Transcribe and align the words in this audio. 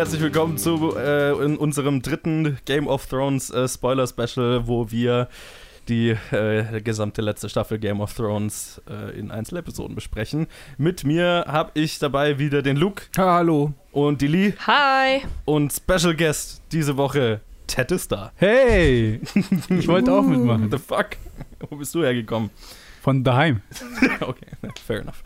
Herzlich 0.00 0.22
willkommen 0.22 0.56
zu 0.56 0.96
äh, 0.96 1.32
in 1.44 1.58
unserem 1.58 2.00
dritten 2.00 2.56
Game 2.64 2.86
of 2.86 3.06
Thrones 3.06 3.50
äh, 3.50 3.68
Spoiler 3.68 4.06
Special, 4.06 4.66
wo 4.66 4.90
wir 4.90 5.28
die 5.90 6.16
äh, 6.32 6.80
gesamte 6.80 7.20
letzte 7.20 7.50
Staffel 7.50 7.78
Game 7.78 8.00
of 8.00 8.14
Thrones 8.14 8.80
äh, 8.88 9.18
in 9.18 9.30
Einzelepisoden 9.30 9.94
besprechen. 9.94 10.46
Mit 10.78 11.04
mir 11.04 11.44
habe 11.46 11.72
ich 11.74 11.98
dabei 11.98 12.38
wieder 12.38 12.62
den 12.62 12.78
Luke. 12.78 13.02
Hallo. 13.18 13.74
Und 13.92 14.22
die 14.22 14.28
Lee. 14.28 14.54
Hi. 14.66 15.20
Und 15.44 15.70
Special 15.70 16.16
Guest 16.16 16.62
diese 16.72 16.96
Woche, 16.96 17.42
Ted 17.66 17.92
ist 17.92 18.10
da. 18.10 18.32
Hey. 18.36 19.20
Ich 19.68 19.86
wollte 19.86 20.14
auch 20.14 20.22
mitmachen. 20.22 20.70
The 20.70 20.78
fuck? 20.78 21.10
Wo 21.68 21.76
bist 21.76 21.94
du 21.94 22.02
hergekommen? 22.02 22.48
Von 23.00 23.24
daheim. 23.24 23.62
okay, 24.20 24.46
fair 24.84 25.00
enough. 25.00 25.22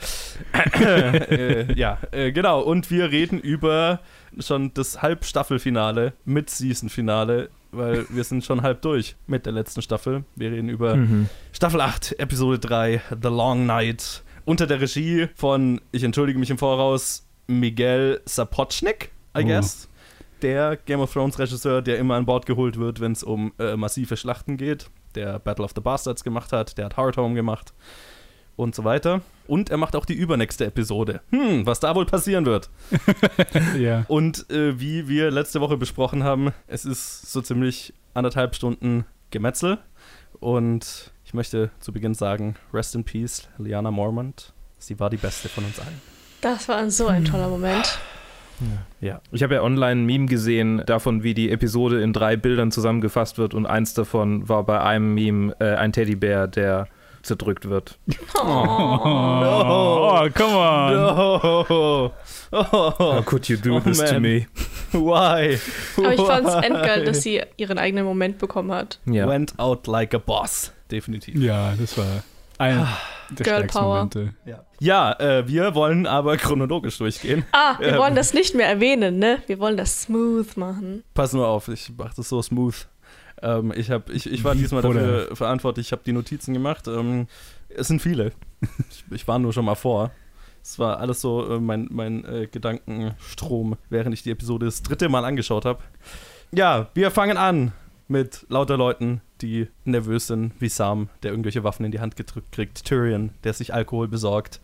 äh, 0.80 1.72
ja, 1.74 1.98
äh, 2.12 2.30
genau. 2.30 2.60
Und 2.60 2.88
wir 2.88 3.10
reden 3.10 3.40
über 3.40 4.00
schon 4.38 4.72
das 4.74 5.02
Halbstaffelfinale 5.02 6.12
mit 6.24 6.50
Season-Finale, 6.50 7.50
weil 7.72 8.06
wir 8.10 8.22
sind 8.22 8.44
schon 8.44 8.62
halb 8.62 8.80
durch 8.82 9.16
mit 9.26 9.44
der 9.44 9.52
letzten 9.52 9.82
Staffel. 9.82 10.22
Wir 10.36 10.52
reden 10.52 10.68
über 10.68 10.94
mhm. 10.94 11.28
Staffel 11.52 11.80
8, 11.80 12.20
Episode 12.20 12.60
3, 12.60 13.02
The 13.10 13.28
Long 13.28 13.66
Night, 13.66 14.22
unter 14.44 14.68
der 14.68 14.80
Regie 14.80 15.28
von, 15.34 15.80
ich 15.90 16.04
entschuldige 16.04 16.38
mich 16.38 16.50
im 16.50 16.58
Voraus, 16.58 17.26
Miguel 17.48 18.20
Sapochnik, 18.24 19.10
I 19.36 19.42
oh. 19.42 19.46
guess. 19.46 19.88
Der 20.42 20.76
Game 20.76 21.00
of 21.00 21.12
Thrones 21.12 21.40
Regisseur, 21.40 21.82
der 21.82 21.98
immer 21.98 22.14
an 22.14 22.26
Bord 22.26 22.46
geholt 22.46 22.78
wird, 22.78 23.00
wenn 23.00 23.12
es 23.12 23.24
um 23.24 23.52
äh, 23.58 23.76
massive 23.76 24.16
Schlachten 24.16 24.56
geht 24.56 24.90
der 25.16 25.38
Battle 25.38 25.64
of 25.64 25.72
the 25.74 25.80
Bastards 25.80 26.24
gemacht 26.24 26.52
hat, 26.52 26.76
der 26.78 26.86
hat 26.86 26.96
Hard 26.96 27.16
Home 27.16 27.34
gemacht 27.34 27.72
und 28.56 28.74
so 28.74 28.84
weiter. 28.84 29.20
Und 29.46 29.70
er 29.70 29.76
macht 29.76 29.96
auch 29.96 30.06
die 30.06 30.14
übernächste 30.14 30.66
Episode. 30.66 31.20
Hm, 31.30 31.66
was 31.66 31.80
da 31.80 31.94
wohl 31.94 32.06
passieren 32.06 32.46
wird. 32.46 32.70
ja. 33.78 34.04
Und 34.08 34.50
äh, 34.50 34.78
wie 34.80 35.08
wir 35.08 35.30
letzte 35.30 35.60
Woche 35.60 35.76
besprochen 35.76 36.24
haben, 36.24 36.52
es 36.66 36.84
ist 36.84 37.30
so 37.30 37.42
ziemlich 37.42 37.92
anderthalb 38.14 38.54
Stunden 38.54 39.04
Gemetzel. 39.30 39.78
Und 40.40 41.12
ich 41.24 41.34
möchte 41.34 41.70
zu 41.80 41.92
Beginn 41.92 42.14
sagen, 42.14 42.56
Rest 42.72 42.94
in 42.94 43.04
Peace, 43.04 43.48
Liana 43.58 43.90
Mormont. 43.90 44.52
Sie 44.78 44.98
war 45.00 45.10
die 45.10 45.16
beste 45.16 45.48
von 45.48 45.64
uns 45.64 45.78
allen. 45.78 46.00
Das 46.40 46.68
war 46.68 46.90
so 46.90 47.06
ein 47.06 47.24
toller 47.24 47.48
Moment. 47.48 47.98
Ja. 49.00 49.20
Ich 49.32 49.42
habe 49.42 49.54
ja 49.54 49.62
online 49.62 50.02
ein 50.02 50.06
Meme 50.06 50.26
gesehen 50.26 50.82
davon, 50.86 51.22
wie 51.22 51.34
die 51.34 51.50
Episode 51.50 52.00
in 52.02 52.12
drei 52.12 52.36
Bildern 52.36 52.70
zusammengefasst 52.70 53.38
wird 53.38 53.54
und 53.54 53.66
eins 53.66 53.94
davon 53.94 54.48
war 54.48 54.64
bei 54.64 54.80
einem 54.80 55.14
Meme 55.14 55.54
äh, 55.60 55.74
ein 55.74 55.92
Teddybär, 55.92 56.46
der 56.46 56.88
zerdrückt 57.22 57.68
wird. 57.68 57.98
Oh, 58.36 58.44
no. 58.44 60.24
oh 60.24 60.28
come 60.34 60.56
on. 60.56 60.92
No. 60.92 61.64
Oh. 61.68 62.12
How 62.52 63.24
could 63.24 63.48
you 63.48 63.56
do 63.56 63.76
oh, 63.76 63.80
this 63.80 63.98
man. 63.98 64.14
to 64.14 64.20
me? 64.20 64.46
Why? 64.92 65.58
Aber 65.96 66.14
ich 66.14 66.20
fand 66.20 66.46
es 66.46 66.54
endgeil, 66.54 67.04
dass 67.04 67.22
sie 67.22 67.42
ihren 67.56 67.78
eigenen 67.78 68.04
Moment 68.04 68.38
bekommen 68.38 68.70
hat. 68.70 69.00
Ja. 69.06 69.26
Went 69.26 69.58
out 69.58 69.86
like 69.86 70.14
a 70.14 70.18
boss. 70.18 70.72
Definitiv. 70.90 71.40
Ja, 71.40 71.74
das 71.78 71.96
war 71.98 72.22
ein 72.58 72.86
der 73.30 73.44
Girl 73.44 73.64
Power. 73.64 73.96
Momente. 73.96 74.34
Ja, 74.44 74.64
ja 74.84 75.12
äh, 75.18 75.48
wir 75.48 75.74
wollen 75.74 76.06
aber 76.06 76.36
chronologisch 76.36 76.98
durchgehen. 76.98 77.44
Ah, 77.52 77.78
wir 77.78 77.88
ähm, 77.88 77.98
wollen 77.98 78.14
das 78.14 78.34
nicht 78.34 78.54
mehr 78.54 78.68
erwähnen, 78.68 79.18
ne? 79.18 79.42
Wir 79.46 79.58
wollen 79.58 79.76
das 79.76 80.02
smooth 80.02 80.56
machen. 80.56 81.02
Pass 81.14 81.32
nur 81.32 81.46
auf, 81.46 81.68
ich 81.68 81.90
mache 81.96 82.14
das 82.16 82.28
so 82.28 82.42
smooth. 82.42 82.86
Ähm, 83.42 83.72
ich, 83.76 83.90
hab, 83.90 84.10
ich, 84.10 84.30
ich 84.30 84.44
war 84.44 84.54
diesmal 84.54 84.82
dafür 84.82 85.34
verantwortlich, 85.34 85.88
ich 85.88 85.92
habe 85.92 86.02
die 86.04 86.12
Notizen 86.12 86.54
gemacht. 86.54 86.86
Ähm, 86.88 87.26
es 87.68 87.88
sind 87.88 88.00
viele. 88.00 88.32
ich, 88.90 89.04
ich 89.10 89.28
war 89.28 89.38
nur 89.38 89.52
schon 89.52 89.64
mal 89.64 89.74
vor. 89.74 90.10
Es 90.62 90.78
war 90.78 90.98
alles 90.98 91.20
so 91.20 91.56
äh, 91.56 91.60
mein, 91.60 91.88
mein 91.90 92.24
äh, 92.24 92.46
Gedankenstrom, 92.50 93.76
während 93.90 94.14
ich 94.14 94.22
die 94.22 94.30
Episode 94.30 94.66
das 94.66 94.82
dritte 94.82 95.08
Mal 95.08 95.24
angeschaut 95.24 95.64
habe. 95.64 95.82
Ja, 96.52 96.88
wir 96.94 97.10
fangen 97.10 97.36
an 97.36 97.72
mit 98.08 98.46
lauter 98.48 98.76
Leuten, 98.76 99.20
die 99.40 99.68
nervös 99.84 100.26
sind, 100.26 100.52
wie 100.60 100.68
Sam, 100.68 101.08
der 101.22 101.30
irgendwelche 101.30 101.64
Waffen 101.64 101.84
in 101.84 101.92
die 101.92 102.00
Hand 102.00 102.16
gedrückt 102.16 102.52
kriegt, 102.52 102.84
Tyrion, 102.84 103.30
der 103.44 103.52
sich 103.52 103.72
Alkohol 103.72 104.08
besorgt 104.08 104.60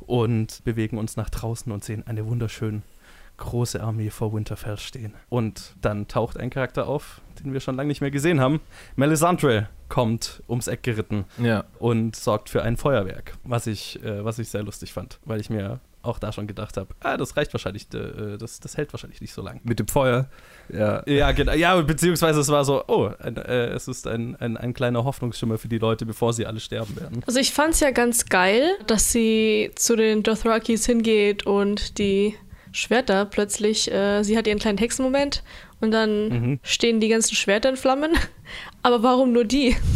und 0.00 0.64
bewegen 0.64 0.98
uns 0.98 1.16
nach 1.16 1.30
draußen 1.30 1.70
und 1.72 1.84
sehen 1.84 2.06
eine 2.06 2.26
wunderschöne 2.26 2.82
große 3.38 3.82
Armee 3.82 4.10
vor 4.10 4.32
Winterfell 4.32 4.78
stehen. 4.78 5.14
Und 5.28 5.74
dann 5.80 6.06
taucht 6.06 6.38
ein 6.38 6.50
Charakter 6.50 6.86
auf, 6.86 7.20
den 7.42 7.52
wir 7.52 7.60
schon 7.60 7.76
lange 7.76 7.88
nicht 7.88 8.00
mehr 8.00 8.10
gesehen 8.10 8.40
haben. 8.40 8.60
Melisandre 8.94 9.68
kommt 9.88 10.42
ums 10.48 10.68
Eck 10.68 10.82
geritten 10.82 11.24
ja. 11.38 11.64
und 11.78 12.14
sorgt 12.14 12.50
für 12.50 12.62
ein 12.62 12.76
Feuerwerk, 12.76 13.34
was 13.44 13.66
ich, 13.66 14.02
äh, 14.04 14.24
was 14.24 14.38
ich 14.38 14.48
sehr 14.48 14.62
lustig 14.62 14.92
fand, 14.92 15.18
weil 15.24 15.40
ich 15.40 15.50
mir 15.50 15.80
auch 16.02 16.18
da 16.18 16.32
schon 16.32 16.46
gedacht 16.46 16.76
habe, 16.76 16.94
ah, 17.00 17.16
das 17.16 17.36
reicht 17.36 17.52
wahrscheinlich, 17.54 17.86
äh, 17.94 18.36
das, 18.38 18.60
das 18.60 18.76
hält 18.76 18.92
wahrscheinlich 18.92 19.20
nicht 19.20 19.32
so 19.32 19.42
lang. 19.42 19.60
Mit 19.64 19.78
dem 19.78 19.88
Feuer. 19.88 20.28
Ja, 20.72 21.02
ja, 21.06 21.32
genau. 21.32 21.52
Ja, 21.52 21.80
beziehungsweise 21.80 22.40
es 22.40 22.48
war 22.48 22.64
so, 22.64 22.84
oh, 22.88 23.10
ein, 23.18 23.36
äh, 23.36 23.68
es 23.68 23.88
ist 23.88 24.06
ein, 24.06 24.36
ein, 24.36 24.56
ein 24.56 24.74
kleiner 24.74 25.04
Hoffnungsschimmer 25.04 25.58
für 25.58 25.68
die 25.68 25.78
Leute, 25.78 26.06
bevor 26.06 26.32
sie 26.32 26.46
alle 26.46 26.60
sterben 26.60 26.96
werden. 26.96 27.22
Also 27.26 27.38
ich 27.38 27.52
fand 27.52 27.74
es 27.74 27.80
ja 27.80 27.90
ganz 27.90 28.26
geil, 28.26 28.70
dass 28.86 29.12
sie 29.12 29.70
zu 29.76 29.96
den 29.96 30.22
Dothrakis 30.22 30.86
hingeht 30.86 31.46
und 31.46 31.98
die 31.98 32.34
Schwerter 32.72 33.26
plötzlich, 33.26 33.90
äh, 33.92 34.22
sie 34.22 34.36
hat 34.36 34.46
ihren 34.46 34.58
kleinen 34.58 34.78
Hexenmoment 34.78 35.42
und 35.80 35.90
dann 35.90 36.28
mhm. 36.28 36.60
stehen 36.62 37.00
die 37.00 37.08
ganzen 37.08 37.34
Schwerter 37.34 37.68
in 37.68 37.76
Flammen. 37.76 38.12
Aber 38.82 39.02
warum 39.02 39.32
nur 39.32 39.44
die? 39.44 39.76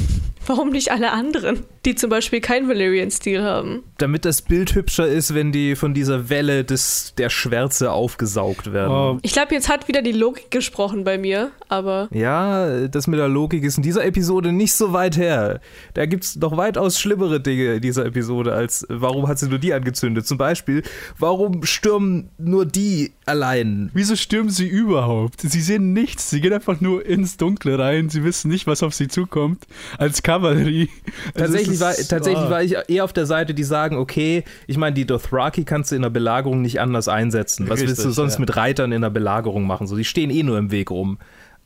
Warum 0.48 0.70
nicht 0.70 0.92
alle 0.92 1.10
anderen, 1.10 1.66
die 1.86 1.94
zum 1.94 2.10
Beispiel 2.10 2.40
keinen 2.40 2.68
Valyrian-Stil 2.68 3.42
haben? 3.42 3.84
Damit 3.98 4.24
das 4.24 4.42
Bild 4.42 4.74
hübscher 4.74 5.06
ist, 5.06 5.34
wenn 5.34 5.52
die 5.52 5.76
von 5.76 5.94
dieser 5.94 6.28
Welle 6.28 6.64
des, 6.64 7.14
der 7.16 7.30
Schwärze 7.30 7.92
aufgesaugt 7.92 8.72
werden. 8.72 8.90
Oh. 8.90 9.18
Ich 9.22 9.32
glaube, 9.32 9.54
jetzt 9.54 9.68
hat 9.68 9.88
wieder 9.88 10.02
die 10.02 10.12
Logik 10.12 10.50
gesprochen 10.50 11.04
bei 11.04 11.16
mir, 11.16 11.52
aber. 11.68 12.08
Ja, 12.12 12.88
das 12.88 13.06
mit 13.06 13.18
der 13.18 13.28
Logik 13.28 13.62
ist 13.62 13.76
in 13.76 13.82
dieser 13.82 14.04
Episode 14.04 14.52
nicht 14.52 14.74
so 14.74 14.92
weit 14.92 15.16
her. 15.16 15.60
Da 15.94 16.06
gibt 16.06 16.24
es 16.24 16.36
noch 16.36 16.56
weitaus 16.56 16.98
schlimmere 16.98 17.40
Dinge 17.40 17.74
in 17.74 17.80
dieser 17.80 18.04
Episode, 18.04 18.52
als 18.52 18.84
warum 18.88 19.28
hat 19.28 19.38
sie 19.38 19.48
nur 19.48 19.58
die 19.58 19.72
angezündet? 19.72 20.26
Zum 20.26 20.38
Beispiel, 20.38 20.82
warum 21.18 21.64
stürmen 21.64 22.30
nur 22.38 22.66
die 22.66 23.12
allein? 23.24 23.90
Wieso 23.94 24.16
stürmen 24.16 24.50
sie 24.50 24.66
überhaupt? 24.66 25.40
Sie 25.42 25.60
sehen 25.60 25.92
nichts. 25.92 26.30
Sie 26.30 26.40
gehen 26.40 26.52
einfach 26.52 26.80
nur 26.80 27.06
ins 27.06 27.36
Dunkle 27.36 27.78
rein. 27.78 28.08
Sie 28.08 28.24
wissen 28.24 28.48
nicht, 28.48 28.66
was 28.66 28.82
auf 28.82 28.94
sie 28.94 29.08
zukommt. 29.08 29.66
Als 29.98 30.22
Kavallerie. 30.22 30.88
Tatsächlich, 31.34 31.75
war, 31.80 31.94
tatsächlich 31.94 32.46
oh. 32.46 32.50
war 32.50 32.62
ich 32.62 32.76
eher 32.88 33.04
auf 33.04 33.12
der 33.12 33.26
Seite, 33.26 33.54
die 33.54 33.64
sagen, 33.64 33.96
okay, 33.96 34.44
ich 34.66 34.76
meine, 34.76 34.94
die 34.94 35.06
Dothraki 35.06 35.64
kannst 35.64 35.90
du 35.90 35.96
in 35.96 36.02
der 36.02 36.10
Belagerung 36.10 36.62
nicht 36.62 36.80
anders 36.80 37.08
einsetzen. 37.08 37.68
Was 37.68 37.80
Richtig, 37.80 37.88
willst 37.88 38.04
du 38.04 38.10
sonst 38.10 38.34
ja. 38.34 38.40
mit 38.40 38.56
Reitern 38.56 38.92
in 38.92 39.02
der 39.02 39.10
Belagerung 39.10 39.66
machen? 39.66 39.86
So, 39.86 39.96
die 39.96 40.04
stehen 40.04 40.30
eh 40.30 40.42
nur 40.42 40.58
im 40.58 40.70
Weg 40.70 40.90
rum. 40.90 41.18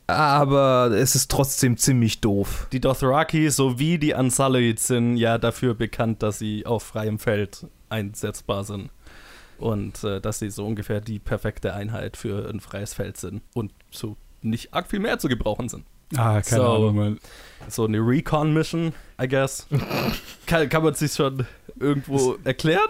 Aber 0.07 0.91
es 0.91 1.15
ist 1.15 1.31
trotzdem 1.31 1.77
ziemlich 1.77 2.19
doof. 2.21 2.67
Die 2.71 2.81
Dothraki 2.81 3.49
sowie 3.49 3.97
die 3.97 4.13
Unsullied 4.13 4.79
sind 4.79 5.15
ja 5.15 5.37
dafür 5.37 5.73
bekannt, 5.73 6.21
dass 6.21 6.39
sie 6.39 6.65
auf 6.65 6.83
freiem 6.83 7.17
Feld 7.17 7.67
einsetzbar 7.89 8.63
sind. 8.63 8.89
Und 9.57 10.03
äh, 10.03 10.19
dass 10.19 10.39
sie 10.39 10.49
so 10.49 10.65
ungefähr 10.65 11.01
die 11.01 11.19
perfekte 11.19 11.73
Einheit 11.73 12.17
für 12.17 12.49
ein 12.49 12.59
freies 12.59 12.93
Feld 12.93 13.17
sind. 13.17 13.41
Und 13.53 13.71
so 13.91 14.17
nicht 14.41 14.73
arg 14.73 14.89
viel 14.89 14.99
mehr 14.99 15.19
zu 15.19 15.27
gebrauchen 15.27 15.69
sind. 15.69 15.85
Ah, 16.15 16.41
keine 16.41 16.61
so, 16.61 16.67
Ahnung, 16.67 16.95
Mann. 16.95 17.19
So 17.67 17.85
eine 17.85 17.99
Recon-Mission, 17.99 18.93
I 19.21 19.27
guess. 19.27 19.67
kann, 20.45 20.67
kann 20.69 20.83
man 20.83 20.93
sich 20.93 21.13
schon 21.13 21.45
irgendwo 21.79 22.37
erklären? 22.43 22.89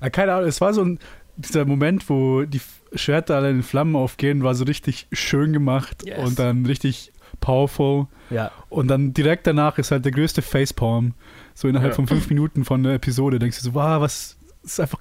Ah, 0.00 0.10
keine 0.10 0.34
Ahnung, 0.34 0.48
es 0.48 0.60
war 0.60 0.74
so 0.74 0.82
ein, 0.82 0.98
dieser 1.36 1.64
Moment, 1.64 2.08
wo 2.08 2.42
die 2.44 2.60
Schwerter 2.94 3.36
alle 3.36 3.50
in 3.50 3.62
Flammen 3.62 3.96
aufgehen, 3.96 4.42
war 4.42 4.54
so 4.54 4.64
richtig 4.64 5.06
schön 5.12 5.52
gemacht 5.52 6.04
yes. 6.04 6.18
und 6.18 6.38
dann 6.38 6.66
richtig 6.66 7.12
powerful. 7.40 8.06
Ja. 8.30 8.50
Und 8.68 8.88
dann 8.88 9.14
direkt 9.14 9.46
danach 9.46 9.78
ist 9.78 9.90
halt 9.90 10.04
der 10.04 10.12
größte 10.12 10.42
Facepalm. 10.42 11.14
So 11.54 11.68
innerhalb 11.68 11.92
ja. 11.92 11.96
von 11.96 12.06
fünf 12.06 12.28
Minuten 12.28 12.64
von 12.64 12.82
der 12.82 12.94
Episode 12.94 13.38
denkst 13.38 13.58
du 13.58 13.64
so, 13.64 13.74
wow, 13.74 14.00
was, 14.00 14.36
ist 14.62 14.80
einfach. 14.80 15.00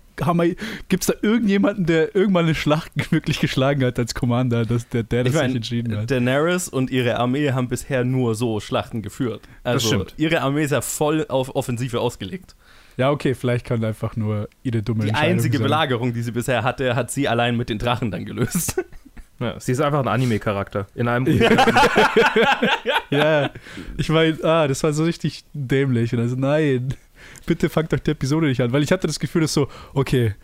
Gibt 0.90 1.04
es 1.04 1.08
da 1.08 1.14
irgendjemanden, 1.22 1.86
der 1.86 2.16
irgendwann 2.16 2.46
eine 2.46 2.56
Schlacht 2.56 2.92
wirklich 3.12 3.40
geschlagen 3.40 3.84
hat 3.84 4.00
als 4.00 4.14
Commander, 4.14 4.66
dass 4.66 4.88
der, 4.90 5.04
der 5.04 5.24
das 5.24 5.34
ich 5.34 5.40
mein, 5.40 5.50
sich 5.50 5.56
entschieden 5.58 5.98
hat? 5.98 6.12
Daenerys 6.12 6.70
und 6.70 6.90
ihre 6.90 7.18
Armee 7.18 7.52
haben 7.52 7.68
bisher 7.68 8.04
nur 8.04 8.36
so 8.36 8.60
Schlachten 8.60 9.02
geführt. 9.02 9.42
Also 9.64 9.76
das 9.76 9.88
stimmt. 9.88 10.14
ihre 10.18 10.42
Armee 10.42 10.64
ist 10.64 10.72
ja 10.72 10.82
voll 10.82 11.26
auf 11.28 11.56
Offensive 11.56 12.00
ausgelegt. 12.00 12.56
Ja, 12.98 13.12
okay, 13.12 13.34
vielleicht 13.34 13.66
kann 13.66 13.84
einfach 13.86 14.18
nur 14.18 14.50
ihre 14.62 14.82
dumme 14.82 15.06
Die 15.06 15.14
einzige 15.14 15.58
sein. 15.58 15.64
Belagerung, 15.64 16.14
die 16.14 16.22
sie 16.22 16.32
bisher 16.32 16.64
hatte, 16.64 16.96
hat 16.96 17.12
sie 17.12 17.30
allein 17.30 17.56
mit 17.56 17.70
den 17.70 17.80
Drachen 17.80 18.12
dann 18.12 18.26
gelöst. 18.26 18.84
Ja, 19.42 19.58
sie 19.58 19.72
ist 19.72 19.80
einfach 19.80 20.02
ein 20.02 20.08
Anime-Charakter 20.10 20.88
in 20.96 21.08
einem 21.08 21.26
ja. 21.26 21.50
ja, 23.10 23.50
ich 23.98 24.10
meine, 24.10 24.38
ah, 24.44 24.68
das 24.68 24.84
war 24.84 24.92
so 24.92 25.06
richtig 25.06 25.46
dämlich. 25.54 26.12
Und 26.12 26.20
also, 26.20 26.36
nein 26.36 26.94
bitte 27.46 27.70
fangt 27.70 27.94
doch 27.94 28.00
die 28.00 28.12
Episode 28.12 28.48
nicht 28.48 28.62
an. 28.62 28.72
Weil 28.72 28.84
ich 28.84 28.92
hatte 28.92 29.08
das 29.08 29.20
Gefühl, 29.20 29.42
dass 29.42 29.54
so, 29.54 29.68
okay, 29.94 30.36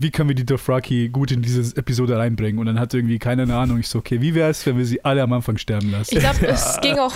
wie 0.00 0.10
können 0.10 0.30
wir 0.30 0.34
die 0.34 0.46
Dothraki 0.46 1.10
gut 1.10 1.30
in 1.30 1.42
diese 1.42 1.76
Episode 1.76 2.16
reinbringen? 2.16 2.58
Und 2.58 2.66
dann 2.66 2.80
hatte 2.80 2.96
irgendwie 2.96 3.18
keine 3.18 3.52
Ahnung. 3.54 3.78
Ich 3.78 3.88
so, 3.88 3.98
okay, 3.98 4.20
wie 4.22 4.34
wäre 4.34 4.50
es, 4.50 4.64
wenn 4.64 4.78
wir 4.78 4.86
sie 4.86 5.04
alle 5.04 5.22
am 5.22 5.32
Anfang 5.34 5.58
sterben 5.58 5.90
lassen? 5.90 6.14
Ich 6.14 6.20
glaube, 6.20 6.38
ja. 6.42 6.52
es 6.52 6.80
ging 6.82 6.98
auch, 6.98 7.14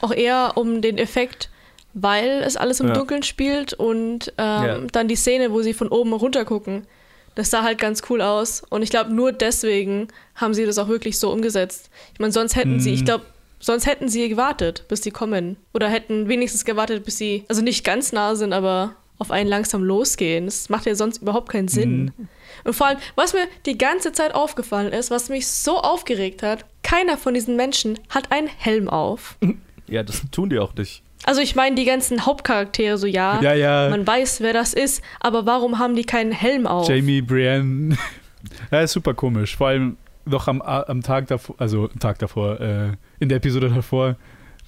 auch 0.00 0.12
eher 0.12 0.52
um 0.54 0.80
den 0.80 0.96
Effekt, 0.96 1.50
weil 1.92 2.42
es 2.42 2.56
alles 2.56 2.80
im 2.80 2.88
ja. 2.88 2.94
Dunkeln 2.94 3.22
spielt 3.22 3.74
und 3.74 4.32
ähm, 4.38 4.64
ja. 4.64 4.78
dann 4.92 5.08
die 5.08 5.16
Szene, 5.16 5.52
wo 5.52 5.60
sie 5.60 5.74
von 5.74 5.88
oben 5.88 6.14
runter 6.14 6.46
gucken. 6.46 6.86
Das 7.34 7.50
sah 7.50 7.62
halt 7.62 7.78
ganz 7.78 8.02
cool 8.08 8.22
aus. 8.22 8.62
Und 8.70 8.80
ich 8.80 8.88
glaube, 8.88 9.12
nur 9.12 9.32
deswegen 9.32 10.08
haben 10.34 10.54
sie 10.54 10.64
das 10.64 10.78
auch 10.78 10.88
wirklich 10.88 11.18
so 11.18 11.30
umgesetzt. 11.30 11.90
Ich 12.14 12.18
meine, 12.18 12.32
sonst 12.32 12.56
hätten 12.56 12.80
sie, 12.80 12.94
ich 12.94 13.04
glaube, 13.04 13.24
sonst 13.62 13.86
hätten 13.86 14.08
sie 14.08 14.28
gewartet, 14.28 14.84
bis 14.88 15.02
sie 15.02 15.10
kommen. 15.10 15.56
Oder 15.72 15.88
hätten 15.88 16.28
wenigstens 16.28 16.64
gewartet, 16.64 17.04
bis 17.04 17.16
sie, 17.16 17.44
also 17.48 17.62
nicht 17.62 17.84
ganz 17.84 18.12
nah 18.12 18.34
sind, 18.34 18.52
aber 18.52 18.96
auf 19.18 19.30
einen 19.30 19.48
langsam 19.48 19.82
losgehen. 19.82 20.46
Das 20.46 20.68
macht 20.68 20.84
ja 20.84 20.94
sonst 20.94 21.22
überhaupt 21.22 21.50
keinen 21.50 21.68
Sinn. 21.68 22.12
Mhm. 22.16 22.28
Und 22.64 22.74
vor 22.74 22.88
allem, 22.88 22.98
was 23.14 23.32
mir 23.32 23.46
die 23.66 23.78
ganze 23.78 24.12
Zeit 24.12 24.34
aufgefallen 24.34 24.92
ist, 24.92 25.10
was 25.10 25.28
mich 25.28 25.46
so 25.46 25.78
aufgeregt 25.78 26.42
hat, 26.42 26.64
keiner 26.82 27.16
von 27.16 27.34
diesen 27.34 27.56
Menschen 27.56 27.98
hat 28.08 28.30
einen 28.30 28.48
Helm 28.48 28.88
auf. 28.88 29.36
Ja, 29.88 30.02
das 30.02 30.22
tun 30.30 30.50
die 30.50 30.58
auch 30.58 30.74
nicht. 30.74 31.02
Also 31.24 31.40
ich 31.40 31.54
meine 31.54 31.76
die 31.76 31.84
ganzen 31.84 32.26
Hauptcharaktere 32.26 32.98
so 32.98 33.06
ja, 33.06 33.40
ja, 33.40 33.54
ja. 33.54 33.88
man 33.90 34.04
weiß, 34.06 34.40
wer 34.40 34.52
das 34.52 34.74
ist, 34.74 35.02
aber 35.20 35.46
warum 35.46 35.78
haben 35.78 35.94
die 35.94 36.04
keinen 36.04 36.32
Helm 36.32 36.66
auf? 36.66 36.88
Jamie, 36.88 37.22
Brienne. 37.22 37.96
ja, 38.72 38.80
ist 38.80 38.92
super 38.92 39.14
komisch. 39.14 39.56
Vor 39.56 39.68
allem 39.68 39.96
noch 40.24 40.48
am, 40.48 40.62
am 40.62 41.02
Tag 41.02 41.28
davor, 41.28 41.56
also 41.58 41.88
am 41.90 41.98
Tag 41.98 42.18
davor, 42.18 42.60
äh, 42.60 42.92
in 43.18 43.28
der 43.28 43.38
Episode 43.38 43.70
davor, 43.70 44.16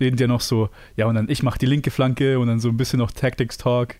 reden 0.00 0.16
die 0.16 0.22
ja 0.22 0.28
noch 0.28 0.40
so, 0.40 0.70
ja 0.96 1.06
und 1.06 1.14
dann 1.14 1.28
ich 1.28 1.42
mache 1.42 1.58
die 1.58 1.66
linke 1.66 1.90
Flanke 1.90 2.38
und 2.38 2.48
dann 2.48 2.60
so 2.60 2.68
ein 2.68 2.76
bisschen 2.76 2.98
noch 2.98 3.10
Tactics 3.10 3.58
Talk. 3.58 3.96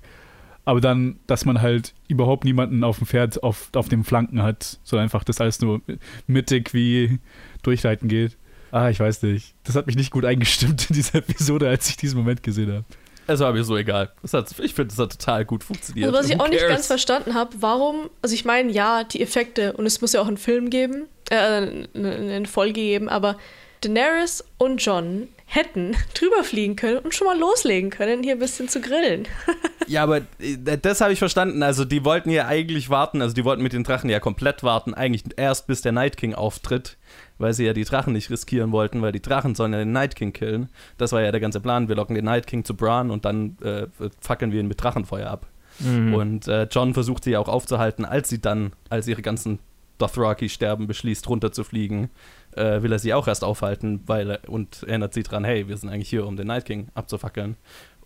Aber 0.67 0.81
dann, 0.81 1.19
dass 1.27 1.45
man 1.45 1.61
halt 1.61 1.93
überhaupt 2.09 2.45
niemanden 2.45 2.85
auf 2.85 2.97
dem 2.99 3.07
Pferd 3.07 3.43
auf, 3.43 3.69
auf 3.75 3.91
den 3.91 4.03
Flanken 4.03 4.43
hat, 4.43 4.79
so 4.83 4.97
einfach 4.97 5.23
das 5.23 5.41
alles 5.41 5.61
nur 5.61 5.83
mittig 6.27 6.73
wie 6.73 7.21
durchreiten 7.63 8.09
geht. 8.09 8.39
Ah, 8.71 8.89
ich 8.89 8.99
weiß 8.99 9.23
nicht. 9.23 9.55
Das 9.65 9.77
hat 9.77 9.87
mich 9.87 9.95
nicht 9.95 10.11
gut 10.11 10.25
eingestimmt 10.25 10.89
in 10.89 10.95
dieser 10.95 11.19
Episode, 11.19 11.69
als 11.69 11.89
ich 11.91 11.97
diesen 11.97 12.19
Moment 12.19 12.43
gesehen 12.43 12.73
habe. 12.73 12.85
Es 13.27 13.41
war 13.41 13.53
mir 13.53 13.65
so 13.65 13.77
egal. 13.77 14.11
Hat, 14.33 14.59
ich 14.59 14.75
finde, 14.75 14.89
das 14.89 14.99
hat 14.99 15.19
total 15.19 15.45
gut 15.45 15.65
funktioniert. 15.65 16.07
Also, 16.07 16.19
was 16.19 16.29
ich 16.29 16.41
auch 16.41 16.49
nicht 16.49 16.67
ganz 16.67 16.87
verstanden 16.87 17.35
habe, 17.35 17.51
warum, 17.61 18.11
also 18.21 18.35
ich 18.35 18.45
meine, 18.45 18.71
ja, 18.71 19.05
die 19.05 19.23
Effekte, 19.23 19.75
und 19.75 19.87
es 19.87 20.01
muss 20.01 20.13
ja 20.13 20.21
auch 20.21 20.29
einen 20.29 20.37
Film 20.37 20.71
geben, 20.71 21.05
äh, 21.31 21.35
eine, 21.35 21.87
eine 21.95 22.47
Folge 22.47 22.75
geben, 22.75 23.09
aber 23.09 23.39
Daenerys 23.81 24.45
und 24.59 24.85
John 24.85 25.29
hätten 25.47 25.97
drüber 26.15 26.43
fliegen 26.43 26.77
können 26.77 26.99
und 26.99 27.15
schon 27.15 27.27
mal 27.27 27.39
loslegen 27.39 27.91
können, 27.91 28.23
hier 28.23 28.33
ein 28.33 28.39
bisschen 28.39 28.69
zu 28.69 28.81
grillen. 28.81 29.29
ja, 29.87 30.03
aber 30.03 30.19
äh, 30.39 30.79
das 30.81 31.01
habe 31.01 31.13
ich 31.13 31.19
verstanden. 31.19 31.63
Also, 31.63 31.85
die 31.85 32.05
wollten 32.05 32.31
ja 32.31 32.47
eigentlich 32.47 32.91
warten, 32.91 33.21
also 33.23 33.35
die 33.35 33.45
wollten 33.45 33.63
mit 33.63 33.73
den 33.73 33.85
Drachen 33.85 34.11
ja 34.11 34.21
komplett 34.21 34.63
warten, 34.63 34.95
eigentlich 34.95 35.25
erst 35.37 35.67
bis 35.67 35.83
der 35.83 35.93
Night 35.93 36.17
King 36.17 36.35
auftritt 36.35 36.97
weil 37.39 37.53
sie 37.53 37.65
ja 37.65 37.73
die 37.73 37.85
Drachen 37.85 38.13
nicht 38.13 38.31
riskieren 38.31 38.73
wollten, 38.73 39.03
weil 39.03 39.13
die 39.13 39.23
Drachen 39.23 39.55
sollen 39.55 39.73
ja 39.73 39.79
den 39.79 39.93
Night 39.93 40.17
King 40.17 40.33
killen. 40.33 40.69
Das 40.99 41.13
war 41.13 41.23
ja 41.23 41.33
der 41.33 41.41
ganze 41.41 41.61
Plan. 41.61 41.89
Wir 41.89 41.97
locken 41.97 42.15
den 42.15 42.25
Night 42.25 42.47
King 42.47 42.65
zu 42.65 42.75
Bran 42.75 43.11
und 43.11 43.25
dann 43.25 43.57
äh, 43.63 43.87
fackeln 44.21 44.53
wir 44.53 44.61
ihn 44.61 44.69
mit 44.69 44.83
Drachenfeuer 44.83 45.29
ab. 45.29 45.47
Mhm. 45.81 46.15
Und 46.15 46.49
äh, 46.49 46.69
John 46.71 46.95
versucht 46.95 47.25
sie 47.25 47.33
ja 47.33 47.41
auch 47.41 47.49
aufzuhalten, 47.49 48.05
als 48.05 48.29
sie 48.29 48.41
dann, 48.41 48.73
als 48.89 49.09
ihre 49.09 49.23
ganzen 49.23 49.59
Dothraki-Sterben 49.99 50.87
beschließt, 50.87 51.29
runterzufliegen, 51.29 52.11
äh, 52.57 52.83
will 52.83 52.93
er 52.93 52.99
sie 52.99 53.15
auch 53.15 53.29
erst 53.29 53.45
aufhalten, 53.45 54.03
weil 54.07 54.31
er, 54.31 54.49
und 54.49 54.83
erinnert 54.85 55.15
sie 55.15 55.23
dran, 55.23 55.45
hey, 55.45 55.69
wir 55.69 55.77
sind 55.77 55.89
eigentlich 55.89 56.09
hier, 56.09 56.27
um 56.27 56.37
den 56.37 56.49
Night 56.49 56.65
King 56.65 56.89
abzufackeln. 56.95 57.57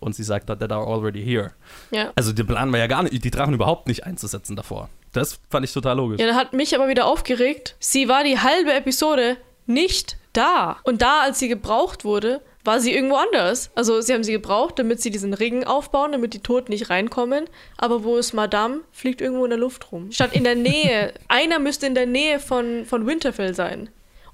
Und 0.01 0.15
sie 0.15 0.23
sagt, 0.23 0.47
that 0.47 0.71
are 0.71 0.87
already 0.87 1.25
here. 1.25 1.53
Ja. 1.91 2.13
Also 2.15 2.33
der 2.33 2.45
Plan 2.45 2.71
war 2.71 2.79
ja 2.79 2.87
gar 2.87 3.03
nicht, 3.03 3.25
die 3.25 3.31
Drachen 3.31 3.55
überhaupt 3.55 3.89
nicht 3.89 4.05
einzusetzen 4.05 4.55
davor. 4.55 4.91
Das 5.13 5.41
fand 5.51 5.65
ich 5.65 5.73
total 5.73 5.97
logisch. 5.97 6.21
Ja, 6.21 6.29
da 6.29 6.35
hat 6.35 6.53
mich 6.53 6.75
aber 6.77 6.89
wieder 6.89 7.07
aufgeregt. 7.07 7.75
Sie 7.81 8.09
war 8.09 8.23
die 8.23 8.39
halbe 8.39 8.73
Episode 8.73 9.37
nicht 9.67 10.17
da. 10.33 10.77
Und 10.85 11.03
da, 11.03 11.23
als 11.23 11.41
sie 11.41 11.49
gebraucht 11.49 12.05
wurde, 12.05 12.41
war 12.69 12.81
sie 12.81 12.93
irgendwo 12.95 13.17
anders. 13.17 13.71
Also 13.75 14.03
sie 14.03 14.13
haben 14.13 14.23
sie 14.23 14.33
gebraucht, 14.33 14.79
damit 14.79 15.01
sie 15.01 15.11
diesen 15.11 15.33
Ring 15.33 15.65
aufbauen, 15.65 16.13
damit 16.13 16.35
die 16.35 16.41
Toten 16.41 16.71
nicht 16.71 16.91
reinkommen. 16.91 17.47
Aber 17.79 18.05
wo 18.05 18.19
ist 18.19 18.35
Madame? 18.35 18.83
Fliegt 18.93 19.23
irgendwo 19.23 19.45
in 19.45 19.51
der 19.51 19.59
Luft 19.59 19.91
rum. 19.91 20.13
Statt 20.13 20.35
in 20.35 20.45
der 20.45 20.55
Nähe. 20.55 21.15
Einer 21.29 21.61
müsste 21.61 21.87
in 21.87 21.95
der 21.95 22.05
Nähe 22.05 22.39
von, 22.39 22.85
von 22.85 23.07
Winterfell 23.07 23.55
sein 23.55 23.89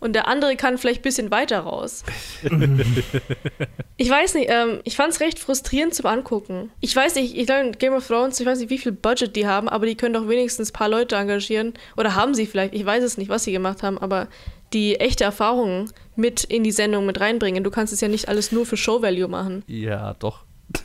und 0.04 0.12
der 0.12 0.28
andere 0.28 0.54
kann 0.54 0.76
vielleicht 0.76 1.00
ein 1.00 1.02
bisschen 1.02 1.31
weiter 1.31 1.60
raus. 1.60 2.04
ich 3.96 4.10
weiß 4.10 4.34
nicht, 4.34 4.50
ähm, 4.50 4.81
ich 4.84 4.96
fand 4.96 5.14
es 5.14 5.20
recht 5.20 5.38
frustrierend 5.38 5.94
zum 5.94 6.04
Angucken. 6.04 6.70
Ich 6.81 6.94
weiß 6.94 7.14
nicht, 7.14 7.34
ich 7.34 7.46
glaube, 7.46 7.70
Game 7.70 7.94
of 7.94 8.06
Thrones, 8.06 8.38
ich 8.38 8.44
weiß 8.44 8.58
nicht, 8.58 8.69
wie 8.69 8.76
viel 8.76 8.92
Budget 8.92 9.34
die 9.34 9.46
haben, 9.46 9.66
aber 9.66 9.86
die 9.86 9.94
können 9.94 10.12
doch 10.12 10.28
wenigstens 10.28 10.69
ein 10.69 10.72
paar 10.75 10.90
Leute 10.90 11.16
engagieren. 11.16 11.72
Oder 11.96 12.14
haben 12.14 12.34
sie 12.34 12.44
vielleicht, 12.44 12.75
ich 12.75 12.84
weiß 12.84 13.02
es 13.02 13.16
nicht, 13.16 13.31
was 13.31 13.44
sie 13.44 13.52
gemacht 13.52 13.82
haben, 13.82 13.96
aber 13.96 14.28
die 14.74 15.00
echte 15.00 15.24
Erfahrung 15.24 15.90
mit 16.16 16.44
in 16.44 16.64
die 16.64 16.72
Sendung 16.72 17.06
mit 17.06 17.20
reinbringen. 17.20 17.64
Du 17.64 17.70
kannst 17.70 17.92
es 17.92 18.00
ja 18.00 18.08
nicht 18.08 18.28
alles 18.28 18.52
nur 18.52 18.66
für 18.66 18.76
Show 18.76 19.00
Value 19.00 19.28
machen. 19.28 19.62
Ja, 19.66 20.14
doch. 20.14 20.44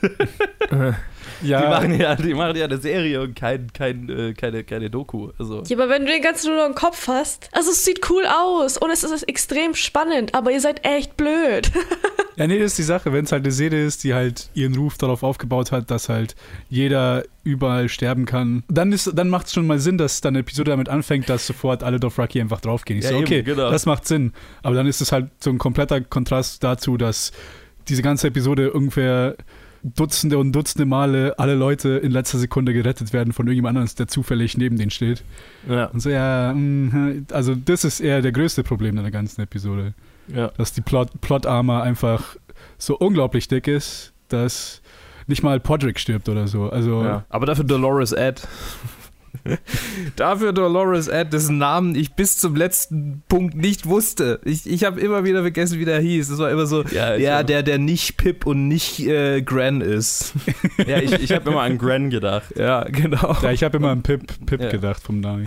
ja. 1.42 1.62
Die 1.62 1.68
machen 1.68 2.00
ja, 2.00 2.14
die 2.14 2.34
machen 2.34 2.56
ja 2.56 2.64
eine 2.64 2.78
Serie 2.78 3.20
und 3.20 3.34
kein, 3.34 3.72
kein, 3.72 4.08
äh, 4.08 4.34
keine, 4.34 4.64
keine 4.64 4.90
Doku. 4.90 5.30
Also. 5.38 5.62
Ja, 5.66 5.76
aber 5.76 5.88
wenn 5.88 6.04
du 6.04 6.12
den 6.12 6.22
ganzen 6.22 6.54
nur 6.54 6.66
im 6.66 6.74
Kopf 6.74 7.08
hast, 7.08 7.48
also 7.52 7.70
es 7.70 7.84
sieht 7.84 8.08
cool 8.10 8.24
aus 8.26 8.76
und 8.76 8.90
es 8.90 9.02
ist 9.02 9.22
extrem 9.24 9.74
spannend, 9.74 10.34
aber 10.34 10.52
ihr 10.52 10.60
seid 10.60 10.84
echt 10.84 11.16
blöd. 11.16 11.70
ja, 12.36 12.46
nee, 12.46 12.58
das 12.58 12.72
ist 12.72 12.78
die 12.78 12.82
Sache. 12.82 13.12
Wenn 13.12 13.24
es 13.24 13.32
halt 13.32 13.44
eine 13.44 13.52
Serie 13.52 13.84
ist, 13.84 14.04
die 14.04 14.14
halt 14.14 14.50
ihren 14.54 14.74
Ruf 14.74 14.98
darauf 14.98 15.22
aufgebaut 15.22 15.72
hat, 15.72 15.90
dass 15.90 16.08
halt 16.08 16.34
jeder 16.68 17.24
überall 17.42 17.88
sterben 17.88 18.26
kann, 18.26 18.64
dann, 18.68 18.94
dann 19.14 19.28
macht 19.28 19.46
es 19.46 19.54
schon 19.54 19.66
mal 19.66 19.78
Sinn, 19.78 19.98
dass 19.98 20.20
dann 20.20 20.32
eine 20.32 20.40
Episode 20.40 20.70
damit 20.70 20.88
anfängt, 20.88 21.28
dass 21.28 21.46
sofort 21.46 21.82
alle 21.82 21.98
Dothraki 21.98 22.40
einfach 22.40 22.60
draufgehen. 22.60 22.98
Ich 22.98 23.04
ja, 23.04 23.12
so, 23.12 23.18
okay, 23.18 23.38
eben, 23.38 23.46
genau. 23.46 23.70
das 23.70 23.86
macht 23.86 24.06
Sinn. 24.06 24.32
Aber 24.62 24.74
dann 24.74 24.86
ist 24.86 25.00
es 25.00 25.12
halt 25.12 25.30
so 25.38 25.50
ein 25.50 25.58
kompletter 25.58 26.00
Kontrast 26.00 26.62
dazu, 26.62 26.96
dass 26.96 27.32
diese 27.88 28.02
ganze 28.02 28.28
Episode 28.28 28.72
ungefähr 28.72 29.36
Dutzende 29.82 30.38
und 30.38 30.52
Dutzende 30.52 30.84
Male 30.84 31.34
alle 31.38 31.54
Leute 31.54 31.90
in 31.90 32.12
letzter 32.12 32.38
Sekunde 32.38 32.72
gerettet 32.72 33.12
werden 33.12 33.32
von 33.32 33.46
irgendjemand 33.46 33.78
anderem, 33.78 33.96
der 33.96 34.08
zufällig 34.08 34.56
neben 34.58 34.76
denen 34.76 34.90
steht. 34.90 35.24
Ja. 35.68 35.86
Und 35.86 36.00
so, 36.00 36.10
ja, 36.10 36.52
mm, 36.52 37.26
also 37.32 37.54
das 37.54 37.84
ist 37.84 38.00
eher 38.00 38.20
der 38.20 38.32
größte 38.32 38.62
Problem 38.62 38.96
in 38.96 39.02
der 39.02 39.12
ganzen 39.12 39.40
Episode. 39.40 39.94
Ja. 40.28 40.48
Dass 40.56 40.72
die 40.72 40.82
Plot, 40.82 41.20
Plot-Armor 41.20 41.82
einfach 41.82 42.36
so 42.78 42.96
unglaublich 42.98 43.48
dick 43.48 43.66
ist, 43.68 44.12
dass 44.28 44.82
nicht 45.26 45.42
mal 45.42 45.60
Podrick 45.60 45.98
stirbt 45.98 46.28
oder 46.28 46.46
so. 46.46 46.68
Also, 46.68 47.02
ja. 47.02 47.24
Aber 47.28 47.46
dafür 47.46 47.64
Dolores 47.64 48.12
Ed. 48.12 48.46
Dafür 50.16 50.52
Dolores 50.52 51.08
Ed, 51.08 51.32
dessen 51.32 51.58
Namen 51.58 51.94
ich 51.94 52.12
bis 52.12 52.38
zum 52.38 52.56
letzten 52.56 53.22
Punkt 53.28 53.54
nicht 53.54 53.86
wusste. 53.86 54.40
Ich, 54.44 54.68
ich 54.68 54.84
habe 54.84 55.00
immer 55.00 55.24
wieder 55.24 55.42
vergessen, 55.42 55.78
wie 55.78 55.84
der 55.84 56.00
hieß. 56.00 56.30
Es 56.30 56.38
war 56.38 56.50
immer 56.50 56.66
so, 56.66 56.82
ja, 56.84 57.14
ja 57.14 57.42
der, 57.42 57.62
der 57.62 57.78
nicht 57.78 58.16
Pip 58.16 58.46
und 58.46 58.68
nicht 58.68 59.00
äh, 59.00 59.42
Gran 59.42 59.80
ist. 59.80 60.34
Ja, 60.86 60.98
ich, 60.98 61.12
ich 61.12 61.32
habe 61.32 61.50
immer 61.50 61.62
an 61.62 61.78
Gran 61.78 62.10
gedacht. 62.10 62.54
Ja, 62.56 62.84
genau. 62.84 63.36
Ja, 63.42 63.52
ich 63.52 63.62
habe 63.62 63.76
immer 63.76 63.90
an 63.90 64.02
Pip, 64.02 64.22
Pip 64.46 64.60
ja. 64.60 64.70
gedacht 64.70 65.02
vom 65.02 65.20
Namen. 65.20 65.46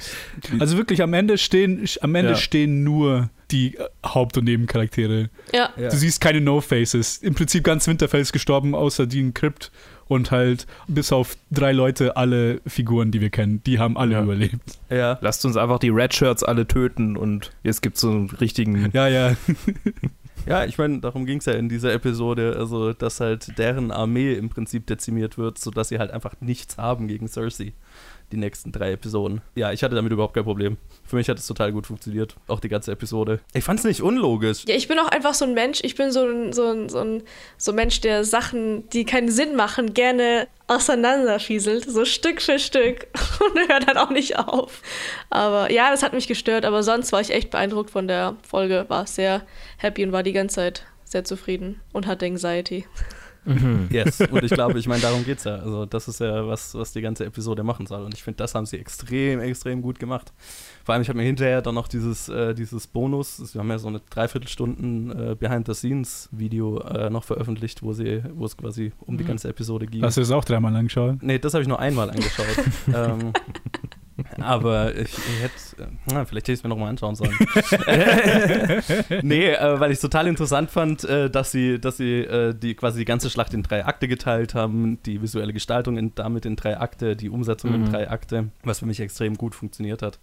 Also 0.59 0.77
wirklich, 0.77 1.01
am 1.01 1.13
Ende 1.13 1.37
stehen, 1.37 1.85
am 2.01 2.15
Ende 2.15 2.31
ja. 2.31 2.37
stehen 2.37 2.83
nur 2.83 3.29
die 3.51 3.75
äh, 3.77 3.87
Haupt- 4.05 4.37
und 4.37 4.45
Nebencharaktere. 4.45 5.29
Ja. 5.53 5.71
Du 5.75 5.95
siehst 5.95 6.21
keine 6.21 6.41
No-Faces. 6.41 7.17
Im 7.17 7.35
Prinzip 7.35 7.63
ganz 7.63 7.87
Winterfell 7.87 8.21
ist 8.21 8.33
gestorben, 8.33 8.75
außer 8.75 9.07
die 9.07 9.19
in 9.19 9.33
Crypt 9.33 9.71
und 10.07 10.31
halt 10.31 10.67
bis 10.87 11.11
auf 11.11 11.35
drei 11.51 11.71
Leute 11.71 12.17
alle 12.17 12.61
Figuren, 12.65 13.11
die 13.11 13.21
wir 13.21 13.29
kennen, 13.29 13.61
die 13.65 13.79
haben 13.79 13.97
alle 13.97 14.13
ja. 14.13 14.23
überlebt. 14.23 14.79
Ja. 14.89 15.17
Lasst 15.21 15.45
uns 15.45 15.57
einfach 15.57 15.79
die 15.79 15.89
Red 15.89 16.13
Shirts 16.13 16.43
alle 16.43 16.67
töten 16.67 17.17
und 17.17 17.51
jetzt 17.63 17.81
gibt 17.81 17.95
es 17.95 18.01
so 18.01 18.11
einen 18.11 18.29
richtigen. 18.29 18.91
Ja, 18.93 19.07
ja. 19.07 19.35
Ja, 20.45 20.65
ich 20.65 20.77
meine, 20.77 20.99
darum 20.99 21.25
ging 21.25 21.37
es 21.37 21.45
ja 21.45 21.53
in 21.53 21.69
dieser 21.69 21.93
Episode, 21.93 22.55
also 22.57 22.91
dass 22.91 23.19
halt 23.19 23.57
deren 23.57 23.91
Armee 23.91 24.33
im 24.33 24.49
Prinzip 24.49 24.85
dezimiert 24.87 25.37
wird, 25.37 25.57
sodass 25.57 25.89
sie 25.89 25.99
halt 25.99 26.11
einfach 26.11 26.35
nichts 26.41 26.77
haben 26.77 27.07
gegen 27.07 27.27
Cersei 27.27 27.73
die 28.33 28.39
nächsten 28.39 28.71
drei 28.71 28.91
Episoden. 28.91 29.41
Ja, 29.55 29.71
ich 29.71 29.83
hatte 29.83 29.95
damit 29.95 30.11
überhaupt 30.11 30.33
kein 30.33 30.43
Problem. 30.43 30.77
Für 31.03 31.15
mich 31.15 31.29
hat 31.29 31.37
es 31.37 31.47
total 31.47 31.71
gut 31.71 31.85
funktioniert, 31.87 32.35
auch 32.47 32.59
die 32.59 32.69
ganze 32.69 32.91
Episode. 32.91 33.39
Ich 33.53 33.63
fand 33.63 33.79
es 33.79 33.85
nicht 33.85 34.01
unlogisch. 34.01 34.65
Ja, 34.67 34.75
ich 34.75 34.87
bin 34.87 34.99
auch 34.99 35.09
einfach 35.09 35.33
so 35.33 35.45
ein 35.45 35.53
Mensch, 35.53 35.81
ich 35.83 35.95
bin 35.95 36.11
so 36.11 36.25
ein, 36.25 36.51
so 36.51 36.67
ein, 36.67 36.89
so 36.89 36.99
ein 36.99 37.23
so 37.57 37.71
ein 37.71 37.75
Mensch, 37.75 38.01
der 38.01 38.23
Sachen, 38.23 38.89
die 38.89 39.05
keinen 39.05 39.29
Sinn 39.29 39.55
machen, 39.55 39.93
gerne 39.93 40.47
auseinanderfieselt, 40.67 41.89
so 41.89 42.05
Stück 42.05 42.41
für 42.41 42.57
Stück 42.57 43.07
und 43.39 43.69
hört 43.69 43.87
dann 43.87 43.97
auch 43.97 44.09
nicht 44.09 44.37
auf. 44.39 44.81
Aber 45.29 45.71
ja, 45.71 45.91
das 45.91 46.03
hat 46.03 46.13
mich 46.13 46.27
gestört, 46.27 46.65
aber 46.65 46.81
sonst 46.83 47.11
war 47.11 47.21
ich 47.21 47.31
echt 47.31 47.51
beeindruckt 47.51 47.91
von 47.91 48.07
der 48.07 48.37
Folge, 48.47 48.85
war 48.87 49.05
sehr 49.05 49.45
happy 49.77 50.03
und 50.03 50.11
war 50.11 50.23
die 50.23 50.33
ganze 50.33 50.55
Zeit 50.55 50.85
sehr 51.03 51.23
zufrieden 51.23 51.81
und 51.91 52.07
hatte 52.07 52.25
Anxiety. 52.25 52.85
Mhm. 53.45 53.87
Yes, 53.91 54.21
und 54.31 54.43
ich 54.43 54.51
glaube, 54.51 54.79
ich 54.79 54.87
meine, 54.87 55.01
darum 55.01 55.23
geht 55.25 55.39
es 55.39 55.43
ja. 55.43 55.55
Also, 55.55 55.85
das 55.85 56.07
ist 56.07 56.19
ja 56.19 56.47
was, 56.47 56.73
was 56.75 56.93
die 56.93 57.01
ganze 57.01 57.25
Episode 57.25 57.63
machen 57.63 57.85
soll. 57.85 58.03
Und 58.03 58.13
ich 58.13 58.23
finde, 58.23 58.37
das 58.37 58.55
haben 58.55 58.65
sie 58.65 58.77
extrem, 58.77 59.39
extrem 59.39 59.81
gut 59.81 59.99
gemacht. 59.99 60.33
Vor 60.83 60.93
allem, 60.93 61.01
ich 61.01 61.09
habe 61.09 61.17
mir 61.17 61.25
hinterher 61.25 61.61
dann 61.61 61.75
noch 61.75 61.87
dieses, 61.87 62.29
äh, 62.29 62.53
dieses 62.53 62.87
Bonus, 62.87 63.53
wir 63.53 63.59
haben 63.59 63.69
ja 63.69 63.79
so 63.79 63.87
eine 63.87 64.01
Dreiviertelstunden 64.09 65.31
äh, 65.31 65.35
Behind-the-Scenes-Video 65.35 66.79
äh, 66.79 67.09
noch 67.09 67.23
veröffentlicht, 67.23 67.83
wo 67.83 67.93
sie, 67.93 68.23
wo 68.33 68.45
es 68.45 68.57
quasi 68.57 68.91
um 69.01 69.17
die 69.17 69.23
mhm. 69.23 69.29
ganze 69.29 69.49
Episode 69.49 69.87
ging. 69.87 70.03
Hast 70.03 70.17
du 70.17 70.21
es 70.21 70.31
auch 70.31 70.45
dreimal 70.45 70.75
angeschaut? 70.75 71.21
Nee, 71.21 71.39
das 71.39 71.53
habe 71.53 71.61
ich 71.61 71.67
nur 71.67 71.79
einmal 71.79 72.09
angeschaut. 72.09 72.45
ähm, 72.93 73.33
aber 74.41 74.95
ich, 74.95 75.11
ich 75.13 75.41
hätte 75.41 75.91
Na, 76.05 76.25
vielleicht 76.25 76.45
hätte 76.47 76.51
ich 76.53 76.59
es 76.59 76.63
mir 76.63 76.69
nochmal 76.69 76.89
anschauen 76.89 77.15
sollen. 77.15 77.31
nee, 79.23 79.49
äh, 79.51 79.79
weil 79.79 79.91
ich 79.91 79.95
es 79.95 80.01
total 80.01 80.27
interessant 80.27 80.71
fand, 80.71 81.03
äh, 81.03 81.29
dass 81.29 81.51
sie, 81.51 81.79
dass 81.79 81.97
sie 81.97 82.19
äh, 82.19 82.53
die 82.53 82.75
quasi 82.75 82.99
die 82.99 83.05
ganze 83.05 83.29
Schlacht 83.29 83.53
in 83.53 83.63
drei 83.63 83.85
Akte 83.85 84.07
geteilt 84.07 84.53
haben, 84.55 85.01
die 85.03 85.21
visuelle 85.21 85.53
Gestaltung 85.53 85.97
in, 85.97 86.13
damit 86.15 86.45
in 86.45 86.55
drei 86.55 86.77
Akte, 86.79 87.15
die 87.15 87.29
Umsetzung 87.29 87.71
Mhm. 87.71 87.85
in 87.85 87.91
drei 87.91 88.09
Akte, 88.09 88.49
was 88.63 88.79
für 88.79 88.85
mich 88.85 88.99
extrem 88.99 89.35
gut 89.35 89.55
funktioniert 89.55 90.01
hat. 90.01 90.19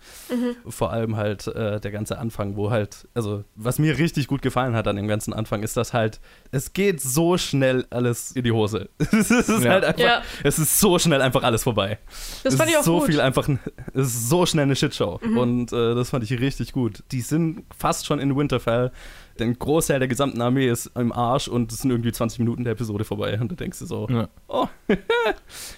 Vor 0.69 0.93
allem 0.93 1.17
halt 1.17 1.47
äh, 1.49 1.81
der 1.81 1.91
ganze 1.91 2.19
Anfang, 2.19 2.57
wo 2.57 2.71
halt, 2.71 3.09
also 3.15 3.45
was 3.57 3.79
mir 3.79 3.99
richtig 3.99 4.27
gut 4.27 4.43
gefallen 4.43 4.75
hat 4.75 4.87
an 4.89 4.97
dem 4.97 5.09
ganzen 5.09 5.33
Anfang, 5.33 5.63
ist, 5.63 5.77
dass 5.77 5.93
halt, 5.95 6.21
es 6.53 6.73
geht 6.75 7.01
so 7.01 7.39
schnell 7.39 7.87
alles 7.91 8.33
in 8.33 8.45
die 8.45 8.53
Hose. 8.53 8.89
es 8.99 9.31
ist 9.31 9.49
Ja. 9.65 9.71
halt 9.73 9.85
einfach, 9.85 10.01
Ja. 10.01 10.23
es 10.45 10.59
ist 10.59 10.79
so 10.79 10.99
schnell 10.99 11.23
einfach 11.23 11.43
alles 11.43 11.63
vorbei. 11.63 11.99
Das 12.45 12.53
es 12.53 12.59
fand 12.59 12.69
ich 12.71 12.75
ist 12.77 12.81
auch 12.83 12.85
so 12.85 12.99
gut. 12.99 13.07
viel 13.09 13.21
einfach, 13.21 13.49
es 13.95 14.07
ist 14.09 14.29
so 14.29 14.47
schnell 14.47 14.65
eine 14.65 14.77
Shitshow. 14.77 15.21
Und 15.23 15.73
äh, 15.73 15.95
das 15.95 16.11
fand 16.11 16.25
ich 16.25 16.39
richtig 16.41 16.73
gut. 16.73 17.03
Die 17.13 17.21
sind 17.21 17.65
fast 17.77 18.07
schon 18.07 18.19
in 18.19 18.37
Winterfell. 18.37 18.91
Der 19.39 19.49
Großteil 19.49 19.99
der 20.01 20.09
gesamten 20.09 20.41
Armee 20.43 20.69
ist 20.69 20.91
im 20.97 21.13
Arsch 21.13 21.49
und 21.49 21.73
es 21.73 21.79
sind 21.79 21.91
irgendwie 21.91 22.13
20 22.13 22.39
Minuten 22.41 22.65
der 22.65 22.75
Episode 22.75 23.05
vorbei. 23.05 23.39
Und 23.41 23.51
du 23.51 23.55
denkst 23.55 23.79
dir 23.79 23.87
so, 23.87 24.07
Ja. 24.11 24.29
oh, 24.49 24.67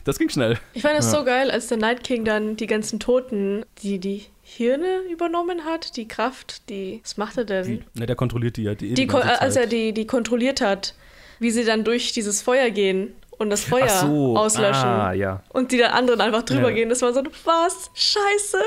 das 0.04 0.18
ging 0.18 0.28
schnell. 0.28 0.59
Ich 0.75 0.82
fand 0.82 0.97
das 0.97 1.12
Ja. 1.12 1.18
so 1.18 1.25
geil, 1.25 1.50
als 1.50 1.68
der 1.68 1.78
Night 1.78 2.04
King 2.04 2.25
dann 2.25 2.56
die 2.56 2.66
ganzen 2.66 2.99
Toten, 3.00 3.64
die 3.82 3.99
die 3.99 4.25
Hirne 4.42 5.02
übernommen 5.11 5.64
hat, 5.64 5.97
die 5.97 6.09
Kraft, 6.09 6.68
die. 6.68 7.00
Was 7.04 7.16
macht 7.16 7.37
er 7.38 7.44
denn? 7.44 7.85
Ne, 7.94 8.06
der 8.06 8.16
kontrolliert 8.16 8.56
die 8.56 8.64
ja. 8.64 8.75
Die, 8.75 8.94
Die, 8.94 9.09
als 9.11 9.56
er 9.56 9.66
die, 9.66 9.92
die 9.92 10.06
kontrolliert 10.06 10.61
hat, 10.61 10.94
wie 11.38 11.50
sie 11.50 11.64
dann 11.64 11.85
durch 11.85 12.12
dieses 12.12 12.42
Feuer 12.42 12.71
gehen 12.71 13.12
und 13.42 13.50
das 13.50 13.64
Feuer 13.64 13.88
so. 13.88 14.37
auslöschen. 14.37 14.88
Ah, 14.88 15.12
ja. 15.12 15.42
Und 15.50 15.70
die 15.72 15.78
dann 15.78 15.90
anderen 15.92 16.20
einfach 16.20 16.42
drüber 16.42 16.70
Ja. 16.70 16.75
gehen. 16.76 16.88
Das 16.88 17.02
war 17.02 17.12
so, 17.12 17.20
was? 17.44 17.90
Scheiße. 17.94 18.58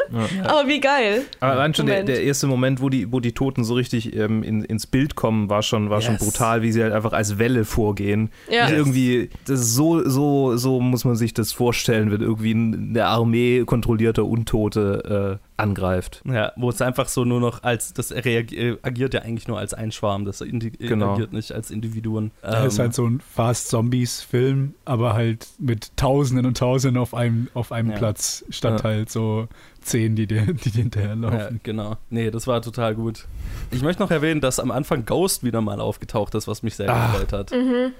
Aber 0.44 0.68
wie 0.68 0.80
geil. 0.80 1.24
Aber 1.40 1.54
allein 1.54 1.74
schon 1.74 1.86
der, 1.88 2.04
der 2.04 2.22
erste 2.24 2.48
Moment, 2.48 2.82
wo 2.82 2.90
die, 2.90 3.12
wo 3.12 3.20
die 3.20 3.32
Toten 3.34 3.64
so 3.64 3.74
richtig 3.74 4.16
ähm, 4.16 4.44
in, 4.44 4.64
ins 4.64 4.86
Bild 4.88 5.16
kommen, 5.16 5.50
war 5.50 5.64
schon, 5.64 5.90
war 5.90 6.02
schon 6.02 6.16
Yes. 6.16 6.24
brutal, 6.24 6.62
wie 6.62 6.72
sie 6.72 6.84
halt 6.84 6.94
einfach 6.94 7.14
als 7.14 7.40
Welle 7.40 7.66
vorgehen. 7.66 8.30
Ja. 8.50 8.70
Wie 8.70 8.74
Irgendwie, 8.74 9.30
so, 9.46 10.08
so, 10.08 10.56
so 10.58 10.80
muss 10.80 11.06
man 11.06 11.16
sich 11.16 11.34
das 11.34 11.52
vorstellen, 11.52 12.12
wenn 12.12 12.22
irgendwie 12.22 12.52
eine 12.54 13.06
Armee 13.06 13.64
kontrollierter 13.66 14.26
Untote 14.26 15.40
äh, 15.55 15.55
angreift. 15.58 16.22
Ja, 16.26 16.52
wo 16.58 16.70
es 16.70 16.82
einfach 16.82 17.08
so 17.08 17.24
nur 17.26 17.40
noch 17.40 17.64
als, 17.64 17.94
das 17.94 18.12
äh, 18.12 18.78
agiert 18.82 19.14
ja 19.14 19.22
eigentlich 19.22 19.48
nur 19.48 19.58
als 19.58 19.74
ein 19.74 19.92
Schwarm, 19.92 20.26
das 20.26 20.42
indi 20.42 20.72
Genau. 20.72 21.14
agiert 21.14 21.32
nicht 21.34 21.52
als 21.54 21.72
Individuen. 21.72 22.32
Das 22.42 22.66
ist 22.74 22.78
Ähm, 22.80 22.84
halt 22.84 22.94
so 22.94 23.06
ein 23.08 23.20
Fast 23.22 23.70
Zombies-Film, 23.70 24.76
aber 24.86 25.14
halt 25.14 25.48
mit 25.58 25.96
Tausenden 25.98 26.46
und 26.46 26.58
Tausenden 26.58 27.02
auf 27.02 27.14
einem, 27.14 27.48
auf 27.54 27.72
einem 27.72 27.92
Ja. 27.92 27.98
Platz, 27.98 28.44
statt 28.50 28.80
Ja. 28.80 28.84
halt 28.84 29.10
so 29.10 29.48
zehn, 29.86 30.16
die 30.16 30.28
dir, 30.28 30.42
die 30.46 30.56
dir 30.56 30.70
Ja, 30.72 30.82
hinterherlaufen. 30.82 31.60
genau. 31.64 31.98
Nee, 32.10 32.32
das 32.32 32.48
war 32.48 32.62
total 32.62 32.96
gut. 32.96 33.26
Ich 33.72 33.82
möchte 33.82 34.02
noch 34.02 34.12
erwähnen, 34.12 34.42
dass 34.42 34.60
am 34.60 34.72
Anfang 34.72 35.06
Ghost 35.06 35.44
wieder 35.44 35.62
mal 35.62 35.80
aufgetaucht 35.80 36.36
ist, 36.36 36.48
was 36.48 36.64
mich 36.64 36.76
sehr 36.76 36.90
Ah. 36.90 37.08
gefreut 37.12 37.34
hat. 37.34 37.52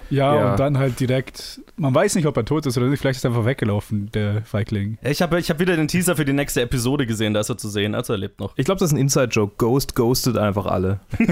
Ja, 0.10 0.36
Ja. 0.36 0.52
und 0.52 0.60
dann 0.60 0.78
halt 0.78 1.00
direkt, 1.00 1.60
man 1.78 1.94
weiß 1.96 2.16
nicht, 2.16 2.26
ob 2.28 2.36
er 2.38 2.46
tot 2.46 2.66
ist 2.66 2.78
oder 2.78 2.88
nicht, 2.88 3.00
vielleicht 3.00 3.18
ist 3.18 3.24
er 3.26 3.32
einfach 3.32 3.46
weggelaufen, 3.46 4.10
der 4.14 4.42
Feigling. 4.44 4.98
Ich 5.02 5.22
habe 5.22 5.40
ich 5.40 5.50
hab 5.50 5.60
wieder 5.60 5.76
den 5.76 5.88
Teaser 5.88 6.16
für 6.16 6.26
die 6.26 6.34
nächste 6.34 6.62
Episode 6.62 7.06
gesehen, 7.06 7.34
da 7.34 7.40
ist 7.40 7.50
er 7.50 7.58
zu 7.58 7.70
sehen, 7.70 7.96
also 7.96 8.14
er 8.14 8.18
lebt 8.18 8.40
noch. 8.40 8.54
Ich 8.58 8.66
glaube, 8.66 8.80
das 8.80 8.90
ist 8.90 8.94
ein 8.94 9.00
Inside-Joke. 9.00 9.54
Ghost 9.58 9.96
ghostet 9.96 10.38
einfach 10.38 10.66
alle. 10.66 11.00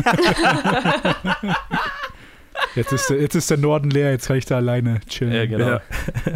Jetzt 2.75 2.91
ist, 2.91 3.09
der, 3.09 3.21
jetzt 3.21 3.35
ist 3.35 3.49
der 3.49 3.57
Norden 3.57 3.89
leer, 3.91 4.11
jetzt 4.11 4.27
kann 4.27 4.37
ich 4.37 4.45
da 4.45 4.55
alleine 4.57 4.99
chillen. 5.07 5.33
Ja, 5.33 5.45
genau. 5.45 5.67
Ja. 5.67 5.81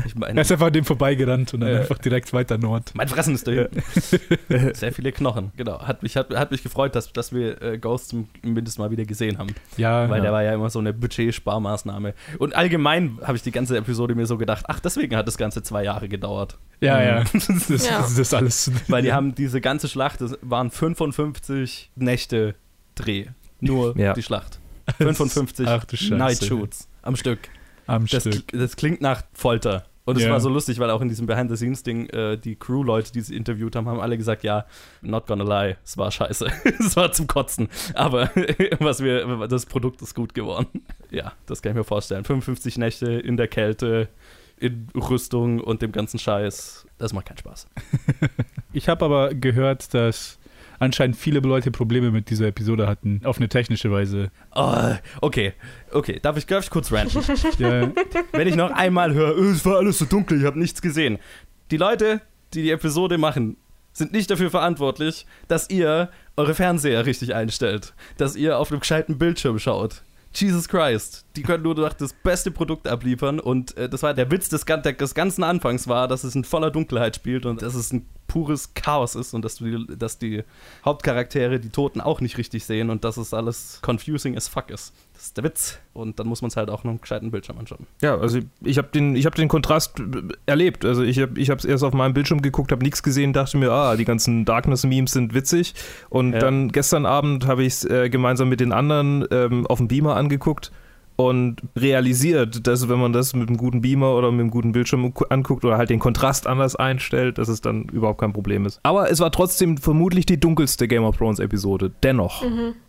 Ich 0.05 0.13
Er 0.21 0.37
ist 0.37 0.51
einfach 0.51 0.67
an 0.67 0.73
dem 0.73 0.85
vorbeigerannt 0.85 1.53
und 1.53 1.61
dann 1.61 1.69
Ja. 1.71 1.79
einfach 1.79 1.97
direkt 1.97 2.31
weiter 2.33 2.57
Nord. 2.57 2.91
mein 2.93 3.07
Fressen 3.07 3.33
ist 3.35 3.47
da 3.47 3.51
hinten. 3.51 3.81
Sehr 4.75 4.91
viele 4.93 5.11
Knochen, 5.11 5.51
genau. 5.57 5.79
Hat 5.81 6.03
mich, 6.03 6.15
hat, 6.15 6.33
hat 6.35 6.51
mich 6.51 6.61
gefreut, 6.63 6.95
dass, 6.95 7.11
dass 7.13 7.33
wir 7.33 7.61
äh, 7.61 7.77
Ghost 7.77 8.09
zum- 8.09 8.27
mindestens 8.43 8.77
mal 8.79 8.91
wieder 8.91 9.05
gesehen 9.05 9.37
haben. 9.37 9.49
Ja, 9.77 10.09
Weil 10.09 10.17
ja. 10.17 10.23
der 10.23 10.31
war 10.33 10.43
ja 10.43 10.53
immer 10.53 10.69
so 10.69 10.79
eine 10.79 10.93
Budget-Sparmaßnahme. 10.93 12.13
Und 12.37 12.55
allgemein 12.55 13.17
habe 13.23 13.35
ich 13.37 13.43
die 13.43 13.51
ganze 13.51 13.77
Episode 13.77 14.15
mir 14.15 14.25
so 14.25 14.37
gedacht, 14.37 14.65
ach, 14.67 14.79
deswegen 14.79 15.15
hat 15.15 15.27
das 15.27 15.37
Ganze 15.37 15.63
zwei 15.63 15.83
Jahre 15.83 16.07
gedauert. 16.09 16.57
ja, 16.81 17.01
ja. 17.01 17.23
Das, 17.33 17.47
das, 17.67 17.87
Ja. 17.87 17.99
das 17.99 18.17
ist 18.17 18.33
alles. 18.33 18.71
Weil 18.87 19.01
die 19.01 19.13
haben 19.13 19.33
diese 19.35 19.61
ganze 19.61 19.87
Schlacht, 19.87 20.21
das 20.21 20.37
waren 20.41 20.69
55 20.71 21.91
Nächte 21.95 22.55
Dreh. 22.95 23.25
Nur 23.59 23.97
Ja. 23.97 24.13
die 24.13 24.21
Schlacht. 24.23 24.59
55 24.97 25.67
Ach. 25.67 25.85
Night 26.11 26.43
Shoots 26.43 26.87
am 27.01 27.15
Stück. 27.15 27.49
am 27.87 28.05
Das, 28.05 28.23
Stück. 28.23 28.47
das 28.51 28.75
klingt 28.75 29.01
nach 29.01 29.23
Folter. 29.33 29.85
Und 30.05 30.15
es 30.15 30.23
Ja. 30.23 30.29
war 30.31 30.39
so 30.39 30.47
lustig, 30.47 30.79
weil 30.79 30.89
auch 30.89 31.01
in 31.01 31.09
diesem 31.09 31.27
Behind-the-Scenes-Ding 31.27 32.07
äh, 32.11 32.37
die 32.37 32.55
Crew-Leute, 32.55 33.11
die 33.11 33.19
sie 33.19 33.35
interviewt 33.35 33.75
haben, 33.75 33.89
haben 33.89 33.99
alle 33.99 34.17
gesagt, 34.17 34.43
ja, 34.43 34.65
not 35.01 35.27
gonna 35.27 35.43
lie, 35.43 35.75
es 35.83 35.97
war 35.97 36.09
scheiße. 36.11 36.47
es 36.79 36.95
war 36.95 37.11
zum 37.11 37.27
Kotzen. 37.27 37.67
Aber 37.93 38.31
was 38.79 39.03
wir, 39.03 39.47
das 39.49 39.65
Produkt 39.65 40.01
ist 40.01 40.15
gut 40.15 40.33
geworden. 40.33 40.67
Ja, 41.11 41.33
das 41.45 41.61
kann 41.61 41.73
ich 41.73 41.75
mir 41.77 41.83
vorstellen. 41.83 42.23
55 42.23 42.77
Nächte 42.77 43.11
in 43.11 43.35
der 43.35 43.49
Kälte, 43.49 44.07
in 44.57 44.87
Rüstung 44.95 45.59
und 45.59 45.81
dem 45.81 45.91
ganzen 45.91 46.19
Scheiß. 46.19 46.87
Das 46.97 47.11
macht 47.11 47.25
keinen 47.25 47.37
Spaß. 47.39 47.67
Ich 48.71 48.87
habe 48.87 49.03
aber 49.03 49.33
gehört, 49.33 49.93
dass 49.93 50.39
anscheinend 50.79 51.15
viele 51.17 51.39
Leute 51.39 51.71
Probleme 51.71 52.11
mit 52.11 52.29
dieser 52.29 52.47
Episode 52.47 52.87
hatten, 52.87 53.21
auf 53.23 53.37
eine 53.37 53.49
technische 53.49 53.91
Weise. 53.91 54.29
Oh, 54.55 54.93
okay, 55.21 55.53
okay, 55.91 56.19
darf 56.21 56.37
ich, 56.37 56.45
darf 56.45 56.63
ich 56.63 56.69
kurz 56.69 56.91
ranten? 56.91 57.17
Ja, 57.59 57.91
Wenn 58.31 58.47
ich 58.47 58.55
noch 58.55 58.71
einmal 58.71 59.13
höre, 59.13 59.37
"Äh, 59.37 59.51
es 59.51 59.65
war 59.65 59.77
alles 59.77 59.97
so 59.97 60.05
dunkel, 60.05 60.39
ich 60.39 60.45
habe 60.45 60.59
nichts 60.59 60.81
gesehen. 60.81 61.17
Die 61.71 61.77
Leute, 61.77 62.21
die 62.53 62.61
die 62.63 62.71
Episode 62.71 63.17
machen, 63.17 63.57
sind 63.93 64.11
nicht 64.13 64.29
dafür 64.29 64.51
verantwortlich, 64.51 65.25
dass 65.47 65.69
ihr 65.69 66.09
eure 66.35 66.53
Fernseher 66.53 67.05
richtig 67.05 67.33
einstellt, 67.33 67.93
dass 68.17 68.35
ihr 68.35 68.59
auf 68.59 68.71
einem 68.71 68.79
gescheiten 68.81 69.17
Bildschirm 69.17 69.57
schaut. 69.59 70.03
Jesus 70.39 70.67
Christ, 70.67 71.25
die 71.35 71.41
können 71.41 71.63
nur 71.63 71.73
noch 71.73 71.93
das 71.93 72.13
beste 72.13 72.51
Produkt 72.51 72.87
abliefern 72.87 73.39
und 73.39 73.75
äh, 73.75 73.89
das 73.89 74.03
war 74.03 74.13
der 74.13 74.29
Witz 74.29 74.49
des, 74.49 74.65
des 74.65 75.15
ganzen 75.15 75.43
Anfangs 75.43 75.87
war, 75.87 76.07
dass 76.07 76.23
es 76.23 76.35
in 76.35 76.43
voller 76.43 76.69
Dunkelheit 76.69 77.15
spielt 77.15 77.45
und 77.47 77.63
dass 77.63 77.73
es 77.73 77.91
ein 77.91 78.07
pures 78.27 78.73
Chaos 78.75 79.15
ist 79.15 79.33
und 79.33 79.43
dass, 79.43 79.55
die, 79.55 79.85
dass 79.97 80.19
die 80.19 80.43
Hauptcharaktere, 80.85 81.59
die 81.59 81.69
Toten, 81.69 82.01
auch 82.01 82.21
nicht 82.21 82.37
richtig 82.37 82.65
sehen 82.65 82.89
und 82.89 83.03
dass 83.03 83.17
es 83.17 83.33
alles 83.33 83.81
confusing 83.83 84.37
as 84.37 84.47
fuck 84.47 84.69
ist. 84.69 84.93
Das 85.17 85.25
ist 85.25 85.37
der 85.37 85.43
Witz 85.45 85.79
und 85.93 86.19
dann 86.19 86.27
muss 86.27 86.43
man 86.43 86.49
es 86.49 86.57
halt 86.57 86.69
auch 86.69 86.83
noch 86.83 86.91
einen 86.91 87.01
gescheiten 87.01 87.31
Bildschirm 87.31 87.57
anschauen. 87.57 87.87
Ja, 88.03 88.19
also 88.19 88.37
ich 88.61 88.77
habe 88.77 88.89
den, 88.93 89.15
ich 89.15 89.25
hab 89.25 89.33
den 89.33 89.47
Kontrast 89.47 89.99
äh, 89.99 90.03
erlebt. 90.45 90.85
Also 90.85 91.01
ich 91.01 91.19
habe 91.19 91.39
es 91.39 91.65
erst 91.65 91.83
auf 91.83 91.93
meinem 91.95 92.13
Bildschirm 92.13 92.43
geguckt, 92.43 92.71
habe 92.71 92.83
nichts 92.83 93.01
gesehen, 93.01 93.33
dachte 93.33 93.57
mir, 93.57 93.71
ah, 93.71 93.95
die 93.95 94.05
ganzen 94.05 94.45
Darkness-Memes 94.45 95.11
sind 95.11 95.33
witzig. 95.33 95.73
Und 96.09 96.33
Ja. 96.33 96.39
dann 96.39 96.71
gestern 96.71 97.07
Abend 97.07 97.47
habe 97.47 97.63
ich 97.63 97.73
es 97.73 97.85
äh, 97.85 98.11
gemeinsam 98.11 98.47
mit 98.47 98.59
den 98.59 98.71
anderen 98.71 99.25
ähm, 99.31 99.65
auf 99.65 99.79
dem 99.79 99.87
Beamer 99.87 100.15
angeguckt 100.15 100.71
und 101.17 101.57
realisiert, 101.75 102.65
dass 102.67 102.87
wenn 102.87 102.99
man 102.99 103.11
das 103.11 103.33
mit 103.35 103.49
einem 103.49 103.57
guten 103.57 103.81
Beamer 103.81 104.15
oder 104.15 104.31
mit 104.31 104.39
einem 104.39 104.51
guten 104.51 104.71
Bildschirm 104.71 105.13
gu- 105.13 105.25
anguckt 105.29 105.65
oder 105.65 105.77
halt 105.77 105.89
den 105.89 105.99
Kontrast 105.99 106.47
anders 106.47 106.75
einstellt, 106.75 107.37
dass 107.39 107.47
es 107.49 107.59
dann 107.59 107.83
überhaupt 107.85 108.21
kein 108.21 108.31
Problem 108.33 108.65
ist. 108.65 108.79
Aber 108.83 109.11
es 109.11 109.19
war 109.19 109.31
trotzdem 109.31 109.77
vermutlich 109.77 110.25
die 110.25 110.39
dunkelste 110.39 110.87
Game 110.87 111.03
of 111.03 111.17
Thrones 111.17 111.39
Episode. 111.39 111.91
Dennoch. 112.03 112.43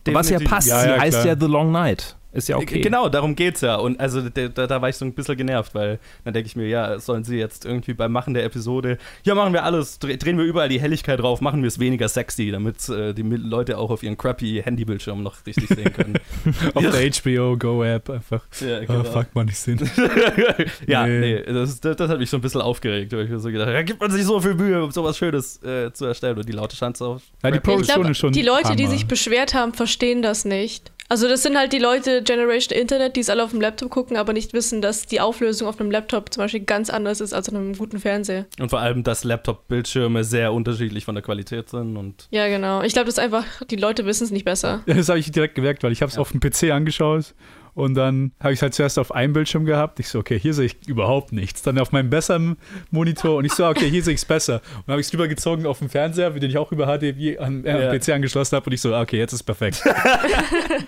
Was 0.06 0.30
ja 0.30 0.38
passt, 0.40 0.68
Ja, 0.68 0.80
sie 0.80 0.88
ja, 0.88 1.00
heißt 1.00 1.22
klar. 1.22 1.26
ja 1.34 1.40
The 1.40 1.46
Long 1.46 1.72
Night. 1.72 2.16
Ist 2.38 2.48
ja 2.48 2.56
okay. 2.56 2.80
Genau, 2.80 3.08
darum 3.08 3.34
geht's 3.34 3.60
ja. 3.60 3.74
Und 3.76 3.98
also 4.00 4.22
da, 4.28 4.48
da, 4.48 4.66
da 4.66 4.80
war 4.82 4.88
ich 4.88 4.96
so 4.96 5.04
ein 5.04 5.12
bisschen 5.12 5.36
genervt, 5.36 5.74
weil 5.74 5.98
dann 6.24 6.32
denke 6.34 6.46
ich 6.46 6.56
mir, 6.56 6.68
ja, 6.68 6.98
sollen 7.00 7.24
sie 7.24 7.36
jetzt 7.36 7.64
irgendwie 7.64 7.94
beim 7.94 8.12
Machen 8.12 8.32
der 8.34 8.44
Episode, 8.44 8.96
ja, 9.24 9.34
machen 9.34 9.52
wir 9.52 9.64
alles, 9.64 9.98
dreh, 9.98 10.16
drehen 10.16 10.38
wir 10.38 10.44
überall 10.44 10.68
die 10.68 10.80
Helligkeit 10.80 11.18
drauf, 11.20 11.40
machen 11.40 11.62
wir 11.62 11.68
es 11.68 11.78
weniger 11.78 12.08
sexy, 12.08 12.50
damit 12.50 12.88
äh, 12.88 13.12
die 13.12 13.22
Leute 13.22 13.76
auch 13.78 13.90
auf 13.90 14.02
ihren 14.02 14.16
crappy 14.16 14.62
Handybildschirm 14.64 15.22
noch 15.22 15.34
richtig 15.46 15.68
sehen 15.68 15.92
können. 15.92 16.14
auf 16.74 16.82
Ja. 16.82 16.90
der 16.90 17.10
HBO 17.10 17.56
Go 17.56 17.82
App 17.82 18.08
einfach. 18.10 18.42
ja, 18.60 18.78
Oh, 18.88 19.04
fuck, 19.04 19.34
man, 19.34 19.46
nicht 19.46 19.58
Sinn. 19.58 19.78
ja, 20.86 21.06
Nee. 21.06 21.42
nee, 21.46 21.52
das, 21.52 21.80
das, 21.80 21.96
das 21.96 22.10
hat 22.10 22.18
mich 22.18 22.30
so 22.30 22.36
ein 22.36 22.40
bisschen 22.40 22.60
aufgeregt, 22.60 23.12
weil 23.12 23.24
ich 23.24 23.30
mir 23.30 23.38
so 23.40 23.50
gedacht 23.50 23.68
ja, 23.68 23.82
gibt 23.82 24.00
man 24.00 24.10
sich 24.10 24.24
so 24.24 24.40
viel 24.40 24.54
Mühe, 24.54 24.82
um 24.84 24.90
sowas 24.90 25.16
Schönes 25.18 25.62
äh, 25.62 25.92
zu 25.92 26.04
erstellen 26.06 26.36
und 26.38 26.48
die 26.48 26.52
laute 26.52 26.76
Chance 26.76 27.04
auf. 27.04 27.22
Ja, 27.42 27.50
die 27.50 27.56
Ich 27.58 27.62
glaube, 27.62 28.10
ist 28.10 28.18
schon 28.18 28.32
die 28.32 28.42
Leute, 28.42 28.76
die 28.76 28.84
Hammer. 28.84 28.92
sich 28.94 29.06
beschwert 29.06 29.54
haben, 29.54 29.72
verstehen 29.74 30.22
das 30.22 30.44
nicht. 30.44 30.92
Also 31.10 31.26
das 31.26 31.42
sind 31.42 31.56
halt 31.56 31.72
die 31.72 31.78
Leute 31.78 32.22
Generation 32.22 32.78
Internet, 32.78 33.16
die 33.16 33.20
es 33.20 33.30
alle 33.30 33.42
auf 33.42 33.50
dem 33.50 33.60
Laptop 33.62 33.88
gucken, 33.90 34.16
aber 34.18 34.34
nicht 34.34 34.52
wissen, 34.52 34.82
dass 34.82 35.06
die 35.06 35.20
Auflösung 35.20 35.66
auf 35.66 35.80
einem 35.80 35.90
Laptop 35.90 36.32
zum 36.32 36.42
Beispiel 36.44 36.60
ganz 36.60 36.90
anders 36.90 37.20
ist 37.22 37.32
als 37.32 37.48
auf 37.48 37.54
einem 37.54 37.74
guten 37.76 37.98
Fernseher. 37.98 38.44
Und 38.60 38.68
vor 38.68 38.80
allem, 38.80 39.04
dass 39.04 39.24
Laptop-Bildschirme 39.24 40.22
sehr 40.24 40.52
unterschiedlich 40.52 41.04
von 41.06 41.14
der 41.14 41.22
Qualität 41.22 41.70
sind 41.70 41.96
und 41.96 42.28
Ja, 42.30 42.48
genau. 42.48 42.82
Ich 42.82 42.92
glaube, 42.92 43.06
das 43.06 43.14
ist 43.14 43.20
einfach, 43.20 43.44
die 43.70 43.76
Leute 43.76 44.04
wissen 44.04 44.24
es 44.24 44.30
nicht 44.30 44.44
besser. 44.44 44.82
Das 44.86 45.08
habe 45.08 45.18
ich 45.20 45.30
direkt 45.30 45.54
gemerkt, 45.54 45.82
weil 45.82 45.92
ich 45.92 46.02
habe 46.02 46.10
es 46.10 46.16
Ja. 46.16 46.20
auf 46.20 46.30
dem 46.32 46.40
PC 46.40 46.72
angeschaut 46.72 47.34
Und 47.78 47.94
dann 47.94 48.32
habe 48.40 48.52
ich 48.52 48.58
es 48.58 48.62
halt 48.62 48.74
zuerst 48.74 48.98
auf 48.98 49.14
einem 49.14 49.32
Bildschirm 49.32 49.64
gehabt. 49.64 50.00
Ich 50.00 50.08
so, 50.08 50.18
okay, 50.18 50.36
hier 50.36 50.52
sehe 50.52 50.66
ich 50.66 50.88
überhaupt 50.88 51.30
nichts. 51.30 51.62
Dann 51.62 51.78
auf 51.78 51.92
meinem 51.92 52.10
besseren 52.10 52.56
Monitor 52.90 53.36
und 53.36 53.44
ich 53.44 53.52
so, 53.52 53.68
okay, 53.68 53.88
hier 53.88 54.02
sehe 54.02 54.14
ich 54.14 54.18
es 54.18 54.24
besser. 54.24 54.54
Und 54.54 54.88
dann 54.88 54.94
habe 54.94 55.00
ich 55.00 55.06
es 55.06 55.12
rübergezogen 55.12 55.64
auf 55.64 55.78
den 55.78 55.88
Fernseher, 55.88 56.30
den 56.30 56.50
ich 56.50 56.58
auch 56.58 56.72
über 56.72 56.86
HDMI 56.86 57.38
an 57.38 57.64
äh, 57.64 57.84
Ja. 57.84 57.96
PC 57.96 58.08
angeschlossen 58.08 58.56
habe 58.56 58.66
und 58.66 58.72
ich 58.72 58.80
so, 58.80 58.96
okay, 58.96 59.18
jetzt 59.18 59.32
ist 59.32 59.44
perfekt. 59.44 59.84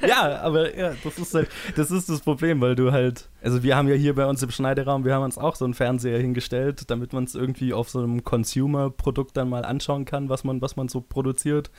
Ja, 0.06 0.40
aber 0.40 0.76
ja, 0.76 0.92
das 1.04 1.18
ist 1.18 1.35
halt, 1.35 1.49
das 1.76 1.90
ist 1.90 2.09
das 2.09 2.20
Problem, 2.20 2.61
weil 2.61 2.75
du 2.75 2.90
halt, 2.90 3.28
also 3.42 3.62
wir 3.62 3.76
haben 3.76 3.87
ja 3.88 3.94
hier 3.94 4.14
bei 4.14 4.26
uns 4.26 4.42
im 4.42 4.50
Schneideraum, 4.50 5.04
wir 5.04 5.14
haben 5.14 5.23
uns 5.23 5.38
auch 5.38 5.54
so 5.56 5.64
einen 5.64 5.75
Fernseher 5.75 6.18
hingestellt, 6.18 6.90
damit 6.90 7.12
man 7.12 7.25
es 7.25 7.35
irgendwie 7.35 7.73
auf 7.73 7.90
so 7.90 8.00
einem 8.00 8.25
Consumer-Produkt 8.25 9.37
dann 9.37 9.49
mal 9.49 9.64
anschauen 9.64 10.06
kann, 10.06 10.28
was 10.28 10.42
man, 10.42 10.61
was 10.61 10.75
man 10.76 10.88
so 10.88 11.00
produziert. 11.00 11.70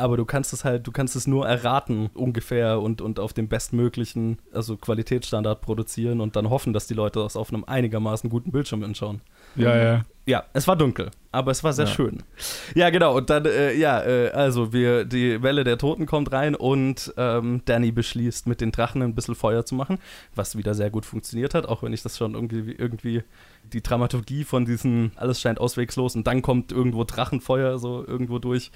Aber 0.00 0.16
du 0.16 0.24
kannst 0.24 0.52
es 0.52 0.64
halt, 0.64 0.86
du 0.86 0.92
kannst 0.92 1.14
es 1.14 1.26
nur 1.26 1.46
erraten 1.46 2.10
ungefähr 2.14 2.80
und, 2.80 3.00
und 3.02 3.20
auf 3.20 3.32
dem 3.32 3.48
bestmöglichen, 3.48 4.38
also 4.52 4.76
Qualitätsstandard 4.76 5.60
produzieren 5.60 6.20
und 6.20 6.36
dann 6.36 6.50
hoffen, 6.50 6.72
dass 6.72 6.86
die 6.86 6.94
Leute 6.94 7.20
das 7.20 7.36
auf 7.36 7.52
einem 7.52 7.64
einigermaßen 7.64 8.30
guten 8.30 8.50
Bildschirm 8.52 8.82
anschauen. 8.82 9.20
ja, 9.56 9.76
ja. 9.76 10.04
Ja, 10.26 10.44
es 10.52 10.68
war 10.68 10.76
dunkel, 10.76 11.10
aber 11.32 11.50
es 11.50 11.64
war 11.64 11.72
sehr 11.72 11.86
Ja. 11.86 11.90
schön. 11.92 12.22
Ja, 12.76 12.90
genau. 12.90 13.16
Und 13.16 13.30
dann, 13.30 13.46
äh, 13.46 13.74
ja, 13.74 14.00
äh, 14.00 14.28
also 14.30 14.72
wir, 14.72 15.04
die 15.04 15.42
Welle 15.42 15.64
der 15.64 15.76
Toten 15.76 16.06
kommt 16.06 16.30
rein 16.30 16.54
und 16.54 17.12
ähm, 17.16 17.62
Danny 17.64 17.90
beschließt, 17.90 18.46
mit 18.46 18.60
den 18.60 18.70
Drachen 18.70 19.02
ein 19.02 19.14
bisschen 19.16 19.34
Feuer 19.34 19.66
zu 19.66 19.74
machen, 19.74 19.98
was 20.36 20.56
wieder 20.56 20.74
sehr 20.74 20.90
gut 20.90 21.04
funktioniert 21.04 21.54
hat, 21.54 21.66
auch 21.66 21.82
wenn 21.82 21.92
ich 21.92 22.02
das 22.02 22.16
schon 22.16 22.34
irgendwie, 22.34 22.72
irgendwie 22.78 23.24
die 23.72 23.82
Dramaturgie 23.82 24.44
von 24.44 24.66
diesem 24.66 25.10
alles 25.16 25.40
scheint 25.40 25.58
auswegslos 25.58 26.14
und 26.14 26.26
dann 26.28 26.42
kommt 26.42 26.70
irgendwo 26.70 27.02
Drachenfeuer 27.02 27.78
so 27.80 28.04
irgendwo 28.06 28.38
durch. 28.38 28.70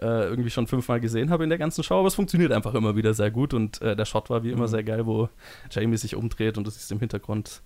Äh, 0.00 0.24
irgendwie 0.28 0.48
schon 0.48 0.66
fünfmal 0.66 0.98
gesehen 0.98 1.28
habe 1.28 1.44
in 1.44 1.50
der 1.50 1.58
ganzen 1.58 1.84
Show, 1.84 1.98
aber 1.98 2.08
es 2.08 2.14
funktioniert 2.14 2.52
einfach 2.52 2.72
immer 2.74 2.96
wieder 2.96 3.12
sehr 3.12 3.30
gut 3.30 3.52
und 3.52 3.82
äh, 3.82 3.94
der 3.94 4.06
Shot 4.06 4.30
war 4.30 4.42
wie 4.42 4.50
immer 4.50 4.62
Mhm. 4.64 4.68
sehr 4.70 4.82
geil, 4.82 5.04
wo 5.04 5.28
Jamie 5.70 5.98
sich 5.98 6.14
umdreht 6.16 6.56
und 6.56 6.66
du 6.66 6.70
siehst 6.70 6.90
im 6.90 7.00
Hintergrund, 7.00 7.60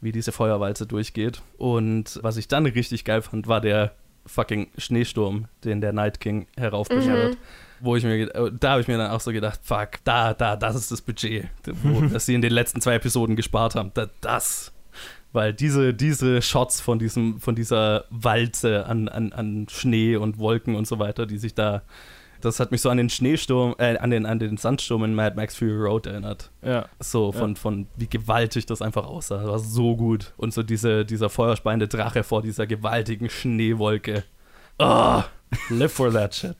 wie 0.00 0.12
diese 0.12 0.30
Feuerwalze 0.30 0.86
durchgeht. 0.86 1.42
Und 1.58 2.20
was 2.22 2.36
ich 2.36 2.46
dann 2.46 2.64
richtig 2.66 3.04
geil 3.04 3.22
fand, 3.22 3.48
war 3.48 3.60
der 3.60 3.92
fucking 4.24 4.68
Schneesturm, 4.78 5.46
den 5.64 5.80
der 5.80 5.92
Night 5.92 6.20
King 6.20 6.46
heraufbeschwört. 6.56 7.36
Wo 7.80 7.96
ich 7.96 8.04
mir, 8.04 8.32
äh, 8.34 8.52
da 8.52 8.72
habe 8.72 8.82
ich 8.82 8.86
mir 8.88 8.98
dann 8.98 9.10
auch 9.10 9.20
so 9.20 9.32
gedacht, 9.32 9.58
fuck, 9.64 9.92
da, 10.04 10.32
da, 10.34 10.54
das 10.54 10.76
ist 10.76 10.92
das 10.92 11.00
Budget, 11.02 11.48
wo, 11.82 12.02
das 12.12 12.26
sie 12.26 12.34
in 12.34 12.42
den 12.42 12.52
letzten 12.52 12.80
zwei 12.80 12.94
Episoden 12.94 13.34
gespart 13.34 13.74
haben. 13.74 13.90
Da, 13.94 14.06
das. 14.20 14.72
Weil 15.32 15.52
diese, 15.54 15.94
diese 15.94 16.42
Shots 16.42 16.80
von, 16.80 16.98
diesem, 16.98 17.38
von 17.38 17.54
dieser 17.54 18.04
Walze 18.10 18.86
an, 18.86 19.08
an, 19.08 19.32
an 19.32 19.66
Schnee 19.70 20.16
und 20.16 20.38
Wolken 20.38 20.74
und 20.74 20.88
so 20.88 20.98
weiter, 20.98 21.26
die 21.26 21.38
sich 21.38 21.54
da, 21.54 21.82
das 22.40 22.58
hat 22.58 22.72
mich 22.72 22.80
so 22.80 22.90
an 22.90 22.96
den 22.96 23.10
Schneesturm, 23.10 23.76
äh, 23.78 23.96
an 23.98 24.10
den, 24.10 24.26
an 24.26 24.40
den 24.40 24.56
Sandsturm 24.56 25.04
in 25.04 25.14
Mad 25.14 25.36
Max 25.36 25.56
Fury 25.56 25.76
Road 25.76 26.06
erinnert. 26.06 26.50
Ja. 26.62 26.86
So 26.98 27.30
von, 27.30 27.54
von 27.54 27.86
wie 27.96 28.08
gewaltig 28.08 28.66
das 28.66 28.82
einfach 28.82 29.06
aussah. 29.06 29.38
Das 29.38 29.46
war 29.46 29.58
so 29.60 29.96
gut. 29.96 30.32
Und 30.36 30.52
so 30.52 30.62
diese, 30.62 31.04
dieser 31.04 31.30
feuerspeiende 31.30 31.86
Drache 31.86 32.24
vor 32.24 32.42
dieser 32.42 32.66
gewaltigen 32.66 33.30
Schneewolke. 33.30 34.24
Oh, 34.80 35.22
live 35.68 35.92
for 35.92 36.10
that 36.12 36.34
shit. 36.34 36.56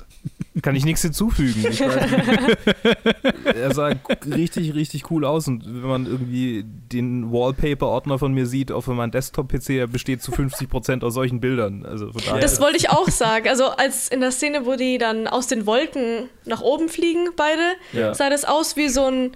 Kann 0.63 0.75
ich 0.77 0.85
nichts 0.85 1.01
hinzufügen. 1.03 1.65
Ich 1.71 1.81
weiß 1.81 2.11
nicht. 2.11 3.47
er 3.57 3.73
sah 3.73 3.93
richtig, 4.27 4.75
richtig 4.75 5.11
cool 5.11 5.25
aus 5.25 5.47
und 5.49 5.65
wenn 5.65 5.89
man 5.89 6.07
irgendwie 6.07 6.65
den 6.67 7.33
Wallpaper-Ordner 7.33 8.19
von 8.19 8.35
mir 8.35 8.47
sieht, 8.47 8.71
auf 8.73 8.87
meinem 8.89 9.13
Desktop-PC, 9.13 9.67
der 9.69 9.87
besteht 9.87 10.23
zu 10.23 10.33
50% 10.33 11.05
aus 11.05 11.15
solchen 11.15 11.41
Bildern. 11.41 11.87
Also 11.87 12.13
von 12.13 12.21
daher. 12.27 12.41
Das 12.41 12.61
wollte 12.61 12.77
ich 12.77 12.91
auch 12.91 13.09
sagen. 13.09 13.49
Also 13.49 13.69
als 13.71 14.09
in 14.09 14.21
der 14.21 14.33
Szene, 14.33 14.67
wo 14.67 14.75
die 14.77 14.99
dann 14.99 15.27
aus 15.29 15.47
den 15.47 15.67
Wolken 15.67 16.29
nach 16.45 16.61
oben 16.61 16.89
fliegen, 16.89 17.29
beide, 17.37 17.63
Ja. 17.93 18.13
sah 18.13 18.29
das 18.29 18.45
aus 18.45 18.77
wie 18.77 18.89
so 18.89 19.07
ein 19.07 19.33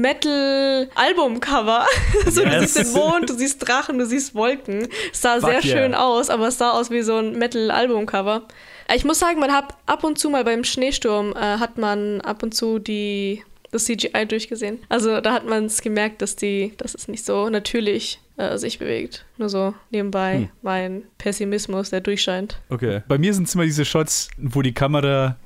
Metal-Album-Cover. 0.00 1.86
so, 2.30 2.42
Du 2.42 2.48
Yes. 2.50 2.74
siehst 2.74 2.94
den 2.94 3.00
Mond, 3.00 3.28
du 3.30 3.34
siehst 3.34 3.66
Drachen, 3.66 3.98
du 3.98 4.06
siehst 4.06 4.34
Wolken. 4.34 4.88
Es 5.12 5.20
sah 5.22 5.34
Fuck 5.40 5.50
sehr 5.50 5.64
yeah. 5.64 5.78
schön 5.84 5.94
aus, 5.94 6.30
aber 6.30 6.48
es 6.48 6.58
sah 6.58 6.70
aus 6.70 6.90
wie 6.90 7.02
so 7.02 7.16
ein 7.18 7.38
Metal-Album-Cover. 7.38 8.42
Äh, 8.88 8.96
Ich 8.96 9.04
muss 9.04 9.18
sagen, 9.18 9.38
man 9.40 9.52
hat 9.52 9.74
ab 9.86 10.04
und 10.04 10.18
zu 10.18 10.30
mal 10.30 10.44
beim 10.44 10.64
Schneesturm, 10.64 11.32
äh, 11.36 11.40
hat 11.58 11.78
man 11.78 12.20
ab 12.20 12.42
und 12.42 12.54
zu 12.54 12.78
die, 12.78 13.42
das 13.70 13.84
CGI 13.84 14.26
durchgesehen. 14.26 14.78
Also 14.88 15.20
da 15.20 15.32
hat 15.32 15.46
man 15.46 15.66
es 15.66 15.80
gemerkt, 15.82 16.22
dass, 16.22 16.36
die, 16.36 16.72
dass 16.78 16.94
es 16.94 17.08
nicht 17.08 17.24
so 17.24 17.48
natürlich 17.48 18.20
äh, 18.36 18.56
sich 18.58 18.78
bewegt. 18.78 19.24
Nur 19.38 19.48
so 19.48 19.74
nebenbei 19.90 20.34
Hm. 20.34 20.48
mein 20.62 21.02
Pessimismus, 21.18 21.90
der 21.90 22.00
durchscheint. 22.00 22.58
Okay. 22.70 23.02
Bei 23.08 23.18
mir 23.18 23.32
sind 23.34 23.48
es 23.48 23.54
immer 23.54 23.64
diese 23.64 23.84
Shots, 23.84 24.28
wo 24.38 24.62
die 24.62 24.72
Kamera 24.74 25.36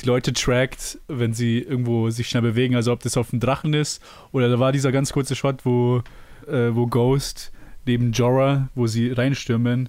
die 0.00 0.06
Leute 0.06 0.32
trackt, 0.32 0.98
wenn 1.08 1.32
sie 1.32 1.58
irgendwo 1.58 2.10
sich 2.10 2.28
schnell 2.28 2.42
bewegen, 2.42 2.76
also 2.76 2.92
ob 2.92 3.02
das 3.02 3.16
auf 3.16 3.30
dem 3.30 3.40
Drachen 3.40 3.74
ist 3.74 4.02
oder 4.32 4.48
da 4.48 4.58
war 4.58 4.72
dieser 4.72 4.92
ganz 4.92 5.12
kurze 5.12 5.34
Shot, 5.34 5.64
wo, 5.64 6.02
äh, 6.46 6.74
wo 6.74 6.86
Ghost 6.86 7.52
neben 7.86 8.12
Jorah, 8.12 8.68
wo 8.74 8.86
sie 8.86 9.10
reinstürmen 9.10 9.88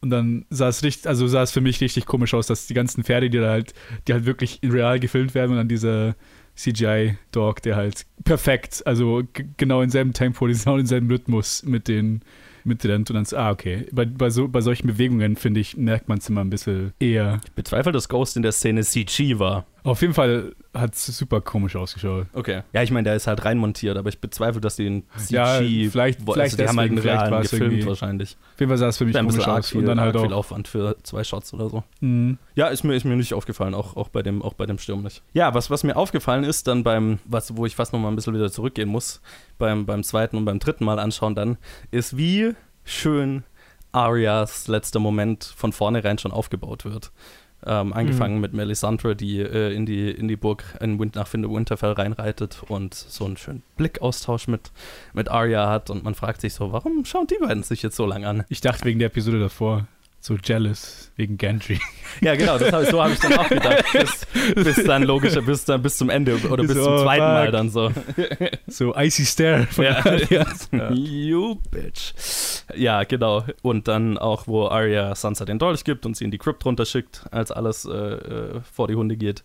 und 0.00 0.10
dann 0.10 0.44
sah 0.50 0.68
es 0.68 0.82
richtig, 0.82 1.08
also 1.08 1.26
sah 1.26 1.42
es 1.42 1.50
für 1.50 1.60
mich 1.60 1.80
richtig 1.80 2.06
komisch 2.06 2.34
aus, 2.34 2.46
dass 2.46 2.66
die 2.66 2.74
ganzen 2.74 3.02
Pferde, 3.02 3.30
die 3.30 3.38
da 3.38 3.50
halt, 3.50 3.74
die 4.06 4.12
halt 4.12 4.26
wirklich 4.26 4.62
in 4.62 4.70
real 4.70 5.00
gefilmt 5.00 5.34
werden 5.34 5.52
und 5.52 5.56
dann 5.56 5.68
dieser 5.68 6.14
CGI-Dog, 6.56 7.62
der 7.62 7.76
halt 7.76 8.06
perfekt, 8.24 8.82
also 8.84 9.22
genau 9.56 9.82
im 9.82 9.90
selben 9.90 10.12
Tempo, 10.12 10.46
genau 10.46 10.76
im 10.76 10.86
selben 10.86 11.10
Rhythmus 11.10 11.62
mit 11.64 11.88
den 11.88 12.22
mitrennt 12.64 13.10
und 13.10 13.14
dann 13.14 13.38
ah, 13.38 13.50
okay. 13.50 13.86
Bei, 13.92 14.04
bei, 14.04 14.30
so, 14.30 14.48
bei 14.48 14.60
solchen 14.60 14.86
Bewegungen, 14.86 15.36
finde 15.36 15.60
ich, 15.60 15.76
merkt 15.76 16.08
man 16.08 16.18
es 16.18 16.28
immer 16.28 16.42
ein 16.42 16.50
bisschen 16.50 16.92
eher. 17.00 17.40
Ich 17.44 17.52
bezweifle, 17.52 17.92
dass 17.92 18.08
Ghost 18.08 18.36
in 18.36 18.42
der 18.42 18.52
Szene 18.52 18.82
CG 18.82 19.38
war. 19.38 19.66
Auf 19.84 20.00
jeden 20.02 20.12
Fall 20.14 20.54
hat 20.74 20.94
es 20.94 21.06
super 21.06 21.40
komisch 21.40 21.74
ausgeschaut. 21.76 22.26
Okay. 22.34 22.62
Ja, 22.72 22.82
ich 22.82 22.90
meine, 22.90 23.04
der 23.04 23.16
ist 23.16 23.26
halt 23.26 23.44
reinmontiert, 23.44 23.96
aber 23.96 24.08
ich 24.08 24.20
bezweifle, 24.20 24.60
dass 24.60 24.76
die 24.76 24.86
in 24.86 25.02
CG. 25.16 25.34
Ja, 25.34 25.58
vielleicht- 25.90 26.26
wo- 26.26 26.32
vielleicht 26.34 26.52
also 26.54 26.56
die 26.62 26.68
haben 26.68 26.78
halt 26.78 26.90
einen 26.90 26.98
realen 26.98 27.42
gefilmt 27.42 27.72
irgendwie- 27.72 27.86
wahrscheinlich. 27.86 28.36
Auf 28.54 28.60
jeden 28.60 28.70
Fall 28.70 28.78
sah 28.78 28.88
es 28.88 28.98
für 28.98 29.04
mich 29.06 29.16
Ein 29.16 29.24
komisch 29.24 29.36
bisschen 29.36 29.50
arg 29.50 29.58
aus. 29.60 29.70
viel, 29.70 29.80
Und 29.80 29.86
dann 29.86 30.00
halt 30.00 30.14
arg 30.14 30.24
viel 30.24 30.32
auch. 30.34 30.38
Aufwand 30.38 30.68
für 30.68 30.96
zwei 31.04 31.24
Shots 31.24 31.54
oder 31.54 31.70
so. 31.70 31.84
Mhm. 32.00 32.38
Ja, 32.54 32.66
ist 32.66 32.84
mir, 32.84 32.94
ist 32.94 33.04
mir 33.04 33.16
nicht 33.16 33.32
aufgefallen, 33.34 33.74
auch, 33.74 33.96
auch, 33.96 34.08
bei 34.08 34.22
dem, 34.22 34.42
auch 34.42 34.54
bei 34.54 34.66
dem 34.66 34.78
Sturm 34.78 35.02
nicht. 35.02 35.22
Ja, 35.32 35.54
was, 35.54 35.70
was 35.70 35.84
mir 35.84 35.96
aufgefallen 35.96 36.44
ist, 36.44 36.66
dann 36.68 36.82
beim, 36.84 37.18
was, 37.24 37.56
wo 37.56 37.64
ich 37.64 37.74
fast 37.74 37.92
noch 37.92 38.00
mal 38.00 38.08
ein 38.08 38.16
bisschen 38.16 38.34
wieder 38.34 38.50
zurückgehen 38.52 38.88
muss, 38.88 39.20
beim, 39.58 39.86
beim 39.86 40.02
zweiten 40.02 40.36
und 40.36 40.44
beim 40.44 40.58
dritten 40.58 40.84
Mal 40.84 40.98
anschauen 40.98 41.34
dann, 41.34 41.56
ist 41.90 42.16
wie 42.16 42.52
schön 42.84 43.42
Arias 43.92 44.68
letzter 44.68 45.00
Moment 45.00 45.44
von 45.56 45.72
vornherein 45.72 46.18
schon 46.18 46.30
aufgebaut 46.32 46.84
wird. 46.84 47.10
Ähm, 47.66 47.92
angefangen 47.92 48.40
mit 48.40 48.52
Melisandre, 48.52 49.16
die 49.16 49.40
äh, 49.40 49.74
in, 49.74 49.84
die, 49.84 50.10
in 50.10 50.28
die 50.28 50.36
Burg 50.36 50.76
in 50.80 51.00
Win 51.00 51.10
nach 51.16 51.32
Winterfell 51.32 51.92
reinreitet 51.92 52.62
und 52.68 52.94
so 52.94 53.24
einen 53.24 53.36
schönen 53.36 53.64
Blickaustausch 53.76 54.46
mit, 54.46 54.70
mit 55.12 55.28
Arya 55.28 55.68
hat. 55.68 55.90
Und 55.90 56.04
man 56.04 56.14
fragt 56.14 56.40
sich 56.40 56.54
so, 56.54 56.72
warum 56.72 57.04
schauen 57.04 57.26
die 57.26 57.38
beiden 57.40 57.64
sich 57.64 57.82
jetzt 57.82 57.96
so 57.96 58.06
lang 58.06 58.24
an? 58.24 58.44
Ich 58.48 58.60
dachte 58.60 58.84
wegen 58.84 59.00
der 59.00 59.06
Episode 59.06 59.40
davor, 59.40 59.88
so 60.28 60.36
jealous 60.42 61.10
wegen 61.16 61.36
Gendry. 61.38 61.80
Ja, 62.20 62.34
genau, 62.34 62.58
das 62.58 62.72
hab 62.72 62.82
ich, 62.82 62.88
so 62.88 63.00
habe 63.02 63.12
ich 63.12 63.20
dann 63.20 63.34
auch 63.38 63.48
gedacht. 63.48 63.84
Bis, 63.92 64.26
bis 64.54 64.84
dann 64.84 65.02
logischer, 65.04 65.40
bis 65.42 65.64
dann 65.64 65.82
bis 65.82 65.98
zum 65.98 66.10
Ende 66.10 66.36
oder 66.50 66.64
bis 66.64 66.72
So, 66.74 66.82
zum 66.84 66.98
zweiten 66.98 67.22
Mal 67.22 67.44
fuck. 67.46 67.52
dann 67.52 67.70
so. 67.70 67.92
So 68.66 68.94
icy 68.96 69.24
stare 69.24 69.66
von 69.66 69.84
Ja. 69.84 70.04
Arya. 70.04 70.46
You 70.94 71.56
bitch. 71.70 72.12
Ja, 72.74 73.04
genau. 73.04 73.44
Und 73.62 73.86
dann 73.88 74.18
auch, 74.18 74.46
wo 74.48 74.66
Arya 74.68 75.14
Sansa 75.14 75.44
den 75.44 75.58
Dolch 75.60 75.84
gibt 75.84 76.06
und 76.06 76.16
sie 76.16 76.24
in 76.24 76.30
die 76.32 76.38
Crypt 76.38 76.64
runterschickt, 76.64 77.24
als 77.30 77.52
alles 77.52 77.84
äh, 77.84 77.90
äh, 77.92 78.60
vor 78.72 78.88
die 78.88 78.94
Hunde 78.96 79.16
geht. 79.16 79.44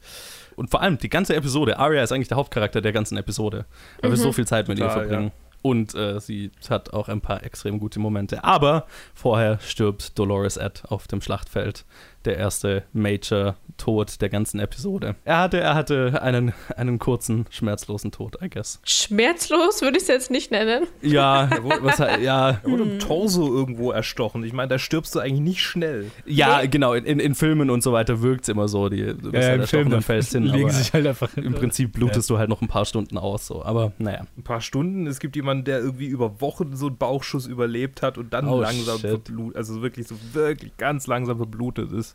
Und 0.56 0.72
vor 0.72 0.82
allem 0.82 0.98
die 0.98 1.10
ganze 1.10 1.36
Episode. 1.36 1.78
Arya 1.80 2.02
ist 2.04 2.12
eigentlich 2.12 2.28
der 2.30 2.38
Hauptcharakter 2.38 2.82
der 2.82 2.92
ganzen 2.92 3.18
Episode, 3.18 3.66
weil 4.02 4.12
wir 4.12 4.18
so 4.18 4.32
viel 4.32 4.48
Zeit 4.48 4.68
mit 4.68 4.80
ihr 4.80 4.86
Klar, 4.86 4.98
verbringen. 5.00 5.32
Und 5.64 5.96
äh, 5.96 6.20
sie 6.20 6.52
hat 6.70 6.94
auch 6.94 7.08
ein 7.08 7.22
paar 7.22 7.44
extrem 7.44 7.80
gute 7.80 8.00
Momente. 8.00 8.44
Aber 8.44 8.86
vorher 9.16 9.60
stirbt 9.60 10.20
Dolores 10.20 10.58
Ed 10.58 10.84
auf 10.90 11.08
dem 11.08 11.22
Schlachtfeld. 11.22 11.86
Der 12.26 12.38
erste 12.38 12.84
Major-Tod 12.94 14.22
der 14.22 14.30
ganzen 14.30 14.60
Episode. 14.60 15.16
Er 15.26 15.40
hatte, 15.40 15.60
er 15.60 15.76
hatte 15.76 16.22
einen, 16.22 16.54
einen 16.78 17.00
kurzen, 17.00 17.46
schmerzlosen 17.50 18.12
Tod, 18.12 18.38
I 18.42 18.50
guess. 18.50 18.80
Schmerzlos 18.86 19.82
würde 19.82 19.98
ich 19.98 20.04
es 20.04 20.08
jetzt 20.08 20.32
nicht 20.32 20.52
nennen. 20.52 20.88
Ja, 21.02 21.50
was, 21.82 21.98
ja, 22.00 22.50
Er 22.52 22.60
wurde 22.64 22.84
im 22.84 23.00
Torso 23.00 23.54
irgendwo 23.54 23.92
erstochen. 23.92 24.44
Ich 24.44 24.54
meine, 24.54 24.70
da 24.70 24.80
stirbst 24.80 25.16
du 25.16 25.20
eigentlich 25.20 25.42
nicht 25.42 25.62
schnell. 25.62 26.12
Ja, 26.26 26.62
Nee. 26.62 26.68
genau, 26.70 26.94
in, 26.94 27.20
in 27.20 27.36
Filmen 27.36 27.70
und 27.70 27.84
so 27.84 27.92
weiter 27.94 28.22
wirkt 28.22 28.44
es 28.44 28.50
immer 28.50 28.68
so. 28.68 28.90
Die, 28.90 29.04
du 29.06 29.32
bist 29.32 29.34
Ja, 29.36 29.42
halt 29.50 29.62
im 29.62 29.68
Film 29.68 30.02
fällst 30.02 30.32
hin, 30.34 30.44
legen 30.44 30.66
aber 30.66 30.74
sich 30.74 30.94
halt 30.94 31.08
einfach 31.08 31.36
im 31.36 31.54
Prinzip 31.54 31.94
blutest 31.94 32.30
du 32.30 32.38
halt 32.38 32.50
noch 32.50 32.62
ein 32.62 32.68
paar 32.68 32.86
Stunden 32.86 33.18
aus. 33.18 33.48
So. 33.48 33.64
Aber 33.64 33.92
naja. 33.98 34.26
Ein 34.38 34.44
paar 34.44 34.62
Stunden. 34.62 35.08
Es 35.08 35.20
gibt 35.20 35.36
jemanden, 35.36 35.66
der 35.66 35.80
irgendwie 35.80 36.08
über 36.08 36.40
Wochen 36.42 36.76
so 36.76 36.88
einen 36.88 36.98
Bauchschuss 36.98 37.48
überlebt 37.48 38.02
hat 38.02 38.18
und 38.18 38.34
dann 38.34 38.48
Oh, 38.48 38.62
langsam 38.62 39.00
verblutet, 39.00 39.58
also 39.58 39.82
wirklich 39.82 40.08
so 40.08 40.16
wirklich 40.34 40.76
ganz 40.78 41.08
langsam 41.08 41.38
verblutet 41.38 41.92
ist. 41.92 42.13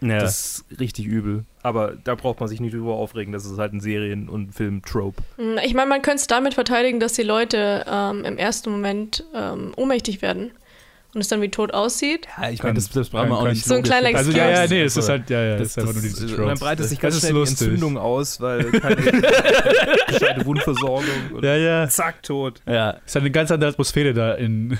Ja. 0.00 0.18
Das 0.18 0.62
ist 0.70 0.80
richtig 0.80 1.06
übel. 1.06 1.44
Aber 1.62 1.94
da 2.04 2.14
braucht 2.14 2.40
man 2.40 2.48
sich 2.48 2.60
nicht 2.60 2.74
drüber 2.74 2.94
aufregen. 2.94 3.32
Das 3.32 3.44
ist 3.46 3.58
halt 3.58 3.72
ein 3.72 3.80
Serien- 3.80 4.28
und 4.28 4.52
Film-Trope. 4.54 5.22
Hm, 5.36 5.58
Ich 5.64 5.72
meine, 5.74 5.88
man 5.88 6.02
könnte 6.02 6.20
es 6.20 6.26
damit 6.26 6.54
verteidigen, 6.54 7.00
dass 7.00 7.14
die 7.14 7.22
Leute 7.22 7.84
ähm, 7.90 8.24
im 8.24 8.36
ersten 8.36 8.70
Moment 8.70 9.24
ähm, 9.34 9.72
ohnmächtig 9.76 10.20
werden. 10.22 10.50
und 11.14 11.20
es 11.20 11.28
dann 11.28 11.40
wie 11.40 11.48
tot 11.48 11.72
aussieht. 11.72 12.26
Ja, 12.42 12.50
ich 12.50 12.60
meine, 12.62 12.74
das, 12.74 12.90
das 12.90 13.08
brauchen 13.08 13.28
wir 13.28 13.36
kann- 13.36 13.46
auch 13.46 13.48
nicht. 13.48 13.64
So 13.64 13.74
ein 13.76 13.82
kleiner. 13.84 14.18
Also 14.18 14.32
ja, 14.32 14.50
ja, 14.50 14.66
nee, 14.66 14.82
es 14.82 14.96
ist 14.96 15.08
halt, 15.08 15.30
ja, 15.30 15.42
ja, 15.42 15.56
Das- 15.56 15.74
das 15.74 15.76
ist 15.76 15.78
einfach 15.78 15.94
nur 15.94 16.02
das- 16.02 16.12
diese 16.12 16.26
äh, 16.26 16.30
Und 16.30 16.36
dann 16.38 16.46
Tropes. 16.48 16.60
breitet 16.60 16.86
sich 16.88 16.98
Das 16.98 17.02
ganz 17.02 17.14
ist 17.14 17.20
schnell 17.20 17.32
die 17.34 17.38
lustig. 17.38 17.68
Entzündung 17.68 17.98
aus, 17.98 18.40
weil 18.40 18.64
keine 18.80 18.96
gescheite 20.08 20.44
Wundversorgung 20.44 21.04
und 21.34 21.44
Ja, 21.44 21.54
ja. 21.56 21.88
zack, 21.88 22.22
tot. 22.22 22.60
Ja, 22.66 22.90
Es 22.98 23.06
ist 23.06 23.14
halt 23.14 23.22
eine 23.22 23.30
ganz 23.30 23.50
andere 23.50 23.70
Atmosphäre 23.70 24.12
da 24.12 24.34
in, 24.34 24.76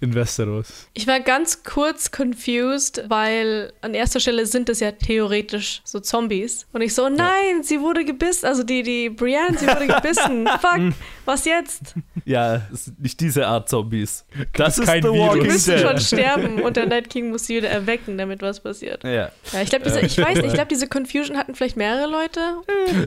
in 0.00 0.14
Westeros. 0.14 0.88
Ich 0.94 1.06
war 1.06 1.20
ganz 1.20 1.62
kurz 1.62 2.10
confused, 2.10 3.04
weil 3.08 3.72
an 3.80 3.94
erster 3.94 4.20
Stelle 4.20 4.46
sind 4.46 4.68
es 4.68 4.80
ja 4.80 4.92
theoretisch 4.92 5.80
so 5.84 6.00
Zombies. 6.00 6.66
Und 6.72 6.82
ich 6.82 6.94
so, 6.94 7.08
nein, 7.08 7.62
sie 7.62 7.80
wurde 7.80 8.04
gebissen. 8.04 8.46
Also 8.46 8.62
die, 8.62 8.82
die 8.82 9.10
Brienne, 9.10 9.56
sie 9.58 9.66
wurde 9.66 9.86
gebissen. 9.86 10.46
Fuck, 10.60 10.94
was 11.24 11.44
jetzt? 11.44 11.94
ja, 12.24 12.62
es 12.72 12.86
sind 12.86 13.00
nicht 13.00 13.18
diese 13.20 13.46
Art 13.46 13.68
Zombies. 13.68 14.24
Das 14.52 14.78
ist 14.78 14.86
kein 14.86 15.02
The 15.02 15.08
Virus. 15.08 15.18
Die 15.18 15.38
Walking 15.38 15.52
müssen 15.52 15.70
Dead. 15.76 15.80
schon 15.80 16.00
sterben 16.00 16.62
und 16.62 16.76
der 16.76 16.86
Night 16.86 17.08
King 17.08 17.30
muss 17.30 17.46
sie 17.46 17.56
wieder 17.56 17.70
erwecken, 17.70 18.18
damit 18.18 18.42
was 18.42 18.60
passiert. 18.60 19.02
Ja. 19.04 19.30
Ja, 19.52 19.62
ich 19.62 19.70
glaube, 19.70 19.84
diese, 19.84 20.00
ich 20.00 20.18
weiß 20.18 20.36
nicht, 20.36 20.46
ich 20.46 20.52
glaube, 20.52 20.68
diese 20.70 20.88
Confusion 20.88 21.36
hatten 21.36 21.54
vielleicht 21.54 21.76
mehrere 21.76 22.10
Leute. 22.10 22.40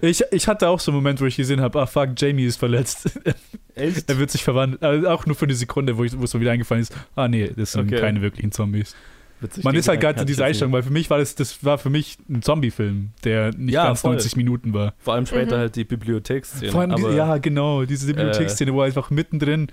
Ich, 0.02 0.24
ich 0.32 0.48
hatte 0.48 0.70
auch 0.70 0.80
so 0.80 0.92
einen 0.92 0.98
Moment, 0.98 1.22
wo 1.22 1.26
ich 1.26 1.36
gesehen 1.36 1.62
habe, 1.62 1.82
ah 1.82 1.86
fuck, 1.86 2.10
Jamie 2.18 2.46
ist 2.46 2.58
verletzt. 2.58 3.12
Echt? 3.76 4.10
er 4.10 4.18
wird 4.18 4.32
sich 4.32 4.44
verwandeln. 4.44 4.82
Also 4.82 5.08
auch 5.10 5.26
nur 5.26 5.36
für 5.36 5.46
eine 5.46 5.56
Sekunde, 5.56 5.98
wo, 5.98 6.04
ich, 6.04 6.18
wo 6.18 6.24
es 6.24 6.34
mir 6.34 6.42
wieder 6.42 6.52
eingefallen 6.52 6.71
ist, 6.80 6.96
ah 7.16 7.28
nee, 7.28 7.50
das 7.56 7.74
sind 7.74 7.88
Okay. 7.92 8.00
keine 8.00 8.22
wirklichen 8.22 8.52
Zombies. 8.52 8.96
Witzig, 9.40 9.64
Man 9.64 9.74
ist 9.76 9.88
halt 9.88 10.00
gerade 10.02 10.22
in 10.22 10.28
dieser 10.28 10.46
Einstellung, 10.46 10.72
weil 10.72 10.84
für 10.84 10.92
mich 10.92 11.10
war 11.10 11.18
das, 11.18 11.34
das 11.34 11.64
war 11.66 11.80
für 11.80 11.90
mich 11.90 12.18
ein 12.30 12.44
Zombie-Film, 12.44 13.10
der 13.24 13.52
nicht 13.58 13.74
Ja, 13.74 13.86
ganz 13.88 14.02
voll. 14.02 14.12
90 14.14 14.36
Minuten 14.36 14.74
war. 14.74 14.94
Vor 15.00 15.16
allem 15.16 15.26
später 15.26 15.56
Mhm. 15.56 15.60
halt 15.62 15.76
die 15.76 15.84
Bibliotheksszene. 15.84 16.72
Vor 16.72 16.82
allem, 16.82 16.92
aber, 16.92 17.12
ja, 17.16 17.38
genau, 17.40 17.84
diese 17.86 18.06
Bibliotheksszene, 18.06 18.72
wo 18.74 18.82
einfach 18.82 19.10
mittendrin 19.10 19.68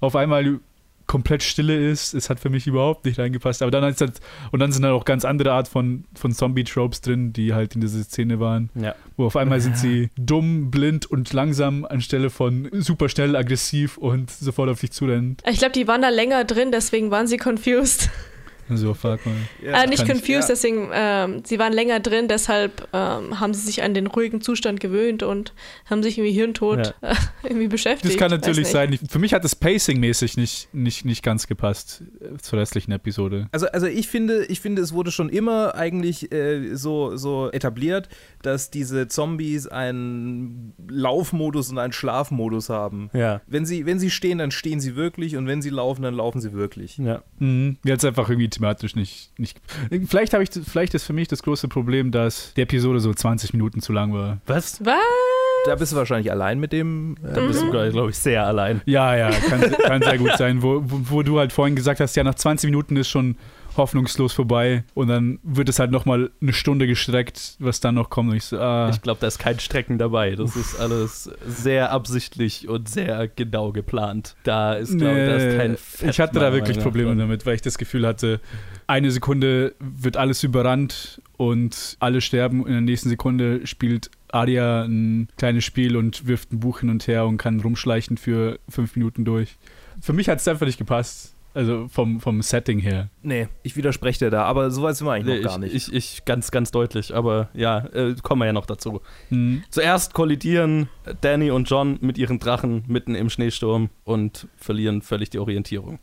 auf 0.00 0.14
einmal 0.14 0.60
komplett 1.06 1.42
Stille 1.42 1.90
ist, 1.90 2.14
es 2.14 2.30
hat 2.30 2.40
für 2.40 2.50
mich 2.50 2.66
überhaupt 2.66 3.04
nicht 3.04 3.18
reingepasst. 3.18 3.62
Aber 3.62 3.70
dann 3.70 3.84
ist 3.84 4.00
halt, 4.00 4.20
und 4.52 4.60
dann 4.60 4.72
sind 4.72 4.84
halt 4.84 4.94
auch 4.94 5.04
ganz 5.04 5.24
andere 5.24 5.52
Art 5.52 5.68
von, 5.68 6.04
von 6.14 6.32
Zombie-Tropes 6.32 7.00
drin, 7.00 7.32
die 7.32 7.54
halt 7.54 7.74
in 7.74 7.80
dieser 7.80 8.02
Szene 8.02 8.40
waren. 8.40 8.70
Ja. 8.74 8.94
Wo 9.16 9.26
auf 9.26 9.36
einmal 9.36 9.60
sind 9.60 9.76
sie 9.76 10.10
dumm, 10.16 10.70
blind 10.70 11.06
und 11.06 11.32
langsam 11.32 11.84
anstelle 11.84 12.30
von 12.30 12.68
super 12.72 13.08
schnell, 13.08 13.36
aggressiv 13.36 13.98
und 13.98 14.30
sofort 14.30 14.70
auf 14.70 14.80
dich 14.80 14.92
zurennen. 14.92 15.36
Ich 15.48 15.58
glaube, 15.58 15.72
die 15.72 15.86
waren 15.86 16.02
da 16.02 16.08
länger 16.08 16.44
drin, 16.44 16.72
deswegen 16.72 17.10
waren 17.10 17.26
sie 17.26 17.36
confused. 17.36 18.10
So, 18.70 18.94
fuck 18.94 19.20
mal. 19.26 19.34
äh, 19.62 19.86
nicht 19.86 20.06
confused, 20.06 20.28
ja. 20.28 20.46
deswegen, 20.48 20.90
ähm, 20.92 21.42
sie 21.44 21.58
waren 21.58 21.72
länger 21.72 22.00
drin, 22.00 22.28
deshalb 22.28 22.88
ähm, 22.92 23.40
haben 23.40 23.54
sie 23.54 23.60
sich 23.60 23.82
an 23.82 23.94
den 23.94 24.06
ruhigen 24.06 24.40
Zustand 24.40 24.80
gewöhnt 24.80 25.22
und 25.22 25.52
haben 25.86 26.02
sich 26.02 26.18
irgendwie 26.18 26.34
hirntot 26.34 26.94
äh, 27.00 27.14
irgendwie 27.42 27.68
beschäftigt. 27.68 28.14
Das 28.14 28.18
kann 28.18 28.30
natürlich 28.30 28.68
sein. 28.68 28.98
Für 29.08 29.18
mich 29.18 29.34
hat 29.34 29.44
das 29.44 29.54
Pacing-mäßig 29.54 30.36
nicht, 30.36 30.72
nicht, 30.72 31.04
nicht 31.04 31.22
ganz 31.22 31.46
gepasst 31.46 32.02
äh, 32.20 32.38
zur 32.38 32.58
restlichen 32.58 32.92
Episode. 32.92 33.48
Also, 33.52 33.66
also 33.68 33.86
ich 33.86 34.08
finde, 34.08 34.44
ich 34.46 34.60
finde, 34.60 34.82
es 34.82 34.92
wurde 34.92 35.10
schon 35.10 35.28
immer 35.28 35.74
eigentlich 35.74 36.32
äh, 36.32 36.74
so, 36.74 37.16
so 37.16 37.50
etabliert, 37.50 38.08
dass 38.42 38.70
diese 38.70 39.08
Zombies 39.08 39.66
einen 39.66 40.74
Laufmodus 40.88 41.70
und 41.70 41.78
einen 41.78 41.92
Schlafmodus 41.92 42.68
haben. 42.68 43.10
Ja. 43.12 43.40
Wenn 43.46 43.66
sie, 43.66 43.86
wenn 43.86 43.98
sie 43.98 44.10
stehen, 44.10 44.38
dann 44.38 44.50
stehen 44.50 44.80
sie 44.80 44.96
wirklich 44.96 45.36
und 45.36 45.46
wenn 45.46 45.62
sie 45.62 45.70
laufen, 45.70 46.02
dann 46.02 46.14
laufen 46.14 46.40
sie 46.40 46.52
wirklich. 46.52 46.98
Ja. 46.98 47.22
Mhm. 47.38 47.76
Jetzt 47.84 48.04
einfach 48.04 48.28
irgendwie 48.28 48.48
thematisch 48.54 48.96
nicht. 48.96 49.30
nicht 49.38 49.58
vielleicht, 50.06 50.32
habe 50.34 50.42
ich, 50.42 50.50
vielleicht 50.50 50.94
ist 50.94 51.04
für 51.04 51.12
mich 51.12 51.28
das 51.28 51.42
große 51.42 51.68
Problem, 51.68 52.10
dass 52.10 52.52
die 52.54 52.62
Episode 52.62 53.00
so 53.00 53.12
20 53.12 53.52
Minuten 53.52 53.80
zu 53.80 53.92
lang 53.92 54.12
war. 54.12 54.38
Was? 54.46 54.84
Was? 54.84 54.94
Da 55.66 55.74
bist 55.76 55.92
du 55.92 55.96
wahrscheinlich 55.96 56.30
allein 56.30 56.60
mit 56.60 56.72
dem. 56.72 57.16
Da 57.22 57.40
Äh, 57.42 57.46
bist 57.46 57.62
Mhm. 57.62 57.70
du, 57.72 57.90
glaube 57.90 58.10
ich, 58.10 58.18
sehr 58.18 58.46
allein. 58.46 58.82
Ja, 58.84 59.16
ja, 59.16 59.30
kann, 59.30 59.60
kann 59.72 60.02
sehr 60.02 60.18
gut 60.18 60.36
sein. 60.36 60.62
Wo, 60.62 60.82
wo, 60.84 61.00
wo 61.10 61.22
du 61.22 61.38
halt 61.38 61.52
vorhin 61.52 61.74
gesagt 61.74 62.00
hast, 62.00 62.14
ja, 62.16 62.22
nach 62.24 62.34
20 62.34 62.68
Minuten 62.68 62.96
ist 62.96 63.08
schon 63.08 63.36
hoffnungslos 63.76 64.32
vorbei 64.32 64.84
und 64.94 65.08
dann 65.08 65.38
wird 65.42 65.68
es 65.68 65.78
halt 65.78 65.90
nochmal 65.90 66.30
eine 66.40 66.52
Stunde 66.52 66.86
gestreckt, 66.86 67.56
was 67.58 67.80
dann 67.80 67.94
noch 67.96 68.10
kommt. 68.10 68.30
Und 68.30 68.36
ich 68.36 68.44
so, 68.44 68.58
ah, 68.58 68.88
Ich 68.92 69.02
glaube, 69.02 69.20
da 69.20 69.26
ist 69.26 69.38
kein 69.38 69.58
Strecken 69.60 69.98
dabei. 69.98 70.34
Das 70.36 70.56
ist 70.56 70.78
alles 70.78 71.30
sehr 71.46 71.90
absichtlich 71.90 72.68
und 72.68 72.88
sehr 72.88 73.28
genau 73.28 73.72
geplant. 73.72 74.36
Da 74.44 74.74
ist, 74.74 74.96
glaube 74.96 75.20
ich, 75.20 75.26
da 75.28 75.36
ist 75.36 75.56
kein 75.58 75.70
Nee, 75.72 75.76
Fett, 75.76 76.10
Ich 76.10 76.20
hatte 76.20 76.38
da 76.38 76.52
wirklich 76.52 76.78
Probleme 76.78 77.08
dran. 77.10 77.18
damit, 77.18 77.46
weil 77.46 77.54
ich 77.56 77.62
das 77.62 77.78
Gefühl 77.78 78.06
hatte, 78.06 78.40
eine 78.86 79.10
Sekunde 79.10 79.74
wird 79.80 80.16
alles 80.16 80.42
überrannt 80.42 81.20
und 81.36 81.96
alle 82.00 82.20
sterben. 82.20 82.66
In 82.66 82.72
der 82.72 82.80
nächsten 82.80 83.08
Sekunde 83.08 83.66
spielt 83.66 84.10
Adia 84.30 84.82
ein 84.82 85.28
kleines 85.36 85.64
Spiel 85.64 85.96
und 85.96 86.26
wirft 86.26 86.52
ein 86.52 86.60
Buch 86.60 86.80
hin 86.80 86.90
und 86.90 87.06
her 87.06 87.26
und 87.26 87.38
kann 87.38 87.60
rumschleichen 87.60 88.16
für 88.18 88.58
fünf 88.68 88.96
Minuten 88.96 89.24
durch. 89.24 89.56
Für 90.00 90.12
mich 90.12 90.28
hat 90.28 90.38
es 90.40 90.48
einfach 90.48 90.66
nicht 90.66 90.78
gepasst. 90.78 91.33
Also 91.54 91.86
vom, 91.88 92.20
vom 92.20 92.42
Setting 92.42 92.80
her. 92.80 93.08
nee, 93.22 93.46
ich 93.62 93.76
widerspreche 93.76 94.24
dir 94.26 94.30
da, 94.30 94.44
aber 94.44 94.70
so 94.72 94.82
weit 94.82 94.96
sind 94.96 95.06
wir 95.06 95.12
eigentlich 95.12 95.36
Nee, 95.36 95.40
noch 95.42 95.50
gar 95.56 95.62
ich, 95.64 95.72
nicht. 95.72 95.88
ich, 95.88 95.94
ich 95.94 96.24
ganz, 96.24 96.50
ganz 96.50 96.72
deutlich, 96.72 97.14
aber 97.14 97.48
ja, 97.54 97.86
äh, 97.94 98.16
kommen 98.22 98.40
wir 98.42 98.46
ja 98.46 98.52
noch 98.52 98.66
dazu. 98.66 99.00
Hm. 99.28 99.62
Zuerst 99.70 100.14
kollidieren 100.14 100.88
Danny 101.20 101.50
und 101.52 101.70
John 101.70 101.98
mit 102.00 102.18
ihren 102.18 102.40
Drachen 102.40 102.82
mitten 102.88 103.14
im 103.14 103.30
Schneesturm 103.30 103.90
und 104.02 104.48
verlieren 104.56 105.00
völlig 105.00 105.30
die 105.30 105.38
Orientierung. 105.38 106.00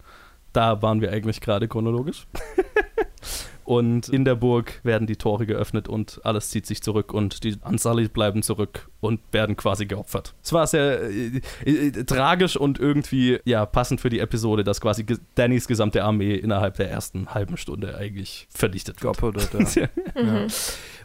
Da 0.54 0.82
waren 0.82 1.02
wir 1.02 1.12
eigentlich 1.12 1.42
gerade 1.42 1.68
chronologisch. 1.68 2.28
und 3.66 4.10
in 4.10 4.26
der 4.26 4.36
Burg 4.36 4.80
werden 4.84 5.08
die 5.08 5.16
Tore 5.16 5.46
geöffnet 5.46 5.88
und 5.88 6.20
alles 6.24 6.50
zieht 6.50 6.66
sich 6.66 6.82
zurück 6.82 7.14
und 7.14 7.44
die 7.44 7.56
Unsullied 7.64 8.14
bleiben 8.14 8.44
zurück 8.44 8.90
und 9.00 9.20
werden 9.32 9.56
quasi 9.56 9.86
geopfert. 9.86 10.34
Es 10.44 10.54
war 10.54 10.68
sehr 10.68 11.10
äh, 11.10 11.42
äh, 11.66 11.92
tragisch 12.04 12.58
und 12.58 12.80
irgendwie 12.80 13.40
ja 13.46 13.66
passend 13.66 14.02
für 14.02 14.10
die 14.10 14.20
Episode, 14.20 14.64
dass 14.64 14.82
quasi 14.82 15.04
ge 15.04 15.18
Dannys 15.36 15.68
gesamte 15.68 16.04
Armee 16.04 16.36
innerhalb 16.36 16.78
der 16.78 16.90
ersten 16.90 17.34
halben 17.34 17.58
Stunde 17.58 17.96
eigentlich 17.98 18.48
vernichtet 18.50 19.02
wird. 19.02 19.20
Geopfert, 19.20 19.76
ja. 19.76 19.88
Mhm. 20.16 20.48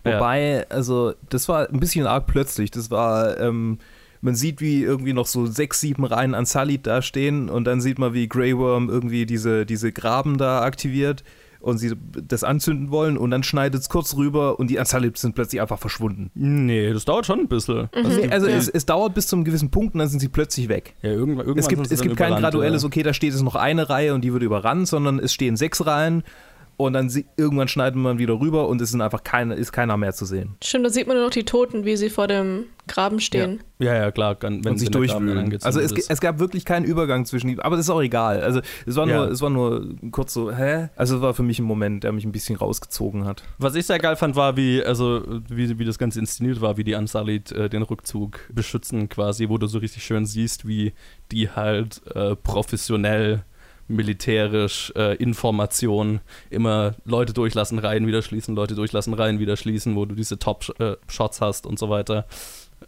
Wobei, 0.04 0.66
also, 0.70 1.14
das 1.28 1.48
war 1.48 1.68
ein 1.68 1.80
bisschen 1.80 2.06
arg 2.06 2.26
plötzlich. 2.26 2.70
Das 2.70 2.90
war, 2.90 3.40
ähm, 3.40 3.78
man 4.20 4.34
sieht, 4.34 4.60
wie 4.60 4.82
irgendwie 4.82 5.12
noch 5.12 5.26
so 5.26 5.46
sechs, 5.46 5.80
sieben 5.80 6.04
Reihen 6.04 6.34
an 6.34 6.46
Salit 6.46 6.86
da 6.86 7.02
stehen 7.02 7.48
und 7.48 7.64
dann 7.64 7.80
sieht 7.80 7.98
man, 7.98 8.14
wie 8.14 8.28
Grey 8.28 8.56
Worm 8.56 8.88
irgendwie 8.88 9.26
diese, 9.26 9.66
diese 9.66 9.92
Graben 9.92 10.38
da 10.38 10.62
aktiviert 10.62 11.22
und 11.66 11.78
sie 11.78 11.92
das 12.28 12.44
anzünden 12.44 12.90
wollen 12.90 13.18
und 13.18 13.30
dann 13.30 13.42
schneidet 13.42 13.80
es 13.82 13.88
kurz 13.88 14.16
rüber 14.16 14.58
und 14.58 14.70
die 14.70 14.78
Ansalit 14.78 15.18
sind 15.18 15.34
plötzlich 15.34 15.60
einfach 15.60 15.78
verschwunden. 15.78 16.30
Nee, 16.34 16.92
das 16.92 17.04
dauert 17.04 17.26
schon 17.26 17.40
ein 17.40 17.48
bisschen. 17.48 17.88
Also, 17.92 18.20
Nee, 18.20 18.28
also 18.28 18.46
Ja. 18.46 18.56
es, 18.56 18.68
es 18.68 18.86
dauert 18.86 19.14
bis 19.14 19.26
zu 19.26 19.36
einem 19.36 19.44
gewissen 19.44 19.70
Punkt 19.70 19.94
und 19.94 19.98
dann 19.98 20.08
sind 20.08 20.20
sie 20.20 20.28
plötzlich 20.28 20.68
weg. 20.68 20.94
ja, 21.02 21.10
irgendwann, 21.10 21.46
irgendwann 21.46 21.58
Es 21.58 21.68
gibt, 21.68 21.90
es 21.92 22.00
gibt 22.02 22.16
kein 22.16 22.36
graduelles, 22.36 22.84
okay, 22.84 23.02
da 23.02 23.12
steht 23.12 23.34
es 23.34 23.42
noch 23.42 23.56
eine 23.56 23.90
Reihe 23.90 24.14
und 24.14 24.22
die 24.22 24.32
wird 24.32 24.42
überrannt, 24.44 24.86
sondern 24.86 25.18
es 25.18 25.32
stehen 25.32 25.56
sechs 25.56 25.84
Reihen 25.84 26.22
und 26.76 26.92
dann 26.92 27.08
sie, 27.08 27.26
irgendwann 27.36 27.68
schneidet 27.68 27.96
man 27.96 28.18
wieder 28.18 28.38
rüber 28.38 28.68
und 28.68 28.80
es 28.80 28.90
sind 28.90 29.00
einfach 29.00 29.24
keine, 29.24 29.54
ist 29.54 29.72
keiner 29.72 29.96
mehr 29.96 30.12
zu 30.12 30.24
sehen. 30.26 30.56
Stimmt, 30.62 30.84
da 30.86 30.90
sieht 30.90 31.06
man 31.06 31.16
nur 31.16 31.24
noch 31.26 31.32
die 31.32 31.44
Toten, 31.44 31.84
wie 31.84 31.96
sie 31.96 32.10
vor 32.10 32.26
dem 32.26 32.64
Graben 32.88 33.18
stehen. 33.20 33.60
Ja, 33.78 33.94
ja, 33.94 34.10
klar, 34.12 34.36
kann, 34.36 34.64
wenn 34.64 34.72
und 34.72 34.78
sich 34.78 34.90
durchwühlen. 34.90 35.58
Also 35.62 35.80
es, 35.80 35.92
es 36.08 36.20
gab 36.20 36.38
wirklich 36.38 36.64
keinen 36.64 36.84
Übergang 36.84 37.24
zwischen 37.26 37.48
die, 37.48 37.58
aber 37.60 37.76
das 37.76 37.86
ist 37.86 37.90
auch 37.90 38.00
egal. 38.02 38.40
Also 38.42 38.60
es 38.86 38.94
war 38.94 39.08
Ja. 39.08 39.16
nur, 39.16 39.30
es 39.32 39.40
war 39.42 39.50
nur 39.50 39.94
kurz 40.12 40.32
so, 40.34 40.52
hä? 40.52 40.88
Also 40.96 41.16
es 41.16 41.22
war 41.22 41.34
für 41.34 41.42
mich 41.42 41.58
ein 41.58 41.64
Moment, 41.64 42.04
der 42.04 42.12
mich 42.12 42.24
ein 42.24 42.32
bisschen 42.32 42.56
rausgezogen 42.56 43.24
hat. 43.24 43.42
Was 43.58 43.74
ich 43.74 43.86
sehr 43.86 43.98
geil 43.98 44.14
fand, 44.16 44.36
war, 44.36 44.56
wie, 44.56 44.82
also, 44.84 45.22
wie, 45.48 45.78
wie 45.78 45.84
das 45.84 45.98
Ganze 45.98 46.20
inszeniert 46.20 46.60
war, 46.60 46.76
wie 46.76 46.84
die 46.84 46.94
Ansalit 46.94 47.50
äh, 47.52 47.68
den 47.68 47.82
Rückzug 47.82 48.38
beschützen 48.52 49.08
quasi, 49.08 49.48
wo 49.48 49.58
du 49.58 49.66
so 49.66 49.78
richtig 49.78 50.04
schön 50.04 50.24
siehst, 50.26 50.66
wie 50.68 50.92
die 51.32 51.50
halt 51.50 52.02
äh, 52.14 52.36
professionell 52.36 53.44
militärisch 53.88 54.92
äh, 54.96 55.14
Informationen 55.16 56.20
immer 56.50 56.94
Leute 57.04 57.32
durchlassen, 57.32 57.78
Reihen 57.78 58.06
wieder 58.06 58.22
schließen, 58.22 58.54
Leute 58.54 58.74
durchlassen, 58.74 59.14
Reihen 59.14 59.38
wieder 59.38 59.56
schließen, 59.56 59.96
wo 59.96 60.04
du 60.04 60.14
diese 60.14 60.38
Top-Shots 60.38 61.40
hast 61.40 61.66
und 61.66 61.78
so 61.78 61.88
weiter. 61.88 62.26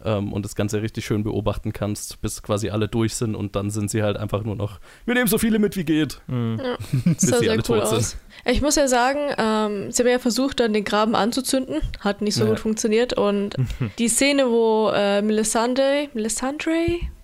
Ähm, 0.05 0.31
und 0.33 0.45
das 0.45 0.55
Ganze 0.55 0.81
richtig 0.83 1.03
schön 1.05 1.23
beobachten 1.23 1.73
kannst, 1.73 2.21
bis 2.21 2.43
quasi 2.43 2.69
alle 2.69 2.87
durch 2.87 3.15
sind 3.15 3.33
und 3.35 3.55
dann 3.55 3.69
sind 3.71 3.89
sie 3.89 4.03
halt 4.03 4.17
einfach 4.17 4.43
nur 4.43 4.55
noch, 4.55 4.79
wir 5.05 5.15
nehmen 5.15 5.27
so 5.27 5.39
viele 5.39 5.57
mit 5.57 5.75
wie 5.75 5.83
geht. 5.83 6.21
Das 6.27 6.67
Bis 7.03 7.21
sah 7.21 7.37
sie 7.37 7.45
sehr 7.45 7.51
alle 7.51 7.59
cool 7.67 7.79
tot 7.79 7.87
sind. 7.87 7.97
aus. 7.97 8.17
Ich 8.45 8.61
muss 8.61 8.75
ja 8.75 8.87
sagen, 8.87 9.19
ähm, 9.37 9.91
sie 9.91 10.03
haben 10.03 10.09
ja 10.11 10.19
versucht, 10.19 10.59
dann 10.59 10.73
den 10.73 10.83
Graben 10.83 11.15
anzuzünden. 11.15 11.77
Hat 11.99 12.21
nicht 12.21 12.35
so 12.35 12.43
Ja. 12.43 12.51
gut 12.51 12.59
funktioniert. 12.59 13.13
Und 13.13 13.55
die 13.97 14.07
Szene, 14.09 14.45
wo 14.49 14.91
äh, 14.93 15.21
Melisandre, 15.23 16.07
Melisandre? 16.13 16.71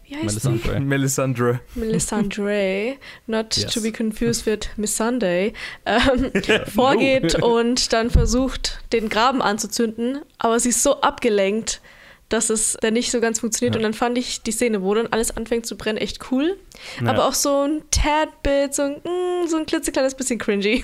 Wie 0.07 0.15
heißt 0.15 0.41
sie? 0.41 0.49
Melisandre. 0.49 0.79
Melisandre. 0.79 1.59
Melisandre, 1.75 2.97
not 3.27 3.55
Yes. 3.57 3.73
to 3.73 3.81
be 3.81 3.91
confused 3.91 4.45
with 4.45 4.69
Miss 4.77 4.95
Sunday, 4.95 5.53
ähm, 5.85 6.31
vorgeht 6.73 7.35
und 7.43 7.91
dann 7.93 8.09
versucht, 8.09 8.79
den 8.93 9.09
Graben 9.09 9.41
anzuzünden, 9.41 10.19
aber 10.37 10.59
sie 10.59 10.69
ist 10.69 10.83
so 10.83 11.01
abgelenkt, 11.01 11.81
dass 12.29 12.49
es 12.49 12.77
dann 12.81 12.93
nicht 12.93 13.11
so 13.11 13.21
ganz 13.21 13.39
funktioniert. 13.39 13.75
Ja. 13.75 13.79
Und 13.79 13.83
dann 13.83 13.93
fand 13.93 14.17
ich 14.17 14.41
die 14.41 14.51
Szene, 14.51 14.81
wo 14.81 14.93
dann 14.95 15.07
alles 15.07 15.35
anfängt 15.35 15.65
zu 15.65 15.77
brennen, 15.77 15.97
echt 15.97 16.31
cool. 16.31 16.57
Ja. 17.01 17.11
Aber 17.11 17.27
auch 17.27 17.33
so 17.35 17.63
ein 17.67 17.83
Tad-Bit, 17.91 18.73
so 18.73 18.81
ein, 18.83 18.93
mm, 19.03 19.47
so 19.47 19.57
ein 19.57 19.65
klitzekleines 19.65 20.15
bisschen 20.15 20.39
cringy. 20.39 20.83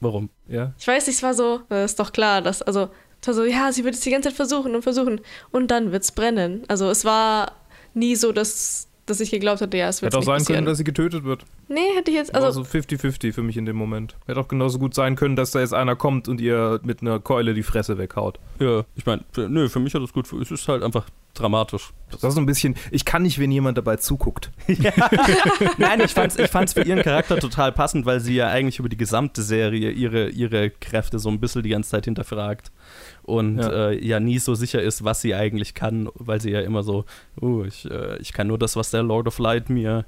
Warum? 0.00 0.30
Ja. 0.48 0.74
Ich 0.78 0.86
weiß 0.86 1.06
nicht, 1.08 1.16
es 1.16 1.22
war 1.22 1.34
so, 1.34 1.60
äh, 1.70 1.84
ist 1.84 1.98
doch 1.98 2.12
klar, 2.12 2.40
dass, 2.40 2.62
also, 2.62 2.88
es 3.20 3.26
war 3.26 3.34
so, 3.34 3.44
ja, 3.44 3.72
sie 3.72 3.82
wird 3.84 3.94
es 3.96 4.00
die 4.02 4.10
ganze 4.10 4.28
Zeit 4.28 4.36
versuchen 4.36 4.76
und 4.76 4.82
versuchen 4.82 5.20
und 5.50 5.72
dann 5.72 5.90
wird 5.90 6.04
es 6.04 6.12
brennen. 6.12 6.62
Also 6.68 6.88
es 6.88 7.04
war 7.04 7.52
nie 7.96 8.14
so, 8.14 8.32
dass 8.32 8.88
dass 9.06 9.20
ich 9.20 9.30
geglaubt 9.30 9.60
hätte, 9.60 9.76
ja, 9.76 9.88
es 9.88 10.02
wird 10.02 10.12
Hätte 10.12 10.16
auch 10.16 10.20
nicht 10.20 10.26
sein 10.26 10.38
passieren. 10.38 10.56
können, 10.58 10.66
dass 10.66 10.78
sie 10.78 10.84
getötet 10.84 11.24
wird. 11.24 11.44
nee, 11.68 11.94
hätte 11.94 12.10
ich 12.10 12.16
jetzt, 12.16 12.34
Also 12.34 12.48
also, 12.48 12.64
so 12.64 12.78
50-50 12.78 13.32
für 13.32 13.42
mich 13.42 13.56
in 13.56 13.64
dem 13.64 13.76
Moment. 13.76 14.16
Hätte 14.26 14.40
auch 14.40 14.48
genauso 14.48 14.78
gut 14.78 14.94
sein 14.94 15.14
können, 15.14 15.36
dass 15.36 15.52
da 15.52 15.60
jetzt 15.60 15.72
einer 15.72 15.94
kommt 15.94 16.28
und 16.28 16.40
ihr 16.40 16.80
mit 16.82 17.02
einer 17.02 17.20
Keule 17.20 17.54
die 17.54 17.62
Fresse 17.62 17.98
weghaut. 17.98 18.40
Ja, 18.58 18.84
ich 18.96 19.06
meine, 19.06 19.24
nö, 19.36 19.68
für 19.68 19.78
mich 19.78 19.94
hat 19.94 20.02
das 20.02 20.12
gut, 20.12 20.30
es 20.32 20.50
ist 20.50 20.66
halt 20.68 20.82
einfach 20.82 21.06
dramatisch. 21.34 21.92
Das 22.10 22.24
ist 22.24 22.34
so 22.34 22.40
ein 22.40 22.46
bisschen, 22.46 22.74
ich 22.90 23.04
kann 23.04 23.22
nicht, 23.22 23.38
wenn 23.38 23.52
jemand 23.52 23.78
dabei 23.78 23.96
zuguckt. 23.96 24.50
Nein, 25.78 26.00
ich 26.00 26.12
fand's, 26.12 26.36
ich 26.36 26.50
fand's 26.50 26.72
für 26.72 26.82
ihren 26.82 27.02
Charakter 27.02 27.38
total 27.38 27.70
passend, 27.72 28.06
weil 28.06 28.20
sie 28.20 28.34
ja 28.34 28.48
eigentlich 28.48 28.80
über 28.80 28.88
die 28.88 28.96
gesamte 28.96 29.42
Serie 29.42 29.90
ihre, 29.90 30.30
ihre 30.30 30.70
Kräfte 30.70 31.18
so 31.18 31.28
ein 31.28 31.38
bisschen 31.38 31.62
die 31.62 31.70
ganze 31.70 31.90
Zeit 31.90 32.06
hinterfragt 32.06 32.72
und 33.22 33.58
Ja. 33.58 33.90
Äh, 33.90 34.06
ja 34.06 34.20
nie 34.20 34.38
so 34.38 34.54
sicher 34.54 34.82
ist, 34.82 35.04
was 35.04 35.20
sie 35.20 35.34
eigentlich 35.34 35.74
kann, 35.74 36.08
weil 36.14 36.40
sie 36.40 36.50
ja 36.50 36.60
immer 36.60 36.82
so, 36.82 37.04
oh, 37.40 37.64
ich, 37.64 37.90
äh, 37.90 38.18
ich 38.18 38.32
kann 38.32 38.46
nur 38.46 38.58
das, 38.58 38.76
was 38.76 38.90
der 38.90 39.02
Lord 39.02 39.26
of 39.26 39.38
Light 39.38 39.68
mir, 39.70 40.04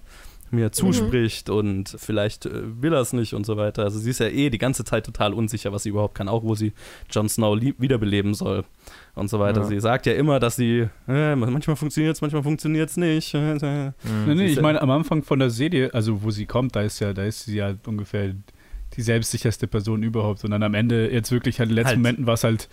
mir 0.50 0.72
zuspricht 0.72 1.50
und 1.50 1.94
vielleicht 1.98 2.46
äh, 2.46 2.62
will 2.80 2.92
er 2.92 3.00
es 3.00 3.12
nicht 3.12 3.34
und 3.34 3.44
so 3.44 3.56
weiter. 3.56 3.82
Also 3.82 3.98
sie 3.98 4.10
ist 4.10 4.20
ja 4.20 4.28
eh 4.28 4.50
die 4.50 4.58
ganze 4.58 4.84
Zeit 4.84 5.04
total 5.04 5.34
unsicher, 5.34 5.72
was 5.72 5.82
sie 5.82 5.90
überhaupt 5.90 6.14
kann, 6.14 6.28
auch 6.28 6.42
wo 6.42 6.54
sie 6.54 6.72
Jon 7.10 7.28
Snow 7.28 7.58
wiederbeleben 7.78 8.34
soll 8.34 8.64
und 9.14 9.28
so 9.28 9.38
weiter. 9.38 9.60
Ja. 9.60 9.66
Sie 9.66 9.80
sagt 9.80 10.06
ja 10.06 10.14
immer, 10.14 10.40
dass 10.40 10.56
sie, 10.56 10.88
äh, 11.06 11.36
manchmal 11.36 11.76
funktioniert 11.76 12.14
es, 12.14 12.20
manchmal 12.22 12.42
funktioniert 12.42 12.90
es 12.90 12.96
nicht. 12.96 13.34
Nee, 13.38 13.90
Sie 14.26 14.34
nee, 14.34 14.46
ist 14.46 14.52
ich 14.52 14.60
meine, 14.62 14.80
am 14.80 14.90
Anfang 14.90 15.22
von 15.22 15.38
der 15.38 15.50
Serie, 15.50 15.92
also 15.92 16.22
wo 16.22 16.30
sie 16.30 16.46
kommt, 16.46 16.76
da 16.76 16.82
ist 16.82 17.00
ja, 17.00 17.12
da 17.12 17.24
ist 17.24 17.44
sie 17.44 17.56
ja 17.56 17.74
ungefähr 17.86 18.34
die 18.98 19.02
selbstsicherste 19.02 19.68
Person 19.68 20.02
überhaupt. 20.02 20.44
Und 20.44 20.50
dann 20.50 20.62
am 20.62 20.74
Ende, 20.74 21.10
jetzt 21.10 21.30
wirklich 21.30 21.60
halt 21.60 21.70
in 21.70 21.76
den 21.76 21.84
letzten 21.84 21.88
Halt. 21.88 21.98
Momenten, 21.98 22.26
war 22.26 22.34
es 22.34 22.44
halt 22.44 22.68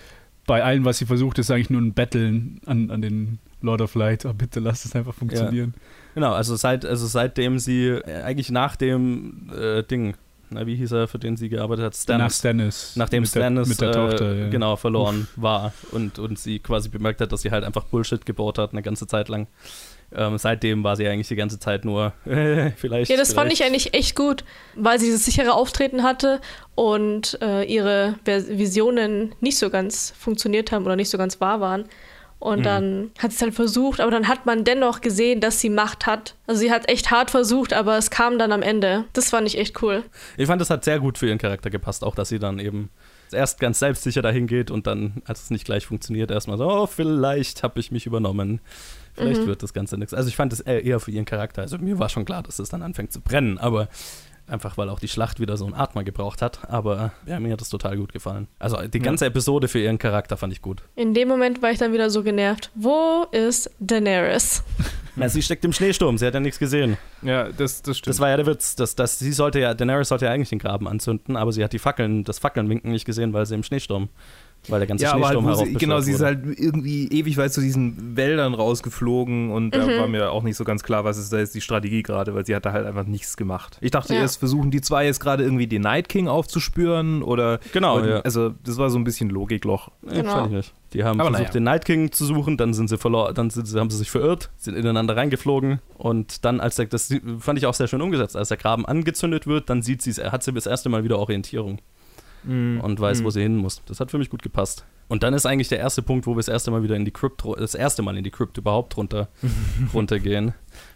bei 0.47 0.63
allem, 0.63 0.83
was 0.83 0.97
sie 0.97 1.05
versucht, 1.05 1.39
ist 1.39 1.51
eigentlich 1.51 1.69
nur 1.69 1.81
ein 1.81 1.93
Betteln 1.93 2.59
an, 2.65 2.91
an 2.91 3.01
den 3.01 3.39
Lord 3.61 3.81
of 3.81 3.95
Light. 3.95 4.25
Oh, 4.25 4.33
bitte 4.33 4.59
lass 4.59 4.85
es 4.85 4.95
einfach 4.95 5.13
funktionieren. 5.13 5.75
Genau, 6.15 6.33
also 6.33 6.55
seit 6.55 6.83
also 6.85 7.05
seitdem 7.07 7.59
sie 7.59 7.87
äh, 7.87 8.23
eigentlich 8.23 8.49
nach 8.49 8.75
dem 8.75 9.51
äh, 9.55 9.83
Ding, 9.83 10.15
na, 10.49 10.65
wie 10.65 10.75
hieß 10.75 10.91
er, 10.93 11.07
für 11.07 11.19
den 11.19 11.37
sie 11.37 11.49
gearbeitet 11.49 11.85
hat, 11.85 11.93
Nach 11.93 11.99
Stannis, 11.99 12.39
Stannis. 12.39 12.93
nachdem 12.95 13.21
mit 13.21 13.29
Stannis 13.29 13.77
der, 13.77 13.87
mit 13.87 13.95
der 13.95 14.03
äh, 14.03 14.09
Tochter. 14.09 14.35
Ja. 14.35 14.49
genau 14.49 14.75
verloren 14.75 15.27
war 15.35 15.73
und, 15.91 16.17
und 16.17 16.39
sie 16.39 16.59
quasi 16.59 16.89
bemerkt 16.89 17.21
hat, 17.21 17.31
dass 17.31 17.41
sie 17.41 17.51
halt 17.51 17.63
einfach 17.63 17.83
Bullshit 17.85 18.25
gebaut 18.25 18.57
hat 18.57 18.71
eine 18.71 18.81
ganze 18.81 19.07
Zeit 19.07 19.29
lang. 19.29 19.47
Ähm, 20.13 20.37
seitdem 20.37 20.83
war 20.83 20.95
sie 20.95 21.07
eigentlich 21.07 21.27
die 21.27 21.35
ganze 21.35 21.59
Zeit 21.59 21.83
nur 21.85 22.13
äh, 22.25 22.71
vielleicht. 22.77 23.09
ja, 23.11 23.17
das 23.17 23.33
fand 23.33 23.51
ich 23.51 23.57
vielleicht. 23.59 23.71
eigentlich 23.73 23.93
echt 23.93 24.15
gut, 24.15 24.43
weil 24.75 24.99
sie 24.99 25.07
dieses 25.07 25.25
sichere 25.25 25.53
Auftreten 25.53 26.03
hatte 26.03 26.39
und 26.75 27.37
äh, 27.41 27.63
ihre 27.63 28.15
Visionen 28.25 29.35
nicht 29.41 29.57
so 29.57 29.69
ganz 29.69 30.13
funktioniert 30.17 30.71
haben 30.71 30.85
oder 30.85 30.95
nicht 30.95 31.09
so 31.09 31.17
ganz 31.17 31.39
wahr 31.41 31.59
waren. 31.61 31.85
Und 32.37 32.59
Mhm. 32.59 32.63
dann 32.63 33.11
hat 33.17 33.31
sie 33.31 33.37
es 33.37 33.41
halt 33.41 33.55
versucht, 33.55 33.99
aber 34.01 34.11
dann 34.11 34.27
hat 34.27 34.45
man 34.45 34.63
dennoch 34.65 35.01
gesehen, 35.01 35.39
dass 35.41 35.61
sie 35.61 35.69
Macht 35.69 36.05
hat. 36.05 36.35
Also 36.47 36.59
sie 36.61 36.71
hat 36.71 36.89
echt 36.89 37.09
hart 37.09 37.31
versucht, 37.31 37.73
aber 37.73 37.97
es 37.97 38.11
kam 38.11 38.37
dann 38.37 38.51
am 38.51 38.61
Ende. 38.61 39.05
Das 39.13 39.29
fand 39.29 39.47
ich 39.47 39.57
echt 39.57 39.81
cool. 39.81 40.03
Ich 40.37 40.45
fand, 40.47 40.61
das 40.61 40.69
hat 40.69 40.83
sehr 40.83 40.99
gut 40.99 41.17
für 41.17 41.27
ihren 41.27 41.37
Charakter 41.39 41.69
gepasst, 41.69 42.03
auch 42.03 42.13
dass 42.13 42.29
sie 42.29 42.37
dann 42.39 42.59
eben 42.59 42.89
erst 43.31 43.59
ganz 43.59 43.79
selbstsicher 43.79 44.21
dahin 44.21 44.47
geht 44.47 44.69
und 44.69 44.85
dann, 44.85 45.21
als 45.25 45.43
es 45.43 45.49
nicht 45.49 45.65
gleich 45.65 45.85
funktioniert, 45.87 46.29
erstmal 46.29 46.57
so, 46.57 46.67
oh, 46.69 46.85
vielleicht 46.85 47.63
habe 47.63 47.79
ich 47.79 47.91
mich 47.91 48.05
übernommen. 48.05 48.59
Vielleicht 49.15 49.41
Mhm. 49.41 49.47
wird 49.47 49.63
das 49.63 49.73
Ganze 49.73 49.97
nichts. 49.97 50.13
Also 50.13 50.29
ich 50.29 50.35
fand 50.35 50.53
es 50.53 50.59
eher 50.59 50.99
für 50.99 51.11
ihren 51.11 51.25
Charakter. 51.25 51.61
Also 51.61 51.77
mir 51.77 51.99
war 51.99 52.09
schon 52.09 52.25
klar, 52.25 52.43
dass 52.43 52.59
es 52.59 52.69
dann 52.69 52.81
anfängt 52.81 53.11
zu 53.13 53.21
brennen, 53.21 53.57
aber 53.57 53.87
einfach 54.47 54.77
weil 54.77 54.89
auch 54.89 54.99
die 54.99 55.07
Schlacht 55.07 55.39
wieder 55.39 55.57
so 55.57 55.65
einen 55.65 55.73
Atmer 55.73 56.03
gebraucht 56.03 56.41
hat. 56.43 56.69
Aber 56.69 57.13
ja, 57.25 57.39
mir 57.39 57.53
hat 57.53 57.61
das 57.61 57.69
total 57.69 57.97
gut 57.97 58.13
gefallen. 58.13 58.47
Also 58.59 58.77
die 58.87 58.99
ganze 58.99 59.25
Episode 59.25 59.67
für 59.67 59.79
ihren 59.79 59.97
Charakter 59.97 60.37
fand 60.37 60.53
ich 60.53 60.61
gut. 60.61 60.83
In 60.95 61.13
dem 61.15 61.27
Moment 61.27 61.61
war 61.63 61.71
ich 61.71 61.79
dann 61.79 61.93
wieder 61.93 62.09
so 62.11 62.21
genervt. 62.21 62.69
Wo 62.75 63.25
ist 63.31 63.71
Daenerys? 63.79 64.63
Ja, 65.17 65.29
sie 65.29 65.41
steckt 65.41 65.63
im 65.63 65.71
Schneesturm, 65.71 66.17
sie 66.17 66.25
hat 66.27 66.33
ja 66.33 66.41
nichts 66.41 66.59
gesehen. 66.59 66.97
Ja, 67.21 67.45
das, 67.47 67.81
das 67.81 67.99
stimmt. 67.99 68.09
Das 68.09 68.19
war 68.19 68.27
ja 68.27 68.35
der 68.35 68.47
Witz. 68.47 68.75
dass 68.75 68.95
dass 68.95 69.17
sie 69.17 69.31
sollte 69.31 69.61
ja, 69.61 69.73
Daenerys 69.73 70.09
sollte 70.09 70.25
ja 70.25 70.31
eigentlich 70.31 70.49
den 70.49 70.59
Graben 70.59 70.89
anzünden, 70.89 71.37
aber 71.37 71.53
sie 71.53 71.63
hat 71.63 71.71
die 71.71 71.79
Fackeln, 71.79 72.25
das 72.25 72.37
Fackelnwinken 72.37 72.91
nicht 72.91 73.05
gesehen, 73.05 73.31
weil 73.31 73.45
sie 73.45 73.55
im 73.55 73.63
Schneesturm, 73.63 74.09
weil 74.67 74.79
der 74.79 74.87
ganze 74.87 75.03
ja, 75.05 75.13
aber 75.13 75.27
halt, 75.27 75.39
Schneesturm 75.39 75.67
sie, 75.67 75.73
genau, 75.75 75.99
sie 75.99 76.11
ist 76.13 76.21
halt 76.21 76.39
irgendwie 76.57 77.07
ewig 77.09 77.37
weit 77.37 77.53
zu 77.53 77.61
diesen 77.61 78.15
Wäldern 78.15 78.53
rausgeflogen 78.53 79.51
und 79.51 79.71
da 79.75 79.85
Mhm. 79.85 79.99
war 79.99 80.07
mir 80.07 80.31
auch 80.31 80.43
nicht 80.43 80.55
so 80.57 80.63
ganz 80.63 80.83
klar, 80.83 81.03
was 81.03 81.17
ist 81.17 81.31
da 81.33 81.37
jetzt 81.39 81.55
die 81.55 81.61
Strategie 81.61 82.03
gerade, 82.03 82.33
weil 82.35 82.45
sie 82.45 82.55
hat 82.55 82.65
da 82.65 82.71
halt 82.73 82.85
einfach 82.85 83.05
nichts 83.05 83.37
gemacht. 83.37 83.77
Ich 83.81 83.91
dachte 83.91 84.13
Ja. 84.13 84.21
erst, 84.21 84.37
versuchen 84.39 84.71
die 84.71 84.81
zwei 84.81 85.05
jetzt 85.05 85.19
gerade 85.19 85.43
irgendwie 85.43 85.67
den 85.67 85.81
Night 85.81 86.09
King 86.09 86.27
aufzuspüren 86.27 87.23
oder. 87.23 87.59
Genau, 87.73 87.97
oder- 87.99 88.07
ja. 88.09 88.19
Also, 88.21 88.53
das 88.63 88.77
war 88.77 88.89
so 88.89 88.97
ein 88.97 89.03
bisschen 89.03 89.29
Logikloch. 89.29 89.89
Genau. 90.07 90.47
nicht. 90.47 90.73
Die 90.93 91.03
haben 91.03 91.19
Aber 91.19 91.29
versucht, 91.31 91.49
naja. 91.49 91.53
den 91.53 91.63
Night 91.63 91.83
King 91.85 92.11
zu 92.11 92.25
suchen, 92.25 92.55
dann 92.57 92.73
sind 92.73 92.87
sie 92.89 92.97
verloren, 92.97 93.33
dann 93.35 93.49
sind 93.49 93.67
sie, 93.67 93.77
haben 93.79 93.89
sie 93.89 93.97
sich 93.97 94.09
verirrt, 94.11 94.49
sind 94.57 94.75
ineinander 94.77 95.17
reingeflogen 95.17 95.79
und 95.97 96.45
dann, 96.45 96.61
als 96.61 96.77
der, 96.77 96.85
das 96.85 97.13
fand 97.39 97.59
ich 97.59 97.65
auch 97.65 97.73
sehr 97.73 97.87
schön 97.87 98.01
umgesetzt, 98.01 98.37
als 98.37 98.47
der 98.47 98.57
Graben 98.57 98.85
angezündet 98.85 99.45
wird, 99.45 99.69
dann 99.69 99.81
sieht 99.81 100.01
sie, 100.01 100.13
hat 100.13 100.43
sie 100.43 100.53
das 100.53 100.65
erste 100.67 100.87
Mal 100.87 101.03
wieder 101.03 101.19
Orientierung 101.19 101.79
und 102.47 102.99
weiß, 102.99 103.23
wo 103.23 103.29
sie 103.29 103.41
hin 103.41 103.57
muss. 103.57 103.81
Das 103.85 103.99
hat 103.99 104.11
für 104.11 104.17
mich 104.17 104.29
gut 104.29 104.41
gepasst. 104.43 104.85
Und 105.07 105.21
dann 105.23 105.33
ist 105.33 105.45
eigentlich 105.45 105.67
der 105.69 105.79
erste 105.79 106.01
Punkt, 106.01 106.25
wo 106.25 106.31
wir 106.31 106.37
das 106.37 106.47
erste 106.47 106.71
Mal 106.71 106.81
wieder 106.83 106.95
in 106.95 107.05
die 107.05 107.11
Crypt, 107.11 107.43
das 107.57 107.75
erste 107.75 108.01
Mal 108.01 108.17
in 108.17 108.23
die 108.23 108.31
Crypt 108.31 108.57
überhaupt 108.57 108.97
runter, 108.97 109.27
runtergehen. 109.93 110.53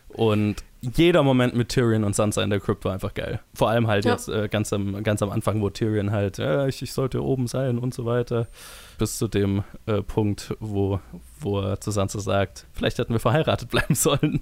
Und 0.10 0.64
jeder 0.82 1.22
Moment 1.22 1.56
mit 1.56 1.70
Tyrion 1.70 2.04
und 2.04 2.16
Sansa 2.16 2.42
in 2.42 2.50
der 2.50 2.60
Crypt 2.60 2.84
war 2.86 2.94
einfach 2.94 3.14
geil. 3.14 3.40
Vor 3.54 3.70
allem 3.70 3.86
halt 3.88 4.06
Ja. 4.06 4.14
jetzt 4.14 4.28
äh, 4.30 4.48
ganz, 4.50 4.74
am, 4.74 5.04
ganz 5.04 5.22
am 5.22 5.30
Anfang, 5.30 5.62
wo 5.62 5.70
Tyrion 5.70 6.10
halt, 6.12 6.40
ja, 6.40 6.66
ich, 6.66 6.82
ich 6.82 6.94
sollte 6.94 7.24
oben 7.24 7.46
sein 7.48 7.78
und 7.78 7.94
so 7.94 8.06
weiter. 8.06 8.48
Bis 8.98 9.18
zu 9.20 9.28
dem 9.28 9.64
äh, 9.86 10.02
Punkt, 10.02 10.56
wo, 10.60 11.00
wo 11.40 11.60
er 11.62 11.80
zu 11.80 11.92
Sansa 11.92 12.20
sagt, 12.20 12.66
vielleicht 12.74 12.98
hätten 12.98 13.14
wir 13.14 13.20
verheiratet 13.20 13.70
bleiben 13.72 13.94
sollen. 13.94 14.42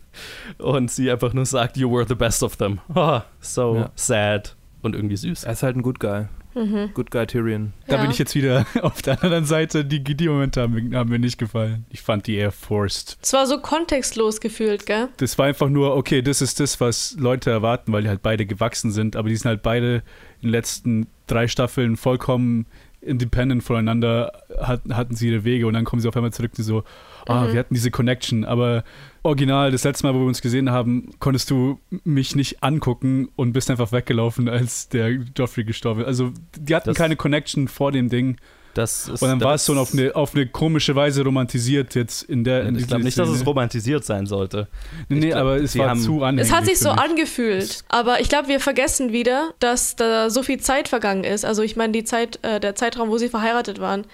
Und 0.57 0.89
sie 0.91 1.11
einfach 1.11 1.33
nur 1.33 1.45
sagt, 1.45 1.75
you 1.75 1.91
were 1.91 2.05
the 2.07 2.15
best 2.15 2.43
of 2.43 2.55
them. 2.55 2.79
Oh, 2.95 3.19
so 3.41 3.75
Ja. 3.75 3.91
sad 3.95 4.55
und 4.81 4.95
irgendwie 4.95 5.17
süß. 5.17 5.43
Er 5.43 5.51
ist 5.53 5.63
halt 5.63 5.75
ein 5.75 5.81
Good 5.81 5.99
Guy. 5.99 6.27
Mhm. 6.57 6.91
Good 6.93 7.11
Guy 7.11 7.27
Tyrion. 7.27 7.73
Da 7.87 7.95
Ja. 7.97 8.01
bin 8.01 8.11
ich 8.11 8.17
jetzt 8.17 8.33
wieder 8.35 8.65
auf 8.81 9.01
der 9.01 9.21
anderen 9.23 9.45
Seite. 9.45 9.85
Die, 9.85 10.03
die 10.03 10.27
Momente 10.27 10.61
haben, 10.61 10.73
mir- 10.73 10.97
haben 10.97 11.09
mir 11.09 11.19
nicht 11.19 11.37
gefallen. 11.37 11.85
Ich 11.89 12.01
fand 12.01 12.25
die 12.27 12.35
eher 12.35 12.51
forced. 12.51 13.17
Es 13.21 13.33
war 13.33 13.45
so 13.45 13.59
kontextlos 13.59 14.41
gefühlt, 14.41 14.85
gell? 14.85 15.09
Das 15.17 15.37
war 15.37 15.45
einfach 15.45 15.69
nur, 15.69 15.95
okay, 15.95 16.21
das 16.21 16.41
ist 16.41 16.59
das, 16.59 16.79
was 16.81 17.15
Leute 17.19 17.51
erwarten, 17.51 17.93
weil 17.93 18.01
die 18.03 18.09
halt 18.09 18.21
beide 18.23 18.45
gewachsen 18.45 18.91
sind, 18.91 19.15
aber 19.15 19.29
die 19.29 19.35
sind 19.35 19.47
halt 19.49 19.61
beide 19.61 19.97
in 20.41 20.47
den 20.47 20.51
letzten 20.51 21.07
drei 21.27 21.47
Staffeln 21.47 21.97
vollkommen 21.97 22.65
independent 23.01 23.63
voneinander, 23.63 24.31
hat, 24.59 24.81
hatten 24.91 25.15
sie 25.15 25.29
ihre 25.29 25.43
Wege 25.43 25.67
und 25.67 25.73
dann 25.75 25.85
kommen 25.85 26.01
sie 26.01 26.07
auf 26.07 26.15
einmal 26.17 26.33
zurück 26.33 26.51
und 26.57 26.63
so, 26.63 26.83
ah, 27.27 27.43
Mhm. 27.45 27.53
wir 27.53 27.59
hatten 27.59 27.73
diese 27.73 27.91
Connection, 27.91 28.43
aber 28.43 28.83
original, 29.27 29.71
das 29.71 29.83
letzte 29.83 30.07
Mal, 30.07 30.15
wo 30.15 30.19
wir 30.21 30.25
uns 30.27 30.41
gesehen 30.41 30.71
haben, 30.71 31.11
konntest 31.19 31.49
du 31.51 31.79
mich 32.03 32.35
nicht 32.35 32.63
angucken 32.63 33.29
und 33.35 33.53
bist 33.53 33.69
einfach 33.69 33.91
weggelaufen, 33.91 34.49
als 34.57 34.89
der 34.89 35.09
Joffrey 35.37 35.63
gestorben 35.63 36.01
ist. 36.01 36.07
Also, 36.07 36.31
die 36.57 36.75
hatten 36.75 36.89
Das- 36.89 36.97
keine 36.97 37.15
Connection 37.15 37.67
vor 37.67 37.91
dem 37.91 38.09
Ding 38.09 38.37
Das 38.73 39.07
ist, 39.07 39.21
und 39.21 39.27
dann 39.29 39.41
war 39.41 39.55
es 39.55 39.65
so 39.65 39.73
auf 39.75 39.93
eine, 39.93 40.15
auf 40.15 40.35
eine 40.35 40.45
komische 40.47 40.95
Weise 40.95 41.23
romantisiert 41.23 41.95
jetzt 41.95 42.21
in 42.23 42.43
der. 42.43 42.63
In 42.63 42.75
Ich 42.75 42.87
glaube 42.87 43.03
nicht, 43.03 43.17
dass 43.17 43.29
es 43.29 43.45
romantisiert 43.45 44.05
sein 44.05 44.25
sollte. 44.27 44.67
Nee, 45.09 45.19
nee, 45.19 45.27
glaub, 45.29 45.41
aber 45.41 45.55
es 45.57 45.77
war 45.77 45.89
haben- 45.89 45.99
zu 45.99 46.23
anhänglich. 46.23 46.47
Es 46.47 46.53
hat 46.55 46.65
sich 46.65 46.77
so 46.79 46.91
mich. 46.91 46.99
angefühlt. 47.01 47.83
Aber 47.89 48.19
ich 48.21 48.29
glaube, 48.29 48.47
wir 48.49 48.59
vergessen 48.59 49.11
wieder, 49.11 49.53
dass 49.59 49.95
da 49.95 50.29
so 50.29 50.43
viel 50.43 50.59
Zeit 50.59 50.87
vergangen 50.87 51.23
ist. 51.23 51.43
Also 51.43 51.61
ich 51.63 51.75
meine, 51.75 51.91
die 51.93 52.03
Zeit, 52.03 52.39
äh, 52.43 52.59
der 52.59 52.75
Zeitraum, 52.75 53.09
wo 53.09 53.17
sie 53.17 53.29
verheiratet 53.29 53.79
waren. 53.79 54.05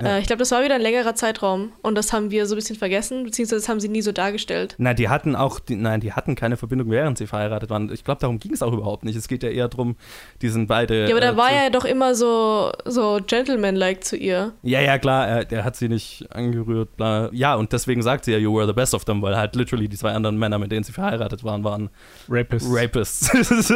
Ja. 0.00 0.16
Äh, 0.16 0.20
ich 0.20 0.26
glaube, 0.26 0.40
das 0.40 0.50
war 0.50 0.62
wieder 0.62 0.74
ein 0.74 0.80
längerer 0.80 1.14
Zeitraum. 1.14 1.72
Und 1.82 1.96
das 1.96 2.12
haben 2.12 2.30
wir 2.30 2.46
so 2.46 2.54
ein 2.54 2.58
bisschen 2.58 2.76
vergessen, 2.76 3.24
beziehungsweise 3.24 3.60
das 3.60 3.68
haben 3.68 3.80
sie 3.80 3.88
nie 3.88 4.02
so 4.02 4.12
dargestellt. 4.12 4.74
Nein, 4.78 4.96
die 4.96 5.08
hatten 5.08 5.36
auch, 5.36 5.58
die, 5.58 5.76
nein, 5.76 6.00
die 6.00 6.12
hatten 6.12 6.34
keine 6.34 6.56
Verbindung, 6.56 6.90
während 6.90 7.18
sie 7.18 7.26
verheiratet 7.26 7.70
waren. 7.70 7.90
Ich 7.92 8.04
glaube, 8.04 8.20
darum 8.20 8.38
ging 8.38 8.52
es 8.52 8.62
auch 8.62 8.72
überhaupt 8.72 9.04
nicht. 9.04 9.16
Es 9.16 9.28
geht 9.28 9.42
ja 9.42 9.48
eher 9.48 9.68
darum, 9.68 9.96
die 10.42 10.48
sind 10.48 10.66
beide. 10.66 11.08
Ja, 11.08 11.10
aber 11.10 11.20
da 11.20 11.32
äh, 11.32 11.36
war 11.36 11.50
er 11.50 11.70
doch 11.70 11.84
immer 11.84 12.14
so, 12.14 12.72
so 12.84 13.20
gentleman-like 13.26 14.04
zu 14.04 14.16
ihr. 14.16 14.52
Ja, 14.62 14.80
ja, 14.80 14.98
klar, 14.98 15.26
er, 15.26 15.50
er 15.50 15.64
hat 15.64 15.76
sie 15.76 15.88
nicht 15.88 16.26
angerührt, 16.30 16.96
bla. 16.96 17.30
Ja, 17.32 17.54
und 17.54 17.72
deswegen 17.72 18.02
sagt 18.02 18.24
sie 18.26 18.32
ja, 18.32 18.38
you 18.38 18.54
were 18.54 18.66
the 18.66 18.72
best 18.72 18.94
of 18.94 19.04
them, 19.04 19.22
weil 19.22 19.36
halt 19.36 19.56
literally 19.56 19.88
die 19.88 19.96
zwei 19.96 20.12
anderen 20.12 20.38
Männer, 20.38 20.58
mit 20.58 20.72
denen 20.72 20.84
sie 20.84 20.92
verheiratet 20.92 21.44
waren, 21.44 21.64
waren 21.64 21.90
Rapist. 22.28 22.66
Rapists. 22.68 23.30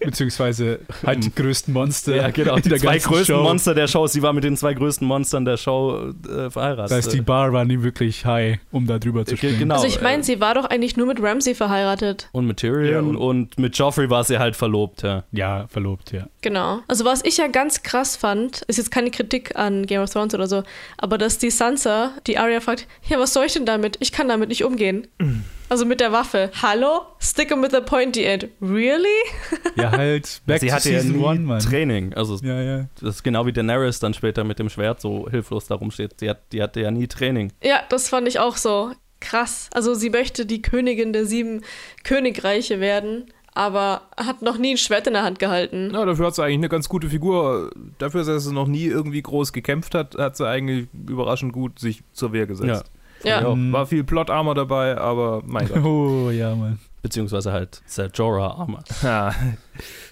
Beziehungsweise 0.00 0.80
halt 1.04 1.24
die 1.24 1.34
größten 1.34 1.72
Monster. 1.72 2.16
ja, 2.16 2.30
genau, 2.30 2.56
die 2.56 2.68
der 2.68 2.78
zwei 2.78 2.98
größten 2.98 3.36
Show. 3.36 3.42
Monster 3.42 3.74
der 3.74 3.86
Show. 3.86 4.06
Sie 4.06 4.22
war 4.22 4.32
mit 4.32 4.44
den 4.44 4.56
zwei 4.56 4.74
größten 4.74 5.06
Monstern 5.06 5.41
der 5.44 5.56
Show 5.56 6.12
äh, 6.28 6.50
verheiratet. 6.50 6.90
Das 6.90 6.92
heißt, 7.06 7.12
die 7.12 7.20
Bar 7.20 7.52
war 7.52 7.64
nie 7.64 7.82
wirklich 7.82 8.24
high, 8.24 8.58
um 8.70 8.86
da 8.86 8.98
drüber 8.98 9.24
zu 9.24 9.32
Ge- 9.34 9.38
springen. 9.38 9.58
genau. 9.58 9.74
also 9.74 9.86
ich 9.86 10.00
meine, 10.00 10.20
äh, 10.20 10.24
sie 10.24 10.40
war 10.40 10.54
doch 10.54 10.64
eigentlich 10.64 10.96
nur 10.96 11.06
mit 11.06 11.22
Ramsey 11.22 11.54
verheiratet. 11.54 12.28
und 12.32 12.46
mit 12.46 12.58
Tyrion 12.58 12.92
Ja, 12.92 12.98
und, 13.00 13.16
und- 13.16 13.58
mit 13.58 13.76
Joffrey 13.76 14.08
war 14.10 14.24
sie 14.24 14.38
halt 14.38 14.56
verlobt, 14.56 15.02
ja. 15.02 15.24
Ja, 15.32 15.66
verlobt, 15.68 16.12
ja. 16.12 16.26
Genau. 16.40 16.80
Also 16.88 17.04
was 17.04 17.24
ich 17.24 17.36
ja 17.38 17.46
ganz 17.48 17.82
krass 17.82 18.16
fand, 18.16 18.62
ist 18.68 18.76
jetzt 18.78 18.90
keine 18.90 19.10
Kritik 19.10 19.56
an 19.56 19.86
Game 19.86 20.00
of 20.02 20.10
Thrones 20.10 20.34
oder 20.34 20.46
so, 20.46 20.62
aber 20.98 21.18
dass 21.18 21.38
die 21.38 21.50
Sansa, 21.50 22.10
die 22.26 22.38
Arya 22.38 22.60
fragt, 22.60 22.86
ja, 23.08 23.18
was 23.18 23.32
soll 23.32 23.46
ich 23.46 23.52
denn 23.52 23.66
damit? 23.66 23.96
Ich 24.00 24.12
kann 24.12 24.28
damit 24.28 24.48
nicht 24.48 24.64
umgehen. 24.64 25.06
Also 25.72 25.86
mit 25.86 26.00
der 26.00 26.12
Waffe. 26.12 26.50
Hallo? 26.60 27.00
Stick 27.18 27.50
'em 27.50 27.62
with 27.62 27.70
the 27.72 27.80
pointy 27.80 28.24
end. 28.24 28.46
Really? 28.60 29.06
Ja, 29.76 29.90
halt 29.90 30.42
back 30.44 30.60
sie 30.60 30.66
to 30.68 30.74
hatte 30.74 30.92
ja 30.92 31.00
Season 31.00 31.16
nie 31.16 31.24
One, 31.24 31.40
Mann. 31.40 31.60
Training. 31.60 32.12
Also 32.12 32.36
Ja, 32.46 32.60
ja. 32.60 32.84
das 33.00 33.14
ist 33.16 33.22
genau 33.22 33.46
wie 33.46 33.52
Daenerys 33.54 33.98
dann 33.98 34.12
später 34.12 34.44
mit 34.44 34.58
dem 34.58 34.68
Schwert 34.68 35.00
so 35.00 35.30
hilflos 35.30 35.64
darum 35.68 35.90
steht. 35.90 36.20
Die, 36.20 36.28
hat, 36.28 36.40
die 36.52 36.62
hatte 36.62 36.82
ja 36.82 36.90
nie 36.90 37.06
Training. 37.06 37.52
Ja, 37.62 37.80
das 37.88 38.10
fand 38.10 38.28
ich 38.28 38.38
auch 38.38 38.58
so. 38.58 38.92
krass. 39.20 39.70
Also 39.72 39.94
sie 39.94 40.10
möchte 40.10 40.44
die 40.44 40.60
Königin 40.60 41.14
der 41.14 41.24
sieben 41.24 41.62
Königreiche 42.04 42.78
werden, 42.78 43.32
aber 43.54 44.02
hat 44.18 44.42
noch 44.42 44.58
nie 44.58 44.72
ein 44.74 44.76
Schwert 44.78 45.06
in 45.06 45.14
der 45.14 45.22
Hand 45.22 45.38
gehalten. 45.38 45.90
Ja, 45.94 46.04
dafür 46.04 46.26
hat 46.26 46.34
sie 46.34 46.42
eigentlich 46.42 46.56
eine 46.58 46.68
ganz 46.68 46.90
gute 46.90 47.08
Figur. 47.08 47.70
Dafür, 47.96 48.24
dass 48.24 48.44
sie 48.44 48.52
noch 48.52 48.66
nie 48.68 48.84
irgendwie 48.84 49.22
groß 49.22 49.54
gekämpft 49.54 49.94
hat, 49.94 50.16
hat 50.18 50.36
sie 50.36 50.46
eigentlich 50.46 50.88
überraschend 51.08 51.54
gut 51.54 51.78
sich 51.78 52.02
zur 52.12 52.34
Wehr 52.34 52.46
gesetzt. 52.46 52.84
Ja. 52.84 53.00
Ja, 53.24 53.42
war 53.46 53.86
viel 53.86 54.04
Plot-Armor 54.04 54.54
dabei, 54.54 54.96
aber 54.98 55.42
mein 55.44 55.68
Gott. 55.68 55.78
Oh, 55.84 56.30
ja, 56.30 56.54
Mann. 56.54 56.78
Beziehungsweise 57.02 57.52
halt 57.52 57.82
Ser 57.86 58.10
Jorah 58.12 58.58
Armor. 58.60 58.84
Ja. 59.02 59.34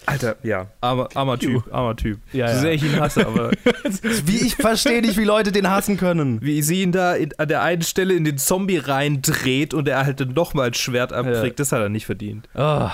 Alter, 0.06 0.36
ja, 0.42 0.66
armer, 0.80 1.08
armer 1.14 1.38
Typ, 1.38 1.62
armer 1.72 1.94
Typ. 1.94 2.18
Ja, 2.32 2.48
so 2.48 2.54
ja. 2.54 2.60
sehr 2.60 2.72
ich 2.72 2.82
ihn 2.82 2.98
hasse, 2.98 3.24
aber 3.26 3.50
Wie 4.24 4.38
ich 4.38 4.56
verstehe 4.56 5.02
nicht, 5.02 5.16
wie 5.18 5.24
Leute 5.24 5.52
den 5.52 5.70
hassen 5.70 5.96
können. 5.98 6.40
wie 6.42 6.62
sie 6.62 6.82
ihn 6.82 6.90
da 6.90 7.14
in, 7.14 7.30
an 7.38 7.46
der 7.46 7.62
einen 7.62 7.82
Stelle 7.82 8.14
in 8.14 8.24
den 8.24 8.38
Zombie 8.38 8.78
reindreht 8.78 9.72
und 9.74 9.86
er 9.86 10.04
halt 10.04 10.20
dann 10.20 10.32
nochmal 10.32 10.68
ein 10.68 10.74
Schwert 10.74 11.12
abkriegt, 11.12 11.44
Ja. 11.44 11.50
das 11.50 11.70
hat 11.72 11.80
er 11.80 11.90
nicht 11.90 12.06
verdient. 12.06 12.48
Ah. 12.54 12.90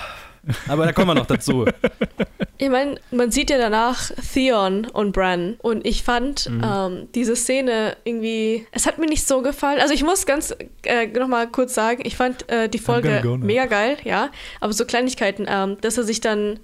Aber 0.67 0.85
da 0.85 0.93
kommen 0.93 1.09
wir 1.09 1.15
noch 1.15 1.25
dazu. 1.25 1.65
Ich 2.59 2.69
meine, 2.69 2.99
man 3.11 3.29
sieht 3.29 3.51
ja 3.51 3.59
danach 3.59 4.09
Theon 4.33 4.85
und 4.85 5.11
Bran 5.11 5.57
und 5.61 5.85
ich 5.85 6.01
fand 6.01 6.47
ähm, 6.47 7.07
diese 7.13 7.35
Szene 7.35 7.95
irgendwie, 8.03 8.65
es 8.71 8.87
hat 8.87 8.97
mir 8.97 9.05
nicht 9.05 9.27
so 9.27 9.43
gefallen. 9.43 9.79
Also 9.79 9.93
ich 9.93 10.03
muss 10.03 10.25
ganz 10.25 10.55
äh, 10.83 11.05
nochmal 11.05 11.47
kurz 11.49 11.75
sagen, 11.75 12.01
ich 12.03 12.17
fand 12.17 12.49
äh, 12.49 12.67
die 12.67 12.79
Folge 12.79 13.21
go 13.21 13.37
mega 13.37 13.67
geil, 13.67 13.97
ja, 14.03 14.31
aber 14.59 14.73
so 14.73 14.85
Kleinigkeiten, 14.85 15.45
ähm, 15.47 15.77
dass 15.81 15.99
er 15.99 16.03
sich 16.03 16.19
dann 16.19 16.59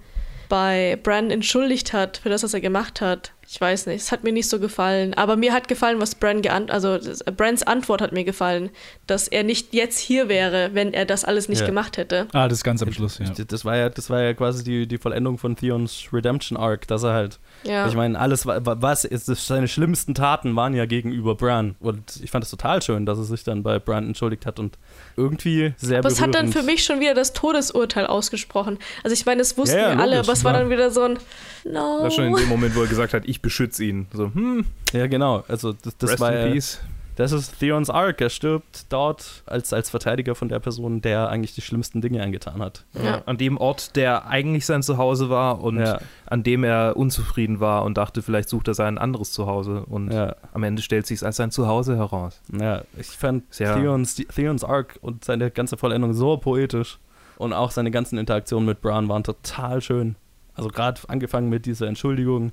bei 0.50 0.98
Bran 1.04 1.30
entschuldigt 1.30 1.94
hat 1.94 2.18
für 2.18 2.30
das, 2.30 2.42
was 2.42 2.56
er 2.56 2.62
gemacht 2.62 3.00
hat. 3.00 3.33
Ich 3.48 3.60
weiß 3.60 3.88
nicht, 3.88 4.02
es 4.02 4.12
hat 4.12 4.24
mir 4.24 4.32
nicht 4.32 4.50
so 4.50 4.60
gefallen. 4.60 5.14
Aber 5.14 5.36
mir 5.36 5.54
hat 5.54 5.68
gefallen, 5.68 6.00
was 6.00 6.16
Bran 6.16 6.42
geant 6.42 6.72
also 6.72 6.98
das, 6.98 7.22
äh, 7.22 7.32
Brans 7.32 7.62
Antwort 7.64 8.02
hat 8.02 8.12
mir 8.12 8.24
gefallen, 8.24 8.70
dass 9.06 9.28
er 9.28 9.44
nicht 9.44 9.74
jetzt 9.74 10.00
hier 10.00 10.30
wäre, 10.30 10.72
wenn 10.74 10.94
er 10.94 11.06
das 11.06 11.26
alles 11.26 11.50
nicht 11.50 11.62
Ja. 11.62 11.68
gemacht 11.68 11.98
hätte. 11.98 12.28
Ah, 12.34 12.48
das 12.48 12.60
ist 12.60 12.64
ganz 12.64 12.82
am 12.82 12.92
Schluss, 12.92 13.20
ja. 13.20 13.30
Das 13.48 13.66
war 13.66 13.76
ja, 13.78 13.90
das 13.90 14.10
war 14.10 14.22
ja 14.22 14.34
quasi 14.34 14.64
die, 14.64 14.88
die 14.88 14.98
Vollendung 14.98 15.38
von 15.38 15.56
Theons 15.56 16.08
Redemption 16.14 16.58
Arc, 16.58 16.88
dass 16.88 17.04
er 17.04 17.14
halt, 17.14 17.40
Ja. 17.64 17.88
ich 17.88 17.96
meine, 17.96 18.20
alles, 18.20 18.46
wa- 18.46 18.60
wa- 18.66 18.78
was 18.80 19.02
seine 19.12 19.68
schlimmsten 19.68 20.14
Taten 20.16 20.56
waren 20.56 20.74
ja 20.74 20.86
gegenüber 20.86 21.36
Bran. 21.36 21.76
Und 21.80 22.20
ich 22.24 22.32
fand 22.32 22.44
es 22.44 22.50
total 22.50 22.82
schön, 22.82 23.06
dass 23.06 23.18
er 23.18 23.24
sich 23.24 23.44
dann 23.44 23.64
bei 23.64 23.80
Bran 23.80 24.06
entschuldigt 24.08 24.46
hat 24.46 24.60
und 24.60 24.78
irgendwie 25.16 25.74
sehr 25.78 26.00
Aber 26.00 26.08
es 26.10 26.20
hat 26.20 26.36
dann 26.36 26.48
berührend. 26.48 26.54
für 26.54 26.64
mich 26.64 26.84
schon 26.84 27.00
wieder 27.00 27.14
das 27.14 27.34
Todesurteil 27.34 28.06
ausgesprochen. 28.08 28.78
Also 29.04 29.14
ich 29.14 29.26
meine, 29.26 29.40
das 29.40 29.58
wussten 29.58 29.78
Ja, 29.78 29.90
ja, 29.92 29.96
wir 29.98 30.02
alle, 30.02 30.16
logisch, 30.18 30.28
aber 30.30 30.34
es 30.34 30.44
war 30.44 30.54
dann 30.54 30.70
wieder 30.70 30.92
so 30.92 31.04
ein 31.04 31.20
No. 31.66 31.72
Das 31.96 32.04
war 32.04 32.12
schon 32.12 32.26
in 32.26 32.36
dem 32.36 32.50
Moment, 32.50 32.76
wo 32.76 32.82
er 32.82 32.88
gesagt 32.88 33.14
hat, 33.14 33.24
ich 33.26 33.42
beschütze 33.42 33.86
ihn. 33.86 34.08
So, 34.14 34.26
hm, 34.34 34.66
Ja, 34.92 35.08
genau. 35.08 35.44
Also 35.48 35.72
das, 35.74 35.96
das 35.98 36.10
rest 36.12 36.20
war 36.20 36.34
in 36.34 36.48
ja, 36.48 36.54
peace. 36.54 36.80
Das 37.16 37.32
ist 37.32 37.60
Theons 37.60 37.90
Arc. 37.90 38.22
Er 38.22 38.30
stirbt 38.30 38.92
dort 38.92 39.44
als, 39.46 39.74
als 39.74 39.90
Verteidiger 39.90 40.36
von 40.36 40.50
der 40.50 40.60
Person, 40.60 41.02
der 41.02 41.30
eigentlich 41.30 41.54
die 41.56 41.62
schlimmsten 41.62 42.02
Dinge 42.02 42.22
angetan 42.24 42.62
hat. 42.62 42.86
Ja. 42.94 43.22
An 43.26 43.38
dem 43.38 43.58
Ort, 43.58 43.96
der 43.96 44.28
eigentlich 44.28 44.66
sein 44.66 44.84
Zuhause 44.84 45.30
war 45.30 45.62
und 45.62 45.80
Ja. 45.80 46.00
an 46.26 46.44
dem 46.44 46.64
er 46.64 46.96
unzufrieden 46.98 47.60
war 47.60 47.84
und 47.84 47.98
dachte, 47.98 48.22
vielleicht 48.22 48.50
sucht 48.50 48.68
er 48.68 48.74
sein 48.74 48.98
anderes 48.98 49.32
Zuhause. 49.32 49.86
Und 49.86 50.12
Ja, 50.12 50.36
am 50.54 50.64
Ende 50.64 50.82
stellt 50.82 51.06
sich 51.08 51.24
als 51.24 51.38
sein 51.38 51.52
Zuhause 51.52 51.98
heraus. 51.98 52.42
ja. 52.52 52.82
Ich 52.98 53.08
fand 53.08 53.50
Theons, 53.52 54.16
Theons 54.16 54.64
Arc 54.64 54.98
und 55.02 55.24
seine 55.26 55.52
ganze 55.52 55.78
Vollendung 55.78 56.14
so 56.14 56.38
poetisch. 56.38 57.00
Und 57.38 57.52
auch 57.52 57.72
seine 57.72 57.90
ganzen 57.92 58.18
Interaktionen 58.20 58.66
mit 58.66 58.82
Bran 58.82 59.10
waren 59.10 59.24
total 59.24 59.82
schön. 59.82 60.16
Also 60.56 60.70
gerade 60.70 61.02
angefangen 61.08 61.50
mit 61.50 61.66
dieser 61.66 61.88
Entschuldigung 61.88 62.52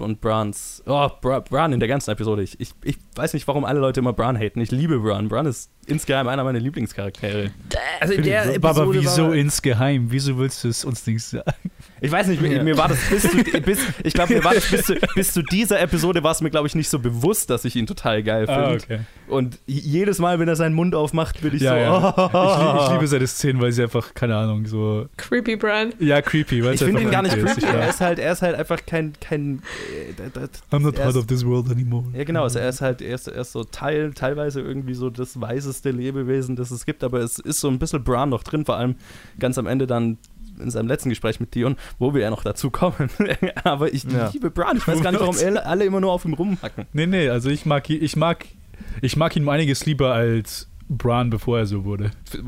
und 0.00 0.20
Brans. 0.20 0.82
Oh, 0.86 1.08
Bra 1.20 1.40
Bran 1.40 1.72
in 1.72 1.80
der 1.80 1.88
ganzen 1.88 2.10
Episode. 2.10 2.42
Ich, 2.42 2.58
ich, 2.60 2.70
ich 2.82 2.98
weiß 3.14 3.34
nicht, 3.34 3.46
warum 3.48 3.64
alle 3.64 3.80
Leute 3.80 4.00
immer 4.00 4.12
Bran 4.12 4.36
haten. 4.36 4.60
Ich 4.60 4.70
liebe 4.70 4.98
Bran. 4.98 5.28
Bran 5.28 5.46
ist 5.46 5.70
insgeheim 5.86 6.28
einer 6.28 6.44
meiner 6.44 6.58
Lieblingscharaktere. 6.60 7.50
Also 8.00 8.14
in 8.14 8.22
der 8.24 8.42
aber 8.42 8.54
Episode 8.54 9.00
wieso 9.00 9.26
war- 9.28 9.34
insgeheim? 9.34 10.06
Wieso 10.10 10.36
willst 10.38 10.64
du 10.64 10.68
es 10.68 10.84
uns 10.84 11.06
nicht 11.06 11.22
sagen? 11.22 11.50
Ich 12.00 12.12
weiß 12.12 12.26
nicht, 12.26 12.42
mir, 12.42 12.62
mir 12.62 12.76
war 12.76 12.88
das 12.88 12.98
bis 13.08 13.22
zu, 13.22 13.36
bis, 13.62 13.78
ich 14.04 14.12
glaube, 14.12 14.34
mir 14.34 14.44
war 14.44 14.52
das 14.54 14.70
bis 14.70 14.82
zu, 14.84 14.96
bis 15.14 15.32
zu 15.32 15.42
dieser 15.42 15.80
Episode 15.80 16.22
war 16.22 16.32
es 16.32 16.42
mir, 16.42 16.50
glaube 16.50 16.66
ich, 16.68 16.74
nicht 16.74 16.90
so 16.90 16.98
bewusst, 16.98 17.48
dass 17.48 17.64
ich 17.64 17.74
ihn 17.74 17.86
total 17.86 18.22
geil 18.22 18.46
finde. 18.46 18.62
Ah, 18.66 18.72
okay. 18.74 18.98
Und 19.28 19.58
jedes 19.66 20.18
Mal, 20.18 20.38
wenn 20.38 20.46
er 20.46 20.56
seinen 20.56 20.74
Mund 20.74 20.94
aufmacht, 20.94 21.40
bin 21.40 21.54
ich 21.56 21.62
Ja, 21.62 21.70
so, 21.72 21.76
ja. 21.76 22.14
oh, 22.32 22.76
Ich, 22.80 22.86
ich 22.86 22.92
liebe 22.92 23.06
seine 23.06 23.26
Szenen, 23.26 23.60
weil 23.62 23.72
sie 23.72 23.82
einfach, 23.82 24.12
keine 24.12 24.36
Ahnung, 24.36 24.66
so. 24.66 25.06
Creepy 25.16 25.56
Bran. 25.56 25.94
Ja, 25.98 26.20
creepy. 26.20 26.62
weil 26.64 26.74
Ich 26.74 26.82
finde 26.82 27.00
ihn 27.00 27.10
gar 27.10 27.22
nicht 27.22 27.34
creepy 27.34 27.50
ist. 27.60 27.62
Er 27.64 27.88
ist 27.88 28.00
halt, 28.00 28.18
er 28.18 28.32
ist 28.32 28.42
halt 28.42 28.56
einfach 28.56 28.84
kein, 28.84 29.14
kein 29.20 29.62
äh, 30.18 30.74
I'm 30.76 30.80
not 30.80 30.96
part 30.96 31.10
ist- 31.10 31.16
of 31.16 31.26
this 31.26 31.44
world 31.46 31.70
anymore. 31.70 32.04
Ja, 32.14 32.24
genau. 32.24 32.42
Also 32.42 32.58
er 32.58 32.68
ist 32.68 32.80
halt, 32.82 33.00
er 33.00 33.14
ist, 33.14 33.26
er 33.26 33.40
ist 33.40 33.52
so 33.52 33.64
Teil, 33.64 34.12
teilweise 34.12 34.60
irgendwie 34.60 34.94
so 34.94 35.08
das 35.10 35.40
weiseste 35.76 35.90
Lebewesen, 35.90 36.56
das 36.56 36.70
es 36.70 36.86
gibt, 36.86 37.04
aber 37.04 37.20
es 37.20 37.38
ist 37.38 37.60
so 37.60 37.68
ein 37.68 37.78
bisschen 37.78 38.02
Bran 38.02 38.28
noch 38.30 38.42
drin, 38.42 38.64
vor 38.64 38.76
allem 38.76 38.96
ganz 39.38 39.58
am 39.58 39.66
Ende 39.66 39.86
dann 39.86 40.18
in 40.58 40.70
seinem 40.70 40.88
letzten 40.88 41.10
Gespräch 41.10 41.38
mit 41.38 41.54
Dion, 41.54 41.76
wo 41.98 42.14
wir 42.14 42.22
ja 42.22 42.30
noch 42.30 42.42
dazu 42.42 42.70
kommen. 42.70 43.10
aber 43.64 43.92
ich 43.92 44.04
Ja. 44.04 44.30
liebe 44.32 44.50
Bran. 44.50 44.78
Ich 44.78 44.88
weiß 44.88 45.02
gar 45.02 45.12
nicht, 45.12 45.20
warum 45.20 45.36
alle 45.64 45.84
immer 45.84 46.00
nur 46.00 46.12
auf 46.12 46.24
ihm 46.24 46.32
rumhacken. 46.32 46.86
Nee, 46.94 47.06
nee, 47.06 47.28
also 47.28 47.50
ich 47.50 47.66
mag, 47.66 47.88
ihn- 47.90 48.02
ich 48.02 48.16
mag, 48.16 48.46
ich 49.02 49.16
mag 49.16 49.36
ihn 49.36 49.42
um 49.42 49.48
einiges 49.50 49.84
lieber 49.84 50.14
als 50.14 50.68
Bran, 50.88 51.30
bevor 51.30 51.58
er 51.58 51.66
so 51.66 51.84
wurde. 51.84 52.10
Du 52.32 52.42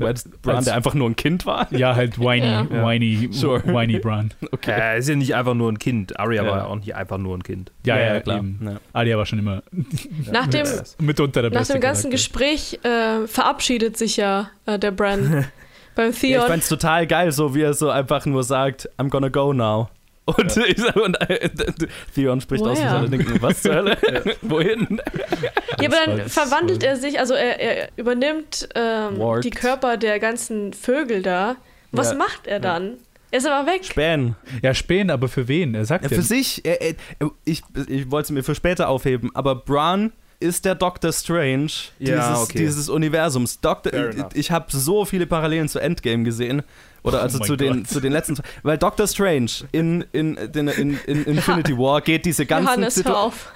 meinst 0.00 0.42
Bran, 0.42 0.56
Als- 0.56 0.64
der 0.64 0.74
einfach 0.74 0.94
nur 0.94 1.08
ein 1.08 1.16
Kind 1.16 1.46
war? 1.46 1.72
Ja, 1.72 1.94
halt 1.94 2.18
whiny, 2.18 2.44
Ja. 2.46 2.68
Whiny, 2.68 3.28
Sure. 3.32 3.62
whiny 3.64 3.98
Bran. 3.98 4.32
Okay. 4.52 4.72
Er 4.72 4.96
ist 4.96 5.08
ja 5.08 5.14
nicht 5.16 5.34
einfach 5.34 5.54
nur 5.54 5.70
ein 5.70 5.78
Kind. 5.78 6.18
Arya 6.18 6.42
Ja. 6.44 6.50
war 6.50 6.58
ja 6.58 6.64
auch 6.66 6.76
nicht 6.76 6.94
einfach 6.94 7.18
nur 7.18 7.36
ein 7.36 7.42
Kind. 7.42 7.70
Ja, 7.86 7.98
ja, 7.98 8.14
ja, 8.14 8.20
klar. 8.20 8.38
Eben. 8.38 8.58
Ja. 8.64 8.76
Arya 8.92 9.16
war 9.18 9.26
schon 9.26 9.38
immer 9.38 9.62
Nach 10.32 10.46
dem, 10.46 10.66
mitunter 10.98 11.42
der 11.42 11.50
nach 11.50 11.58
beste 11.60 11.74
dem 11.74 11.80
ganzen 11.82 12.10
Charakter. 12.10 12.10
Gespräch 12.10 12.80
äh, 12.82 13.26
verabschiedet 13.26 13.96
sich 13.96 14.16
ja 14.16 14.50
äh, 14.66 14.78
der 14.78 14.90
Bran 14.90 15.46
beim 15.94 16.06
Ja, 16.06 16.10
ich 16.10 16.18
Theon. 16.20 16.46
fand's 16.48 16.68
total 16.68 17.06
geil, 17.06 17.30
so 17.30 17.54
wie 17.54 17.62
er 17.62 17.74
so 17.74 17.90
einfach 17.90 18.26
nur 18.26 18.42
sagt, 18.42 18.88
I'm 18.98 19.08
gonna 19.10 19.28
go 19.28 19.52
now. 19.52 19.88
Und, 20.26 20.56
ich 20.56 20.78
sag, 20.78 20.96
und 20.96 21.20
äh, 21.28 21.50
Theon 22.14 22.40
spricht 22.40 22.64
aus 22.64 22.78
Woher? 22.78 22.90
seiner 22.90 23.08
Denken, 23.08 23.42
was 23.42 23.60
zur 23.60 23.74
Hölle? 23.74 23.96
Wohin? 24.42 25.00
ja, 25.80 25.88
aber 25.88 25.96
dann 26.16 26.28
verwandelt 26.30 26.82
er 26.82 26.96
sich, 26.96 27.18
also 27.18 27.34
er, 27.34 27.60
er 27.60 27.88
übernimmt 27.96 28.68
ähm, 28.74 29.20
die 29.42 29.50
Körper 29.50 29.96
der 29.98 30.18
ganzen 30.20 30.72
Vögel 30.72 31.22
da. 31.22 31.56
Was 31.92 32.12
Ja. 32.12 32.16
macht 32.18 32.46
er 32.46 32.58
dann? 32.58 32.94
Er 33.30 33.38
ist 33.38 33.46
aber 33.46 33.70
weg. 33.70 33.84
Spähen. 33.84 34.36
Ja, 34.62 34.72
spähen, 34.74 35.10
aber 35.10 35.28
für 35.28 35.46
wen? 35.48 35.74
Er 35.74 35.84
sagt 35.84 36.04
Ja, 36.04 36.10
ja, 36.10 36.16
für 36.16 36.22
sich, 36.22 36.64
er, 36.64 36.80
er, 36.80 36.94
ich, 37.44 37.62
ich 37.88 38.10
wollte 38.10 38.26
es 38.26 38.30
mir 38.30 38.42
für 38.44 38.54
später 38.54 38.88
aufheben, 38.88 39.30
aber 39.34 39.54
Bran 39.56 40.12
ist 40.40 40.64
der 40.64 40.74
Doctor 40.74 41.12
Strange 41.12 41.68
Ja, 41.98 42.16
dieses, 42.30 42.42
okay. 42.44 42.58
dieses 42.58 42.88
Universums. 42.88 43.60
Doctor, 43.60 43.92
ich 44.34 44.50
habe 44.50 44.66
so 44.68 45.04
viele 45.04 45.26
Parallelen 45.26 45.68
zu 45.68 45.80
Endgame 45.80 46.22
gesehen. 46.24 46.62
Oder 47.04 47.18
Oh 47.18 47.22
also 47.22 47.38
mein 47.38 47.46
zu, 47.46 47.56
den, 47.56 47.76
Gott. 47.82 47.86
zu 47.88 48.00
den 48.00 48.12
letzten. 48.12 48.38
Weil 48.62 48.78
Doctor 48.78 49.06
Strange 49.06 49.50
in, 49.72 50.04
in, 50.12 50.36
in, 50.36 50.68
in, 50.68 50.98
in 51.06 51.24
Infinity 51.24 51.76
War 51.76 52.00
geht 52.00 52.24
diese 52.24 52.46
ganzen 52.46 52.66
Johannes, 52.66 52.94
Situ- 52.94 53.10
hör 53.10 53.18
auf. 53.18 53.52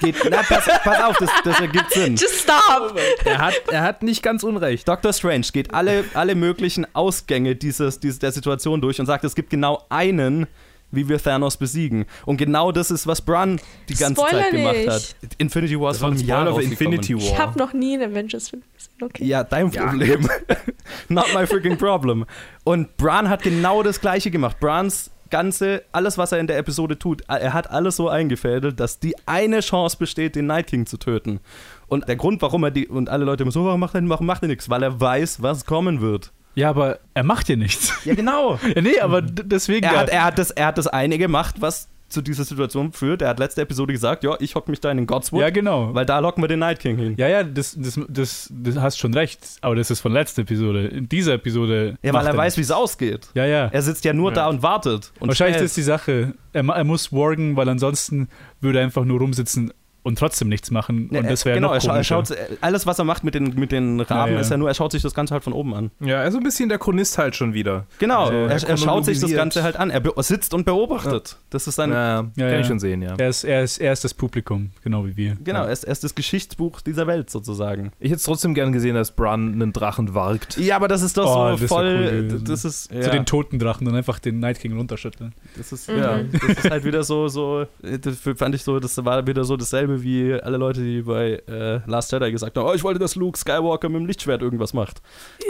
Geht, 0.00 0.16
na, 0.30 0.42
pass, 0.42 0.64
pass 0.82 1.02
auf, 1.04 1.16
das, 1.18 1.30
das 1.44 1.60
ergibt 1.60 1.92
Sinn. 1.92 2.16
Just 2.16 2.40
stop! 2.40 2.98
Er 3.24 3.38
hat, 3.38 3.54
er 3.70 3.82
hat 3.82 4.02
nicht 4.02 4.22
ganz 4.22 4.42
unrecht. 4.42 4.88
Doctor 4.88 5.12
Strange 5.12 5.44
geht 5.52 5.74
alle, 5.74 6.04
alle 6.14 6.34
möglichen 6.34 6.86
Ausgänge 6.94 7.54
dieses, 7.54 8.00
dieses, 8.00 8.18
der 8.18 8.32
Situation 8.32 8.80
durch 8.80 8.98
und 8.98 9.04
sagt, 9.06 9.24
es 9.24 9.34
gibt 9.34 9.50
genau 9.50 9.84
einen, 9.90 10.46
wie 10.90 11.08
wir 11.08 11.18
Thanos 11.18 11.56
besiegen. 11.56 12.06
Und 12.24 12.36
genau 12.36 12.72
das 12.72 12.90
ist, 12.90 13.06
was 13.06 13.20
Bran 13.20 13.60
die 13.88 13.94
ganze 13.94 14.22
Spoiler 14.22 14.42
Zeit 14.42 14.50
gemacht 14.52 14.76
nicht. 14.76 14.88
hat. 14.88 15.16
Infinity 15.38 15.80
War 15.80 15.90
ist 15.90 16.02
einem 16.02 16.14
ein 16.14 16.20
Jahr 16.20 16.46
rausgekommen. 16.46 16.70
Infinity 16.72 17.14
War. 17.16 17.22
Ich 17.22 17.38
habe 17.38 17.58
noch 17.58 17.72
nie 17.72 17.94
einen 17.94 18.12
Avengers-Film 18.12 18.62
gesehen. 18.74 18.92
Okay. 19.02 19.24
Ja, 19.24 19.44
dein 19.44 19.70
Problem. 19.70 20.28
Not 21.08 21.26
my 21.34 21.46
freaking 21.46 21.76
problem. 21.76 22.24
Und 22.64 22.96
Bran 22.96 23.28
hat 23.28 23.42
genau 23.42 23.82
das 23.82 24.00
Gleiche 24.00 24.30
gemacht. 24.30 24.58
Brans 24.60 25.10
ganze, 25.30 25.82
alles, 25.92 26.18
was 26.18 26.32
er 26.32 26.38
in 26.38 26.46
der 26.46 26.58
Episode 26.58 26.98
tut, 26.98 27.22
er 27.28 27.52
hat 27.52 27.70
alles 27.70 27.96
so 27.96 28.08
eingefädelt, 28.08 28.78
dass 28.80 29.00
die 29.00 29.14
eine 29.26 29.60
Chance 29.60 29.96
besteht, 29.98 30.36
den 30.36 30.46
Night 30.46 30.68
King 30.68 30.86
zu 30.86 30.98
töten. 30.98 31.40
Und 31.88 32.08
der 32.08 32.16
Grund, 32.16 32.42
warum 32.42 32.64
er 32.64 32.70
die, 32.70 32.88
und 32.88 33.08
alle 33.08 33.24
Leute 33.24 33.42
immer 33.42 33.52
so, 33.52 33.64
warum 33.64 33.80
macht 33.80 33.94
er, 33.94 34.08
warum 34.08 34.26
macht 34.26 34.42
er 34.42 34.48
nichts? 34.48 34.68
Weil 34.70 34.82
er 34.82 35.00
weiß, 35.00 35.42
was 35.42 35.66
kommen 35.66 36.00
wird. 36.00 36.32
Ja, 36.56 36.70
aber 36.70 36.98
er 37.14 37.22
macht 37.22 37.48
ja 37.48 37.56
nichts. 37.56 37.92
Ja, 38.04 38.14
genau. 38.14 38.58
ja, 38.74 38.82
nee, 38.82 38.98
aber 38.98 39.22
deswegen. 39.22 39.86
Er 39.86 39.92
ja. 39.92 39.98
hat, 40.00 40.08
er, 40.08 40.24
hat 40.24 40.38
das, 40.38 40.50
er 40.50 40.66
hat 40.66 40.78
das 40.78 40.88
eine 40.88 41.18
gemacht, 41.18 41.56
was 41.60 41.88
zu 42.08 42.22
dieser 42.22 42.44
Situation 42.44 42.92
führt. 42.92 43.20
Er 43.20 43.28
hat 43.28 43.38
letzte 43.38 43.62
Episode 43.62 43.92
gesagt, 43.92 44.24
ja, 44.24 44.36
ich 44.38 44.54
hock 44.54 44.68
mich 44.68 44.80
da 44.80 44.90
in 44.90 44.96
den 44.96 45.06
Godswood, 45.06 45.40
ja, 45.40 45.50
genau. 45.50 45.94
weil 45.94 46.06
da 46.06 46.18
locken 46.20 46.42
wir 46.42 46.48
den 46.48 46.60
Night 46.60 46.78
King 46.78 46.96
hin. 46.96 47.14
Ja, 47.18 47.28
ja, 47.28 47.42
das, 47.42 47.76
das, 47.78 48.00
das, 48.08 48.50
das 48.50 48.76
hast 48.76 48.98
schon 48.98 49.12
recht. 49.12 49.40
Aber 49.60 49.74
das 49.74 49.90
ist 49.90 50.00
von 50.00 50.12
letzter 50.12 50.42
Episode. 50.42 50.86
In 50.86 51.08
dieser 51.08 51.34
Episode. 51.34 51.98
Ja, 52.02 52.12
weil 52.12 52.22
macht 52.22 52.34
er 52.34 52.36
weiß, 52.36 52.56
wie 52.56 52.62
es 52.62 52.70
ausgeht. 52.70 53.28
Ja, 53.34 53.44
ja. 53.44 53.66
Er 53.66 53.82
sitzt 53.82 54.04
ja 54.04 54.12
nur 54.12 54.32
da 54.32 54.48
und 54.48 54.62
wartet. 54.62 55.12
Und 55.18 55.28
Wahrscheinlich 55.28 55.56
späht. 55.56 55.66
ist 55.66 55.76
die 55.76 55.82
Sache, 55.82 56.34
er, 56.52 56.64
er 56.64 56.84
muss 56.84 57.12
wargen, 57.12 57.56
weil 57.56 57.68
ansonsten 57.68 58.28
würde 58.60 58.78
er 58.78 58.84
einfach 58.84 59.04
nur 59.04 59.18
rumsitzen 59.18 59.72
und 60.06 60.18
trotzdem 60.18 60.48
nichts 60.48 60.70
machen. 60.70 61.08
Und 61.10 61.28
das 61.28 61.44
wäre 61.44 61.56
genau, 61.56 61.74
noch 61.74 61.84
er, 61.84 61.94
er 61.96 62.04
schaut, 62.04 62.32
alles, 62.60 62.86
was 62.86 62.98
er 62.98 63.04
macht 63.04 63.24
mit 63.24 63.34
den, 63.34 63.54
mit 63.56 63.72
den 63.72 64.00
Raben, 64.00 64.30
Ja, 64.30 64.34
ja. 64.36 64.40
ist 64.40 64.50
ja 64.50 64.56
nur, 64.56 64.68
er 64.68 64.74
schaut 64.74 64.92
sich 64.92 65.02
das 65.02 65.14
Ganze 65.14 65.34
halt 65.34 65.44
von 65.44 65.52
oben 65.52 65.74
an. 65.74 65.90
Ja, 66.00 66.20
also 66.20 66.38
ein 66.38 66.44
bisschen 66.44 66.68
der 66.68 66.78
Chronist 66.78 67.18
halt 67.18 67.36
schon 67.36 67.52
wieder. 67.54 67.86
Genau, 67.98 68.24
Also, 68.26 68.36
er, 68.36 68.50
er 68.50 68.68
er 68.70 68.76
schaut 68.76 69.04
sich 69.04 69.20
das. 69.20 69.32
Ganze 69.32 69.62
halt 69.62 69.76
an. 69.76 69.90
Er 69.90 70.02
sitzt 70.22 70.54
und 70.54 70.64
beobachtet. 70.64 71.36
Das 71.50 71.66
ist 71.66 71.74
sein. 71.74 71.90
Ja, 71.90 72.20
Ja, 72.20 72.22
kann 72.22 72.48
ja. 72.54 72.60
ich 72.60 72.66
schon 72.66 72.78
sehen, 72.78 73.02
ja. 73.02 73.14
Er 73.18 73.28
ist, 73.28 73.44
er, 73.44 73.62
ist, 73.62 73.78
er 73.78 73.92
ist 73.92 74.04
das 74.04 74.14
Publikum, 74.14 74.70
genau 74.82 75.04
wie 75.04 75.16
wir. 75.16 75.36
Genau, 75.44 75.60
Ja. 75.60 75.66
er, 75.66 75.72
ist, 75.72 75.84
er 75.84 75.92
ist 75.92 76.04
das 76.04 76.14
Geschichtsbuch 76.14 76.80
dieser 76.80 77.06
Welt 77.06 77.28
sozusagen. 77.30 77.90
Ich 77.98 78.10
hätte 78.10 78.16
es 78.18 78.22
trotzdem 78.22 78.54
gern 78.54 78.72
gesehen, 78.72 78.94
dass 78.94 79.10
Bran 79.12 79.52
einen 79.54 79.72
Drachen 79.72 80.14
wargt. 80.14 80.56
Ja, 80.58 80.76
aber 80.76 80.88
das 80.88 81.02
ist 81.02 81.16
doch 81.18 81.26
Oh, 81.26 81.50
so 81.56 81.62
das 81.62 81.68
voll. 81.68 82.28
cool 82.30 82.40
das 82.44 82.64
ist. 82.64 82.92
Ja, 82.92 83.00
Zu 83.02 83.10
den 83.10 83.26
toten 83.26 83.58
Drachen 83.58 83.86
und 83.88 83.94
einfach 83.94 84.18
den 84.18 84.38
Night 84.38 84.60
King 84.60 84.76
runterschütteln. 84.76 85.34
das 85.56 85.72
ist, 85.72 85.90
Mhm. 85.90 85.98
ja, 85.98 86.20
das 86.22 86.42
ist 86.64 86.70
halt 86.70 86.84
wieder 86.84 87.02
so, 87.02 87.28
so. 87.28 87.66
Das 87.82 88.16
fand 88.36 88.54
ich 88.54 88.62
so, 88.62 88.78
das 88.78 89.04
war 89.04 89.26
wieder 89.26 89.44
so 89.44 89.56
dasselbe 89.56 89.95
wie 90.02 90.32
alle 90.34 90.56
Leute, 90.56 90.80
die 90.80 91.02
bei 91.02 91.42
äh, 91.48 91.80
Last 91.86 92.12
Jedi 92.12 92.30
gesagt 92.32 92.56
haben: 92.56 92.66
Oh, 92.68 92.74
ich 92.74 92.82
wollte, 92.84 92.98
dass 92.98 93.14
Luke 93.14 93.38
Skywalker 93.38 93.88
mit 93.88 94.00
dem 94.00 94.06
Lichtschwert 94.06 94.42
irgendwas 94.42 94.72
macht. 94.74 95.00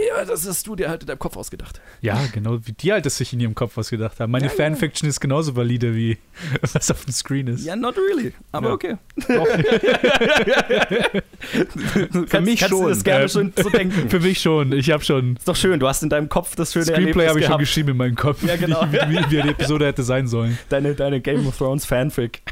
Ja, 0.09 0.25
das 0.25 0.47
hast 0.49 0.67
du 0.67 0.77
dir 0.77 0.89
halt 0.89 1.03
in 1.03 1.07
deinem 1.07 1.19
Kopf 1.19 1.37
ausgedacht. 1.37 1.81
Ja, 2.01 2.19
genau, 2.33 2.59
wie 2.65 2.73
die 2.73 2.93
halt 2.93 3.07
das 3.07 3.17
sich 3.17 3.33
in 3.33 3.41
ihrem 3.41 3.55
Kopf 3.55 3.77
ausgedacht 3.79 4.21
haben. 4.21 4.31
Meine 4.31 4.47
Ja, 4.47 4.53
ja. 4.53 4.57
Fanfiction 4.57 5.09
ist 5.09 5.21
genauso 5.21 5.57
valide 5.57 5.95
wie 5.95 6.19
was 6.73 6.91
auf 6.91 7.05
dem 7.05 7.13
Screen 7.13 7.47
ist. 7.49 7.65
Ja, 7.65 7.77
not 7.77 7.97
really. 7.97 8.33
Aber 8.53 8.69
Ja. 8.69 8.75
okay. 8.75 8.97
Doch. 9.29 9.47
Für 12.27 12.41
mich 12.41 12.61
kannst 12.61 12.73
Du 12.73 12.79
schon. 12.79 12.89
das 12.89 13.05
gerne 13.05 13.29
schon 13.29 13.53
so 13.57 13.71
denken. 13.71 14.09
Für 14.11 14.21
mich 14.21 14.41
schon. 14.41 14.73
Ich 14.73 14.91
habe 14.91 15.05
schon 15.05 15.37
Ist 15.37 15.49
doch 15.49 15.57
schön, 15.57 15.79
du 15.81 15.87
hast 15.89 16.03
in 16.03 16.09
deinem 16.09 16.29
Kopf 16.29 16.55
das 16.57 16.73
schöne 16.73 16.85
Screenplay 16.87 17.25
Erlebnis 17.25 17.29
habe 17.29 17.39
ich 17.41 17.45
schon 17.45 17.49
gehabt. 17.51 17.61
geschrieben 17.61 17.89
in 17.91 17.97
meinem 17.97 18.17
Kopf, 18.17 18.43
Ja, 18.43 18.57
genau. 18.57 18.87
wie, 18.91 18.99
wie, 19.11 19.17
wie 19.31 19.43
die 19.43 19.49
Episode 19.49 19.87
hätte 19.87 20.03
sein 20.03 20.27
sollen. 20.29 20.59
Deine, 20.69 20.95
deine 20.95 21.21
Game 21.21 21.47
of 21.47 21.57
Thrones 21.57 21.85
Fanfic. 21.87 22.43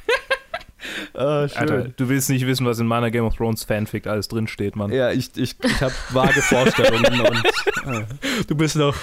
Ah. 1.14 1.46
Alter, 1.54 1.88
du 1.96 2.08
willst 2.08 2.28
nicht 2.30 2.46
wissen, 2.46 2.66
was 2.66 2.78
in 2.78 2.86
meiner 2.86 3.10
Game 3.10 3.24
of 3.24 3.36
Thrones 3.36 3.64
Fanfic 3.64 4.06
alles 4.06 4.28
drinsteht, 4.28 4.74
Mann. 4.76 4.90
Ja, 4.92 5.10
ich, 5.12 5.30
ich, 5.36 5.54
ich 5.62 5.80
habe 5.80 5.94
vage 6.10 6.42
Vorstellungen 6.42 7.20
und 7.20 8.06
Du 8.48 8.54
bist 8.56 8.76
noch, 8.76 8.94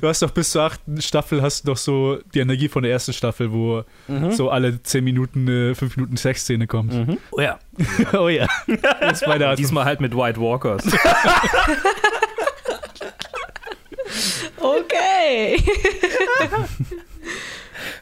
du 0.00 0.08
hast 0.08 0.22
doch 0.22 0.30
bis 0.30 0.50
zur 0.50 0.62
achten 0.62 1.00
Staffel 1.02 1.42
hast 1.42 1.64
du 1.64 1.70
noch 1.70 1.76
so 1.76 2.18
die 2.34 2.38
Energie 2.40 2.68
von 2.68 2.82
der 2.82 2.92
ersten 2.92 3.12
Staffel, 3.12 3.52
wo 3.52 3.82
Mhm. 4.08 4.30
so 4.32 4.50
alle 4.50 4.80
10 4.82 5.02
Minuten 5.04 5.48
eine 5.48 5.74
5 5.74 5.96
Minuten 5.96 6.16
Sexszene 6.16 6.66
kommt. 6.66 6.92
Mhm. 6.94 7.18
Oh 7.32 7.40
ja. 7.40 7.58
oh 8.12 8.28
ja. 8.28 8.46
Das 9.00 9.22
ist 9.22 9.26
meine 9.28 9.48
Art. 9.48 9.58
Diesmal 9.58 9.84
halt 9.84 10.00
mit 10.00 10.16
White 10.16 10.40
Walkers. 10.40 10.84
Okay. 14.58 15.62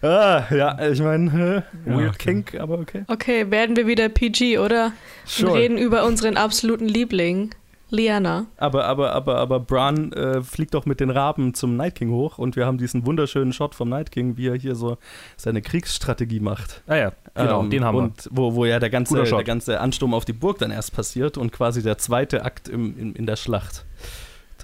Ah, 0.02 0.42
ja, 0.50 0.88
ich 0.88 1.00
meine, 1.00 1.64
äh, 1.86 1.90
Ja, 1.90 1.96
weird 1.96 2.14
okay. 2.14 2.18
Kink, 2.32 2.54
aber 2.60 2.78
okay. 2.78 3.04
Okay, 3.08 3.50
werden 3.50 3.76
wir 3.76 3.86
wieder 3.86 4.08
PG, 4.08 4.58
oder? 4.58 4.86
Und 4.86 4.92
Sure. 5.26 5.54
reden 5.54 5.78
über 5.78 6.04
unseren 6.04 6.36
absoluten 6.36 6.86
Liebling, 6.88 7.54
Liana. 7.90 8.46
Aber, 8.56 8.86
aber, 8.86 9.12
aber, 9.12 9.36
aber 9.38 9.60
Bran 9.60 10.12
äh, 10.12 10.42
fliegt 10.42 10.74
doch 10.74 10.84
mit 10.84 11.00
den 11.00 11.10
Raben 11.10 11.54
zum 11.54 11.76
Night 11.76 11.94
King 11.94 12.10
hoch 12.10 12.38
und 12.38 12.56
wir 12.56 12.66
haben 12.66 12.76
diesen 12.78 13.06
wunderschönen 13.06 13.52
Shot 13.52 13.74
vom 13.74 13.88
Night 13.88 14.10
King, 14.10 14.36
wie 14.36 14.48
er 14.48 14.56
hier 14.56 14.74
so 14.74 14.98
seine 15.36 15.62
Kriegsstrategie 15.62 16.40
macht. 16.40 16.82
ah 16.86 16.96
ja, 16.96 17.12
genau, 17.34 17.62
Ähm, 17.62 17.70
den 17.70 17.84
haben 17.84 17.96
wir. 17.96 18.02
Und 18.02 18.28
wo, 18.32 18.54
wo 18.54 18.64
ja 18.64 18.80
der 18.80 18.90
ganze, 18.90 19.22
der 19.22 19.44
ganze 19.44 19.80
Ansturm 19.80 20.12
auf 20.12 20.24
die 20.24 20.32
Burg 20.32 20.58
dann 20.58 20.70
erst 20.70 20.92
passiert 20.94 21.38
und 21.38 21.52
quasi 21.52 21.82
der 21.82 21.98
zweite 21.98 22.44
Akt 22.44 22.68
im, 22.68 22.98
in, 22.98 23.14
in 23.14 23.26
der 23.26 23.36
Schlacht 23.36 23.84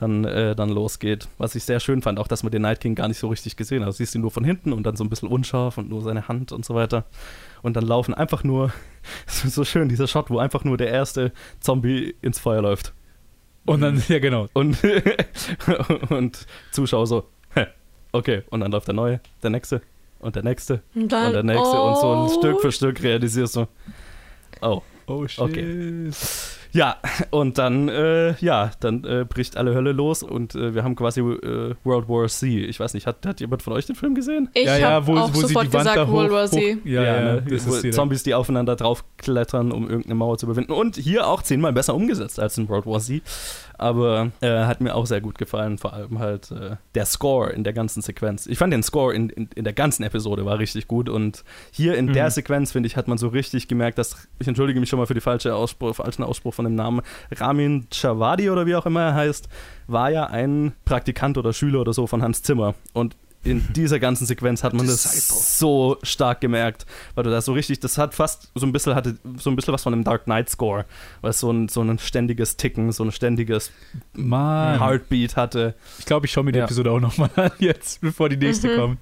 dann, 0.01 0.25
äh, 0.25 0.57
dann 0.57 0.71
losgeht. 0.71 1.29
Was 1.39 1.55
ich 1.55 1.65
sehr 1.65 1.79
schön 1.79 2.03
fand, 2.03 2.19
auch 2.19 2.27
dass 2.27 2.43
man 2.43 2.51
den 2.51 2.63
Night 2.63 2.81
King 2.81 2.95
gar 2.95 3.07
nicht 3.07 3.19
so 3.19 3.29
richtig 3.29 3.57
gesehen 3.57 3.83
hat. 3.83 3.89
Du 3.89 3.93
siehst 3.93 4.15
ihn 4.15 4.23
nur 4.23 4.31
von 4.31 4.45
hinten 4.45 4.73
und 4.73 4.85
dann 4.85 4.97
so 4.97 5.05
ein 5.05 5.11
bisschen 5.11 5.29
unscharf 5.29 5.79
und 5.79 5.91
nur 5.91 6.03
seine 6.03 6.27
Hand 6.27 6.53
und 6.53 6.65
so 6.65 6.75
weiter. 6.75 7.05
Und 7.63 7.77
dann 7.77 7.85
laufen 7.87 8.15
einfach 8.15 8.43
nur, 8.43 8.73
so 9.27 9.65
schön 9.65 9.89
dieser 9.89 10.07
Shot, 10.07 10.31
wo 10.31 10.39
einfach 10.39 10.65
nur 10.65 10.77
der 10.77 10.89
erste 10.89 11.33
Zombie 11.61 12.15
ins 12.23 12.39
Feuer 12.39 12.63
läuft. 12.63 12.95
Und 13.67 13.83
dann, 13.83 14.03
ja 14.09 14.19
genau. 14.19 14.49
Und, 14.55 14.79
und 16.09 16.47
Zuschauer 16.73 17.07
so, 17.07 17.29
"Hä, 17.55 17.67
okay, 18.13 18.43
und 18.49 18.61
dann 18.61 18.73
läuft 18.73 18.89
der 18.89 18.95
neue, 18.95 19.21
der 19.43 19.51
nächste 19.51 19.83
und 20.19 20.35
der 20.35 20.43
nächste 20.43 20.83
Und 20.95 21.13
dann, 21.13 21.27
und 21.27 21.33
der 21.35 21.43
nächste 21.43 21.81
und 21.81 21.97
so 21.99 22.13
ein 22.13 22.19
oh. 22.19 22.39
Stück 22.39 22.61
für 22.61 22.73
Stück 22.73 23.03
realisierst 23.03 23.57
du, 23.57 23.69
oh, 24.63 24.83
Oh 25.11 25.27
shit. 25.27 25.41
Okay. 25.41 26.11
Ja, 26.73 26.97
und 27.31 27.59
dann, 27.59 27.89
äh, 27.89 28.35
ja, 28.41 28.71
dann 28.81 29.05
äh, 29.05 29.25
bricht 29.29 29.57
alle 29.57 29.75
Hölle 29.75 29.93
los 29.93 30.23
und 30.23 30.55
äh, 30.55 30.75
wir 30.75 30.85
haben 30.85 30.97
quasi 30.97 31.21
äh, 31.21 31.75
World 31.85 32.09
War 32.09 32.29
C. 32.29 32.65
Ich 32.65 32.79
weiß 32.79 32.95
nicht, 32.95 33.07
hat, 33.07 33.25
hat 33.27 33.41
jemand 33.41 33.63
von 33.63 33.73
euch 33.73 33.87
den 33.87 33.97
Film 33.97 34.15
gesehen? 34.15 34.49
Ich 34.55 34.65
ja, 34.65 34.77
ja, 34.77 34.91
habe 34.91 35.07
wo, 35.07 35.17
auch 35.17 35.31
wo 35.31 35.41
sie 35.41 35.49
sofort 35.49 35.67
die 35.67 35.73
Wand 35.73 35.85
gesagt, 35.85 35.97
da 35.97 36.07
hoch, 36.07 36.13
World 36.13 36.33
War 36.33 36.47
hoch, 36.47 36.51
Z. 36.51 36.79
Ja, 36.85 37.03
ja, 37.03 37.21
ne? 37.21 37.43
das 37.49 37.67
Wo 37.67 37.75
ist 37.75 37.85
die 37.85 37.91
Zombies, 37.91 38.23
die 38.23 38.35
aufeinander 38.35 38.77
draufklettern, 38.77 39.73
um 39.73 39.89
irgendeine 39.89 40.15
Mauer 40.15 40.39
zu 40.39 40.47
überwinden. 40.47 40.73
Und 40.73 40.97
hier 40.97 41.27
auch 41.27 41.43
zehnmal 41.43 41.73
besser 41.73 41.95
umgesetzt 41.95 42.39
als 42.39 42.57
in 42.59 42.69
World 42.69 42.87
War 42.87 43.01
Z. 43.01 43.23
Aber 43.81 44.31
äh, 44.43 44.65
hat 44.65 44.83
mir 44.83 44.95
auch 44.95 45.07
sehr 45.07 45.23
gut 45.23 45.39
gefallen, 45.39 45.79
vor 45.79 45.95
allem 45.95 46.19
halt 46.19 46.51
äh, 46.51 46.77
der 46.95 47.07
Score 47.07 47.51
in 47.51 47.65
der 47.65 47.73
ganzen 47.73 48.03
Sequenz. 48.03 48.47
Ich 48.47 48.59
fand 48.59 48.75
den 48.75 48.83
Score 48.83 49.15
in, 49.15 49.31
in, 49.31 49.49
in 49.55 49.65
der 49.65 49.73
ganzen 49.73 50.03
Episode 50.03 50.45
war 50.45 50.59
richtig 50.59 50.87
gut 50.87 51.09
und 51.09 51.45
hier 51.71 51.97
in 51.97 52.13
der 52.13 52.27
Mhm. 52.27 52.31
Sequenz, 52.31 52.73
finde 52.73 52.89
ich, 52.89 52.97
hat 52.99 53.09
man 53.09 53.17
so 53.17 53.29
richtig 53.29 53.69
gemerkt, 53.69 53.97
dass, 53.97 54.29
ich 54.39 54.47
entschuldige 54.47 54.79
mich 54.81 54.91
schon 54.91 54.99
mal 54.99 55.07
für 55.07 55.15
den 55.15 55.23
falsche 55.23 55.55
Ausspruch, 55.55 55.95
falschen 55.95 56.23
Ausspruch 56.25 56.53
von 56.53 56.67
dem 56.67 56.75
Namen, 56.75 57.01
Ramin 57.35 57.87
Chavadi 57.91 58.51
oder 58.51 58.67
wie 58.67 58.77
auch 58.77 58.85
immer 58.85 59.01
er 59.01 59.15
heißt, 59.15 59.49
war 59.87 60.11
ja 60.11 60.27
ein 60.27 60.73
Praktikant 60.85 61.39
oder 61.39 61.55
Schüler 61.55 61.81
oder 61.81 61.95
so 61.95 62.07
von 62.07 62.23
Hans 62.23 62.43
Zimmer 62.43 62.75
und 62.93 63.17
in 63.43 63.67
dieser 63.73 63.99
ganzen 63.99 64.27
Sequenz 64.27 64.63
hat 64.63 64.75
man 64.75 64.87
das 64.87 65.59
so 65.59 65.97
stark 66.03 66.41
gemerkt, 66.43 66.85
weil 67.15 67.25
du 67.25 67.31
da 67.31 67.41
so 67.41 67.53
richtig, 67.55 67.81
das 67.81 67.97
hat 67.97 68.15
fast 68.15 68.51
so 68.55 68.67
ein 68.67 68.73
bisschen 68.73 68.95
hatte 68.95 69.17
so 69.39 69.49
ein 69.51 69.57
bisschen 69.57 69.73
was 69.73 69.83
von 69.83 69.95
einem 69.95 70.05
Dark 70.05 70.25
Knight 70.25 70.51
Score, 70.51 70.85
weil 71.23 71.31
es 71.31 71.41
so 71.41 71.51
ein 71.51 71.69
so 71.69 71.81
ein 71.83 71.99
ständiges 71.99 72.57
Ticken, 72.59 72.93
so 72.93 73.03
ein 73.03 73.13
ständiges 73.13 73.71
Mann. 74.13 74.79
Heartbeat 74.79 75.37
hatte. 75.37 75.75
Ich 75.99 76.05
glaube, 76.07 76.27
ich 76.27 76.33
schaue 76.33 76.45
mir 76.45 76.53
die 76.53 76.59
Ja. 76.59 76.65
Episode 76.65 76.91
auch 76.91 77.01
nochmal 77.01 77.31
an 77.37 77.51
jetzt, 77.61 78.01
bevor 78.03 78.29
die 78.29 78.37
nächste 78.37 78.69
Mhm. 78.69 78.77
kommt. 78.79 78.99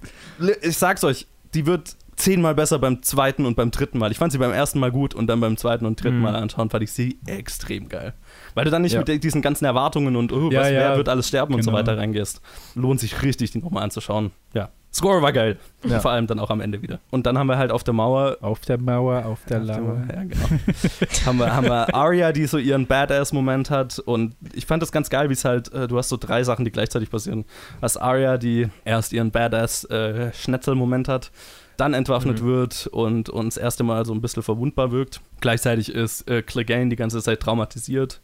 Ich 0.63 0.79
sag's 0.79 1.03
euch, 1.03 1.27
die 1.55 1.67
wird 1.67 1.97
zehnmal 2.15 2.55
besser 2.55 2.79
beim 2.79 3.03
zweiten 3.03 3.47
und 3.47 3.55
beim 3.57 3.71
dritten 3.71 3.99
Mal. 3.99 4.11
Ich 4.13 4.19
fand 4.19 4.33
sie 4.33 4.39
beim 4.39 4.53
ersten 4.53 4.79
Mal 4.81 4.91
gut 4.91 5.15
und 5.15 5.27
dann 5.29 5.41
beim 5.41 5.57
zweiten 5.57 5.87
und 5.87 6.03
dritten 6.03 6.17
Mhm. 6.19 6.23
Mal 6.23 6.37
anschauen, 6.37 6.69
fand 6.71 6.83
ich 6.85 6.93
sie 6.93 7.19
extrem 7.27 7.89
geil. 7.89 8.13
Weil 8.59 8.65
du 8.65 8.71
dann 8.71 8.83
nicht 8.83 8.93
Ja. 8.95 9.03
mit 9.07 9.23
diesen 9.25 9.41
ganzen 9.41 9.65
Erwartungen 9.65 10.17
und 10.17 10.33
oh, 10.33 10.51
Ja, 10.51 10.61
was, 10.61 10.71
ja. 10.71 10.79
wer 10.81 10.97
wird 10.97 11.09
alles 11.09 11.29
sterben 11.29 11.55
und 11.55 11.63
so 11.63 11.71
Genau. 11.71 11.79
weiter 11.81 11.97
reingehst. 11.97 12.41
Lohnt 12.75 13.01
sich 13.01 13.23
richtig, 13.23 13.53
die 13.53 13.59
nochmal 13.59 13.85
anzuschauen. 13.85 14.33
Ja. 14.53 14.69
Score 14.91 15.21
war 15.21 15.33
geil. 15.33 15.59
Ja. 15.85 16.01
Vor 16.01 16.11
allem 16.13 16.27
dann 16.27 16.39
auch 16.41 16.49
am 16.51 16.61
Ende 16.63 16.81
wieder. 16.81 16.99
Und 17.11 17.27
dann 17.27 17.37
haben 17.39 17.47
wir 17.47 17.59
halt 17.59 17.71
auf 17.71 17.85
der 17.85 17.93
Mauer 17.93 18.39
Auf 18.41 18.61
der 18.61 18.79
Mauer, 18.79 19.27
auf 19.27 19.39
der 19.49 19.61
Lauer. 19.61 20.03
Ja, 20.09 20.23
genau. 20.23 20.47
haben, 21.27 21.39
wir, 21.39 21.55
haben 21.55 21.67
wir 21.67 21.95
Arya, 21.95 22.33
die 22.33 22.47
so 22.47 22.57
ihren 22.57 22.87
Badass-Moment 22.87 23.71
hat. 23.71 23.99
Und 23.99 24.35
ich 24.55 24.65
fand 24.67 24.83
das 24.83 24.91
ganz 24.91 25.11
geil, 25.11 25.29
wie 25.29 25.35
es 25.35 25.45
halt, 25.45 25.71
äh, 25.75 25.87
du 25.89 25.99
hast 25.99 26.09
so 26.09 26.17
drei 26.17 26.43
Sachen, 26.43 26.65
die 26.65 26.71
gleichzeitig 26.73 27.11
passieren. 27.11 27.45
Hast 27.83 27.99
Arya, 27.99 28.39
die 28.39 28.69
erst 28.87 29.13
ihren 29.13 29.31
Badass-Schnetzel-Moment 29.31 31.09
hat, 31.09 31.31
dann 31.79 31.95
entwaffnet 31.95 32.43
Mhm. 32.43 32.47
wird 32.47 32.87
und 32.89 33.31
uns 33.31 33.55
das 33.55 33.63
erste 33.65 33.85
Mal 33.85 34.05
so 34.05 34.13
ein 34.13 34.21
bisschen 34.21 34.43
verwundbar 34.43 34.93
wirkt. 34.93 35.21
Gleichzeitig 35.41 35.89
ist 35.95 36.29
äh, 36.29 36.43
Clegane 36.43 36.91
die 36.91 36.97
ganze 36.97 37.23
Zeit 37.23 37.41
traumatisiert. 37.41 38.21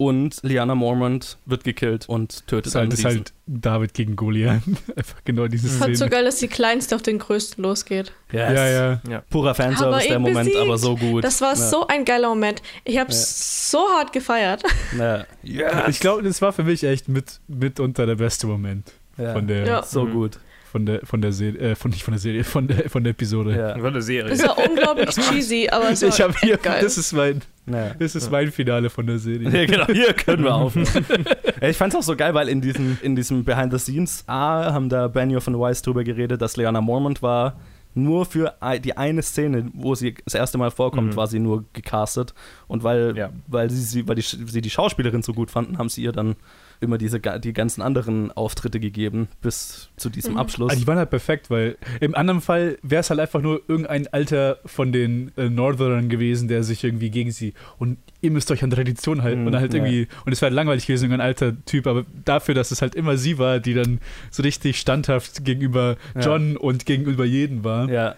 Und 0.00 0.38
Liana 0.44 0.76
Mormont 0.76 1.38
wird 1.44 1.64
gekillt 1.64 2.08
und 2.08 2.46
tötet 2.46 2.66
Das 2.66 2.70
ist 2.70 2.74
halt, 2.76 2.82
einen 2.82 2.90
das 2.90 2.98
ist 3.00 3.04
halt 3.04 3.32
David 3.48 3.94
gegen 3.94 4.14
Goliath. 4.14 4.62
Einfach 4.96 5.24
genau 5.24 5.48
diese 5.48 5.66
Ich 5.66 5.72
fand 5.72 5.96
so 5.96 6.04
Szene. 6.04 6.10
geil, 6.10 6.24
dass 6.24 6.36
die 6.36 6.46
Kleinste 6.46 6.94
auf 6.94 7.02
den 7.02 7.18
Größten 7.18 7.64
losgeht. 7.64 8.12
Yes. 8.30 8.52
Ja, 8.54 9.00
ja. 9.08 9.22
Purer 9.28 9.56
Fanservice, 9.56 9.86
Aber 9.86 9.98
der 10.00 10.18
Moment, 10.20 10.38
besiegt. 10.50 10.56
aber 10.56 10.78
so 10.78 10.94
gut. 10.96 11.24
Das 11.24 11.40
war 11.40 11.50
ja. 11.50 11.56
so 11.56 11.88
ein 11.88 12.04
geiler 12.04 12.28
Moment. 12.28 12.62
Ich 12.84 12.96
habe 12.96 13.10
Ja. 13.10 13.16
so 13.16 13.78
hart 13.96 14.12
gefeiert. 14.12 14.62
Ja. 14.96 15.24
Yes. 15.42 15.72
Ich 15.88 15.98
glaube, 15.98 16.22
das 16.22 16.40
war 16.42 16.52
für 16.52 16.62
mich 16.62 16.84
echt 16.84 17.08
mit, 17.08 17.40
mitunter 17.48 18.06
der 18.06 18.14
beste 18.14 18.46
Moment 18.46 18.92
Ja. 19.16 19.32
von 19.32 19.48
der, 19.48 19.66
Ja. 19.66 19.82
So 19.82 20.04
Mhm. 20.04 20.12
gut. 20.12 20.38
Von 20.70 20.86
der, 20.86 21.00
von 21.04 21.20
der 21.22 21.32
Serie, 21.32 21.58
äh, 21.70 21.74
von, 21.74 21.90
nicht 21.90 22.02
von 22.04 22.12
der 22.12 22.18
Serie, 22.20 22.44
von 22.44 22.68
der, 22.68 22.88
von 22.90 23.02
der 23.02 23.10
Episode. 23.12 23.56
Ja. 23.56 23.78
Von 23.78 23.92
der 23.92 24.02
Serie. 24.02 24.30
Das 24.30 24.42
war 24.46 24.58
unglaublich 24.58 25.08
cheesy, 25.30 25.68
aber 25.70 25.90
es 25.90 26.02
war 26.02 26.08
Ich 26.10 26.20
habe 26.20 26.34
hier, 26.40 26.56
geil. 26.58 26.80
das 26.82 26.98
ist 26.98 27.12
mein, 27.12 27.40
Ja. 27.66 27.94
das 27.98 28.14
ist 28.14 28.30
mein 28.30 28.52
Finale 28.52 28.90
von 28.90 29.06
der 29.06 29.18
Serie. 29.18 29.48
Ja, 29.50 29.66
genau, 29.66 29.86
hier 29.86 30.12
können 30.12 30.44
wir 30.44 30.54
aufhören. 30.54 30.86
ja, 31.60 31.68
ich 31.68 31.76
fand 31.76 31.92
es 31.94 31.98
auch 31.98 32.02
so 32.02 32.14
geil, 32.16 32.34
weil 32.34 32.48
in 32.48 32.60
diesem, 32.60 32.98
in 33.02 33.16
diesem 33.16 33.44
Behind 33.44 33.72
the 33.72 33.78
Scenes, 33.78 34.24
A, 34.26 34.72
haben 34.72 34.88
da 34.88 35.08
Benioff 35.08 35.46
und 35.46 35.58
Weiss 35.58 35.82
drüber 35.82 36.04
geredet, 36.04 36.40
dass 36.42 36.56
Leona 36.56 36.80
Mormont 36.80 37.22
war 37.22 37.58
nur 37.94 38.26
für 38.26 38.54
die 38.84 38.96
eine 38.96 39.22
Szene, 39.22 39.70
wo 39.74 39.94
sie 39.96 40.14
das 40.24 40.34
erste 40.34 40.56
Mal 40.58 40.70
vorkommt, 40.70 41.12
Mhm. 41.14 41.16
war 41.16 41.26
sie 41.26 41.40
nur 41.40 41.64
gecastet. 41.72 42.32
Und 42.68 42.84
weil, 42.84 43.16
Ja. 43.16 43.30
weil, 43.48 43.70
sie, 43.70 43.80
sie, 43.82 44.06
weil 44.06 44.14
die, 44.14 44.22
sie 44.22 44.60
die 44.60 44.70
Schauspielerin 44.70 45.22
so 45.22 45.32
gut 45.32 45.50
fanden, 45.50 45.78
haben 45.78 45.88
sie 45.88 46.02
ihr 46.02 46.12
dann 46.12 46.36
immer 46.80 46.98
diese, 46.98 47.20
die 47.20 47.52
ganzen 47.52 47.82
anderen 47.82 48.30
Auftritte 48.32 48.80
gegeben, 48.80 49.28
bis 49.42 49.88
zu 49.96 50.10
diesem 50.10 50.32
Mhm. 50.34 50.38
Abschluss. 50.38 50.70
Also 50.70 50.80
die 50.82 50.86
waren 50.86 50.98
halt 50.98 51.10
perfekt, 51.10 51.50
weil 51.50 51.76
im 52.00 52.14
anderen 52.14 52.40
Fall 52.40 52.78
wäre 52.82 53.00
es 53.00 53.10
halt 53.10 53.20
einfach 53.20 53.40
nur 53.40 53.62
irgendein 53.68 54.06
Alter 54.08 54.58
von 54.64 54.92
den 54.92 55.32
äh, 55.36 55.48
Northernern 55.48 56.08
gewesen, 56.08 56.48
der 56.48 56.62
sich 56.62 56.84
irgendwie 56.84 57.10
gegen 57.10 57.30
sie 57.30 57.54
und 57.78 57.98
ihr 58.20 58.30
müsst 58.30 58.50
euch 58.50 58.62
an 58.64 58.70
Tradition 58.70 59.22
halten 59.22 59.40
Mhm, 59.42 59.46
und 59.46 59.52
dann 59.52 59.60
halt 59.62 59.72
ja. 59.74 59.78
irgendwie 59.84 60.08
und 60.26 60.32
es 60.32 60.40
wäre 60.40 60.48
halt 60.50 60.56
langweilig 60.56 60.86
gewesen, 60.86 61.04
irgendein 61.04 61.26
alter 61.26 61.64
Typ, 61.64 61.86
aber 61.86 62.04
dafür, 62.24 62.54
dass 62.54 62.70
es 62.70 62.82
halt 62.82 62.94
immer 62.94 63.16
sie 63.16 63.38
war, 63.38 63.60
die 63.60 63.74
dann 63.74 64.00
so 64.30 64.42
richtig 64.42 64.78
standhaft 64.80 65.44
gegenüber 65.44 65.96
Ja. 66.14 66.20
John 66.22 66.56
und 66.56 66.86
gegenüber 66.86 67.24
jeden 67.24 67.64
war, 67.64 67.88
ja. 67.90 68.14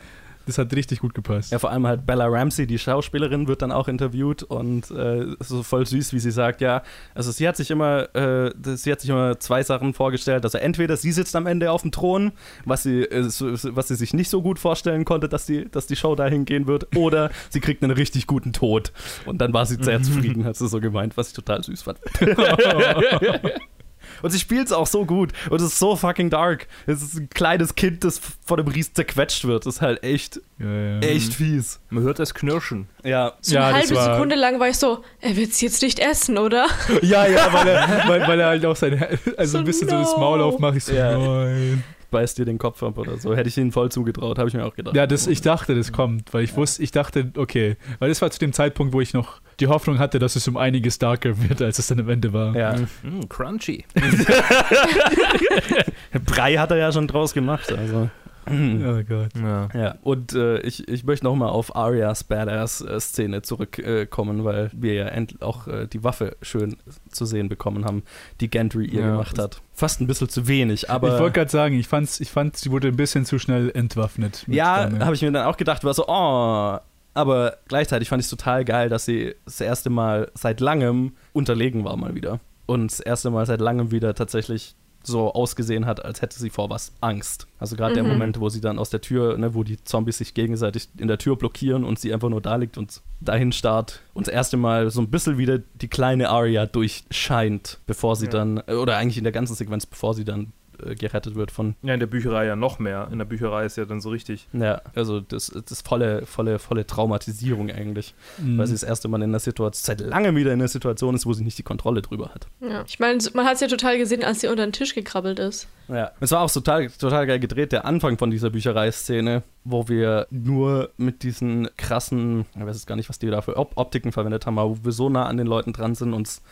Das 0.51 0.59
hat 0.59 0.75
richtig 0.75 0.99
gut 0.99 1.15
gepasst. 1.15 1.53
Ja, 1.53 1.61
vor 1.61 1.71
allem 1.71 1.87
halt 1.87 2.07
Bella 2.07 2.27
Ramsey, 2.27 2.67
die 2.67 2.81
Schauspielerin, 2.81 3.47
wird 3.47 3.63
dann 3.63 3.71
auch 3.71 3.87
interviewt 3.87 4.43
und 4.43 4.91
äh, 4.91 5.27
so 5.39 5.63
voll 5.63 5.87
süß, 5.87 6.13
wie 6.13 6.19
sie 6.19 6.33
sagt, 6.33 6.61
ja, 6.61 6.83
also 7.15 7.31
sie 7.31 7.47
hat 7.47 7.57
sich 7.57 7.71
immer, 7.71 8.13
äh, 8.17 8.51
sie 8.75 8.91
hat 8.91 9.01
sich 9.01 9.11
immer 9.11 9.39
zwei 9.39 9.63
Sachen 9.63 9.95
vorgestellt. 9.95 10.43
Also 10.43 10.59
entweder 10.59 10.97
sie 10.97 11.13
sitzt 11.13 11.37
am 11.37 11.47
Ende 11.47 11.71
auf 11.71 11.83
dem 11.83 11.93
Thron, 11.93 12.33
was 12.65 12.83
sie, 12.83 13.03
äh, 13.03 13.27
was 13.29 13.87
sie 13.87 13.95
sich 13.95 14.13
nicht 14.13 14.29
so 14.29 14.43
gut 14.43 14.59
vorstellen 14.59 15.05
konnte, 15.05 15.29
dass 15.29 15.47
die, 15.47 15.71
dass 15.71 15.87
die 15.87 15.95
Show 15.95 16.17
dahin 16.17 16.47
gehen 16.47 16.67
wird, 16.67 16.97
oder 16.97 17.31
sie 17.49 17.61
kriegt 17.61 17.85
einen 17.85 17.93
richtig 17.93 18.27
guten 18.27 18.53
Tod. 18.53 18.93
Und 19.27 19.41
dann 19.41 19.53
war 19.53 19.67
sie 19.67 19.77
sehr 19.81 20.03
zufrieden, 20.03 20.45
hat 20.45 20.57
sie 20.57 20.67
so 20.67 20.81
gemeint, 20.81 21.17
was 21.17 21.29
ich 21.29 21.35
total 21.35 21.63
süß 21.63 21.83
fand. 21.83 22.01
Und 24.23 24.31
sie 24.31 24.39
spielt 24.39 24.67
es 24.67 24.73
auch 24.73 24.87
so 24.87 25.05
gut. 25.05 25.33
Und 25.51 25.57
es 25.61 25.69
ist 25.69 25.79
so 25.79 25.97
fucking 25.97 26.31
dark. 26.31 26.67
Es 26.87 27.03
ist 27.03 27.15
ein 27.17 27.29
kleines 27.31 27.75
Kind, 27.75 28.05
das 28.05 28.21
von 28.45 28.57
dem 28.59 28.69
Ries 28.69 28.93
zerquetscht 28.93 29.45
wird. 29.47 29.67
Das 29.67 29.77
ist 29.77 29.81
halt 29.83 30.03
echt, 30.03 30.41
Ja, 30.59 30.67
ja. 30.67 30.99
echt 31.01 31.35
fies. 31.35 31.81
Man 31.91 32.03
hört 32.05 32.19
das 32.19 32.35
Knirschen. 32.35 32.89
Ja. 33.05 33.35
So 33.41 33.55
Ja, 33.55 33.67
eine 33.69 33.77
halbe 33.79 33.95
war- 33.95 34.15
Sekunde 34.15 34.37
lang 34.37 34.61
war 34.61 34.69
ich 34.69 34.77
so, 34.79 35.03
er 35.21 35.37
wird 35.37 35.51
es 35.51 35.61
jetzt 35.61 35.83
nicht 35.83 35.99
essen, 35.99 36.39
oder? 36.39 36.67
ja, 37.03 37.27
ja, 37.27 37.53
weil 37.53 37.69
er, 37.69 38.05
weil, 38.09 38.29
weil 38.29 38.41
er 38.41 38.47
halt 38.49 38.67
auch 38.67 38.77
sein, 38.77 39.03
also 39.37 39.53
So, 39.53 39.59
ein 39.59 39.65
bisschen 39.65 39.89
so 39.89 39.97
das 39.97 40.13
no. 40.13 40.19
Maul 40.19 40.41
aufmacht. 40.43 40.77
Ich 40.77 40.85
so, 40.85 40.93
Ja. 40.95 41.17
nein. 41.19 41.83
Beißt 42.11 42.39
dir 42.39 42.45
den 42.45 42.59
Kopf 42.59 42.83
ab 42.83 42.99
oder 42.99 43.17
so. 43.17 43.35
Hätte 43.35 43.49
ich 43.49 43.57
ihnen 43.57 43.73
voll 43.73 43.91
zugetraut, 43.91 44.39
habe 44.39 44.49
ich 44.49 44.55
mir 44.55 44.65
auch 44.65 44.75
gedacht. 44.75 44.97
Ja, 44.97 45.07
das, 45.07 45.27
ich 45.27 45.41
dachte, 45.41 45.75
das 45.75 45.93
kommt, 45.93 46.35
weil 46.35 46.45
ich 46.45 46.57
wusste, 46.57 46.83
ich 46.83 46.91
dachte, 46.91 47.33
okay, 47.37 47.77
weil 47.99 48.09
das 48.09 48.21
war 48.23 48.31
zu 48.31 48.39
dem 48.39 48.53
Zeitpunkt, 48.53 48.93
wo 48.93 49.01
ich 49.01 49.15
noch 49.15 49.41
die 49.61 49.69
Hoffnung 49.69 49.99
hatte, 49.99 50.19
dass 50.19 50.37
es 50.37 50.49
um 50.49 50.57
einiges 50.57 50.99
darker 50.99 51.41
wird, 51.49 51.63
als 51.63 51.79
es 51.79 51.87
dann 51.87 52.01
am 52.01 52.09
Ende 52.09 52.33
war. 52.33 52.57
Ja. 52.57 52.75
Mm, 53.03 53.29
crunchy. 53.29 53.85
Brei 56.27 56.57
hat 56.57 56.71
er 56.71 56.79
ja 56.79 56.93
schon 56.93 57.07
draus 57.07 57.35
gemacht. 57.35 57.73
Also. 57.73 58.11
Oh 58.85 59.03
Gott. 59.09 59.31
Ja. 59.41 59.69
Ja, 59.75 59.95
und 60.03 60.35
äh, 60.35 60.59
ich, 60.61 60.89
ich 60.89 61.05
möchte 61.05 61.25
nochmal 61.25 61.51
auf 61.51 61.75
Arias 61.77 62.25
Badass-Szene 62.25 63.43
zurückkommen, 63.43 64.41
äh, 64.41 64.45
weil 64.45 64.71
wir 64.73 64.95
ja 64.95 65.11
auch 65.41 65.67
äh, 65.69 65.87
die 65.87 66.03
Waffe 66.05 66.37
schön 66.43 66.77
zu 67.11 67.25
sehen 67.27 67.49
bekommen 67.49 67.85
haben, 67.85 68.03
die 68.41 68.49
Gendry 68.51 68.87
ihr 68.87 69.01
Ja. 69.01 69.11
gemacht 69.13 69.39
hat. 69.39 69.63
Fast 69.73 70.01
ein 70.01 70.07
bisschen 70.07 70.29
zu 70.29 70.47
wenig, 70.49 70.91
aber. 70.91 71.15
ich 71.15 71.21
wollte 71.21 71.35
gerade 71.39 71.51
sagen, 71.51 71.79
ich, 71.79 71.89
fand's, 71.89 72.21
ich 72.21 72.31
fand, 72.31 72.57
sie 72.57 72.71
wurde 72.71 72.89
ein 72.89 72.97
bisschen 72.97 73.25
zu 73.25 73.39
schnell 73.39 73.71
entwaffnet. 73.75 74.45
ja, 74.47 74.91
habe 75.01 75.15
ich 75.15 75.23
mir 75.23 75.33
dann 75.33 75.47
auch 75.47 75.57
gedacht, 75.57 75.85
war 75.85 75.95
so, 75.95 76.05
oh. 76.07 76.79
Aber 77.13 77.57
gleichzeitig 77.67 78.09
fand 78.09 78.21
ich 78.21 78.27
es 78.27 78.31
total 78.31 78.65
geil, 78.65 78.89
dass 78.89 79.05
sie 79.05 79.35
das 79.45 79.61
erste 79.61 79.91
Mal 79.91 80.31
seit 80.35 80.61
langem 80.61 81.13
unterlegen 81.33 81.85
war, 81.85 81.97
mal 81.97 82.15
wieder. 82.15 82.39
Und 82.67 82.93
das 82.93 83.01
erste 83.01 83.31
Mal 83.31 83.47
seit 83.47 83.61
langem 83.61 83.91
wieder 83.91 84.15
tatsächlich 84.15 84.77
so 85.03 85.33
ausgesehen 85.33 85.87
hat, 85.87 86.05
als 86.05 86.21
hätte 86.21 86.39
sie 86.39 86.51
vor 86.51 86.69
was 86.71 86.93
Angst. 87.01 87.47
Also 87.59 87.75
gerade 87.77 87.95
der 87.95 88.03
Mhm. 88.05 88.11
Moment, 88.11 88.41
wo 88.41 88.49
sie 88.51 88.61
dann 88.61 88.79
aus 88.79 88.91
der 88.91 89.01
Tür, 89.01 89.39
ne, 89.39 89.55
wo 89.55 89.65
die 89.65 89.83
Zombies 89.83 90.19
sich 90.19 90.35
gegenseitig 90.35 90.89
in 90.99 91.09
der 91.09 91.17
Tür 91.19 91.37
blockieren 91.37 91.85
und 91.85 91.99
sie 91.99 92.13
einfach 92.13 92.29
nur 92.29 92.41
da 92.43 92.57
liegt 92.57 92.77
und 92.77 93.01
dahin 93.21 93.53
starrt 93.53 94.01
und 94.15 94.27
das 94.27 94.35
erste 94.35 94.57
Mal 94.57 94.91
so 94.91 95.01
ein 95.01 95.11
bisschen 95.11 95.39
wieder 95.39 95.59
die 95.59 95.89
kleine 95.89 96.29
Arya 96.29 96.67
durchscheint, 96.67 97.79
bevor 97.87 98.17
sie 98.17 98.27
Ja. 98.27 98.33
dann, 98.33 98.59
oder 98.61 98.97
eigentlich 98.97 99.19
in 99.19 99.25
der 99.25 99.33
ganzen 99.33 99.55
Sequenz, 99.55 99.87
bevor 99.87 100.15
sie 100.15 100.25
dann 100.25 100.53
äh, 100.85 100.95
gerettet 100.95 101.35
wird 101.35 101.51
von 101.51 101.75
ja, 101.83 101.95
in 101.95 102.01
der 102.01 102.07
Bücherei 102.07 102.47
ja 102.47 102.57
noch 102.57 102.79
mehr. 102.79 103.09
In 103.13 103.19
der 103.19 103.25
Bücherei 103.25 103.67
ist 103.67 103.77
ja 103.77 103.85
dann 103.85 104.01
so 104.01 104.11
richtig. 104.11 104.49
ja, 104.53 104.83
also 104.95 105.21
das, 105.21 105.53
das 105.69 105.83
volle, 105.83 106.27
volle, 106.27 106.59
volle 106.59 106.87
Traumatisierung 106.87 107.71
eigentlich. 107.71 108.15
Mhm. 108.39 108.59
Weil 108.59 108.67
sie 108.67 108.75
das 108.75 108.83
erste 108.83 109.09
Mal 109.09 109.19
in 109.19 109.31
einer 109.31 109.41
Situation, 109.41 109.85
seit 109.85 110.01
langem 110.01 110.37
wieder 110.37 110.53
in 110.53 110.61
einer 110.61 110.69
Situation 110.69 111.15
ist, 111.15 111.27
wo 111.27 111.33
sie 111.33 111.45
nicht 111.45 111.59
die 111.59 111.63
Kontrolle 111.63 112.03
drüber 112.03 112.31
hat. 112.35 112.47
Ja. 112.61 112.85
Ich 112.87 112.99
meine, 112.99 113.19
man 113.35 113.47
hat 113.47 113.55
es 113.55 113.61
ja 113.61 113.69
total 113.69 113.99
gesehen, 113.99 114.25
als 114.25 114.41
sie 114.41 114.49
unter 114.49 114.67
den 114.67 114.73
Tisch 114.73 114.95
gekrabbelt 114.95 115.39
ist. 115.39 115.69
Ja. 115.89 116.13
Es 116.21 116.31
war 116.31 116.43
auch 116.43 116.51
total, 116.51 116.89
total 116.89 117.27
geil 117.27 117.41
gedreht, 117.41 117.73
der 117.73 117.85
Anfang 117.85 118.17
von 118.17 118.31
dieser 118.31 118.51
Bücherei-Szene, 118.51 119.43
wo 119.65 119.89
wir 119.89 120.27
nur 120.31 120.91
mit 120.97 121.23
diesen 121.23 121.69
krassen, 121.77 122.47
ich 122.55 122.65
weiß 122.65 122.77
jetzt 122.77 122.87
gar 122.87 122.97
nicht, 122.97 123.09
was 123.09 123.19
die 123.19 123.29
da 123.29 123.43
für 123.43 123.57
Op 123.57 123.73
Optiken 123.77 124.13
verwendet 124.13 124.47
haben, 124.47 124.59
aber 124.59 124.71
wo 124.71 124.85
wir 124.85 124.93
so 124.93 125.09
nah 125.09 125.27
an 125.27 125.37
den 125.37 125.47
Leuten 125.47 125.73
dran 125.73 125.95
sind 125.95 126.15
und 126.15 126.29
es 126.29 126.43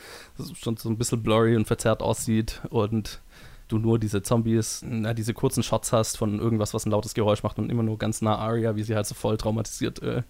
schon 0.58 0.76
so 0.76 0.88
ein 0.88 0.98
bisschen 0.98 1.22
blurry 1.22 1.56
und 1.56 1.66
verzerrt 1.66 2.02
aussieht 2.02 2.60
und 2.70 3.20
du 3.68 3.78
nur 3.78 3.98
diese 3.98 4.22
Zombies, 4.22 4.82
na, 4.86 5.14
diese 5.14 5.34
kurzen 5.34 5.62
Shots 5.62 5.92
hast 5.92 6.16
von 6.16 6.38
irgendwas, 6.40 6.74
was 6.74 6.86
ein 6.86 6.90
lautes 6.90 7.14
Geräusch 7.14 7.42
macht 7.42 7.58
und 7.58 7.70
immer 7.70 7.82
nur 7.82 7.98
ganz 7.98 8.22
nah 8.22 8.36
Aria, 8.36 8.76
wie 8.76 8.82
sie 8.82 8.94
halt 8.94 9.06
so 9.06 9.14
voll 9.14 9.36
traumatisiert 9.36 10.02
äh, 10.02 10.22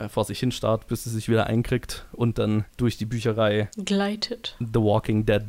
äh, 0.00 0.08
vor 0.08 0.24
sich 0.24 0.38
hinstarrt, 0.40 0.86
bis 0.86 1.04
sie 1.04 1.10
sich 1.10 1.28
wieder 1.28 1.46
einkriegt 1.46 2.06
und 2.12 2.38
dann 2.38 2.64
durch 2.76 2.96
die 2.96 3.06
Bücherei 3.06 3.68
Gleitet. 3.84 4.56
The 4.60 4.80
Walking 4.80 5.26
Dead. 5.26 5.42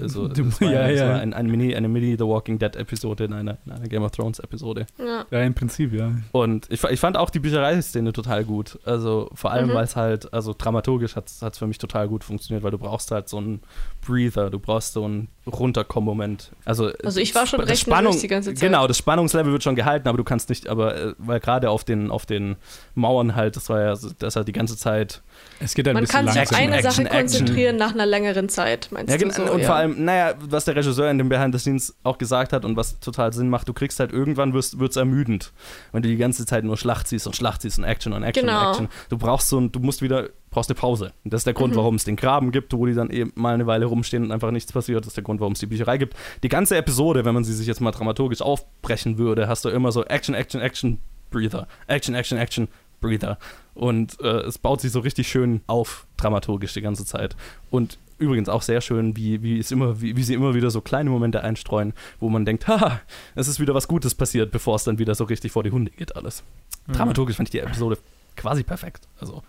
Also, 0.00 0.28
das 0.28 0.60
war, 0.60 0.70
ja, 0.70 0.88
ja. 0.88 1.08
war 1.10 1.20
ein, 1.20 1.34
ein 1.34 1.46
Mini, 1.46 1.74
eine 1.74 1.88
Mini 1.88 2.16
The 2.18 2.24
Walking 2.24 2.58
Dead 2.58 2.74
Episode 2.76 3.24
in 3.24 3.32
einer, 3.32 3.58
in 3.66 3.72
einer 3.72 3.88
Game 3.88 4.02
of 4.02 4.12
Thrones 4.12 4.38
Episode. 4.38 4.86
Ja. 4.98 5.24
Ja, 5.30 5.40
im 5.42 5.54
Prinzip, 5.54 5.92
ja. 5.92 6.12
Und 6.32 6.70
ich, 6.70 6.82
ich 6.84 7.00
fand 7.00 7.16
auch 7.16 7.30
die 7.30 7.40
Bücherei-Szene 7.40 8.12
total 8.12 8.44
gut. 8.44 8.78
Also 8.84 9.30
vor 9.34 9.50
allem, 9.50 9.68
Mhm. 9.70 9.74
weil 9.74 9.84
es 9.84 9.96
halt, 9.96 10.32
also 10.32 10.54
dramaturgisch 10.56 11.16
hat 11.16 11.26
es 11.28 11.58
für 11.58 11.66
mich 11.66 11.78
total 11.78 12.08
gut 12.08 12.24
funktioniert, 12.24 12.62
weil 12.64 12.70
du 12.70 12.78
brauchst 12.78 13.10
halt 13.10 13.28
so 13.28 13.38
einen 13.38 13.60
Breather, 14.06 14.50
du 14.50 14.58
brauchst 14.58 14.92
so 14.94 15.04
einen 15.04 15.28
Runterkommen-Moment. 15.46 16.50
Also, 16.64 16.90
Also 17.02 17.20
ich 17.20 17.34
war 17.34 17.46
schon 17.46 17.60
recht 17.60 17.86
nervös 17.86 18.20
die 18.20 18.28
ganze 18.28 18.54
Zeit. 18.54 18.60
Genau, 18.60 18.86
das 18.86 18.98
Spannungslevel 18.98 19.52
wird 19.52 19.62
schon 19.62 19.74
gehalten, 19.76 20.08
aber 20.08 20.18
du 20.18 20.24
kannst 20.24 20.48
nicht, 20.48 20.68
aber 20.68 20.96
äh, 20.96 21.14
weil 21.18 21.40
gerade 21.40 21.70
auf 21.70 21.84
den, 21.84 22.10
auf 22.10 22.26
den 22.26 22.56
Mauern 22.94 23.34
halt, 23.34 23.56
das 23.56 23.68
war 23.72 23.80
ja, 23.80 23.96
so- 23.96 24.10
das 24.16 24.36
hat 24.36 24.46
die 24.46 24.52
ganze 24.52 24.76
Zeit 24.76 25.22
Es 25.58 25.74
geht 25.74 25.88
ein 25.88 25.94
Man 25.94 26.04
bisschen 26.04 26.24
kann 26.26 26.32
sich 26.32 26.40
auf 26.42 26.52
eine 26.52 26.76
Action, 26.76 26.90
Sache 26.92 27.02
Action. 27.06 27.18
konzentrieren 27.20 27.76
nach 27.76 27.92
einer 27.94 28.06
längeren 28.06 28.48
Zeit, 28.48 28.88
meinst 28.92 29.10
Ja, 29.10 29.18
du 29.18 29.30
so? 29.32 29.50
und 29.52 29.60
ja. 29.60 29.66
vor 29.66 29.74
allem, 29.74 30.04
naja, 30.04 30.34
was 30.48 30.64
der 30.66 30.76
Regisseur 30.76 31.10
in 31.10 31.18
dem 31.18 31.28
Behind 31.28 31.52
the 31.54 31.58
Scenes 31.58 31.94
auch 32.04 32.18
gesagt 32.18 32.52
hat 32.52 32.64
und 32.64 32.76
was 32.76 33.00
total 33.00 33.32
Sinn 33.32 33.48
macht, 33.48 33.68
du 33.68 33.72
kriegst 33.72 33.98
halt 33.98 34.12
irgendwann 34.12 34.54
wird 34.54 34.74
es 34.90 34.96
ermüdend, 34.96 35.52
wenn 35.90 36.02
du 36.02 36.08
die 36.08 36.16
ganze 36.16 36.46
Zeit 36.46 36.62
nur 36.64 36.76
Schlacht 36.76 37.08
siehst 37.08 37.26
und 37.26 37.34
Schlacht 37.34 37.62
siehst 37.62 37.78
und 37.78 37.84
Action 37.84 38.12
und 38.12 38.22
Action 38.22 38.46
Genau. 38.46 38.60
und 38.60 38.68
Action. 38.70 38.88
Du 39.08 39.18
brauchst 39.18 39.48
so 39.48 39.58
ein, 39.58 39.72
du 39.72 39.80
musst 39.80 40.02
wieder, 40.02 40.28
brauchst 40.50 40.70
eine 40.70 40.78
Pause. 40.78 41.12
Und 41.24 41.32
das 41.32 41.40
ist 41.40 41.46
der 41.46 41.54
Grund, 41.54 41.72
Mhm. 41.72 41.78
warum 41.78 41.94
es 41.94 42.04
den 42.04 42.16
Graben 42.16 42.52
gibt, 42.52 42.72
wo 42.74 42.84
die 42.86 42.94
dann 42.94 43.08
eben 43.10 43.32
mal 43.34 43.54
eine 43.54 43.66
Weile 43.66 43.86
rumstehen 43.86 44.22
und 44.24 44.32
einfach 44.32 44.50
nichts 44.50 44.70
passiert. 44.72 45.00
Das 45.00 45.08
ist 45.08 45.16
der 45.16 45.24
Grund, 45.24 45.40
warum 45.40 45.54
es 45.54 45.60
die 45.60 45.66
Bücherei 45.66 45.96
gibt. 45.96 46.14
Die 46.42 46.48
ganze 46.50 46.76
Episode, 46.76 47.24
wenn 47.24 47.32
man 47.34 47.42
sie 47.44 47.54
sich 47.54 47.66
jetzt 47.66 47.80
mal 47.80 47.90
dramaturgisch 47.92 48.42
aufbrechen 48.42 49.16
würde, 49.16 49.48
hast 49.48 49.64
du 49.64 49.70
immer 49.70 49.92
so 49.92 50.04
Action, 50.04 50.34
Action, 50.34 50.60
Action, 50.60 50.98
Breather. 51.30 51.66
Action, 51.86 52.14
Action, 52.14 52.36
Action, 52.36 52.68
Breather. 53.00 53.38
Und 53.74 54.20
äh, 54.20 54.40
es 54.42 54.58
baut 54.58 54.80
sich 54.80 54.92
so 54.92 55.00
richtig 55.00 55.28
schön 55.28 55.62
auf, 55.66 56.06
dramaturgisch 56.16 56.74
die 56.74 56.82
ganze 56.82 57.04
Zeit. 57.04 57.36
Und 57.70 57.98
übrigens 58.18 58.48
auch 58.48 58.62
sehr 58.62 58.80
schön, 58.80 59.16
wie, 59.16 59.42
wie, 59.42 59.58
es 59.58 59.70
immer, 59.70 60.00
wie, 60.00 60.16
wie 60.16 60.22
sie 60.22 60.34
immer 60.34 60.54
wieder 60.54 60.70
so 60.70 60.80
kleine 60.80 61.10
Momente 61.10 61.42
einstreuen, 61.42 61.92
wo 62.20 62.28
man 62.28 62.44
denkt, 62.44 62.68
haha, 62.68 63.00
es 63.34 63.48
ist 63.48 63.60
wieder 63.60 63.74
was 63.74 63.88
Gutes 63.88 64.14
passiert, 64.14 64.50
bevor 64.50 64.76
es 64.76 64.84
dann 64.84 64.98
wieder 64.98 65.14
so 65.14 65.24
richtig 65.24 65.52
vor 65.52 65.62
die 65.62 65.70
Hunde 65.70 65.90
geht 65.90 66.16
alles. 66.16 66.42
Dramaturgisch 66.88 67.36
fand 67.36 67.48
ich 67.48 67.52
die 67.52 67.60
Episode 67.60 67.98
quasi 68.36 68.62
perfekt. 68.62 69.08
Also 69.20 69.42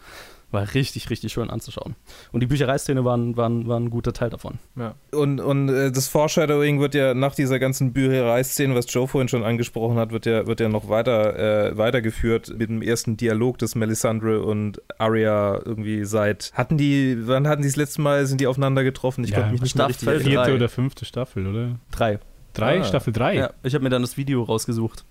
war 0.54 0.74
richtig, 0.74 1.10
richtig 1.10 1.34
schön 1.34 1.50
anzuschauen. 1.50 1.96
Und 2.32 2.40
die 2.42 2.48
Büchereiszene 2.48 3.04
war, 3.04 3.18
ein- 3.18 3.36
war, 3.36 3.50
ein- 3.50 3.68
war 3.68 3.80
ein 3.80 3.90
guter 3.90 4.14
Teil 4.14 4.30
davon. 4.30 4.60
Ja. 4.78 4.96
Und, 5.12 5.40
und 5.42 5.68
äh, 5.70 5.92
das 5.92 6.08
Foreshadowing 6.08 6.80
wird 6.80 6.96
ja 6.96 7.14
nach 7.14 7.36
dieser 7.36 7.60
ganzen 7.60 7.92
Bücherei-Szene, 7.92 8.76
was 8.76 8.86
Joe 8.94 9.08
vorhin 9.08 9.28
schon 9.28 9.44
angesprochen 9.44 9.98
hat, 9.98 10.12
wird 10.12 10.26
ja, 10.26 10.48
wird 10.48 10.60
ja 10.60 10.70
noch 10.70 10.88
weiter 10.90 11.70
äh, 11.72 11.78
weitergeführt 11.78 12.54
mit 12.58 12.70
dem 12.70 12.82
ersten 12.82 13.18
Dialog, 13.18 13.58
das 13.58 13.76
Melisandre 13.76 14.44
und 14.44 14.82
Arya 15.00 15.60
irgendwie 15.66 16.06
seit. 16.06 16.52
Hatten 16.54 16.78
die, 16.78 17.18
wann 17.28 17.48
hatten 17.48 17.64
die 17.64 17.68
das 17.68 17.76
letzte 17.76 18.02
Mal, 18.02 18.26
sind 18.28 18.40
die 18.40 18.48
aufeinander 18.48 18.84
getroffen? 18.84 19.24
Ich 19.24 19.32
Ja, 19.32 19.38
konnte 19.40 19.54
mich 19.54 19.62
nicht 19.62 19.76
mehr 19.76 19.90
Staffel 19.90 20.10
richtig 20.10 20.28
erinnern. 20.28 20.36
drei. 20.44 20.52
Vierte 20.52 20.56
oder 20.64 20.70
fünfte 20.70 21.06
Staffel, 21.06 21.48
oder? 21.48 21.80
Drei. 21.92 22.20
Drei? 22.54 22.82
Ah. 22.82 22.84
Staffel 22.84 23.12
drei? 23.12 23.36
Ja, 23.36 23.50
ich 23.64 23.74
habe 23.74 23.84
mir 23.84 23.90
dann 23.90 24.04
das 24.04 24.16
Video 24.18 24.44
rausgesucht, 24.44 25.04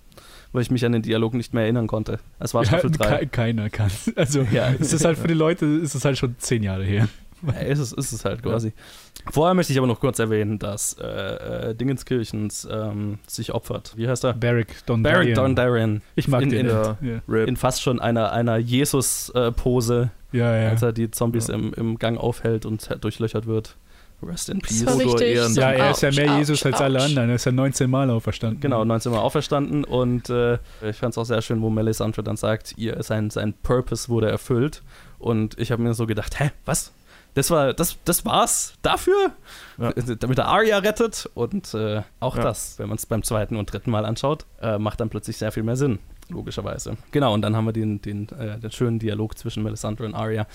weil 0.53 0.61
ich 0.61 0.71
mich 0.71 0.85
an 0.85 0.93
den 0.93 1.01
Dialog 1.01 1.33
nicht 1.33 1.53
mehr 1.53 1.63
erinnern 1.63 1.87
konnte. 1.87 2.19
Es 2.39 2.53
war 2.53 2.61
Ja, 2.63 2.69
Staffel 2.69 2.91
3. 2.91 3.17
ke- 3.19 3.27
Keiner 3.27 3.69
kann. 3.69 3.91
Also, 4.15 4.41
Ja. 4.51 4.71
es 4.79 4.93
ist 4.93 5.03
halt 5.03 5.17
für 5.17 5.27
die 5.27 5.33
Leute, 5.33 5.65
ist 5.65 5.93
es 5.95 6.05
halt 6.05 6.17
schon 6.17 6.35
zehn 6.39 6.63
Jahre 6.63 6.83
her. 6.85 7.07
Ja, 7.45 7.51
ist 7.59 7.79
es, 7.79 7.91
ist 7.91 8.13
es 8.13 8.23
halt 8.23 8.41
quasi. 8.41 8.71
Vorher 9.31 9.53
möchte 9.53 9.73
ich 9.73 9.77
aber 9.77 9.87
noch 9.87 9.99
kurz 9.99 10.17
erwähnen, 10.19 10.59
dass 10.59 10.93
äh, 10.93 11.05
äh, 11.71 11.75
Dingenskirchens 11.75 12.65
ähm, 12.71 13.19
sich 13.27 13.53
opfert. 13.53 13.91
Wie 13.97 14.07
heißt 14.07 14.23
er? 14.23 14.31
Barrick 14.33 14.85
Don 14.85 15.03
Barrick 15.03 15.35
Dondarrion. 15.35 16.01
Ich 16.15 16.29
mag 16.29 16.43
in- 16.43 16.49
den. 16.49 16.67
in- 16.67 16.71
ja. 16.71 16.97
Rip. 17.27 17.49
In 17.49 17.57
fast 17.57 17.81
schon 17.81 17.99
einer, 17.99 18.31
einer 18.31 18.55
Jesus-Pose, 18.57 20.11
ja, 20.31 20.55
ja. 20.55 20.69
als 20.69 20.81
er 20.81 20.93
die 20.93 21.11
Zombies 21.11 21.47
Ja. 21.47 21.55
im, 21.55 21.73
im 21.73 21.99
Gang 21.99 22.17
aufhält 22.17 22.65
und 22.65 22.87
durchlöchert 23.01 23.45
wird. 23.45 23.75
Rest 24.23 24.49
in 24.49 24.59
Peace. 24.59 24.83
Das 24.85 24.97
war 24.97 25.05
Hodor. 25.05 25.21
Ehren. 25.21 25.53
Ja, 25.55 25.71
er 25.71 25.91
ist 25.91 26.01
ja 26.01 26.09
ouch, 26.09 26.15
mehr 26.15 26.31
ouch, 26.33 26.37
Jesus 26.39 26.65
als 26.65 26.81
alle 26.81 26.99
ouch. 26.99 27.05
anderen. 27.05 27.29
Er 27.29 27.35
ist 27.35 27.45
ja 27.45 27.51
19 27.51 27.89
Mal 27.89 28.09
auferstanden. 28.09 28.59
Genau, 28.61 28.83
19 28.85 29.11
Mal 29.11 29.19
auferstanden 29.19 29.83
und 29.83 30.29
äh, 30.29 30.55
ich 30.87 30.97
fand 30.97 31.13
es 31.13 31.17
auch 31.17 31.25
sehr 31.25 31.41
schön, 31.41 31.61
wo 31.61 31.69
Melisandre 31.69 32.23
dann 32.23 32.37
sagt, 32.37 32.73
ihr, 32.77 33.01
sein, 33.03 33.29
sein 33.29 33.53
Purpose 33.63 34.09
wurde 34.09 34.29
erfüllt 34.29 34.81
und 35.19 35.57
ich 35.59 35.71
habe 35.71 35.81
mir 35.81 35.93
so 35.93 36.05
gedacht, 36.05 36.39
hä, 36.39 36.51
was? 36.65 36.91
Das 37.35 37.49
war, 37.49 37.73
das, 37.73 37.97
das 38.05 38.25
war's 38.25 38.75
dafür? 38.83 39.31
Ja. 39.79 39.91
Damit 40.19 40.37
er 40.37 40.45
Arya 40.49 40.77
rettet 40.77 41.27
und 41.33 41.73
äh, 41.73 42.03
auch 42.19 42.37
Ja. 42.37 42.43
das, 42.43 42.77
wenn 42.77 42.89
man 42.89 42.97
es 42.97 43.07
beim 43.07 43.23
zweiten 43.23 43.55
und 43.55 43.73
dritten 43.73 43.89
Mal 43.89 44.05
anschaut, 44.05 44.45
äh, 44.61 44.77
macht 44.77 44.99
dann 44.99 45.09
plötzlich 45.09 45.37
sehr 45.37 45.51
viel 45.51 45.63
mehr 45.63 45.75
Sinn, 45.75 45.97
logischerweise. 46.29 46.95
Genau, 47.09 47.33
und 47.33 47.41
dann 47.41 47.55
haben 47.55 47.65
wir 47.65 47.73
den, 47.73 47.99
den, 48.03 48.29
äh, 48.37 48.59
den 48.59 48.69
schönen 48.69 48.99
Dialog 48.99 49.35
zwischen 49.35 49.63
Melisandre 49.63 50.05
und 50.05 50.13
Arya, 50.13 50.45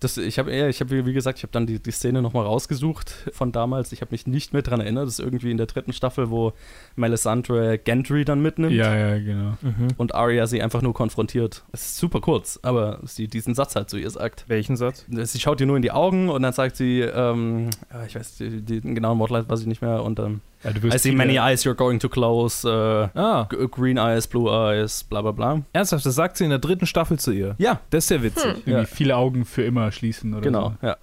Das, 0.00 0.16
ich 0.16 0.38
habe, 0.38 0.54
ja, 0.56 0.66
ich 0.68 0.80
habe, 0.80 1.04
wie 1.04 1.12
gesagt, 1.12 1.38
ich 1.38 1.42
habe 1.44 1.52
dann 1.52 1.66
die, 1.66 1.78
die 1.78 1.90
Szene 1.90 2.22
nochmal 2.22 2.46
rausgesucht 2.46 3.10
von 3.32 3.52
damals. 3.52 3.92
Ich 3.92 4.00
habe 4.00 4.12
mich 4.12 4.26
nicht 4.26 4.52
mehr 4.54 4.62
daran 4.62 4.80
erinnert. 4.80 5.06
Das 5.06 5.18
ist 5.18 5.20
irgendwie 5.24 5.50
in 5.50 5.58
der 5.58 5.66
dritten 5.66 5.92
Staffel, 5.92 6.30
wo 6.30 6.54
Melisandre 6.96 7.78
Gendry 7.78 8.24
dann 8.24 8.40
mitnimmt 8.40 8.72
Ja, 8.74 8.94
ja, 8.94 9.18
genau. 9.18 9.56
und 9.96 10.14
Arya 10.14 10.46
sie 10.46 10.62
einfach 10.62 10.82
nur 10.82 10.94
konfrontiert. 10.94 11.64
Es 11.72 11.82
ist 11.82 11.96
super 11.98 12.20
kurz, 12.20 12.58
aber 12.62 13.00
sie 13.04 13.28
diesen 13.28 13.54
Satz 13.54 13.76
halt 13.76 13.90
zu 13.90 13.96
ihr 13.96 14.10
sagt. 14.10 14.44
Welchen 14.48 14.76
Satz? 14.76 15.04
Sie 15.08 15.40
schaut 15.40 15.60
ihr 15.60 15.66
nur 15.66 15.76
in 15.76 15.82
die 15.82 15.90
Augen 15.92 16.28
und 16.28 16.42
dann 16.42 16.52
sagt 16.52 16.76
sie, 16.76 17.00
ähm, 17.00 17.70
ah, 17.90 18.04
ich 18.06 18.14
weiß 18.14 18.36
die, 18.38 18.62
die, 18.62 18.80
den 18.80 18.94
genauen 18.94 19.18
Wortlaut 19.18 19.48
weiß 19.48 19.60
ich 19.60 19.66
nicht 19.66 19.82
mehr 19.82 20.02
und 20.02 20.18
ähm, 20.18 20.40
Ja, 20.62 20.72
du 20.72 20.88
I 20.88 20.98
see 20.98 21.12
many 21.12 21.38
eyes 21.38 21.64
you're 21.64 21.74
going 21.74 21.98
to 22.00 22.08
close, 22.08 22.68
äh, 22.68 23.08
Ah, 23.18 23.48
green 23.70 23.96
eyes, 23.96 24.26
blue 24.26 24.50
eyes, 24.50 25.04
bla 25.04 25.22
bla 25.22 25.32
bla. 25.32 25.62
ernsthaft, 25.72 26.04
das 26.04 26.14
sagt 26.14 26.36
sie 26.36 26.44
in 26.44 26.50
der 26.50 26.58
dritten 26.58 26.86
Staffel 26.86 27.18
zu 27.18 27.32
ihr. 27.32 27.54
Ja, 27.58 27.80
Das 27.90 28.04
ist 28.04 28.10
ja 28.10 28.22
witzig. 28.22 28.44
irgendwie 28.44 28.70
Ja. 28.70 28.84
viele 28.84 29.16
Augen 29.16 29.44
für 29.44 29.62
immer 29.62 29.89
schließen 29.92 30.32
oder 30.34 30.42
genau. 30.42 30.74
so. 30.80 30.86
Ja. 30.86 30.96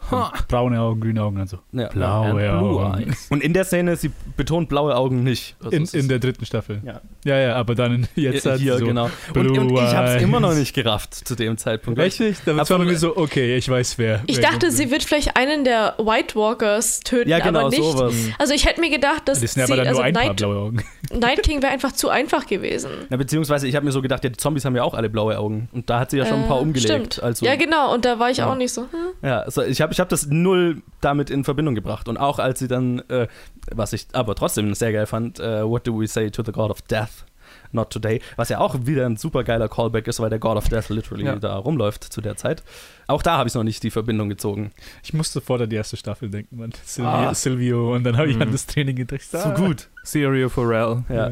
Braune 0.47 0.79
Augen, 0.81 1.01
grüne 1.01 1.21
Augen 1.23 1.39
und 1.39 1.49
so. 1.49 1.59
Ja. 1.71 1.87
Blaue 1.89 2.49
And 2.49 2.59
blue 2.59 2.79
Augen. 2.85 3.03
eyes. 3.09 3.27
Und 3.29 3.43
in 3.43 3.53
der 3.53 3.63
Szene, 3.65 3.95
sie 3.95 4.11
betont 4.35 4.69
blaue 4.69 4.95
Augen 4.95 5.23
nicht. 5.23 5.55
Also 5.63 5.75
In, 5.75 5.85
in 5.85 6.07
der 6.09 6.19
dritten 6.19 6.45
Staffel. 6.45 6.81
Ja. 6.85 7.01
Ja, 7.25 7.37
ja, 7.39 7.55
aber 7.55 7.75
dann 7.75 8.07
jetzt 8.15 8.43
Hier, 8.43 8.51
halt 8.51 8.61
hier 8.61 8.77
so. 8.77 8.85
genau. 8.85 9.09
Und, 9.33 9.47
und 9.57 9.67
Blue 9.67 9.83
ich 9.83 9.93
habe 9.95 10.07
es 10.07 10.13
eyes. 10.15 10.23
immer 10.23 10.39
noch 10.39 10.53
nicht 10.53 10.73
gerafft 10.73 11.13
zu 11.13 11.35
dem 11.35 11.57
Zeitpunkt. 11.57 11.99
Echt 11.99 12.19
nicht? 12.19 12.41
Da 12.45 12.55
war 12.57 12.79
mir 12.79 12.97
so, 12.97 13.17
okay, 13.17 13.55
ich 13.57 13.67
weiß 13.69 13.97
wer. 13.97 14.21
Ich 14.27 14.37
wer 14.37 14.49
dachte, 14.51 14.71
sie 14.71 14.91
wird 14.91 15.03
vielleicht 15.03 15.35
einen 15.37 15.63
der 15.63 15.95
White 15.97 16.35
Walkers 16.35 16.99
töten, 17.01 17.29
Ja, 17.29 17.39
genau, 17.39 17.59
aber 17.61 17.69
nicht. 17.69 17.81
sowas. 17.83 18.13
Also 18.39 18.53
ich 18.53 18.65
hätte 18.65 18.79
mir 18.81 18.89
gedacht, 18.89 19.27
dass 19.27 19.41
Das 19.41 19.53
sind 19.53 19.65
sie, 19.65 19.71
aber 19.73 19.77
dann 19.83 19.87
also 19.87 19.99
nur 20.01 20.05
ein 20.05 20.13
paar 20.13 20.23
Night, 20.25 20.37
blaue 20.37 20.57
Augen. 20.57 20.83
Night 21.13 21.43
King 21.43 21.61
wäre 21.61 21.71
einfach 21.73 21.91
zu 21.91 22.09
einfach 22.09 22.45
gewesen. 22.47 22.89
Na, 23.09 23.17
beziehungsweise 23.17 23.67
ich 23.67 23.75
habe 23.75 23.85
mir 23.85 23.91
so 23.91 24.01
gedacht, 24.01 24.23
ja, 24.23 24.29
die 24.29 24.37
Zombies 24.37 24.63
haben 24.65 24.75
ja 24.75 24.83
auch 24.83 24.93
alle 24.93 25.09
blaue 25.09 25.37
Augen. 25.37 25.69
Und 25.71 25.89
da 25.89 25.99
hat 25.99 26.11
sie 26.11 26.17
ja 26.17 26.25
schon 26.25 26.41
ein 26.43 26.47
paar 26.47 26.57
Äh, 26.59 26.61
umgelegt. 26.61 26.89
Stimmt. 27.13 27.23
Also, 27.23 27.45
ja, 27.45 27.55
genau. 27.55 27.93
Und 27.93 28.05
da 28.05 28.19
war 28.19 28.29
ich 28.29 28.37
Ja. 28.37 28.51
auch 28.51 28.55
nicht 28.55 28.73
so. 28.73 28.76
Hm. 28.83 29.27
Ja, 29.27 29.39
also 29.41 29.63
ich 29.63 29.81
habe 29.81 29.93
ich 29.93 29.99
hab 29.99 30.09
das 30.09 30.27
null 30.27 30.81
damit 31.01 31.29
in 31.29 31.43
Verbindung 31.43 31.75
gebracht. 31.75 32.07
Und 32.07 32.17
auch 32.17 32.39
als 32.39 32.59
sie 32.59 32.67
dann, 32.67 32.99
äh, 33.09 33.27
was 33.71 33.93
ich 33.93 34.07
aber 34.13 34.35
trotzdem 34.35 34.73
sehr 34.73 34.91
geil 34.93 35.05
fand, 35.05 35.39
äh, 35.39 35.63
What 35.67 35.87
do 35.87 35.99
we 35.99 36.07
say 36.07 36.29
to 36.29 36.43
the 36.43 36.51
God 36.51 36.71
of 36.71 36.81
Death? 36.83 37.25
Not 37.71 37.89
today. 37.91 38.21
Was 38.35 38.49
ja 38.49 38.59
auch 38.59 38.75
wieder 38.85 39.05
ein 39.05 39.17
super 39.17 39.43
geiler 39.43 39.67
Callback 39.69 40.07
ist, 40.07 40.19
weil 40.19 40.29
der 40.29 40.39
God 40.39 40.57
of 40.57 40.69
Death 40.69 40.89
literally 40.89 41.25
Ja. 41.25 41.35
da 41.35 41.55
rumläuft 41.57 42.03
zu 42.03 42.21
der 42.21 42.35
Zeit. 42.37 42.63
Auch 43.09 43.21
da 43.21 43.37
habe 43.37 43.47
ich 43.47 43.55
noch 43.55 43.63
nicht 43.63 43.81
die 43.83 43.89
Verbindung 43.91 44.27
gezogen. 44.29 44.71
Ich 45.01 45.13
musste 45.13 45.35
sofort 45.39 45.61
an 45.61 45.69
die 45.69 45.77
erste 45.77 45.95
Staffel 45.97 46.29
denken, 46.29 46.57
man. 46.57 46.71
Silvio, 46.83 47.09
Ah. 47.11 47.33
Silvio 47.33 47.95
und 47.95 48.03
dann 48.03 48.17
habe 48.17 48.27
ich 48.29 48.35
Mhm. 48.35 48.41
an 48.43 48.51
das 48.51 48.65
Training 48.65 48.97
gedacht. 48.97 49.21
So 49.31 49.49
gut. 49.51 49.87
Serio 50.03 50.49
Pharrell. 50.49 51.03
Ja. 51.09 51.31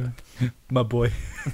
My 0.69 0.83
boy. 0.83 1.11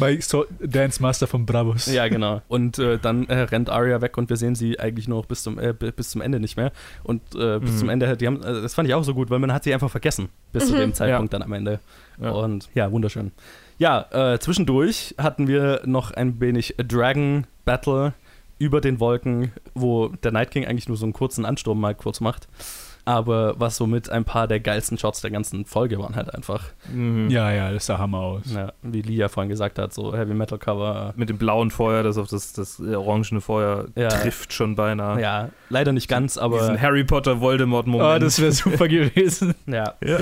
My 0.00 0.20
so 0.20 0.46
Dance 0.60 1.00
Master 1.00 1.26
von 1.26 1.46
Bravos. 1.46 1.86
Ja, 1.86 2.08
genau. 2.08 2.42
Und 2.48 2.78
äh, 2.78 2.98
dann 2.98 3.26
äh, 3.28 3.40
rennt 3.42 3.70
Arya 3.70 4.00
weg 4.00 4.16
und 4.18 4.28
wir 4.30 4.36
sehen 4.36 4.54
sie 4.54 4.78
eigentlich 4.80 5.08
nur 5.08 5.18
noch 5.18 5.26
bis 5.26 5.42
zum, 5.42 5.58
äh, 5.58 5.72
bis 5.72 6.10
zum 6.10 6.20
Ende 6.20 6.40
nicht 6.40 6.56
mehr. 6.56 6.72
Und 7.04 7.22
äh, 7.34 7.58
bis 7.60 7.72
Mhm. 7.72 7.76
zum 7.78 7.88
Ende, 7.90 8.16
die 8.16 8.26
haben, 8.26 8.42
äh, 8.42 8.62
das 8.62 8.74
fand 8.74 8.88
ich 8.88 8.94
auch 8.94 9.04
so 9.04 9.14
gut, 9.14 9.30
weil 9.30 9.38
man 9.38 9.52
hat 9.52 9.64
sie 9.64 9.72
einfach 9.74 9.90
vergessen 9.90 10.28
bis 10.52 10.66
zu 10.66 10.74
Mhm. 10.74 10.78
dem 10.78 10.94
Zeitpunkt 10.94 11.32
dann 11.32 11.42
am 11.42 11.52
Ende. 11.52 11.80
Ja. 12.20 12.30
Und 12.30 12.68
ja, 12.74 12.90
wunderschön. 12.90 13.32
Ja, 13.82 14.06
äh, 14.34 14.38
zwischendurch 14.38 15.16
hatten 15.18 15.48
wir 15.48 15.80
noch 15.84 16.12
ein 16.12 16.40
wenig 16.40 16.76
Dragon 16.78 17.48
Battle 17.64 18.12
über 18.60 18.80
den 18.80 19.00
Wolken, 19.00 19.50
wo 19.74 20.06
der 20.22 20.30
Night 20.30 20.52
King 20.52 20.66
eigentlich 20.66 20.86
nur 20.86 20.96
so 20.96 21.04
einen 21.04 21.12
kurzen 21.12 21.44
Ansturm 21.44 21.80
mal 21.80 21.92
kurz 21.96 22.20
macht. 22.20 22.46
Aber 23.04 23.54
was 23.58 23.74
somit 23.74 24.08
ein 24.08 24.24
paar 24.24 24.46
der 24.46 24.60
geilsten 24.60 24.96
Shots 24.98 25.20
der 25.22 25.32
ganzen 25.32 25.64
Folge 25.64 25.98
waren 25.98 26.14
halt 26.14 26.32
einfach. 26.32 26.66
Mhm. 26.94 27.28
Ja, 27.28 27.50
ja, 27.50 27.72
das 27.72 27.86
sah 27.86 27.98
Hammer 27.98 28.18
aus. 28.20 28.42
Ja, 28.54 28.72
wie 28.82 29.02
Lia 29.02 29.26
vorhin 29.28 29.50
gesagt 29.50 29.80
hat, 29.80 29.92
so 29.92 30.16
Heavy 30.16 30.34
Metal 30.34 30.58
Cover. 30.58 31.12
Mit 31.16 31.28
dem 31.28 31.38
blauen 31.38 31.72
Feuer, 31.72 32.04
das 32.04 32.16
auf 32.18 32.28
das, 32.28 32.52
das 32.52 32.78
orangene 32.78 33.40
Feuer 33.40 33.86
Ja. 33.96 34.06
trifft 34.10 34.52
schon 34.52 34.76
beinahe. 34.76 35.20
Ja, 35.20 35.48
leider 35.70 35.90
nicht 35.92 36.06
ganz, 36.06 36.38
aber 36.38 36.60
Diesen 36.60 36.80
Harry 36.80 37.02
Potter 37.02 37.40
Voldemort-Moment. 37.40 38.08
Oh, 38.08 38.18
das 38.24 38.40
wäre 38.40 38.52
super 38.52 38.86
gewesen. 38.88 39.56
Ja. 39.66 39.94
Ja. 40.04 40.18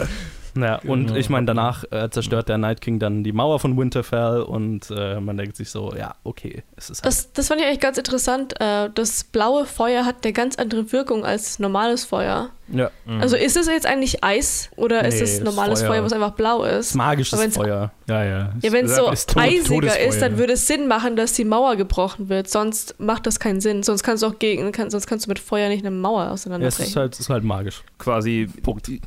Ja, 0.57 0.77
und 0.87 1.07
Genau. 1.07 1.19
ich 1.19 1.29
meine, 1.29 1.47
danach 1.47 1.85
äh, 1.91 2.09
zerstört 2.11 2.49
der 2.49 2.59
Night 2.59 2.81
King 2.81 2.99
dann 2.99 3.25
die 3.25 3.33
Mauer 3.33 3.59
von 3.61 3.77
Winterfell 3.77 4.43
und 4.43 4.91
äh, 4.91 5.21
man 5.21 5.37
denkt 5.37 5.57
sich 5.57 5.71
so, 5.71 5.95
ja, 5.97 6.15
okay, 6.25 6.63
es 6.77 6.91
ist 6.91 7.03
halt. 7.03 7.07
Das, 7.13 7.33
das 7.33 7.49
fand 7.49 7.61
ich 7.61 7.67
eigentlich 7.67 7.81
ganz 7.81 7.99
interessant. 7.99 8.61
Äh, 8.61 8.91
das 8.95 9.25
blaue 9.25 9.67
Feuer 9.67 10.05
hat 10.05 10.25
eine 10.25 10.33
ganz 10.33 10.57
andere 10.57 10.93
Wirkung 10.93 11.25
als 11.25 11.59
normales 11.59 12.05
Feuer. 12.05 12.51
Ja, 12.73 12.91
Mhm. 13.07 13.21
Also 13.21 13.37
ist 13.37 13.57
es 13.57 13.67
jetzt 13.67 13.87
eigentlich 13.87 14.23
Eis 14.23 14.71
oder 14.77 15.05
ist 15.05 15.17
Nee, 15.17 15.23
es 15.23 15.31
ist 15.35 15.45
normales 15.45 15.81
Feuer. 15.81 15.89
Feuer, 15.89 16.05
was 16.05 16.13
einfach 16.13 16.33
blau 16.33 16.65
ist? 16.65 16.95
magisches 16.95 17.55
Feuer. 17.55 17.91
Ja, 18.09 18.25
ja. 18.25 18.53
Ja, 18.63 18.73
wenn 18.73 18.87
es 18.87 18.97
so 18.97 19.11
ist 19.11 19.31
Tod- 19.31 19.43
eisiger 19.43 19.99
ist, 20.01 20.21
dann 20.23 20.39
würde 20.39 20.55
es 20.55 20.67
Sinn 20.67 20.89
machen, 20.89 21.17
dass 21.17 21.33
die 21.33 21.45
Mauer 21.45 21.77
gebrochen 21.77 22.29
wird. 22.29 22.49
Sonst 22.49 22.95
macht 22.99 23.27
das 23.27 23.39
keinen 23.41 23.61
Sinn. 23.61 23.83
Sonst 23.83 24.03
kannst 24.03 24.23
du 24.23 24.27
auch 24.29 24.39
gegen, 24.39 24.73
kann, 24.73 24.91
sonst 24.91 25.07
kannst 25.07 25.27
du 25.27 25.31
mit 25.31 25.39
Feuer 25.39 25.69
nicht 25.69 25.85
eine 25.85 25.91
Mauer 25.95 26.23
Ja, 26.25 26.27
es 26.29 26.33
auseinanderbrechen. 26.43 26.87
ist 26.87 26.97
halt, 26.97 27.15
es 27.15 27.21
ist 27.21 27.31
halt 27.31 27.45
magisch. 27.45 27.83
quasi 27.99 28.49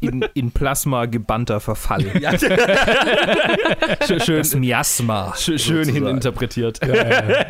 in, 0.01 0.25
in 0.33 0.51
Plasma 0.51 1.05
gebannter 1.05 1.59
Verfall. 1.59 2.03
Schön 4.07 4.19
schön, 4.19 4.37
Das 4.37 4.55
Miasma. 4.55 5.33
schön, 5.37 5.59
schön 5.59 5.87
hininterpretiert. 5.89 6.79
Ja, 6.85 6.95
ja. 6.95 7.45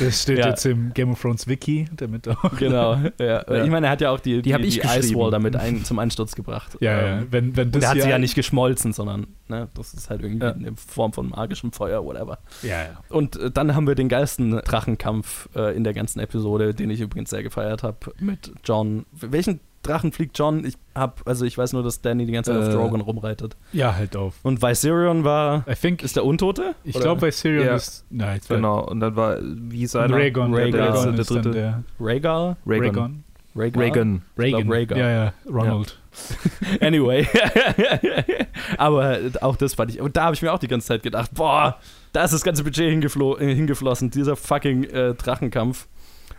Das 0.00 0.22
steht 0.22 0.38
Ja. 0.38 0.48
jetzt 0.48 0.66
im 0.66 0.92
Game 0.94 1.10
of 1.12 1.20
Thrones 1.20 1.46
Wiki, 1.48 1.86
damit 1.96 2.28
auch. 2.28 2.56
Genau. 2.58 2.94
Ja. 3.18 3.44
Ja. 3.48 3.64
Ich 3.64 3.70
meine, 3.70 3.86
er 3.86 3.92
hat 3.92 4.00
ja 4.00 4.10
auch 4.10 4.20
die, 4.20 4.42
die, 4.42 4.50
ich 4.50 4.56
die 4.56 4.80
geschrieben. 4.80 5.04
Icewall 5.04 5.30
damit 5.30 5.56
ein, 5.56 5.84
zum 5.84 5.98
Einsturz 5.98 6.34
gebracht. 6.34 6.76
Ja, 6.80 6.92
ja. 7.00 7.18
Ähm, 7.18 7.26
Wenn, 7.30 7.56
wenn 7.56 7.70
das 7.70 7.76
Und 7.78 7.82
er 7.84 7.90
hat 7.90 8.02
sie 8.02 8.08
ja 8.10 8.18
nicht 8.18 8.34
geschmolzen, 8.34 8.92
sondern 8.92 9.26
ne, 9.48 9.68
das 9.74 9.94
ist 9.94 10.10
halt 10.10 10.22
irgendwie 10.22 10.44
Ja. 10.44 10.52
eine 10.52 10.72
Form 10.76 11.12
von 11.12 11.28
magischem 11.30 11.72
Feuer, 11.72 12.04
whatever. 12.04 12.38
Ja, 12.62 12.82
ja. 12.82 13.00
Und 13.08 13.36
äh, 13.36 13.50
dann 13.50 13.74
haben 13.74 13.86
wir 13.86 13.94
den 13.94 14.08
geilsten 14.08 14.50
Drachenkampf 14.50 15.48
äh, 15.54 15.76
in 15.76 15.84
der 15.84 15.94
ganzen 15.94 16.20
Episode, 16.20 16.74
den 16.74 16.90
ich 16.90 17.00
übrigens 17.00 17.30
sehr 17.30 17.42
gefeiert 17.42 17.82
habe, 17.82 17.98
mit 18.18 18.52
John. 18.64 19.06
Welchen 19.12 19.60
Drachen 19.86 20.12
fliegt 20.12 20.38
John? 20.38 20.64
Ich 20.64 20.74
hab, 20.94 21.22
also 21.26 21.44
ich 21.44 21.56
weiß 21.56 21.72
nur, 21.72 21.82
dass 21.82 22.00
Danny 22.00 22.26
die 22.26 22.32
ganze 22.32 22.52
Zeit 22.52 22.60
auf 22.62 22.68
Äh. 22.68 22.72
Drogon 22.72 23.00
rumreitet. 23.00 23.56
Ja, 23.72 23.94
halt 23.94 24.16
auf. 24.16 24.34
Und 24.42 24.62
Viserion 24.62 25.24
war. 25.24 25.64
I 25.68 25.74
think, 25.74 26.02
Ist 26.02 26.16
der 26.16 26.24
Untote? 26.24 26.74
ich 26.84 26.98
glaube, 26.98 27.30
Syrian 27.32 27.66
Ja. 27.66 27.74
ist. 27.76 28.04
Nein, 28.10 28.34
jetzt 28.36 28.50
war- 28.50 28.56
Genau, 28.56 28.80
und 28.84 29.00
dann 29.00 29.16
war, 29.16 29.38
wie 29.42 29.82
Und 29.82 29.88
seiner? 29.88 30.16
Rhaegon, 30.16 30.54
Rhaegon 30.54 31.14
ist 31.18 31.30
der 31.30 31.36
dritte. 31.36 31.50
Der 31.50 31.82
Rhaegar? 32.00 32.56
Rhaegon. 32.66 33.22
Reagan. 33.58 34.22
Rhaegar. 34.36 34.98
Ja, 34.98 35.10
ja, 35.10 35.32
Ronald. 35.50 35.98
Anyway. 36.82 37.26
Aber 38.78 39.18
auch 39.40 39.56
das 39.56 39.74
fand 39.74 39.90
ich. 39.92 40.00
Und 40.00 40.16
da 40.16 40.24
habe 40.24 40.34
ich 40.34 40.42
mir 40.42 40.52
auch 40.52 40.58
die 40.58 40.68
ganze 40.68 40.88
Zeit 40.88 41.02
gedacht: 41.02 41.30
Boah, 41.34 41.78
da 42.12 42.24
ist 42.24 42.32
das 42.34 42.42
ganze 42.42 42.64
Budget 42.64 42.90
hingeflo 42.90 43.38
hingeflossen, 43.38 44.10
dieser 44.10 44.36
fucking 44.36 44.84
äh, 44.84 45.14
Drachenkampf. 45.14 45.88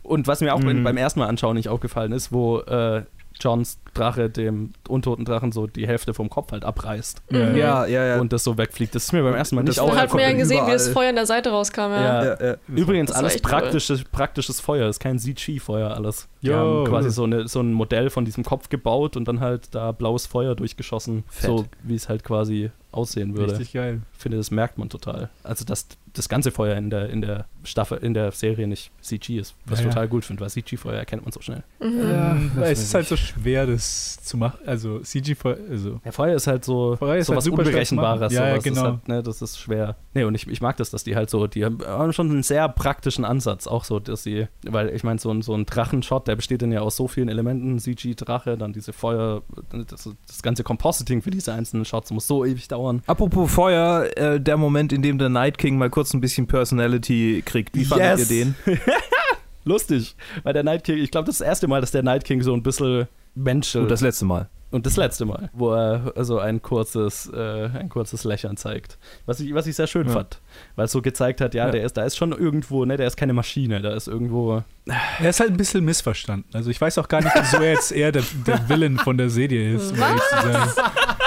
Und 0.04 0.28
was 0.28 0.42
mir 0.42 0.54
auch 0.54 0.60
Mhm. 0.60 0.84
beim 0.84 0.98
ersten 0.98 1.20
Mal 1.20 1.28
anschauen 1.28 1.56
nicht 1.56 1.70
aufgefallen 1.70 2.12
ist, 2.12 2.32
wo 2.32 2.60
äh, 2.60 3.04
Johns 3.40 3.80
Drache 3.94 4.30
dem 4.30 4.74
untoten 4.88 5.26
Drachen 5.26 5.52
so 5.52 5.66
die 5.68 5.88
Hälfte 5.88 6.14
vom 6.14 6.30
Kopf 6.30 6.52
halt 6.52 6.64
abreißt 6.64 7.22
Mhm. 7.30 7.56
Ja, 7.56 7.86
ja, 7.86 8.06
ja. 8.06 8.20
und 8.20 8.32
das 8.32 8.44
so 8.44 8.58
wegfliegt. 8.58 8.94
Das 8.96 9.06
ist 9.06 9.14
mir 9.14 9.24
beim 9.24 9.34
ersten 9.34 9.56
Mal 9.56 9.64
nicht 9.64 9.80
hat 9.80 9.88
man 9.88 9.98
ja 10.20 10.28
kommt 10.28 10.38
gesehen, 10.40 10.66
wie 10.68 10.72
das 10.72 10.84
überall. 10.88 10.94
Feuer 10.94 11.10
an 11.10 11.16
der 11.16 11.26
Seite 11.26 11.50
rauskam. 11.50 11.80
Ja. 11.82 12.02
Ja. 12.02 12.24
ja, 12.26 12.46
ja. 12.46 12.56
Übrigens 12.68 13.12
alles 13.12 13.36
echt 13.36 13.46
cool. 13.46 13.52
praktisches, 13.52 14.04
praktisches 14.04 14.60
Feuer, 14.60 14.88
ist 14.88 15.00
kein 15.00 15.18
CG-Feuer 15.20 15.92
alles. 15.96 16.28
Die 16.42 16.48
Jo. 16.48 16.56
haben 16.56 16.86
quasi 16.86 17.10
so, 17.10 17.24
eine, 17.24 17.48
so 17.48 17.60
ein 17.62 17.74
Modell 17.74 18.10
von 18.10 18.26
diesem 18.26 18.44
Kopf 18.44 18.70
gebaut 18.70 19.18
und 19.18 19.28
dann 19.28 19.40
halt 19.40 19.74
da 19.74 19.92
blaues 19.92 20.28
Feuer 20.28 20.56
durchgeschossen, 20.56 21.24
Fett. 21.30 21.46
so 21.50 21.66
wie 21.84 21.96
es 21.96 22.08
halt 22.10 22.24
quasi 22.24 22.72
aussehen 22.92 23.36
würde. 23.36 23.52
Richtig 23.52 23.74
geil. 23.74 24.02
Ich 24.18 24.24
finde, 24.24 24.38
das 24.38 24.50
merkt 24.50 24.80
man 24.80 24.90
total. 24.90 25.30
Also, 25.44 25.64
dass 25.64 25.88
das 26.14 26.28
ganze 26.28 26.50
Feuer 26.52 26.76
in 26.76 26.90
der, 26.90 27.10
in 27.12 27.22
der 27.22 27.46
Staffel, 27.64 28.00
in 28.00 28.16
der 28.16 28.32
Serie 28.32 28.68
nicht 28.68 28.90
CG 29.02 29.38
ist, 29.38 29.54
was 29.66 29.78
Ja, 29.78 29.82
ich 29.82 29.86
ja. 29.90 29.94
total 29.94 30.08
gut 30.08 30.26
finde, 30.26 30.42
weil 30.42 30.50
CG-Feuer 30.50 30.96
erkennt 30.96 31.24
man 31.24 31.32
so 31.32 31.40
schnell. 31.42 31.62
Mhm. 31.80 32.00
Ja, 32.10 32.38
das 32.56 32.70
es 32.72 32.80
ist 32.86 32.94
halt 32.96 33.08
so 33.08 33.16
schwer, 33.16 33.68
das 33.68 34.18
zu 34.24 34.36
machen. 34.38 34.58
Also 34.66 35.00
CG, 35.00 35.36
Feuer- 35.36 35.58
also 35.70 36.00
Ja, 36.04 36.12
Feuer 36.12 36.36
ist 36.36 36.48
halt 36.48 36.66
so, 36.66 36.96
Feuer 36.96 37.18
ist 37.18 37.28
so 37.28 37.34
halt 37.34 37.38
was 37.38 37.44
super 37.46 37.60
Unberechenbares. 37.60 38.34
Ja, 38.34 38.48
ja, 38.48 38.52
sowas 38.54 38.64
genau. 38.64 38.82
Ist 38.82 38.88
halt, 38.88 39.08
ne, 39.08 39.22
das 39.24 39.42
ist 39.44 39.60
schwer. 39.60 39.96
Nee, 40.16 40.24
und 40.24 40.34
ich, 40.34 40.48
ich 40.48 40.60
mag 40.62 40.76
das, 40.78 40.90
dass 40.90 41.04
die 41.04 41.16
halt 41.16 41.30
so, 41.30 41.46
die 41.46 41.64
haben 41.64 41.78
haben 41.86 42.14
schon 42.14 42.32
einen 42.32 42.42
sehr 42.42 42.68
praktischen 42.70 43.24
Ansatz, 43.24 43.68
auch 43.68 43.84
so, 43.84 44.00
dass 44.00 44.24
sie, 44.24 44.48
weil 44.66 44.90
ich 44.96 45.04
meine, 45.04 45.20
so 45.20 45.30
ein, 45.30 45.44
so 45.44 45.54
ein 45.54 45.68
Drachenshot, 45.68 46.28
der 46.28 46.36
besteht 46.36 46.64
dann 46.64 46.72
ja 46.72 46.82
aus 46.82 46.96
so 46.96 47.08
vielen 47.08 47.30
Elementen, 47.30 47.78
CG-Drache, 47.78 48.58
dann 48.58 48.74
diese 48.74 48.92
Feuer, 48.92 49.44
das, 49.88 50.10
das 50.26 50.42
ganze 50.42 50.64
Compositing 50.64 51.22
für 51.22 51.30
diese 51.30 51.54
einzelnen 51.54 51.86
Shots 51.86 52.10
muss 52.10 52.26
so 52.26 52.44
ewig 52.44 52.68
dauern. 52.68 53.04
Apropos 53.06 53.52
Feuer, 53.52 54.07
äh, 54.16 54.40
der 54.40 54.58
Moment, 54.58 54.94
in 54.94 55.02
dem 55.02 55.18
der 55.18 55.30
Night 55.30 55.58
King 55.58 55.78
mal 55.78 55.90
kurz 55.90 56.14
ein 56.14 56.22
bisschen 56.22 56.48
Personality 56.48 57.44
kriegt. 57.46 57.76
Wie 57.76 57.86
fandet 57.86 58.20
Yes. 58.20 58.32
ihr 58.32 58.46
den? 58.46 58.56
Lustig, 59.66 60.16
weil 60.44 60.54
der 60.54 60.64
Night 60.64 60.84
King, 60.86 60.98
ich 60.98 61.12
glaube, 61.12 61.26
das 61.26 61.36
ist 61.36 61.42
das 61.42 61.48
erste 61.48 61.68
Mal, 61.68 61.82
dass 61.82 61.92
der 61.92 62.04
Night 62.04 62.24
King 62.24 62.42
so 62.42 62.54
ein 62.54 62.64
bisschen 62.64 63.08
menschelt. 63.36 63.84
Und 63.84 63.92
das 63.92 64.02
letzte 64.02 64.24
Mal. 64.26 64.48
Und 64.70 64.86
das 64.86 64.98
letzte 64.98 65.24
Mal, 65.26 65.50
wo 65.54 65.72
er 65.74 66.12
also 66.18 66.40
ein 66.40 66.62
kurzes, 66.62 67.32
äh, 67.34 67.70
ein 67.74 67.88
kurzes 67.88 68.26
Lächeln 68.26 68.58
zeigt. 68.58 68.98
Was 69.26 69.40
ich, 69.40 69.54
was 69.54 69.66
ich 69.66 69.76
sehr 69.78 69.88
schön 69.88 70.08
Ja. 70.08 70.14
fand. 70.14 70.42
Weil 70.76 70.86
es 70.86 70.92
so 70.92 71.02
gezeigt 71.02 71.40
hat, 71.40 71.54
ja, 71.54 71.66
Ja. 71.68 71.72
der 71.72 71.84
ist, 71.84 71.96
da 71.96 72.04
ist 72.04 72.18
schon 72.18 72.34
irgendwo, 72.34 72.84
ne, 72.84 72.98
der 72.98 73.08
ist 73.08 73.16
keine 73.16 73.32
Maschine, 73.32 73.82
da 73.82 73.94
ist 73.94 74.08
irgendwo. 74.10 74.64
er 75.20 75.30
ist 75.30 75.40
halt 75.40 75.52
ein 75.52 75.58
bisschen 75.58 75.86
missverstanden. 75.86 76.50
Also 76.54 76.70
ich 76.70 76.80
weiß 76.82 76.98
auch 76.98 77.08
gar 77.08 77.22
nicht, 77.22 77.34
wieso 77.34 77.58
er 77.64 77.72
jetzt 77.74 77.92
eher 77.94 78.12
der, 78.12 78.24
der 78.46 78.68
Villain 78.70 78.98
von 78.98 79.18
der 79.18 79.30
Serie 79.30 79.76
ist, 79.76 79.92
um 79.94 79.98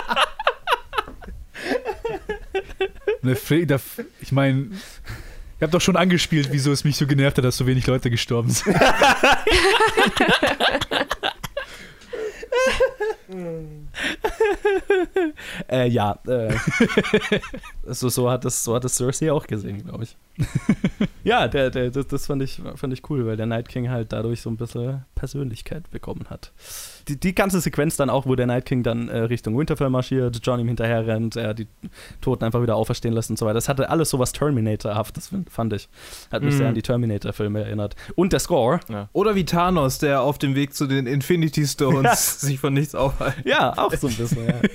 da- 3.23 3.81
Ich 4.21 4.33
meine, 4.33 4.69
Ich 5.57 5.63
habe 5.63 5.73
doch 5.73 5.81
schon 5.81 5.97
angespielt, 5.97 6.49
wieso 6.53 6.73
es 6.73 6.85
mich 6.85 6.97
so 6.97 7.07
genervt 7.07 7.37
hat, 7.37 7.45
dass 7.45 7.57
so 7.59 7.67
wenig 7.67 7.87
Leute 7.87 8.11
gestorben 8.11 8.51
sind. 8.51 8.75
äh, 15.69 15.89
ja, 15.89 16.19
äh, 16.27 16.55
so, 17.87 18.09
so, 18.09 18.31
hat 18.31 18.45
das, 18.45 18.63
so 18.65 18.75
hat 18.75 18.85
das 18.85 18.95
Cersei 18.97 19.33
auch 19.33 19.47
gesehen, 19.47 19.85
glaube 19.85 20.05
ich. 20.05 20.17
ja, 21.25 21.49
der, 21.49 21.71
der, 21.71 21.91
das, 21.91 22.07
das 22.07 22.27
fand, 22.27 22.43
ich, 22.43 22.61
fand 22.77 22.93
ich 22.93 23.09
cool, 23.11 23.27
weil 23.27 23.37
der 23.37 23.47
Night 23.47 23.69
King 23.69 23.91
halt 23.91 24.13
dadurch 24.13 24.41
so 24.41 24.51
ein 24.51 24.57
bisschen 24.57 25.05
Persönlichkeit 25.15 25.91
bekommen 25.91 26.27
hat. 26.31 26.53
Die, 27.09 27.19
die 27.19 27.35
ganze 27.35 27.61
Sequenz 27.61 27.97
dann 27.97 28.11
auch, 28.11 28.27
wo 28.27 28.35
der 28.35 28.47
Night 28.47 28.67
King 28.67 28.83
dann 28.83 29.09
äh, 29.09 29.19
Richtung 29.19 29.57
Winterfell 29.59 29.91
marschiert, 29.91 30.41
John 30.43 30.61
ihm 30.61 30.69
hinterher 30.69 31.07
rennt, 31.07 31.37
er 31.37 31.55
die 31.55 31.67
Toten 32.21 32.45
einfach 32.45 32.63
wieder 32.63 32.77
auferstehen 32.77 33.15
lässt 33.15 33.31
und 33.31 33.39
so 33.39 33.47
weiter. 33.47 33.55
Das 33.55 33.69
hatte 33.69 33.89
alles 33.91 34.11
so 34.11 34.19
was 34.19 34.33
Terminator-haftes, 34.33 35.31
fand 35.49 35.73
ich. 35.73 35.89
Hat 36.31 36.43
mich 36.43 36.55
Mhm. 36.55 36.59
sehr 36.59 36.69
an 36.69 36.75
die 36.75 36.83
Terminator-Filme 36.83 37.63
erinnert. 37.65 37.97
Und 38.17 38.33
der 38.33 38.41
Score, 38.41 38.81
Oder 39.13 39.35
wie 39.35 39.45
Thanos, 39.45 39.99
der 39.99 40.23
auf 40.23 40.39
dem 40.39 40.55
Weg 40.55 40.75
zu 40.75 40.87
den 40.87 41.07
Infinity 41.07 41.67
Stones 41.67 42.05
Ja. 42.43 42.49
sich 42.49 42.59
von 42.61 42.73
nichts 42.75 42.95
aufhalten. 42.95 43.43
Ja, 43.49 43.77
auch 43.79 43.95
so 43.95 44.09
ein 44.09 44.15
bisschen, 44.15 44.47
ja. 44.47 44.55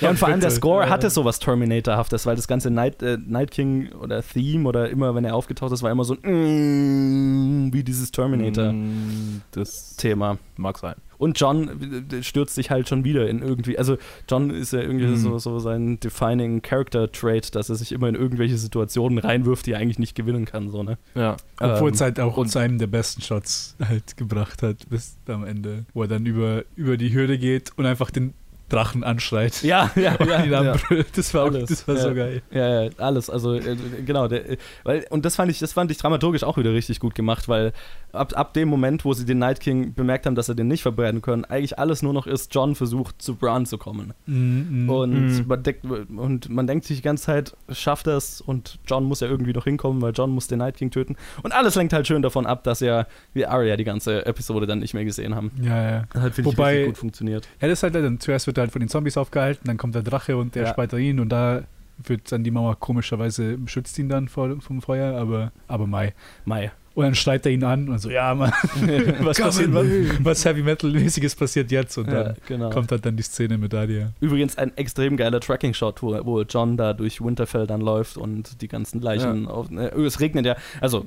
Ja, 0.00 0.10
und 0.10 0.18
vor 0.18 0.28
allem 0.28 0.40
der. 0.40 0.50
Score 0.50 0.84
Ja. 0.84 0.90
hatte 0.90 1.08
sowas 1.10 1.38
Terminator-haftes, 1.38 2.26
weil 2.26 2.36
das 2.36 2.46
ganze 2.48 2.70
Night, 2.70 3.02
äh, 3.02 3.18
Night 3.26 3.50
King 3.50 3.90
oder 4.00 4.22
Theme 4.22 4.68
oder 4.68 4.88
immer, 4.90 5.14
wenn 5.14 5.24
er 5.24 5.34
aufgetaucht 5.34 5.72
ist, 5.72 5.82
war 5.82 5.90
immer 5.90 6.04
so 6.04 6.14
ein 6.22 7.70
wie 7.72 7.82
dieses 7.82 8.10
Terminator-Thema. 8.12 10.34
Mm, 10.34 10.38
mag 10.56 10.78
sein. 10.78 10.94
Und 11.18 11.38
John 11.40 11.68
äh, 12.12 12.22
stürzt 12.22 12.54
sich 12.54 12.70
halt 12.70 12.88
schon 12.88 13.02
wieder 13.02 13.28
in 13.28 13.42
irgendwie, 13.42 13.76
also 13.76 13.96
John 14.30 14.50
ist 14.50 14.72
ja 14.72 14.80
irgendwie 14.80 15.06
Mhm. 15.06 15.16
so, 15.16 15.36
so 15.38 15.58
sein 15.58 15.98
defining 15.98 16.62
Character 16.62 17.10
Trait, 17.10 17.56
dass 17.56 17.68
er 17.70 17.74
sich 17.74 17.90
immer 17.90 18.08
in 18.08 18.14
irgendwelche 18.14 18.56
Situationen 18.56 19.18
reinwirft, 19.18 19.66
die 19.66 19.72
er 19.72 19.80
eigentlich 19.80 19.98
nicht 19.98 20.14
gewinnen 20.14 20.44
kann, 20.44 20.70
so, 20.70 20.84
ne? 20.84 20.96
Ja. 21.16 21.36
Obwohl 21.58 21.88
Ähm, 21.88 21.94
es 21.94 22.00
halt 22.00 22.20
auch 22.20 22.36
uns 22.36 22.56
einem 22.56 22.78
der 22.78 22.86
besten 22.86 23.20
Shots 23.22 23.74
halt 23.84 24.16
gebracht 24.16 24.62
hat, 24.62 24.88
bis 24.90 25.16
am 25.26 25.44
Ende, 25.44 25.86
wo 25.92 26.02
er 26.02 26.08
dann 26.08 26.24
über, 26.24 26.62
über 26.76 26.96
die 26.96 27.12
Hürde 27.12 27.36
geht 27.36 27.72
und 27.76 27.84
einfach 27.86 28.12
den 28.12 28.34
Drachen 28.68 29.04
anschreit. 29.04 29.62
Ja, 29.62 29.90
ja, 29.96 30.14
Und 30.18 30.28
ja. 30.28 30.44
ihn 30.44 30.50
ja. 30.52 30.74
Das 31.14 31.32
war, 31.34 31.44
Alles, 31.46 31.68
das 31.70 31.88
war 31.88 31.94
ja. 31.96 32.00
so 32.02 32.14
geil. 32.14 32.42
Ja, 32.50 32.84
ja, 32.84 32.90
alles. 32.98 33.30
Also 33.30 33.54
äh, 33.54 33.76
genau, 34.04 34.28
der, 34.28 34.50
äh, 34.50 34.56
weil 34.84 35.06
und 35.10 35.24
das 35.24 35.36
fand 35.36 35.50
ich, 35.50 35.58
das 35.58 35.72
fand 35.72 35.90
ich 35.90 35.98
dramaturgisch 35.98 36.44
auch 36.44 36.56
wieder 36.56 36.72
richtig 36.72 37.00
gut 37.00 37.14
gemacht, 37.14 37.48
weil 37.48 37.72
ab, 38.12 38.32
ab 38.36 38.54
dem 38.54 38.68
Moment, 38.68 39.04
wo 39.04 39.12
sie 39.12 39.24
den 39.24 39.38
Night 39.38 39.60
King 39.60 39.94
bemerkt 39.94 40.26
haben, 40.26 40.34
dass 40.34 40.46
sie 40.46 40.54
den 40.54 40.68
nicht 40.68 40.82
verbrennen 40.82 41.22
können, 41.22 41.44
eigentlich 41.44 41.78
alles 41.78 42.02
nur 42.02 42.12
noch 42.12 42.26
ist, 42.26 42.54
John 42.54 42.74
versucht 42.74 43.20
zu 43.22 43.34
Bran 43.36 43.66
zu 43.66 43.78
kommen. 43.78 44.12
Mhm. 44.26 44.88
Und, 44.90 45.08
Mhm. 45.38 45.44
man 45.46 45.62
denkt, 45.62 45.84
und 45.84 46.48
man 46.50 46.66
denkt 46.66 46.84
sich 46.84 46.98
die 46.98 47.02
ganze 47.02 47.24
Zeit, 47.24 47.56
schafft 47.70 48.06
er 48.06 48.16
es 48.16 48.40
und 48.40 48.78
John 48.86 49.04
muss 49.04 49.20
ja 49.20 49.28
irgendwie 49.28 49.52
noch 49.52 49.64
hinkommen, 49.64 50.00
weil 50.02 50.12
John 50.12 50.30
muss 50.30 50.46
den 50.48 50.58
Night 50.58 50.76
King 50.76 50.90
töten. 50.90 51.16
Und 51.42 51.52
alles 51.52 51.74
lenkt 51.74 51.92
halt 51.92 52.06
schön 52.06 52.22
davon 52.22 52.46
ab, 52.46 52.64
dass 52.64 52.80
ja 52.80 53.06
wir 53.32 53.50
Arya 53.50 53.76
die 53.76 53.84
ganze 53.84 54.26
Episode 54.26 54.66
dann 54.66 54.78
nicht 54.80 54.94
mehr 54.94 55.04
gesehen 55.04 55.34
haben. 55.34 55.50
ja, 55.62 55.90
ja. 55.90 56.04
Das 56.12 56.22
hat, 56.22 56.34
finde 56.34 56.50
ich, 56.50 56.86
gut 56.86 56.98
funktioniert. 56.98 57.48
Ja, 57.60 57.68
das 57.68 57.78
ist 57.78 57.82
halt 57.82 57.94
dann, 57.94 58.20
zuerst 58.20 58.46
wird 58.46 58.57
er 58.58 58.62
halt 58.62 58.72
von 58.72 58.80
den 58.80 58.88
Zombies 58.88 59.16
aufgehalten, 59.16 59.66
dann 59.66 59.76
kommt 59.78 59.94
der 59.94 60.02
Drache 60.02 60.36
und 60.36 60.54
der 60.54 60.64
Ja. 60.64 60.68
spaltet 60.70 60.98
ihn 61.00 61.20
und 61.20 61.30
da 61.30 61.62
wird 62.04 62.30
dann 62.30 62.44
die 62.44 62.50
Mauer 62.50 62.78
komischerweise 62.78 63.58
schützt 63.66 63.98
ihn 63.98 64.08
dann 64.08 64.28
vor, 64.28 64.60
vom 64.60 64.82
Feuer, 64.82 65.18
aber, 65.18 65.50
aber 65.66 65.86
Mai. 65.86 66.14
Mai. 66.44 66.70
Und 66.98 67.04
dann 67.04 67.14
schreit 67.14 67.46
er 67.46 67.52
ihn 67.52 67.62
an 67.62 67.88
und 67.88 67.98
so, 68.00 68.10
ja, 68.10 68.34
Mann, 68.34 68.50
was 69.20 69.38
passiert, 69.38 69.72
was, 69.72 69.86
man. 69.86 70.18
was 70.24 70.44
Heavy 70.44 70.62
Metal-mäßiges 70.64 71.36
passiert 71.36 71.70
jetzt? 71.70 71.96
Und 71.96 72.08
Ja, 72.08 72.24
dann 72.24 72.36
genau. 72.48 72.70
kommt 72.70 72.90
halt 72.90 73.06
dann 73.06 73.16
die 73.16 73.22
Szene 73.22 73.56
mit 73.56 73.72
Adia. 73.72 74.10
Übrigens 74.20 74.58
ein 74.58 74.76
extrem 74.76 75.16
geiler 75.16 75.38
Tracking-Shot, 75.38 76.02
wo, 76.02 76.18
wo 76.26 76.42
John 76.42 76.76
da 76.76 76.94
durch 76.94 77.20
Winterfell 77.20 77.68
dann 77.68 77.80
läuft 77.82 78.16
und 78.16 78.60
die 78.62 78.66
ganzen 78.66 79.00
Leichen 79.00 79.46
auf. 79.46 79.70
Äh, 79.70 79.90
es 80.00 80.18
regnet 80.18 80.44
ja, 80.44 80.56
also 80.80 81.06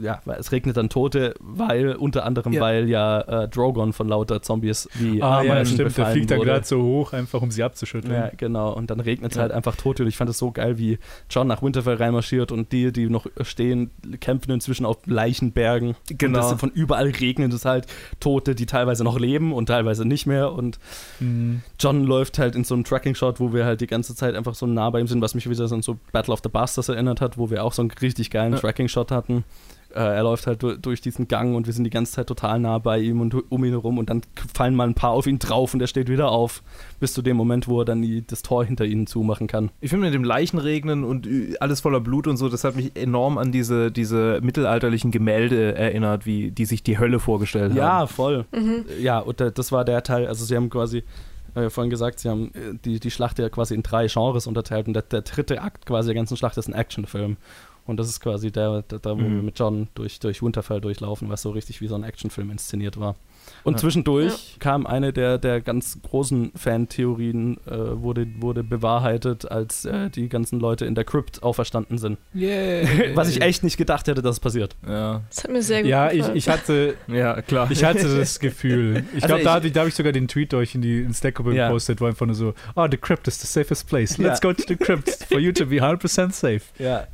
ja, 0.00 0.20
es 0.38 0.52
regnet 0.52 0.76
dann 0.76 0.90
Tote, 0.90 1.34
weil 1.40 1.96
unter 1.96 2.24
anderem, 2.24 2.52
Ja. 2.52 2.60
weil 2.60 2.88
ja 2.88 3.20
äh, 3.22 3.48
Drogon 3.48 3.92
von 3.92 4.06
lauter 4.08 4.42
Zombies 4.42 4.88
wie 4.94 5.20
Ah, 5.22 5.42
ja, 5.42 5.64
stimmt, 5.64 5.96
der 5.98 6.06
fliegt 6.06 6.30
wurde. 6.30 6.44
gerade 6.44 6.64
so 6.64 6.80
hoch, 6.80 7.12
einfach 7.12 7.42
um 7.42 7.50
sie 7.50 7.64
abzuschütteln. 7.64 8.14
Ja, 8.14 8.30
genau. 8.36 8.72
Und 8.72 8.90
dann 8.90 9.00
regnet 9.00 9.32
es 9.32 9.36
Ja. 9.36 9.42
halt 9.42 9.50
einfach 9.50 9.74
Tote. 9.74 10.04
Und 10.04 10.08
ich 10.08 10.16
fand 10.16 10.30
es 10.30 10.38
so 10.38 10.52
geil, 10.52 10.78
wie 10.78 11.00
John 11.28 11.48
nach 11.48 11.62
Winterfell 11.62 11.96
reinmarschiert 11.96 12.52
und 12.52 12.70
die, 12.70 12.92
die 12.92 13.08
noch 13.08 13.26
stehen, 13.42 13.90
kämpfen 14.20 14.52
inzwischen 14.52 14.86
auf 14.86 14.98
Leichenbergen. 15.16 15.96
Genau. 16.08 16.38
Und 16.46 16.52
das 16.52 16.60
von 16.60 16.70
überall 16.70 17.08
regnet 17.08 17.52
es 17.52 17.64
halt 17.64 17.86
Tote, 18.20 18.54
die 18.54 18.66
teilweise 18.66 19.02
noch 19.02 19.18
leben 19.18 19.52
und 19.52 19.66
teilweise 19.66 20.04
nicht 20.04 20.26
mehr. 20.26 20.52
Und 20.52 20.78
Mhm. 21.18 21.62
John 21.80 22.04
läuft 22.04 22.38
halt 22.38 22.54
in 22.54 22.64
so 22.64 22.74
einem 22.74 22.84
Tracking-Shot, 22.84 23.40
wo 23.40 23.52
wir 23.52 23.64
halt 23.64 23.80
die 23.80 23.86
ganze 23.86 24.14
Zeit 24.14 24.34
einfach 24.34 24.54
so 24.54 24.66
nah 24.66 24.90
bei 24.90 25.00
ihm 25.00 25.06
sind, 25.06 25.20
was 25.22 25.34
mich 25.34 25.48
wieder 25.48 25.66
so 25.66 25.74
an 25.74 25.82
so 25.82 25.98
Battle 26.12 26.32
of 26.32 26.40
the 26.42 26.48
Bastards 26.48 26.88
erinnert 26.88 27.20
hat, 27.20 27.38
wo 27.38 27.50
wir 27.50 27.64
auch 27.64 27.72
so 27.72 27.82
einen 27.82 27.90
richtig 27.90 28.30
geilen 28.30 28.52
Ja. 28.52 28.58
Tracking-Shot 28.58 29.10
hatten. 29.10 29.44
Äh, 29.94 30.00
er 30.00 30.22
läuft 30.24 30.46
halt 30.46 30.62
du 30.62 30.76
durch 30.76 31.00
diesen 31.00 31.28
Gang 31.28 31.54
und 31.56 31.66
wir 31.66 31.72
sind 31.72 31.84
die 31.84 31.90
ganze 31.90 32.12
Zeit 32.12 32.26
total 32.26 32.58
nah 32.60 32.78
bei 32.78 32.98
ihm 32.98 33.20
und 33.20 33.34
um 33.50 33.64
ihn 33.64 33.70
herum 33.70 33.98
und 33.98 34.10
dann 34.10 34.22
fallen 34.52 34.74
mal 34.74 34.86
ein 34.86 34.94
paar 34.94 35.10
auf 35.12 35.26
ihn 35.26 35.38
drauf 35.38 35.72
und 35.74 35.80
er 35.80 35.86
steht 35.86 36.08
wieder 36.08 36.30
auf, 36.30 36.62
bis 37.00 37.14
zu 37.14 37.22
dem 37.22 37.36
Moment, 37.36 37.66
wo 37.68 37.80
er 37.80 37.84
dann 37.84 38.02
die, 38.02 38.26
das 38.26 38.42
Tor 38.42 38.64
hinter 38.64 38.84
ihnen 38.84 39.06
zumachen 39.06 39.46
kann. 39.46 39.70
Ich 39.80 39.90
finde 39.90 40.06
mit 40.06 40.14
dem 40.14 40.24
Leichenregnen 40.24 41.04
und 41.04 41.28
alles 41.60 41.80
voller 41.80 42.00
Blut 42.00 42.26
und 42.26 42.36
so, 42.36 42.48
das 42.48 42.64
hat 42.64 42.76
mich 42.76 42.92
enorm 42.96 43.38
an 43.38 43.52
diese, 43.52 43.90
diese 43.90 44.40
mittelalterlichen 44.42 45.10
Gemälde 45.10 45.74
erinnert, 45.74 46.26
wie 46.26 46.50
die 46.50 46.64
sich 46.66 46.82
die 46.82 46.98
Hölle 46.98 47.18
vorgestellt 47.18 47.70
haben. 47.70 47.76
Ja, 47.78 48.06
voll. 48.06 48.44
Ja, 49.00 49.18
und 49.20 49.40
da- 49.40 49.50
das 49.50 49.72
war 49.72 49.84
der 49.84 50.02
Teil, 50.02 50.26
also 50.26 50.44
sie 50.44 50.56
haben 50.56 50.68
quasi 50.70 51.04
äh, 51.54 51.70
vorhin 51.70 51.90
gesagt, 51.90 52.18
sie 52.20 52.28
haben 52.28 52.50
äh, 52.54 52.74
die, 52.84 53.00
die 53.00 53.10
Schlacht 53.10 53.38
ja 53.38 53.48
quasi 53.48 53.74
in 53.74 53.82
drei 53.82 54.08
Genres 54.08 54.46
unterteilt 54.46 54.88
und 54.88 54.92
der, 54.94 55.02
der 55.02 55.22
dritte 55.22 55.62
Akt 55.62 55.86
quasi 55.86 56.08
der 56.08 56.14
ganzen 56.16 56.36
Schlacht 56.36 56.58
ist 56.58 56.68
ein 56.68 56.74
Actionfilm. 56.74 57.38
Und 57.86 57.98
das 57.98 58.08
ist 58.08 58.20
quasi 58.20 58.50
der, 58.50 58.82
der, 58.82 58.98
der 58.98 59.12
wo 59.12 59.20
Mhm. 59.22 59.36
wir 59.36 59.42
mit 59.42 59.58
John 59.58 59.88
durch, 59.94 60.18
durch 60.20 60.42
Winterfell 60.42 60.80
durchlaufen, 60.80 61.28
was 61.28 61.42
so 61.42 61.50
richtig 61.50 61.80
wie 61.80 61.86
so 61.88 61.94
ein 61.94 62.02
Actionfilm 62.04 62.50
inszeniert 62.50 62.98
war. 62.98 63.14
Und 63.62 63.74
Ja. 63.74 63.78
zwischendurch 63.78 64.56
kam 64.58 64.86
eine 64.88 65.12
der, 65.12 65.38
der 65.38 65.60
ganz 65.60 65.98
großen 66.02 66.50
Fan-Theorien, 66.56 67.58
äh, 67.66 67.70
wurde, 68.02 68.26
wurde 68.40 68.64
bewahrheitet, 68.64 69.50
als 69.50 69.84
äh, 69.84 70.10
die 70.10 70.28
ganzen 70.28 70.58
Leute 70.60 70.84
in 70.84 70.94
der 70.94 71.04
Crypt 71.04 71.42
auferstanden 71.42 71.98
sind. 71.98 72.18
Yeah. 72.34 72.86
Was 73.14 73.28
ich 73.28 73.40
echt 73.42 73.62
nicht 73.64 73.76
gedacht 73.76 74.08
hätte, 74.08 74.22
dass 74.22 74.36
es 74.36 74.40
passiert. 74.40 74.74
Ja, 74.86 75.22
Das 75.28 75.44
hat 75.44 75.50
mir 75.52 75.62
sehr 75.62 75.82
gut 75.82 75.90
Ja, 75.90 76.10
ich, 76.10 76.18
gefallen. 76.18 76.36
ich 76.36 76.48
hatte 76.48 76.94
ja 77.08 77.40
klar. 77.42 77.70
Ich 77.70 77.84
hatte 77.84 78.16
das 78.16 78.38
Gefühl. 78.40 79.04
Ich 79.16 79.22
Also 79.22 79.26
glaube, 79.28 79.44
da, 79.44 79.58
ich- 79.58 79.64
ich- 79.66 79.72
da 79.72 79.80
habe 79.80 79.88
ich 79.88 79.94
sogar 79.94 80.12
den 80.12 80.28
Tweet 80.28 80.52
euch 80.54 80.74
in 80.74 80.82
die 80.82 81.00
ins 81.02 81.18
Stackable 81.18 81.54
Ja. 81.54 81.68
gepostet, 81.68 82.00
wo 82.00 82.06
einfach 82.06 82.26
nur 82.26 82.34
so, 82.34 82.54
oh, 82.74 82.86
the 82.90 82.96
crypt 82.96 83.28
is 83.28 83.40
the 83.40 83.46
safest 83.46 83.88
place. 83.88 84.18
Let's 84.18 84.40
Ja. 84.42 84.50
go 84.50 84.52
to 84.52 84.64
the 84.66 84.76
crypt 84.76 85.24
for 85.28 85.38
you 85.38 85.52
to 85.52 85.66
be 85.66 85.80
100% 85.80 86.32
safe. 86.34 86.62
Ja. 86.78 87.06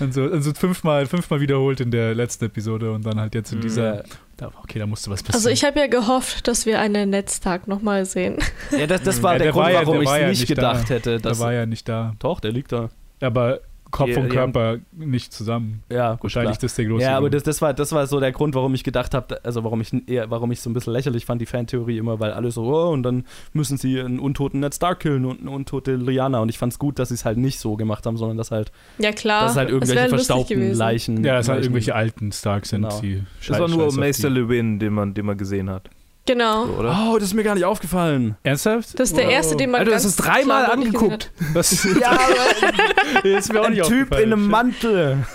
Und 0.00 0.14
so, 0.14 0.22
und 0.24 0.42
so 0.42 0.52
fünfmal, 0.54 1.06
fünfmal 1.06 1.40
wiederholt 1.40 1.80
in 1.80 1.90
der 1.90 2.14
letzten 2.14 2.46
Episode 2.46 2.92
und 2.92 3.04
dann 3.04 3.20
halt 3.20 3.34
jetzt 3.34 3.52
in 3.52 3.60
dieser. 3.60 4.04
Da, 4.36 4.50
okay, 4.62 4.78
da 4.78 4.86
musste 4.86 5.10
was 5.10 5.22
passieren. 5.22 5.34
Also 5.36 5.50
ich 5.50 5.64
habe 5.64 5.78
ja 5.80 5.86
gehofft, 5.86 6.48
dass 6.48 6.64
wir 6.64 6.80
einen 6.80 7.10
Netztag 7.10 7.68
nochmal 7.68 8.06
sehen. 8.06 8.38
ja, 8.70 8.86
das, 8.86 9.02
das 9.02 9.22
war 9.22 9.32
Ja, 9.34 9.38
der, 9.38 9.44
der 9.48 9.52
Grund, 9.52 9.64
war 9.66 9.72
ja- 9.72 9.86
warum 9.86 10.00
ich 10.02 10.08
es 10.08 10.18
ja 10.18 10.28
nicht 10.28 10.46
gedacht 10.48 10.84
da. 10.88 10.94
hätte. 10.94 11.18
der 11.20 11.38
war 11.38 11.52
ja 11.52 11.66
nicht 11.66 11.88
da. 11.88 12.14
doch, 12.18 12.40
der 12.40 12.52
liegt 12.52 12.72
da. 12.72 12.88
Aber 13.20 13.60
Kopf 13.90 14.16
und. 14.16 14.28
Körper 14.30 14.78
nicht 14.92 15.32
zusammen. 15.32 15.82
Ja, 15.90 16.12
gut, 16.12 16.24
Wahrscheinlich 16.24 16.58
klar. 16.58 16.62
das 16.68 16.74
der 16.74 16.84
große 16.86 17.02
Ja, 17.04 17.16
aber 17.16 17.30
das, 17.30 17.42
das, 17.42 17.60
war, 17.62 17.74
das 17.74 17.92
war 17.92 18.06
so 18.06 18.20
der 18.20 18.32
Grund, 18.32 18.54
warum 18.54 18.74
ich 18.74 18.84
gedacht 18.84 19.14
habe, 19.14 19.42
also 19.44 19.64
warum 19.64 19.80
ich 19.80 19.92
eher, 20.08 20.30
warum 20.30 20.52
ich 20.52 20.60
so 20.60 20.70
ein 20.70 20.72
bisschen 20.72 20.92
lächerlich 20.92 21.24
fand, 21.26 21.40
die 21.40 21.46
Fantheorie 21.46 21.98
immer, 21.98 22.20
weil 22.20 22.32
alle 22.32 22.50
so, 22.50 22.62
oh, 22.64 22.90
und 22.90 23.02
dann 23.02 23.24
müssen 23.52 23.76
sie 23.76 24.00
einen 24.00 24.18
untoten 24.18 24.60
Ned 24.60 24.74
Stark 24.74 25.00
killen 25.00 25.24
und 25.24 25.40
eine 25.40 25.50
untote 25.50 25.96
Lyanna. 25.96 26.40
Und 26.40 26.48
ich 26.48 26.58
fand 26.58 26.72
es 26.72 26.78
gut, 26.78 26.98
dass 26.98 27.08
sie 27.08 27.14
es 27.14 27.24
halt 27.24 27.38
nicht 27.38 27.58
so 27.58 27.76
gemacht 27.76 28.06
haben, 28.06 28.16
sondern 28.16 28.36
dass 28.36 28.50
halt, 28.50 28.72
Ja 28.98 29.12
klar. 29.12 29.44
dass 29.44 29.56
halt 29.56 29.70
irgendwelche 29.70 30.08
verstaubten. 30.08 30.72
Leichen. 30.74 31.24
ja, 31.24 31.38
es 31.38 31.48
halt 31.48 31.62
irgendwelche 31.62 31.94
alten 31.94 32.32
Starks 32.32 32.70
sind, 32.70 32.82
Genau. 32.82 33.00
die 33.00 33.22
Das 33.46 33.58
war 33.58 33.68
nur 33.68 33.86
scheiß 33.86 33.96
Meister. 33.96 34.30
Lewin, 34.30 34.78
den 34.78 34.92
man, 34.92 35.14
den 35.14 35.26
man 35.26 35.36
gesehen 35.36 35.68
hat. 35.70 35.88
Genau. 36.26 36.66
So, 36.66 36.72
oder? 36.74 37.08
Oh, 37.10 37.14
das 37.16 37.24
ist 37.28 37.34
mir 37.34 37.42
gar 37.42 37.54
nicht 37.54 37.64
aufgefallen. 37.64 38.36
Ernsthaft? 38.42 38.98
Das 39.00 39.10
ist 39.10 39.16
der 39.16 39.26
Wow. 39.26 39.32
erste, 39.32 39.56
den 39.56 39.70
man 39.70 39.80
Alter, 39.80 39.90
du 39.90 39.96
hast 39.96 40.04
es 40.04 40.16
dreimal 40.16 40.66
angeguckt. 40.66 41.32
Das 41.54 41.82
Ja, 42.00 42.10
aber 42.12 43.24
ist 43.24 43.52
mir 43.52 43.60
auch 43.60 43.64
ein 43.66 43.72
nicht 43.72 43.84
Typ 43.88 44.12
in 44.12 44.32
einem 44.32 44.46
Mantel. 44.48 45.18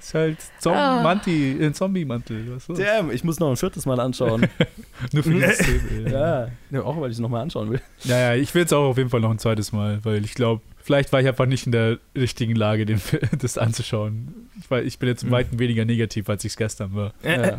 Ist 0.00 0.14
halt 0.14 0.38
Zom 0.58 0.72
Ah. 0.72 1.02
Manti, 1.02 1.56
ein 1.60 1.72
Zombie-Mantel. 1.74 2.46
Das? 2.66 2.66
Damn, 2.76 3.10
ich 3.12 3.22
muss 3.22 3.38
noch 3.38 3.50
ein 3.50 3.56
viertes 3.56 3.84
Mal 3.86 4.00
anschauen. 4.00 4.48
Nur 5.12 5.22
für 5.22 5.30
die 5.34 5.42
Szene. 5.42 6.10
ja. 6.10 6.48
ja, 6.70 6.82
auch 6.82 7.00
weil 7.00 7.10
ich 7.10 7.16
es 7.16 7.20
nochmal 7.20 7.42
anschauen 7.42 7.70
will. 7.70 7.80
Naja, 8.04 8.34
ich 8.34 8.52
will 8.54 8.64
es 8.64 8.72
auch 8.72 8.88
auf 8.90 8.96
jeden 8.96 9.10
Fall 9.10 9.20
noch 9.20 9.30
ein 9.30 9.38
zweites 9.38 9.70
Mal, 9.72 10.00
weil 10.02 10.24
ich 10.24 10.34
glaube, 10.34 10.62
vielleicht 10.82 11.12
war 11.12 11.20
ich 11.20 11.28
einfach 11.28 11.46
nicht 11.46 11.66
in 11.66 11.72
der 11.72 11.98
richtigen 12.16 12.56
Lage, 12.56 12.86
den, 12.86 13.00
das 13.38 13.56
anzuschauen. 13.58 14.48
Ich, 14.60 14.70
war, 14.70 14.82
ich 14.82 14.98
bin 14.98 15.08
jetzt 15.10 15.22
im 15.22 15.28
Mhm. 15.28 15.32
Weiten 15.32 15.58
weniger 15.60 15.84
negativ, 15.84 16.28
als 16.28 16.44
ich 16.44 16.52
es 16.52 16.56
gestern 16.56 16.94
war. 16.94 17.12
Ja. 17.22 17.56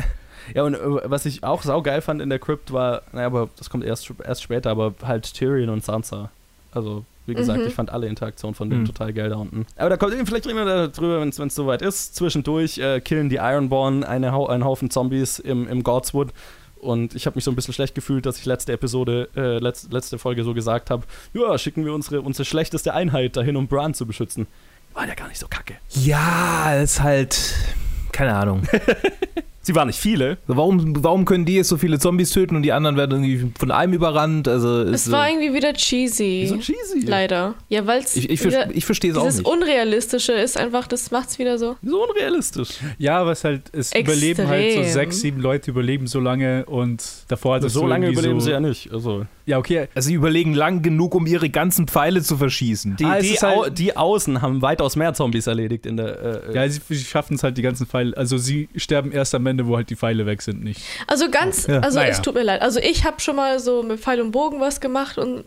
Ja, 0.54 0.64
und 0.64 0.76
äh, 0.76 0.80
was 1.10 1.26
ich 1.26 1.44
auch 1.44 1.62
saugeil 1.64 2.02
fand 2.02 2.22
in 2.22 2.30
der 2.30 2.40
Crypt 2.40 2.72
war, 2.74 3.02
naja, 3.12 3.28
aber 3.28 3.50
das 3.58 3.70
kommt 3.70 3.84
erst, 3.84 4.12
erst 4.24 4.44
später, 4.44 4.70
aber 4.72 4.94
halt 5.04 5.34
Tyrion 5.34 5.70
und 5.70 5.84
Sansa. 5.84 6.30
Also, 6.74 7.04
wie 7.26 7.34
gesagt, 7.34 7.60
Mhm. 7.62 7.68
ich 7.68 7.74
fand 7.76 7.90
alle 7.92 8.08
Interaktionen 8.08 8.56
von 8.56 8.70
denen 8.70 8.82
Mhm. 8.84 8.88
total 8.88 9.14
geil 9.14 9.30
da 9.30 9.36
unten. 9.38 9.66
Aber 9.78 9.90
da 9.90 9.98
kommt 9.98 10.14
vielleicht 10.28 10.48
reden 10.48 10.58
wir 10.58 10.88
darüber, 10.88 11.20
wenn 11.22 11.30
es 11.30 11.56
soweit 11.56 11.82
ist. 11.82 12.16
Zwischendurch 12.16 12.78
äh, 12.78 13.00
killen 13.02 13.30
die 13.30 13.36
Ironborn 13.38 14.04
eine, 14.04 14.34
einen 14.50 14.64
Haufen 14.66 14.90
Zombies 14.90 15.40
im, 15.40 15.68
im 15.68 15.84
Godswood. 15.84 16.30
Und 16.80 17.14
ich 17.14 17.28
habe 17.28 17.36
mich 17.36 17.44
so 17.44 17.52
ein 17.52 17.56
bisschen 17.56 17.76
schlecht 17.76 17.94
gefühlt, 17.94 18.26
dass 18.26 18.40
ich 18.40 18.46
letzte 18.46 18.74
Episode, 18.74 19.30
äh, 19.36 19.60
letz, 19.60 19.88
letzte 19.92 20.18
Folge 20.18 20.44
so 20.44 20.56
gesagt 20.56 20.90
habe, 20.90 21.04
ja, 21.34 21.56
schicken 21.60 21.86
wir 21.86 21.94
unsere, 21.94 22.22
unsere 22.22 22.44
schlechteste 22.44 22.94
Einheit 22.96 23.36
dahin, 23.38 23.56
um 23.56 23.68
Bran 23.68 23.94
zu 23.94 24.08
beschützen. 24.08 24.48
waren 24.96 25.08
ja 25.08 25.14
gar 25.14 25.28
nicht 25.28 25.38
so 25.40 25.48
kacke. 25.48 25.76
Ja, 25.90 26.74
ist 26.76 27.02
halt. 27.04 27.54
Keine 28.12 28.34
Ahnung. 28.34 28.64
Sie 29.64 29.76
waren 29.76 29.88
nicht 29.88 30.00
viele. 30.00 30.38
Warum, 30.48 31.04
warum 31.04 31.26
können 31.26 31.46
die 31.46 31.56
jetzt 31.56 31.68
so 31.70 31.78
viele 31.78 32.00
Zombies 32.00 32.32
töten 32.32 32.56
und 32.56 32.64
die 32.64 32.72
anderen 32.72 32.98
werden 32.98 33.24
irgendwie 33.24 33.52
von 33.60 33.70
einem 33.72 33.94
überrannt? 33.94 34.48
Also 34.48 34.82
Es 34.82 35.06
ist, 35.06 35.12
war 35.12 35.28
äh, 35.28 35.34
irgendwie 35.34 35.54
wieder 35.54 35.74
cheesy. 35.74 36.48
So 36.50 36.58
cheesy. 36.58 37.02
Leider. 37.06 37.54
Ja, 37.70 37.86
weil 37.86 38.02
es 38.02 38.16
ich, 38.16 38.30
ich, 38.30 38.42
ver- 38.42 38.72
ich 38.74 38.86
verstehe 38.86 39.12
es 39.12 39.18
auch 39.18 39.24
dieses 39.24 39.40
nicht. 39.40 39.48
Unrealistische 39.48 40.34
ist 40.34 40.58
einfach, 40.58 40.88
das 40.88 41.12
macht's 41.12 41.38
wieder 41.38 41.58
so. 41.60 41.78
So 41.84 42.04
unrealistisch. 42.08 42.70
Ja, 42.98 43.26
was 43.26 43.44
halt, 43.44 43.64
es 43.72 43.92
Extrem. 43.92 44.04
überleben 44.06 44.48
halt 44.48 44.74
so 44.74 44.84
sechs, 44.84 45.22
sieben 45.22 45.40
Leute 45.42 45.72
überleben 45.72 46.08
so 46.08 46.20
lange 46.20 46.66
und 46.66 47.04
davor 47.28 47.56
hat 47.56 47.64
es 47.64 47.74
so 47.74 47.86
lange 47.86 48.10
überleben 48.10 48.40
so, 48.40 48.46
sie 48.48 48.52
ja 48.52 48.60
nicht. 48.60 48.92
Also 48.92 49.26
Ja, 49.52 49.58
okay. 49.58 49.88
Also 49.94 50.08
sie 50.08 50.14
überlegen 50.14 50.54
lang 50.54 50.82
genug, 50.82 51.14
um 51.14 51.26
ihre 51.28 51.50
ganzen 51.50 51.88
Pfeile 51.88 52.22
zu 52.22 52.38
verschießen. 52.38 52.96
die, 52.96 53.06
Ah, 53.06 53.20
die, 53.20 53.34
halt- 53.38 53.58
Au 53.58 53.70
die 53.70 53.96
Außen 53.98 54.42
haben 54.42 54.62
weitaus 54.62 54.96
mehr 54.96 55.14
Zombies 55.14 55.46
erledigt 55.48 55.86
in 55.86 55.98
der. 55.98 56.48
Äh, 56.50 56.56
Ja, 56.56 56.70
sie, 56.70 56.80
sie 56.88 57.04
schaffen 57.04 57.36
es 57.36 57.44
halt 57.44 57.58
die 57.58 57.62
ganzen 57.62 57.86
Pfeile. 57.86 58.16
Also 58.16 58.38
sie 58.38 58.70
sterben 58.76 59.12
erst 59.12 59.36
am 59.36 59.46
Ende, 59.46 59.68
wo 59.68 59.76
halt 59.76 59.90
die 59.90 59.96
Pfeile 59.96 60.26
weg 60.26 60.42
sind, 60.42 60.64
nicht. 60.64 60.82
Also 61.08 61.30
ganz, 61.30 61.68
Ja. 61.68 61.80
also 61.82 62.00
Naja. 62.00 62.12
es 62.12 62.22
tut 62.22 62.34
mir 62.36 62.44
leid. 62.44 62.62
Also 62.62 62.80
ich 62.80 63.04
habe 63.06 63.20
schon 63.20 63.36
mal 63.36 63.60
so 63.60 63.84
mit 63.84 64.00
Pfeil 64.00 64.22
und 64.22 64.32
Bogen 64.32 64.60
was 64.62 64.80
gemacht 64.80 65.18
und 65.18 65.44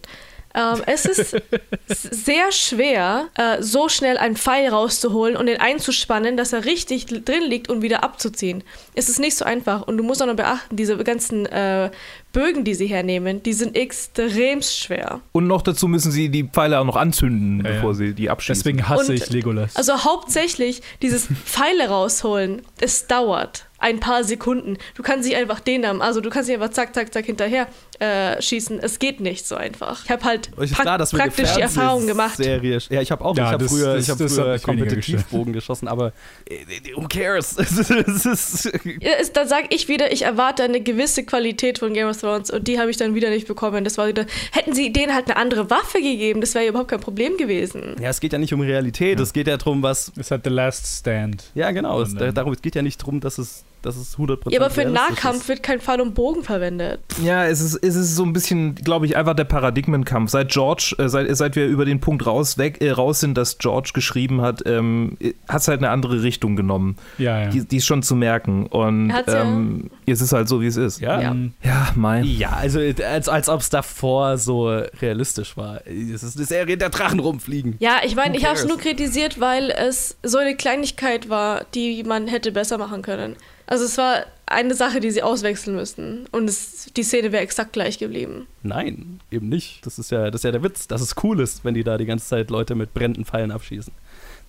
ähm, 0.54 0.82
es 0.86 1.04
ist 1.04 1.36
sehr 1.88 2.52
schwer, 2.52 3.26
äh, 3.36 3.60
so 3.62 3.88
schnell 3.88 4.16
einen 4.18 4.36
Pfeil 4.36 4.68
rauszuholen 4.68 5.36
und 5.36 5.46
den 5.46 5.60
einzuspannen, 5.60 6.36
dass 6.36 6.52
er 6.52 6.64
richtig 6.64 7.06
drin 7.06 7.42
liegt 7.42 7.68
und 7.68 7.82
wieder 7.82 8.04
abzuziehen. 8.04 8.62
Es 8.94 9.08
ist 9.08 9.18
nicht 9.18 9.36
so 9.36 9.44
einfach 9.44 9.82
und 9.86 9.96
du 9.96 10.04
musst 10.04 10.22
auch 10.22 10.26
noch 10.26 10.36
beachten, 10.36 10.76
diese 10.76 10.96
ganzen 10.98 11.46
äh, 11.46 11.90
Bögen, 12.32 12.64
die 12.64 12.74
sie 12.74 12.86
hernehmen, 12.86 13.42
die 13.42 13.52
sind 13.52 13.76
extrem 13.76 14.60
schwer. 14.62 15.20
Und 15.32 15.46
noch 15.46 15.62
dazu 15.62 15.86
müssen 15.86 16.10
sie 16.10 16.28
die 16.28 16.44
Pfeile 16.44 16.80
auch 16.80 16.84
noch 16.84 16.96
anzünden, 16.96 17.64
Ja, 17.64 17.70
ja. 17.70 17.76
bevor 17.76 17.94
sie 17.94 18.12
die 18.12 18.28
abschießen. 18.30 18.60
Deswegen 18.62 18.88
hasse 18.88 19.12
Und- 19.12 19.18
ich 19.18 19.30
Legolas. 19.30 19.76
Also 19.76 20.04
hauptsächlich 20.04 20.82
dieses 21.02 21.26
Pfeile 21.44 21.88
rausholen, 21.88 22.62
es 22.80 23.06
dauert 23.06 23.66
ein 23.78 24.00
paar 24.00 24.24
Sekunden. 24.24 24.78
Du 24.94 25.02
kannst 25.02 25.28
nicht 25.28 25.36
einfach 25.36 25.60
den 25.60 25.86
haben, 25.86 26.00
also 26.00 26.20
du 26.20 26.30
kannst 26.30 26.48
nicht 26.48 26.58
einfach 26.60 26.72
zack, 26.74 26.94
zack, 26.94 27.12
zack 27.12 27.26
hinterher 27.26 27.66
äh, 28.00 28.40
schießen. 28.40 28.78
Es 28.80 28.98
geht 28.98 29.20
nicht 29.20 29.46
so 29.46 29.54
einfach. 29.56 30.04
Ich 30.04 30.10
habe 30.10 30.24
halt 30.24 30.48
ist 30.58 30.74
prak- 30.74 30.82
klar, 30.82 30.98
praktisch 30.98 31.52
die 31.54 31.60
Erfahrung 31.60 32.06
gemacht. 32.06 32.36
Serie. 32.36 32.78
Ja, 32.90 33.00
ich 33.00 33.10
habe 33.10 33.24
auch. 33.24 33.36
Ja, 33.36 33.46
ich 33.46 33.52
habe 33.52 33.68
früher, 33.68 33.94
das- 33.94 34.04
ich 34.04 34.10
hab 34.10 34.18
das 34.18 34.34
früher 34.34 34.58
Kompetitivbogen 34.58 35.52
geschossen, 35.52 35.88
aber 35.88 36.12
äh, 36.48 36.56
who 36.96 37.06
cares? 37.08 37.56
Es 37.58 37.78
ist- 37.78 37.90
es 37.90 38.26
ist- 38.64 38.74
Ja, 39.00 39.12
es, 39.20 39.32
da 39.32 39.46
sage 39.46 39.66
ich 39.70 39.88
wieder, 39.88 40.12
ich 40.12 40.22
erwarte 40.22 40.62
eine 40.62 40.80
gewisse 40.80 41.24
Qualität 41.24 41.78
von 41.78 41.92
Game 41.94 42.08
of 42.08 42.20
Thrones 42.20 42.50
und 42.50 42.66
die 42.68 42.78
habe 42.78 42.90
ich 42.90 42.96
dann 42.96 43.14
wieder 43.14 43.30
nicht 43.30 43.46
bekommen. 43.48 43.84
Das 43.84 43.98
war 43.98 44.08
wieder, 44.08 44.26
hätten 44.52 44.72
sie 44.74 44.92
denen 44.92 45.14
halt 45.14 45.26
eine 45.30 45.36
andere 45.36 45.70
Waffe 45.70 45.98
gegeben, 45.98 46.40
das 46.40 46.54
wäre 46.54 46.64
ja 46.64 46.70
überhaupt 46.70 46.90
kein 46.90 47.00
Problem 47.00 47.36
gewesen. 47.36 47.96
ja, 48.00 48.10
es 48.10 48.20
geht 48.20 48.32
ja 48.32 48.38
nicht 48.38 48.52
um 48.52 48.60
Realität. 48.60 49.20
Es 49.20 49.32
geht 49.32 49.46
ja 49.46 49.56
darum, 49.56 49.82
was. 49.82 50.12
Es 50.16 50.30
hat 50.30 50.42
The 50.44 50.50
Last 50.50 50.86
Stand. 51.00 51.44
Ja, 51.54 51.70
genau. 51.70 52.00
Es, 52.02 52.14
darum, 52.14 52.52
es 52.52 52.62
geht 52.62 52.74
ja 52.74 52.82
nicht 52.82 53.00
darum, 53.00 53.20
dass 53.20 53.38
es, 53.38 53.64
dass 53.84 53.96
es 53.96 54.16
100% 54.16 54.50
Ja, 54.50 54.60
aber 54.60 54.70
für 54.70 54.84
Nahkampf 54.84 55.42
ist. 55.42 55.48
wird 55.48 55.62
kein 55.62 55.80
Pfeil 55.80 56.00
und 56.00 56.14
Bogen 56.14 56.42
verwendet. 56.42 57.00
Ja, 57.22 57.44
es 57.46 57.60
ist, 57.60 57.76
es 57.76 57.94
ist 57.96 58.16
so 58.16 58.24
ein 58.24 58.32
bisschen, 58.32 58.74
glaube 58.74 59.06
ich, 59.06 59.16
einfach 59.16 59.34
der 59.34 59.44
Paradigmenkampf. 59.44 60.30
Seit 60.30 60.50
George, 60.50 60.94
äh, 60.98 61.08
seit, 61.08 61.34
seit 61.36 61.56
wir 61.56 61.66
über 61.66 61.84
den 61.84 62.00
Punkt 62.00 62.26
raus, 62.26 62.58
weg, 62.58 62.80
äh, 62.80 62.90
raus 62.90 63.20
sind, 63.20 63.36
dass 63.36 63.58
George 63.58 63.90
geschrieben 63.94 64.40
hat, 64.40 64.62
ähm, 64.66 65.16
hat 65.48 65.62
es 65.62 65.68
halt 65.68 65.78
eine 65.78 65.90
andere 65.90 66.22
Richtung 66.22 66.56
genommen. 66.56 66.96
Ja, 67.18 67.42
ja. 67.42 67.48
Die, 67.48 67.66
die 67.66 67.76
ist 67.76 67.86
schon 67.86 68.02
zu 68.02 68.16
merken. 68.16 68.66
Und 68.66 69.12
Hat's 69.12 69.32
ja. 69.32 69.42
ähm, 69.42 69.90
es 70.06 70.20
ist 70.20 70.32
halt 70.32 70.48
so, 70.48 70.60
wie 70.60 70.66
es 70.66 70.76
ist. 70.76 71.00
Ja. 71.00 71.20
Ja. 71.20 71.30
Ähm, 71.30 71.54
Ja, 71.62 71.88
mein. 71.94 72.24
Ja, 72.24 72.50
also 72.50 72.80
als, 72.80 73.28
als 73.28 73.48
ob 73.48 73.60
es 73.60 73.70
davor 73.70 74.38
so 74.38 74.68
realistisch 75.00 75.56
war. 75.56 75.86
Es 75.86 76.22
ist 76.22 76.36
eine 76.36 76.46
Serie, 76.46 76.76
der 76.76 76.90
Drachen 76.90 77.20
rumfliegen. 77.20 77.76
Ja, 77.78 77.98
ich 78.04 78.16
meine, 78.16 78.36
ich 78.36 78.44
habe 78.44 78.56
es 78.56 78.66
nur 78.66 78.78
kritisiert, 78.78 79.40
weil 79.40 79.70
es 79.70 80.16
so 80.22 80.38
eine 80.38 80.56
Kleinigkeit 80.56 81.28
war, 81.28 81.64
die 81.74 82.02
man 82.04 82.26
hätte 82.26 82.52
besser 82.52 82.78
machen 82.78 83.02
können. 83.02 83.36
Also 83.66 83.84
es 83.84 83.96
war 83.96 84.26
eine 84.46 84.74
Sache, 84.74 85.00
die 85.00 85.10
sie 85.10 85.22
auswechseln 85.22 85.76
müssten 85.76 86.26
und 86.30 86.48
es, 86.48 86.92
die 86.96 87.02
Szene 87.02 87.32
wäre 87.32 87.42
exakt 87.42 87.72
gleich 87.72 87.98
geblieben. 87.98 88.46
Nein, 88.62 89.20
eben 89.30 89.48
nicht. 89.48 89.84
Das 89.86 89.98
ist 89.98 90.10
ja, 90.10 90.30
das 90.30 90.40
ist 90.40 90.44
ja 90.44 90.52
der 90.52 90.62
Witz, 90.62 90.86
dass 90.86 91.00
es 91.00 91.14
cool 91.22 91.40
ist, 91.40 91.64
wenn 91.64 91.74
die 91.74 91.84
da 91.84 91.96
die 91.96 92.06
ganze 92.06 92.26
Zeit 92.26 92.50
Leute 92.50 92.74
mit 92.74 92.92
brennenden 92.92 93.24
Pfeilen 93.24 93.50
abschießen. 93.50 93.92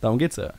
Darum 0.02 0.18
geht's 0.18 0.36
ja. 0.36 0.52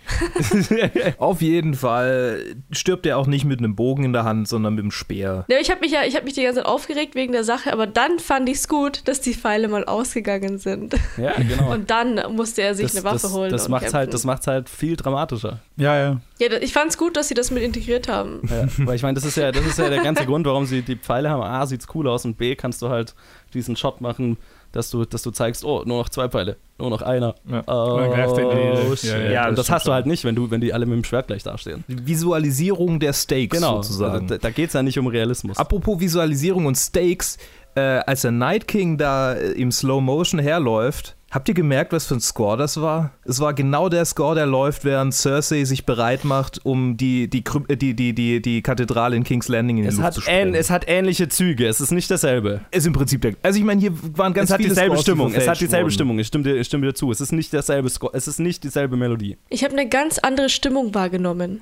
Auf 1.19 1.41
jeden 1.41 1.75
Fall 1.75 2.57
stirbt 2.71 3.07
er 3.07 3.19
auch 3.19 3.27
nicht 3.27 3.45
mit 3.45 3.59
einem 3.59 3.77
Bogen 3.77 4.05
in 4.05 4.13
der 4.13 4.25
Hand, 4.25 4.49
sondern 4.49 4.75
mit 4.75 4.83
einem 4.83 4.91
Speer. 4.91 5.45
Ja, 5.49 5.59
ich 5.61 5.71
habe 5.71 5.81
mich 5.81 5.93
ja, 5.93 6.05
ich 6.05 6.15
habe 6.17 6.25
mich 6.25 6.35
die 6.35 6.43
ganze 6.43 6.61
Zeit 6.61 6.67
aufgeregt 6.67 7.15
wegen 7.15 7.33
der 7.33 7.45
Sache, 7.45 7.73
aber 7.73 7.87
dann 7.87 8.19
fand 8.19 8.49
ich 8.49 8.57
es 8.57 8.69
gut, 8.69 9.03
dass 9.07 9.21
die 9.21 9.35
Pfeile 9.35 9.69
mal 9.69 9.85
ausgegangen 9.85 10.59
sind 10.59 10.95
Ja, 11.17 11.33
genau. 11.37 11.73
und 11.73 11.91
dann 11.91 12.21
musste 12.35 12.63
er 12.63 12.75
sich 12.75 12.87
das, 12.87 12.97
eine 12.97 13.05
Waffe 13.05 13.23
das, 13.23 13.33
holen. 13.33 13.51
Das 13.51 13.65
und 13.67 13.71
macht's 13.73 13.95
halt, 13.95 14.13
das 14.15 14.25
macht's 14.25 14.47
halt 14.47 14.69
viel 14.69 14.97
dramatischer. 14.97 15.61
ja, 15.77 15.97
ja. 15.97 16.21
Ja, 16.39 16.53
ich 16.61 16.75
fand 16.75 16.91
es 16.91 16.99
gut, 16.99 17.17
dass 17.17 17.29
sie 17.29 17.35
das 17.35 17.51
mit 17.51 17.63
integriert 17.63 18.09
haben. 18.09 18.43
Ja, 18.51 18.67
weil 18.87 18.97
ich 18.97 19.03
meine, 19.03 19.15
das 19.15 19.25
ist 19.25 19.37
ja, 19.39 19.53
das 19.53 19.65
ist 19.65 19.79
ja 19.79 19.89
der 19.89 20.03
ganze 20.03 20.27
Grund, 20.27 20.45
warum 20.47 20.67
sie 20.67 20.83
die 20.83 20.97
Pfeile 20.97 21.31
haben. 21.31 21.43
A, 21.43 21.65
sieht's 21.65 21.87
cool 21.95 22.07
aus 22.09 22.27
und 22.27 22.37
B, 22.37 22.55
kannst 22.57 22.83
du 22.83 22.91
halt 22.91 23.15
diesen 23.55 23.75
Shot 23.75 24.03
machen, 24.03 24.37
dass 24.77 24.91
du, 24.91 25.05
dass 25.05 25.23
du 25.23 25.31
zeigst, 25.31 25.65
oh, 25.65 25.83
nur 25.87 25.99
noch 25.99 26.09
zwei 26.11 26.29
Pfeile, 26.29 26.57
nur 26.79 26.91
noch 26.91 27.03
einer. 27.03 27.35
Ja. 27.51 27.63
Oh, 27.67 27.97
dann 27.99 28.11
greift 28.11 28.39
in 28.39 28.49
die- 28.51 28.97
shit. 28.97 29.11
ja, 29.11 29.19
ja, 29.19 29.31
Ja, 29.31 29.49
und 29.49 29.57
das 29.59 29.67
das 29.67 29.75
hast 29.75 29.87
du 29.89 29.93
halt 29.93 30.07
nicht, 30.07 30.25
wenn 30.25 30.35
du, 30.35 30.51
wenn 30.51 30.61
die 30.61 30.73
alle 30.73 30.87
mit 30.87 30.95
dem 30.97 31.05
Schwert 31.05 31.27
gleich 31.27 31.43
dastehen. 31.43 31.83
Die 31.89 32.07
Visualisierung 32.07 33.01
der 33.01 33.13
Stakes 33.13 33.59
Genau, 33.59 33.77
sozusagen. 33.83 34.15
also, 34.25 34.27
da, 34.27 34.39
da 34.39 34.51
geht's 34.51 34.75
ja 34.75 34.83
nicht 34.83 34.99
um 34.99 35.07
Realismus. 35.07 35.57
Apropos 35.57 35.99
Visualisierung 35.99 36.67
und 36.67 36.77
Stakes, 36.77 37.39
äh, 37.75 37.81
als 37.81 38.23
der 38.23 38.31
Night 38.33 38.69
King 38.69 38.99
da 38.99 39.33
äh, 39.35 39.53
im 39.53 39.73
Slow 39.73 40.01
Motion 40.01 40.39
herläuft, 40.41 41.16
habt 41.31 41.49
ihr 41.49 41.55
gemerkt, 41.55 41.93
was 41.93 42.07
für 42.07 42.15
ein 42.15 42.21
Score 42.21 42.57
das 42.57 42.81
war? 42.81 43.13
Es 43.25 43.41
war 43.41 43.55
genau 43.55 43.89
der 43.89 44.05
Score, 44.05 44.35
der 44.35 44.47
läuft, 44.47 44.85
während 44.85 45.15
Cersei 45.15 45.65
sich 45.65 45.85
bereit 45.85 46.25
macht, 46.25 46.65
um 46.65 46.97
die, 46.97 47.29
die, 47.29 47.45
äh, 47.69 47.77
die, 47.77 47.95
die, 47.95 48.15
die, 48.15 48.41
die 48.41 48.63
Kathedrale 48.63 49.17
in 49.17 49.25
King's 49.25 49.49
Landing 49.49 49.79
in 49.79 49.83
die 49.85 49.89
es, 49.89 49.95
Luft 49.97 50.07
hat 50.07 50.15
zu 50.15 50.21
sprengen. 50.23 50.55
es 50.55 50.71
hat 50.71 50.85
ähnliche 50.89 51.29
Züge, 51.29 51.67
es 51.67 51.81
ist 51.81 51.91
nicht 51.91 52.11
dasselbe. 52.11 52.63
ist 52.71 52.87
im 52.87 52.93
Prinzip 52.93 53.23
der. 53.23 53.35
Also 53.43 53.59
ich 53.59 53.65
meine, 53.65 53.81
hier 53.81 53.93
waren 54.17 54.33
ganz 54.33 54.51
es 54.51 54.55
hat 54.55 54.59
viele 54.59 54.71
dieselbe 54.71 54.91
Scores, 54.93 55.05
die 55.05 55.11
Stimmung, 55.11 55.35
es 55.35 55.49
hat 55.49 55.61
dieselbe 55.61 55.85
wurden. 55.85 55.93
Stimmung, 55.93 56.19
ich 56.19 56.27
stimme, 56.27 56.45
dir, 56.45 56.57
ich 56.57 56.67
stimme 56.67 56.87
dir 56.87 56.95
zu. 56.95 57.11
Es 57.11 57.21
ist 57.21 57.33
nicht 57.33 57.53
dasselbe 57.53 57.89
Score, 57.89 58.15
es 58.15 58.29
ist 58.29 58.39
nicht 58.39 58.65
dieselbe 58.65 58.97
Melodie. 58.97 59.37
Ich 59.49 59.65
habe 59.65 59.73
eine 59.73 59.89
ganz 59.89 60.19
andere 60.19 60.49
Stimmung 60.49 60.95
wahrgenommen. 60.95 61.61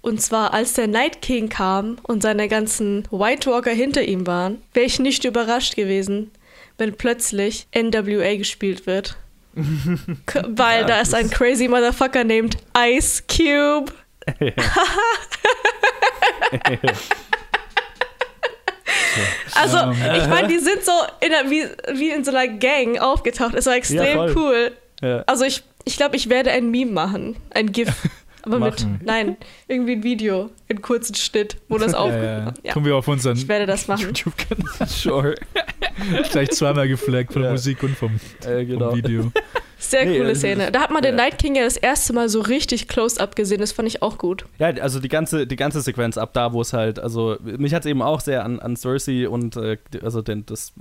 Und 0.00 0.20
zwar, 0.20 0.52
als 0.52 0.72
der 0.72 0.88
Night 0.88 1.22
King 1.22 1.48
kam 1.48 1.96
und 2.02 2.22
seine 2.22 2.48
ganzen 2.48 3.04
White 3.12 3.48
Walker 3.48 3.70
hinter 3.70 4.02
ihm 4.02 4.26
waren, 4.26 4.58
wäre 4.74 4.84
ich 4.84 4.98
nicht 4.98 5.24
überrascht 5.24 5.76
gewesen, 5.76 6.32
wenn 6.82 6.96
plötzlich 6.96 7.68
NWA 7.72 8.34
gespielt 8.36 8.86
wird. 8.86 9.16
Weil 9.54 10.84
da 10.84 11.00
ist 11.00 11.14
ein 11.14 11.30
crazy 11.30 11.68
Motherfucker 11.68 12.24
named 12.24 12.56
Ice 12.76 13.22
Cube. 13.28 13.92
Also, 19.54 19.76
ich 19.90 20.26
meine, 20.26 20.48
die 20.48 20.58
sind 20.58 20.82
so 20.82 20.92
in 21.20 21.34
einer, 21.34 21.50
wie, 21.50 21.66
wie 21.92 22.10
in 22.10 22.24
so 22.24 22.34
einer 22.34 22.48
Gang 22.48 22.98
aufgetaucht. 22.98 23.54
Es 23.54 23.66
war 23.66 23.76
extrem 23.76 24.16
Ja, 24.16 24.34
cool. 24.34 24.72
Ja. 25.02 25.22
Also 25.26 25.44
ich, 25.44 25.62
ich 25.84 25.98
glaube, 25.98 26.16
ich 26.16 26.30
werde 26.30 26.50
ein 26.50 26.70
Meme 26.70 26.92
machen. 26.92 27.36
Ein 27.50 27.72
GIF. 27.72 27.90
Aber 28.42 28.58
mit, 28.58 28.80
Machen. 28.80 29.00
nein, 29.04 29.36
irgendwie 29.68 29.92
ein 29.92 30.02
Video, 30.02 30.50
in 30.68 30.82
kurzen 30.82 31.14
Schnitt, 31.14 31.56
wo 31.68 31.78
das 31.78 31.94
auf. 31.94 32.10
ja, 32.12 32.22
ja. 32.22 32.54
Ja. 32.62 32.72
Tun 32.74 32.84
wir 32.84 32.96
auf 32.96 33.06
unseren 33.08 33.36
Ich 33.36 33.46
werde 33.48 33.66
das 33.66 33.86
machen. 33.88 34.02
YouTube-Kanal 34.02 34.86
Sure. 34.88 35.34
gleich 36.30 36.50
zweimal 36.50 36.88
geflaggt 36.88 37.32
von 37.32 37.42
Ja. 37.42 37.48
der 37.48 37.52
Musik 37.52 37.82
und 37.82 37.96
vom, 37.96 38.18
Äh, 38.44 38.64
genau. 38.64 38.88
vom 38.90 38.98
Video. 38.98 39.32
Sehr 39.78 40.04
Nee, 40.04 40.16
coole 40.18 40.28
also- 40.30 40.38
Szene. 40.40 40.70
Da 40.72 40.80
hat 40.80 40.90
man 40.90 41.02
den 41.02 41.16
ja. 41.16 41.24
Night 41.24 41.38
King 41.38 41.56
ja 41.56 41.64
das 41.64 41.76
erste 41.76 42.12
Mal 42.12 42.28
so 42.28 42.40
richtig 42.40 42.86
close-up 42.88 43.34
gesehen. 43.34 43.58
Das 43.60 43.72
fand 43.72 43.88
ich 43.88 44.00
auch 44.02 44.16
gut. 44.18 44.44
Ja, 44.58 44.68
also 44.68 45.00
die 45.00 45.08
ganze, 45.08 45.46
die 45.46 45.56
ganze 45.56 45.80
Sequenz 45.80 46.16
ab 46.18 46.32
da, 46.34 46.52
wo 46.52 46.60
es 46.60 46.72
halt, 46.72 46.98
also 47.00 47.36
mich 47.42 47.74
hat 47.74 47.84
es 47.84 47.90
eben 47.90 48.00
auch 48.02 48.20
sehr 48.20 48.44
an, 48.44 48.60
an 48.60 48.76
Cersei 48.76 49.28
und 49.28 49.56
äh, 49.56 49.78
also 50.02 50.22
den, 50.22 50.46
das, 50.46 50.72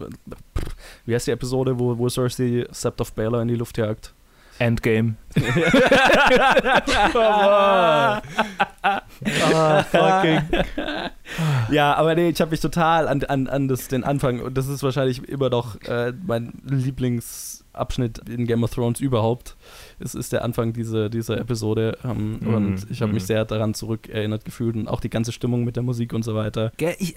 wie 1.05 1.15
heißt 1.15 1.25
die 1.27 1.31
Episode, 1.31 1.79
wo, 1.79 1.97
wo 1.97 2.09
Cersei 2.09 2.65
Sept 2.71 3.01
of 3.01 3.13
Baelor 3.13 3.41
in 3.41 3.47
die 3.47 3.55
Luft 3.55 3.77
jagt? 3.79 4.13
Endgame. 4.61 5.15
Ah, 9.23 9.83
fucking. 9.83 10.41
Ja, 11.69 11.93
aber 11.93 12.15
nee, 12.15 12.29
ich 12.29 12.41
habe 12.41 12.51
mich 12.51 12.59
total 12.59 13.07
an, 13.07 13.23
an, 13.23 13.47
an 13.47 13.67
das, 13.67 13.87
den 13.87 14.03
Anfang 14.03 14.41
und 14.41 14.57
das 14.57 14.67
ist 14.67 14.83
wahrscheinlich 14.83 15.27
immer 15.29 15.49
noch 15.49 15.79
äh, 15.83 16.13
mein 16.25 16.53
Lieblingsabschnitt 17.81 18.29
in 18.29 18.45
Game 18.45 18.63
of 18.63 18.73
Thrones 18.73 18.99
überhaupt. 18.99 19.55
Es 19.99 20.15
ist 20.15 20.33
der 20.33 20.43
Anfang 20.43 20.73
dieser, 20.73 21.09
dieser 21.09 21.37
Episode 21.39 21.97
ähm, 22.03 22.39
Mhm, 22.41 22.53
und 22.53 22.87
ich 22.89 23.01
habe 23.01 23.11
mich 23.13 23.23
mhm. 23.23 23.27
sehr 23.27 23.45
daran 23.45 23.73
zurückerinnert 23.73 24.45
gefühlt 24.45 24.75
und 24.75 24.87
auch 24.87 24.99
die 24.99 25.09
ganze 25.09 25.31
Stimmung 25.31 25.63
mit 25.63 25.75
der 25.75 25.83
Musik 25.83 26.13
und 26.13 26.23
so 26.23 26.35
weiter. 26.35 26.71
Ich, 26.99 27.15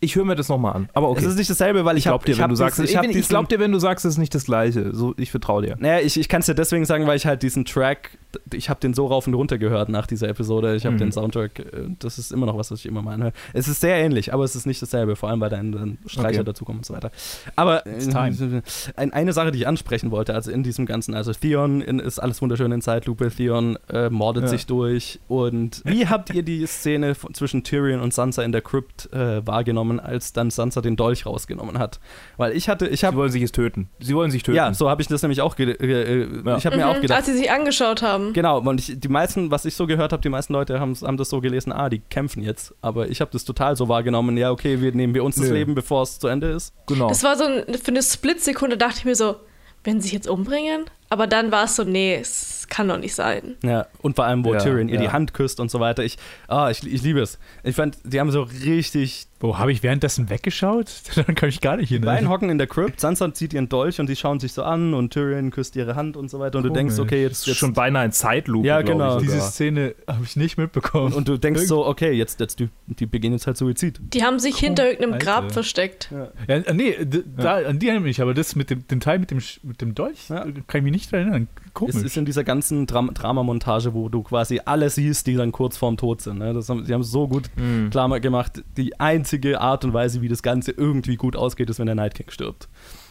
ich 0.00 0.16
höre 0.16 0.24
mir 0.24 0.34
das 0.34 0.48
nochmal 0.48 0.74
an. 0.74 0.88
Aber 0.92 1.08
okay. 1.10 1.20
Es 1.20 1.26
ist 1.26 1.38
nicht 1.38 1.50
dasselbe, 1.50 1.84
weil 1.84 1.96
ich, 1.96 2.04
ich 2.04 2.10
glaube 2.10 2.24
dir, 2.24 2.32
ich 2.32 2.38
wenn 2.38 2.48
du 2.50 2.56
sagst, 2.56 2.78
diesen- 2.78 2.88
ich, 2.90 2.96
hab 2.96 3.04
ich, 3.04 3.12
diesen- 3.12 3.28
glaub 3.28 3.48
dir, 3.48 3.58
wenn 3.58 3.72
du 3.72 3.78
sagst, 3.78 4.04
es 4.04 4.14
ist 4.14 4.18
nicht 4.18 4.34
das 4.34 4.44
Gleiche. 4.44 4.94
So, 4.94 5.14
ich 5.16 5.30
vertraue 5.30 5.62
dir. 5.62 5.76
Naja, 5.78 6.00
ich, 6.04 6.18
ich 6.18 6.28
kann 6.28 6.40
es 6.40 6.46
dir 6.46 6.54
deswegen 6.54 6.84
sagen, 6.84 7.06
weil 7.06 7.16
ich 7.16 7.26
halt 7.26 7.42
diesen 7.42 7.64
Track, 7.64 8.18
ich 8.52 8.68
habe 8.70 8.80
den 8.80 8.94
so 8.94 9.06
rauf 9.06 9.26
und 9.26 9.34
runter 9.34 9.58
gehört 9.58 9.88
nach 9.88 10.06
dieser 10.06 10.28
Episode. 10.28 10.74
Ich 10.76 10.84
habe 10.86 10.94
Mhm. 10.94 11.00
den 11.00 11.12
Soundtrack, 11.12 11.58
äh, 11.58 11.64
das 11.98 12.18
ist 12.18 12.32
immer 12.32 12.46
noch 12.46 12.56
was, 12.58 12.70
was 12.70 12.80
ich 12.80 12.86
immer 12.86 13.02
mal 13.02 13.14
anhöre. 13.14 13.32
Es 13.52 13.68
ist 13.68 13.80
sehr 13.80 13.96
ähnlich, 13.96 14.32
aber 14.32 14.44
es 14.44 14.54
ist 14.56 14.66
nicht 14.66 14.80
dasselbe, 14.82 15.16
vor 15.16 15.28
allem 15.28 15.40
weil 15.40 15.50
dann, 15.50 15.72
dann 15.72 15.98
Streicher 16.06 16.40
Okay. 16.40 16.44
dazukommen 16.44 16.80
und 16.80 16.86
so 16.86 16.94
weiter. 16.94 17.10
Aber 17.56 17.86
äh, 17.86 18.00
ein, 18.96 19.12
eine 19.12 19.32
Sache, 19.32 19.50
die 19.52 19.58
ich 19.60 19.68
ansprechen 19.68 20.10
wollte. 20.10 20.34
Also 20.34 20.50
in 20.50 20.62
diesem 20.62 20.86
ganzen, 20.86 21.14
also 21.14 21.32
Theon 21.32 21.80
in, 21.80 21.98
ist 21.98 22.18
alles 22.18 22.40
wunderschön 22.42 22.72
in 22.72 22.80
Zeitlupe, 22.82 23.30
Theon 23.30 23.78
äh, 23.88 24.10
mordet 24.10 24.44
Ja. 24.44 24.48
sich 24.48 24.66
durch. 24.66 25.20
Und 25.28 25.82
wie 25.84 26.06
habt 26.08 26.30
ihr 26.30 26.42
die 26.42 26.66
Szene 26.66 27.14
von, 27.14 27.34
zwischen 27.34 27.64
Tyrion 27.64 28.00
und 28.00 28.14
Sansa 28.14 28.42
in 28.42 28.52
der 28.52 28.62
Crypt 28.62 29.12
äh, 29.12 29.46
wahrgenommen, 29.46 30.00
als 30.00 30.32
dann 30.32 30.50
Sansa 30.50 30.80
den 30.80 30.96
Dolch 30.96 31.26
rausgenommen 31.26 31.78
hat? 31.78 32.00
Weil 32.36 32.52
ich 32.56 32.68
hatte, 32.68 32.86
ich 32.88 33.00
Sie 33.00 33.06
habe 33.06 33.16
wollen 33.16 33.30
sich 33.30 33.42
jetzt 33.42 33.54
töten. 33.54 33.88
Sie 34.00 34.14
wollen 34.14 34.30
sich 34.30 34.42
töten. 34.42 34.56
ja, 34.56 34.72
so 34.74 34.88
habe 34.90 35.02
ich 35.02 35.08
das 35.08 35.22
nämlich 35.22 35.40
auch, 35.40 35.56
ge 35.56 35.70
äh, 35.72 36.26
Ja. 36.44 36.56
ich 36.56 36.66
habe 36.66 36.76
mir 36.76 36.88
auch 36.88 36.96
Mhm, 36.96 37.02
gedacht, 37.02 37.18
Als 37.18 37.26
sie 37.26 37.34
sich 37.36 37.50
angeschaut 37.50 38.02
haben. 38.26 38.32
Genau, 38.32 38.60
und 38.60 38.80
ich, 38.80 38.98
die 38.98 39.08
meisten, 39.08 39.50
was 39.50 39.64
ich 39.64 39.74
so 39.74 39.86
gehört 39.86 40.12
habe, 40.12 40.22
die 40.22 40.28
meisten 40.28 40.52
Leute 40.52 40.80
haben, 40.80 40.94
haben 40.94 41.16
das 41.16 41.30
so 41.30 41.40
gelesen, 41.40 41.72
ah, 41.72 41.88
die 41.88 41.98
kämpfen 41.98 42.42
jetzt. 42.42 42.74
Aber 42.82 43.08
ich 43.08 43.20
habe 43.20 43.30
das 43.30 43.44
total 43.44 43.76
so 43.76 43.88
wahrgenommen, 43.88 44.36
ja, 44.36 44.50
okay, 44.50 44.80
wir 44.80 44.92
nehmen 44.92 45.14
wir 45.14 45.24
uns 45.24 45.36
das 45.36 45.48
Nö. 45.48 45.54
Leben, 45.54 45.74
bevor 45.74 46.02
es 46.02 46.18
zu 46.18 46.28
Ende 46.28 46.48
ist. 46.48 46.72
genau. 46.86 47.08
Das 47.08 47.22
war 47.22 47.36
so 47.36 47.44
ein, 47.44 47.64
für 47.74 47.88
eine 47.88 48.02
Splitsekunde 48.02 48.76
dachte 48.76 48.98
ich 48.98 49.04
mir 49.04 49.16
so, 49.16 49.36
wenn 49.84 50.00
sie 50.00 50.08
sich 50.08 50.12
jetzt 50.12 50.28
umbringen? 50.28 50.84
Aber 51.08 51.26
dann 51.26 51.52
war 51.52 51.64
es 51.64 51.76
so, 51.76 51.84
nee, 51.84 52.16
es 52.20 52.65
kann 52.68 52.88
doch 52.88 52.98
nicht 52.98 53.14
sein. 53.14 53.56
Ja, 53.62 53.86
und 54.02 54.16
vor 54.16 54.24
allem, 54.24 54.44
wo 54.44 54.52
Ja, 54.54 54.60
Tyrion 54.60 54.88
ihr 54.88 54.96
ja. 54.96 55.00
die 55.02 55.08
Hand 55.10 55.34
küsst 55.34 55.60
und 55.60 55.70
so 55.70 55.80
weiter. 55.80 56.02
Ich, 56.04 56.16
ah, 56.48 56.70
ich, 56.70 56.86
ich 56.86 57.02
liebe 57.02 57.20
es. 57.20 57.38
Ich 57.64 57.76
fand, 57.76 57.98
die 58.04 58.20
haben 58.20 58.30
so 58.30 58.42
richtig. 58.42 59.26
Wo 59.38 59.58
habe 59.58 59.70
ich 59.70 59.82
währenddessen 59.82 60.30
weggeschaut? 60.30 60.86
Dann 61.14 61.34
kann 61.34 61.50
ich 61.50 61.60
gar 61.60 61.76
nicht 61.76 61.90
Die 61.90 61.98
beiden 61.98 62.20
hinein. 62.20 62.30
hocken 62.30 62.48
in 62.48 62.56
der 62.56 62.66
Crypt, 62.66 63.00
Sansa 63.00 63.34
zieht 63.34 63.52
ihren 63.52 63.68
Dolch 63.68 64.00
und 64.00 64.08
die 64.08 64.16
schauen 64.16 64.40
sich 64.40 64.54
so 64.54 64.62
an 64.62 64.94
und 64.94 65.12
Tyrion 65.12 65.50
küsst 65.50 65.76
ihre 65.76 65.94
Hand 65.94 66.16
und 66.16 66.30
so 66.30 66.38
weiter. 66.38 66.56
Und 66.56 66.64
du 66.64 66.70
Komisch. 66.70 66.94
denkst, 66.94 66.98
okay, 66.98 67.24
das 67.24 67.32
jetzt. 67.32 67.40
ist 67.40 67.46
jetzt 67.48 67.56
schon 67.58 67.74
beinahe 67.74 68.06
in 68.06 68.12
Zeitlupe. 68.12 68.66
Ja, 68.66 68.80
genau. 68.80 69.18
Ich 69.18 69.24
Diese. 69.24 69.40
Szene 69.42 69.94
habe 70.08 70.24
ich 70.24 70.36
nicht 70.36 70.56
mitbekommen. 70.56 71.12
und 71.12 71.28
du 71.28 71.36
denkst 71.36 71.66
so, 71.66 71.84
okay, 71.86 72.12
jetzt, 72.12 72.40
jetzt 72.40 72.60
die, 72.60 72.70
die 72.86 73.04
beginnen 73.04 73.34
jetzt 73.34 73.46
halt 73.46 73.58
Suizid. 73.58 74.00
Die 74.14 74.24
haben 74.24 74.38
sich 74.38 74.56
hinter 74.56 74.84
irgendeinem 74.86 75.12
Alter. 75.14 75.24
Grab 75.26 75.52
versteckt. 75.52 76.10
Ja, 76.48 76.54
äh, 76.54 76.72
nee, 76.72 76.96
da, 77.36 77.56
an 77.56 77.78
die 77.78 77.88
erinnere 77.88 78.08
ich 78.08 78.16
mich, 78.16 78.22
aber 78.22 78.32
das 78.32 78.56
mit 78.56 78.70
dem 78.70 78.86
den 78.88 79.00
Teil 79.00 79.18
mit 79.18 79.30
dem, 79.30 79.40
mit 79.62 79.82
dem 79.82 79.94
Dolch 79.94 80.30
Ja. 80.30 80.46
äh, 80.46 80.52
kann 80.66 80.78
ich 80.78 80.82
mich 80.84 80.92
nicht 80.92 81.12
erinnern. 81.12 81.48
Komisch. 81.76 81.94
Es 81.94 82.02
ist 82.02 82.16
in 82.16 82.24
dieser 82.24 82.42
ganzen 82.42 82.86
Dram 82.86 83.12
Dramamontage, 83.12 83.92
wo 83.92 84.08
du 84.08 84.22
quasi 84.22 84.60
alle 84.64 84.88
siehst, 84.88 85.26
die 85.26 85.34
dann 85.34 85.52
kurz 85.52 85.76
vorm 85.76 85.98
Tod 85.98 86.22
sind. 86.22 86.38
Ne? 86.38 86.54
Das 86.54 86.68
haben, 86.70 86.84
die 86.86 86.92
haben 86.94 87.02
es 87.02 87.10
so 87.10 87.28
gut 87.28 87.50
Mhm. 87.56 87.90
klar 87.90 88.18
gemacht. 88.18 88.64
Die 88.78 88.98
einzige 88.98 89.60
Art 89.60 89.84
und 89.84 89.92
Weise, 89.92 90.22
wie 90.22 90.28
das 90.28 90.42
Ganze 90.42 90.72
irgendwie 90.72 91.16
gut 91.16 91.36
ausgeht, 91.36 91.68
ist, 91.68 91.78
wenn 91.78 91.86
der 91.86 91.94
Night 91.94 92.14
King 92.14 92.30
stirbt. 92.30 92.68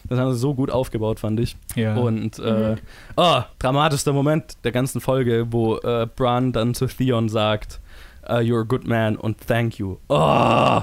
Das 0.09 0.17
haben 0.19 0.33
sie 0.33 0.39
so 0.39 0.55
gut 0.55 0.71
aufgebaut, 0.71 1.19
fand 1.19 1.39
ich. 1.39 1.55
ja. 1.75 1.95
Und 1.95 2.39
äh, 2.39 2.75
oh, 3.15 3.41
dramatischster 3.59 4.13
Moment 4.13 4.57
der 4.63 4.71
ganzen 4.71 4.99
Folge, 4.99 5.47
wo 5.51 5.77
äh, 5.77 6.07
Bran 6.15 6.51
dann 6.51 6.73
zu 6.73 6.87
Theon 6.87 7.29
sagt, 7.29 7.79
uh, 8.27 8.33
You're 8.37 8.61
a 8.61 8.63
good 8.63 8.87
man 8.87 9.15
und 9.15 9.37
thank 9.47 9.77
you. 9.77 9.97
Oh, 10.09 10.81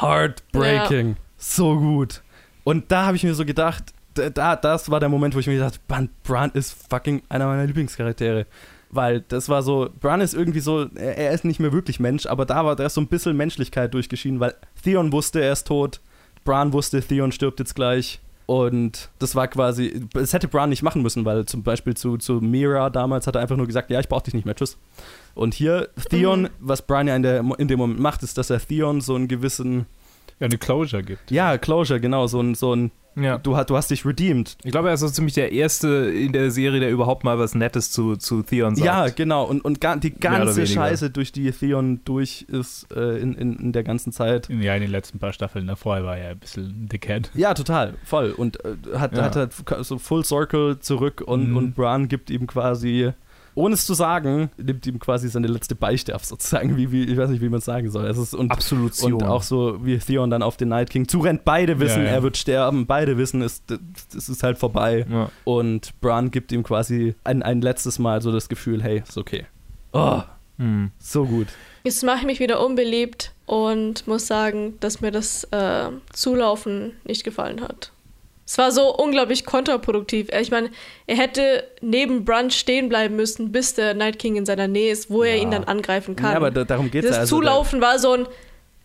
heartbreaking. 0.00 1.16
So 1.38 1.78
gut. 1.78 2.22
Und 2.64 2.90
da 2.90 3.06
habe 3.06 3.16
ich 3.16 3.24
mir 3.24 3.34
so 3.34 3.44
gedacht, 3.44 3.92
da- 4.16 4.30
da, 4.30 4.56
das 4.56 4.90
war 4.90 5.00
der 5.00 5.08
Moment, 5.08 5.34
wo 5.34 5.38
ich 5.38 5.46
mir 5.46 5.54
gedacht 5.54 5.80
habe, 5.90 6.08
Bran, 6.24 6.50
ist 6.54 6.76
fucking 6.90 7.22
einer 7.28 7.46
meiner 7.46 7.66
Lieblingscharaktere. 7.66 8.46
Weil 8.90 9.20
das 9.22 9.48
war 9.48 9.62
so, 9.62 9.90
Bran 10.00 10.20
ist 10.20 10.34
irgendwie 10.34 10.60
so, 10.60 10.86
er, 10.94 11.16
er 11.18 11.32
ist 11.32 11.44
nicht 11.44 11.58
mehr 11.60 11.72
wirklich 11.72 11.98
Mensch, 12.00 12.26
aber 12.26 12.46
da 12.46 12.64
war 12.64 12.76
da 12.76 12.86
ist 12.86 12.94
so 12.94 13.00
ein 13.00 13.08
bisschen 13.08 13.36
Menschlichkeit 13.36 13.92
durchgeschieden, 13.94 14.38
weil 14.40 14.54
Theon 14.82 15.12
wusste, 15.12 15.40
er 15.42 15.52
ist 15.52 15.66
tot, 15.66 16.00
Bran 16.44 16.72
wusste, 16.72 17.02
Theon 17.02 17.32
stirbt 17.32 17.58
jetzt 17.58 17.74
gleich. 17.74 18.20
Und 18.46 19.08
das 19.18 19.34
war 19.34 19.48
quasi, 19.48 20.06
das 20.12 20.32
hätte 20.32 20.46
Bran 20.46 20.70
nicht 20.70 20.84
machen 20.84 21.02
müssen, 21.02 21.24
weil 21.24 21.46
zum 21.46 21.64
Beispiel 21.64 21.94
zu, 21.94 22.16
zu 22.16 22.34
Mira 22.34 22.90
damals 22.90 23.26
hat 23.26 23.34
er 23.34 23.40
einfach 23.42 23.56
nur 23.56 23.66
gesagt, 23.66 23.90
ja, 23.90 23.98
ich 23.98 24.08
brauch 24.08 24.22
dich 24.22 24.34
nicht 24.34 24.44
mehr, 24.46 24.54
tschüss. 24.54 24.78
Und 25.34 25.52
hier, 25.52 25.88
Theon, 26.10 26.42
Mhm. 26.42 26.48
was 26.60 26.82
Bran 26.82 27.08
ja 27.08 27.16
in, 27.16 27.24
der, 27.24 27.44
in 27.58 27.66
dem 27.66 27.78
Moment 27.80 27.98
macht, 27.98 28.22
ist, 28.22 28.38
dass 28.38 28.50
er 28.50 28.60
Theon 28.60 29.00
so 29.00 29.16
einen 29.16 29.26
gewissen, 29.26 29.86
ja, 30.40 30.46
eine 30.46 30.58
Closure 30.58 31.02
gibt. 31.02 31.30
ja, 31.30 31.56
Closure, 31.58 32.00
genau, 32.00 32.26
so 32.26 32.40
ein, 32.40 32.54
so 32.54 32.74
ein 32.74 32.90
Ja. 33.18 33.38
du, 33.38 33.56
hast- 33.56 33.70
du 33.70 33.76
hast 33.76 33.90
dich 33.90 34.04
redeemed. 34.04 34.58
Ich 34.62 34.70
glaube, 34.72 34.88
er 34.88 34.94
ist 34.94 35.00
so 35.00 35.08
ziemlich 35.08 35.32
der 35.32 35.50
Erste 35.52 35.88
in 35.88 36.32
der 36.32 36.50
Serie, 36.50 36.80
der 36.80 36.90
überhaupt 36.90 37.24
mal 37.24 37.38
was 37.38 37.54
Nettes 37.54 37.90
zu, 37.90 38.16
zu 38.16 38.42
Theon 38.42 38.74
sagt. 38.76 38.84
Ja, 38.86 39.08
genau. 39.08 39.44
Und, 39.44 39.64
und 39.64 39.80
ga, 39.80 39.96
die 39.96 40.12
ganze. 40.12 40.66
Scheiße, 40.66 41.08
durch 41.08 41.32
die 41.32 41.50
Theon 41.50 42.00
durch 42.04 42.42
ist 42.48 42.86
äh, 42.94 43.16
in, 43.18 43.34
in, 43.34 43.56
in 43.56 43.72
der 43.72 43.84
ganzen 43.84 44.12
Zeit. 44.12 44.50
Ja, 44.50 44.74
in 44.74 44.82
den 44.82 44.90
letzten 44.90 45.18
paar 45.18 45.32
Staffeln 45.32 45.66
davor 45.66 46.04
war 46.04 46.18
er 46.18 46.32
ein 46.32 46.38
bisschen 46.38 46.66
ein 46.84 46.88
Dickhead. 46.90 47.30
Ja, 47.34 47.54
total, 47.54 47.94
voll. 48.04 48.32
Und 48.32 48.62
äh, 48.64 48.74
hat, 48.98 49.16
Ja. 49.16 49.22
hat 49.22 49.36
halt 49.36 49.54
so 49.80 49.96
Full 49.98 50.24
Circle 50.26 50.80
zurück 50.80 51.22
und, 51.24 51.50
Mhm. 51.52 51.56
und 51.56 51.74
Bran 51.74 52.08
gibt 52.08 52.28
ihm 52.28 52.46
quasi, 52.46 53.12
ohne 53.56 53.74
es 53.74 53.84
zu 53.84 53.94
sagen, 53.94 54.50
nimmt 54.56 54.86
ihm 54.86 55.00
quasi 55.00 55.28
seine 55.28 55.48
letzte 55.48 55.74
Beichte 55.74 56.14
ab, 56.14 56.24
sozusagen, 56.24 56.76
wie, 56.76 56.92
wie, 56.92 57.02
ich 57.04 57.16
weiß 57.16 57.30
nicht, 57.30 57.40
wie 57.42 57.48
man 57.48 57.58
es 57.58 57.64
sagen 57.64 57.90
soll. 57.90 58.06
Es 58.06 58.16
ist, 58.18 58.32
und, 58.34 58.52
Absolution. 58.52 59.14
und 59.14 59.24
auch 59.24 59.42
so, 59.42 59.84
wie 59.84 59.98
Theon 59.98 60.30
dann 60.30 60.42
auf 60.42 60.56
den 60.56 60.68
Night 60.68 60.90
King 60.90 61.08
zurennt. 61.08 61.44
Beide 61.44 61.80
wissen, 61.80 62.02
Ja, 62.02 62.04
ja. 62.10 62.10
er 62.12 62.22
wird 62.22 62.36
sterben, 62.36 62.86
beide 62.86 63.18
wissen, 63.18 63.42
es, 63.42 63.62
es 64.16 64.28
ist 64.28 64.42
halt 64.44 64.58
vorbei. 64.58 65.04
Ja. 65.10 65.30
Und 65.42 65.98
Bran 66.00 66.30
gibt 66.30 66.52
ihm 66.52 66.62
quasi 66.62 67.16
ein, 67.24 67.42
ein 67.42 67.60
letztes 67.62 67.98
Mal 67.98 68.22
so 68.22 68.30
das 68.30 68.48
Gefühl, 68.48 68.82
hey, 68.82 69.02
ist 69.08 69.18
okay. 69.18 69.46
Oh, 69.92 70.22
Hm. 70.58 70.90
so 70.98 71.24
gut. 71.26 71.48
Jetzt 71.84 72.02
mache 72.04 72.20
ich 72.20 72.24
mich 72.26 72.40
wieder 72.40 72.64
unbeliebt 72.64 73.32
und 73.46 74.06
muss 74.06 74.26
sagen, 74.26 74.74
dass 74.80 75.00
mir 75.00 75.10
das 75.10 75.44
äh, 75.50 75.88
Zulaufen 76.12 76.92
nicht 77.04 77.24
gefallen 77.24 77.60
hat. 77.60 77.92
Es 78.46 78.56
war 78.58 78.70
so 78.70 78.94
unglaublich 78.96 79.44
kontraproduktiv. 79.44 80.28
Ich 80.40 80.50
meine, 80.52 80.70
er 81.08 81.16
hätte 81.16 81.64
neben 81.80 82.24
Brunch 82.24 82.54
stehen 82.54 82.88
bleiben 82.88 83.16
müssen, 83.16 83.50
bis 83.50 83.74
der 83.74 83.94
Night 83.94 84.18
King 84.20 84.36
in 84.36 84.46
seiner 84.46 84.68
Nähe 84.68 84.92
ist, 84.92 85.10
wo 85.10 85.24
er 85.24 85.34
Ja. 85.36 85.42
ihn 85.42 85.50
dann 85.50 85.64
angreifen 85.64 86.14
kann. 86.14 86.30
Ja, 86.30 86.36
aber 86.36 86.50
da, 86.52 86.64
darum 86.64 86.90
geht 86.90 87.02
es 87.04 87.08
das 87.10 87.16
ja. 87.16 87.20
Also, 87.22 87.36
Zulaufen 87.36 87.80
war 87.80 87.98
so 87.98 88.12
ein, 88.12 88.28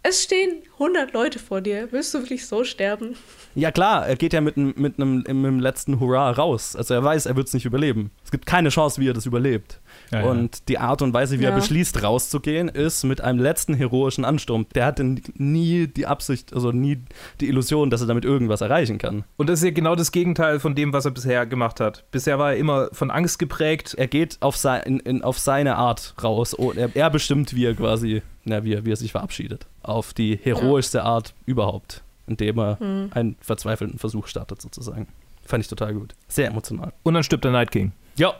es 0.03 0.23
stehen 0.23 0.63
100 0.79 1.13
Leute 1.13 1.37
vor 1.37 1.61
dir. 1.61 1.87
Willst 1.91 2.11
du 2.13 2.19
wirklich 2.19 2.47
so 2.47 2.63
sterben? 2.63 3.15
ja, 3.53 3.69
klar, 3.71 4.07
er 4.07 4.15
geht 4.15 4.33
ja 4.33 4.41
mit, 4.41 4.57
einem- 4.57 4.73
mit 4.77 4.97
einem 4.97 5.17
mit 5.17 5.29
einem 5.29 5.59
letzten 5.59 5.99
Hurra 5.99 6.31
raus. 6.31 6.75
Also 6.75 6.93
er 6.95 7.03
weiß, 7.03 7.27
er 7.27 7.35
wird 7.35 7.47
es 7.47 7.53
nicht 7.53 7.65
überleben. 7.65 8.09
Es 8.25 8.31
gibt 8.31 8.45
keine 8.47 8.69
Chance, 8.69 8.99
wie 8.99 9.09
er 9.09 9.13
das 9.13 9.25
überlebt. 9.27 9.79
Ja, 10.11 10.23
Und 10.23 10.67
die 10.67 10.77
Art 10.77 11.01
und 11.01 11.13
Weise, 11.13 11.39
wie 11.39 11.45
er 11.45 11.51
Ja. 11.51 11.55
beschließt, 11.55 12.03
rauszugehen, 12.03 12.67
ist 12.67 13.03
mit 13.05 13.21
einem 13.21 13.39
letzten 13.39 13.73
heroischen 13.73 14.25
Ansturm. 14.25 14.65
Der 14.75 14.85
hatte 14.85 15.03
nie 15.35 15.87
die 15.87 16.05
Absicht, 16.05 16.53
also 16.53 16.71
nie 16.71 16.99
die 17.39 17.47
Illusion, 17.47 17.89
dass 17.89 18.01
er 18.01 18.07
damit 18.07 18.25
irgendwas 18.25 18.59
erreichen 18.61 18.97
kann. 18.97 19.23
Und 19.37 19.47
das 19.49 19.59
ist 19.59 19.65
ja 19.65 19.71
genau 19.71 19.95
das 19.95 20.11
Gegenteil 20.11 20.59
von 20.59 20.75
dem, 20.75 20.91
was 20.91 21.05
er 21.05 21.11
bisher 21.11 21.45
gemacht 21.45 21.79
hat. 21.79 22.03
Bisher 22.11 22.37
war 22.39 22.51
er 22.51 22.57
immer 22.57 22.89
von 22.91 23.09
Angst 23.09 23.39
geprägt. 23.39 23.93
Er 23.97 24.07
geht 24.07 24.37
auf, 24.41 24.57
sein, 24.57 24.81
in, 24.83 24.99
in, 24.99 25.21
auf 25.23 25.39
seine 25.39 25.77
Art 25.77 26.13
raus. 26.21 26.53
Und 26.53 26.77
er, 26.77 26.93
er 26.95 27.09
bestimmt, 27.09 27.55
wie 27.55 27.65
er 27.65 27.73
quasi, 27.75 28.21
na, 28.43 28.63
wie, 28.65 28.73
er, 28.73 28.85
wie 28.85 28.91
er 28.91 28.97
sich 28.97 29.11
verabschiedet. 29.13 29.65
Auf 29.81 30.13
die 30.13 30.37
heroischste 30.43 31.03
Art 31.03 31.33
überhaupt. 31.45 32.03
Indem 32.27 32.59
er 32.59 32.79
Hm. 32.79 33.09
einen 33.13 33.35
verzweifelten 33.39 33.97
Versuch 33.97 34.27
startet, 34.27 34.61
sozusagen. 34.61 35.07
Fand 35.45 35.63
ich 35.63 35.69
total 35.69 35.93
gut. 35.93 36.15
Sehr 36.27 36.47
emotional. 36.47 36.91
Und 37.03 37.13
dann 37.13 37.23
stirbt 37.23 37.43
der 37.45 37.51
Night 37.51 37.71
King. 37.71 37.93
Ja. 38.17 38.33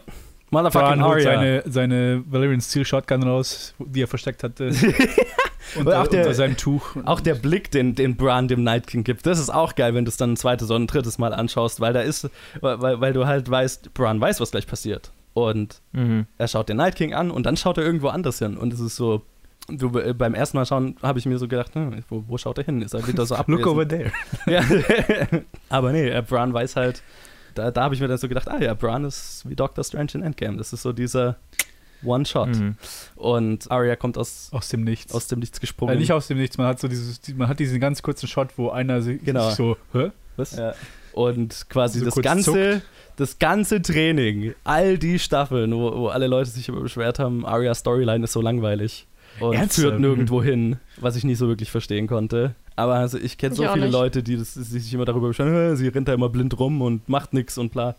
Motherfucking 0.52 1.02
Arya. 1.02 1.24
seine, 1.24 1.64
seine 1.66 2.24
Valerian 2.28 2.62
Steel 2.62 2.86
Shotgun 2.86 3.24
raus, 3.24 3.74
die 3.80 4.04
er 4.04 4.08
versteckt 4.08 4.44
hatte. 4.44 4.72
Und 5.76 5.86
unter, 5.86 6.02
auch 6.02 6.08
der- 6.08 6.22
unter 6.24 6.34
seinem 6.34 6.58
Tuch. 6.58 6.98
Auch 7.06 7.22
der 7.22 7.36
Blick, 7.36 7.72
den, 7.72 7.96
den 7.96 8.18
Bran 8.18 8.48
dem 8.50 8.64
Night 8.64 8.88
King 8.88 9.04
gibt, 9.06 9.26
das 9.26 9.40
ist 9.40 9.50
auch 9.50 9.76
geil, 9.76 9.94
wenn 9.96 10.04
du 10.04 10.10
es 10.10 10.18
dann 10.18 10.34
ein 10.34 10.38
zweites 10.38 10.70
oder 10.70 10.80
ein 10.80 10.88
drittes 10.88 11.18
Mal 11.18 11.34
anschaust, 11.34 11.80
weil 11.80 11.94
da 11.94 12.02
ist, 12.02 12.30
weil, 12.60 12.82
weil, 12.82 13.00
weil 13.00 13.14
du 13.14 13.26
halt 13.26 13.50
weißt, 13.50 13.94
Bran 13.94 14.20
weiß, 14.20 14.42
was 14.42 14.52
gleich 14.52 14.68
passiert. 14.68 15.12
Und 15.34 15.82
Mhm. 15.94 16.26
er 16.38 16.48
schaut 16.50 16.68
den 16.68 16.76
Night 16.78 16.96
King 16.98 17.14
an 17.14 17.32
und 17.32 17.46
dann 17.46 17.56
schaut 17.56 17.78
er 17.78 17.86
irgendwo 17.86 18.10
anders 18.10 18.40
hin. 18.40 18.58
Und 18.58 18.74
es 18.74 18.82
ist 18.82 18.98
so, 18.98 19.22
du, 19.70 19.98
äh, 19.98 20.14
beim 20.14 20.34
ersten 20.34 20.58
Mal 20.58 20.66
schauen, 20.66 20.98
habe 21.02 21.20
ich 21.20 21.26
mir 21.26 21.38
so 21.38 21.48
gedacht, 21.48 21.74
hm, 21.74 22.04
wo, 22.10 22.26
wo 22.28 22.38
schaut 22.38 22.58
er 22.58 22.66
hin? 22.66 22.82
Ist 22.82 22.94
er 22.94 23.08
wieder 23.08 23.26
so 23.26 23.36
abwesend? 23.38 23.64
Look 23.64 23.72
over 23.74 23.88
there. 23.88 24.12
Ja. 24.48 24.62
Aber 25.70 25.94
nee, 25.94 26.10
äh, 26.10 26.22
Bran 26.22 26.54
weiß 26.54 26.76
halt, 26.76 27.02
da, 27.56 27.72
da 27.72 27.84
habe 27.84 27.96
ich 27.96 28.02
mir 28.02 28.08
dann 28.08 28.18
so 28.18 28.28
gedacht, 28.28 28.48
ah 28.50 28.60
ja, 28.62 28.74
Bran 28.74 29.06
ist 29.06 29.44
wie 29.48 29.56
Doctor 29.56 29.84
Strange 29.84 30.12
in 30.16 30.24
Endgame. 30.24 30.58
Das 30.58 30.74
ist 30.74 30.82
so 30.82 30.94
dieser 30.94 31.38
One-Shot. 32.04 32.50
Mhm. 32.58 32.76
Und 33.16 33.70
Arya 33.70 33.96
kommt 33.96 34.18
aus, 34.18 34.50
Aus 34.52 34.70
dem 34.70 34.84
Nichts. 34.84 35.14
aus 35.14 35.28
dem 35.28 35.40
Nichts 35.40 35.60
gesprungen. 35.60 35.96
äh, 35.96 36.00
nicht 36.00 36.12
aus 36.12 36.28
dem 36.28 36.38
Nichts, 36.38 36.58
man 36.58 36.68
hat 36.68 36.80
so 36.80 36.88
dieses, 36.88 37.20
man 37.36 37.48
hat 37.48 37.60
diesen 37.60 37.80
ganz 37.80 38.02
kurzen 38.02 38.28
Shot, 38.28 38.50
wo 38.58 38.70
einer 38.70 39.02
sich 39.02 39.24
Genau. 39.24 39.48
sich 39.50 39.56
so, 39.58 39.78
hä? 39.94 40.12
Was? 40.38 40.56
Ja. 40.56 40.74
Und 41.14 41.70
quasi 41.70 42.00
So 42.00 42.06
das 42.06 42.16
ganze, 42.16 42.82
das 43.18 43.38
ganze 43.38 43.82
Training, 43.82 44.56
all 44.64 44.98
die 44.98 45.20
Staffeln, 45.20 45.74
wo, 45.74 45.92
wo 45.96 46.08
alle 46.08 46.28
Leute 46.28 46.50
sich 46.50 46.70
immer 46.70 46.80
beschwert 46.82 47.20
haben, 47.20 47.46
Arias 47.46 47.80
Storyline 47.80 48.24
ist 48.24 48.32
so 48.32 48.42
langweilig 48.42 49.08
und 49.40 49.54
Ernsthaft? 49.54 49.82
führt 49.90 50.00
nirgendwo 50.00 50.42
hin, 50.42 50.78
was 50.98 51.16
ich 51.18 51.24
nicht 51.26 51.38
so 51.38 51.48
wirklich 51.50 51.70
verstehen 51.70 52.08
konnte. 52.08 52.56
Aber 52.76 52.96
also 52.96 53.18
ich 53.18 53.38
kenne 53.38 53.54
so 53.56 53.64
viele 53.68 53.86
nicht. 53.86 53.92
Leute, 53.92 54.24
die, 54.24 54.38
das, 54.38 54.54
die 54.54 54.62
sich 54.64 54.94
immer 54.94 55.06
darüber 55.06 55.28
beschweren, 55.28 55.54
"Äh, 55.74 55.76
sie 55.76 55.88
rennt 55.88 56.08
da 56.08 56.14
immer 56.14 56.30
blind 56.30 56.58
rum 56.60 56.82
und 56.82 57.08
macht 57.10 57.34
nichts 57.34 57.58
und 57.58 57.72
bla. 57.72 57.96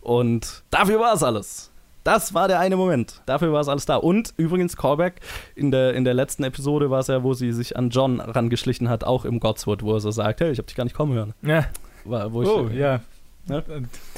Und 0.00 0.62
dafür 0.70 1.00
war 1.00 1.14
es 1.14 1.22
alles. 1.22 1.70
Das 2.04 2.32
war 2.32 2.48
der 2.48 2.58
eine 2.60 2.76
Moment. 2.76 3.20
Dafür 3.26 3.52
war 3.52 3.60
es 3.60 3.68
alles 3.68 3.84
da. 3.84 3.96
Und 3.96 4.32
übrigens, 4.38 4.76
Callback, 4.76 5.20
in 5.54 5.70
der, 5.70 5.92
in 5.94 6.04
der 6.04 6.14
letzten 6.14 6.42
Episode 6.44 6.88
war 6.90 7.00
es 7.00 7.08
ja, 7.08 7.22
wo 7.22 7.34
sie 7.34 7.52
sich 7.52 7.76
an 7.76 7.90
John 7.90 8.20
rangeschlichen 8.20 8.88
hat, 8.88 9.04
auch 9.04 9.24
im 9.26 9.40
Godswood, 9.40 9.82
wo 9.82 9.94
er 9.94 10.00
so 10.00 10.10
sagt, 10.10 10.40
hey, 10.40 10.50
ich 10.50 10.58
hab 10.58 10.66
dich 10.66 10.76
gar 10.76 10.84
nicht 10.84 10.96
kommen 10.96 11.12
hören. 11.14 11.34
Ja. 11.42 11.66
War, 12.04 12.32
wo 12.32 12.42
ich, 12.42 12.48
Oh, 12.48 12.68
ja. 12.68 13.00
Ja. 13.48 13.62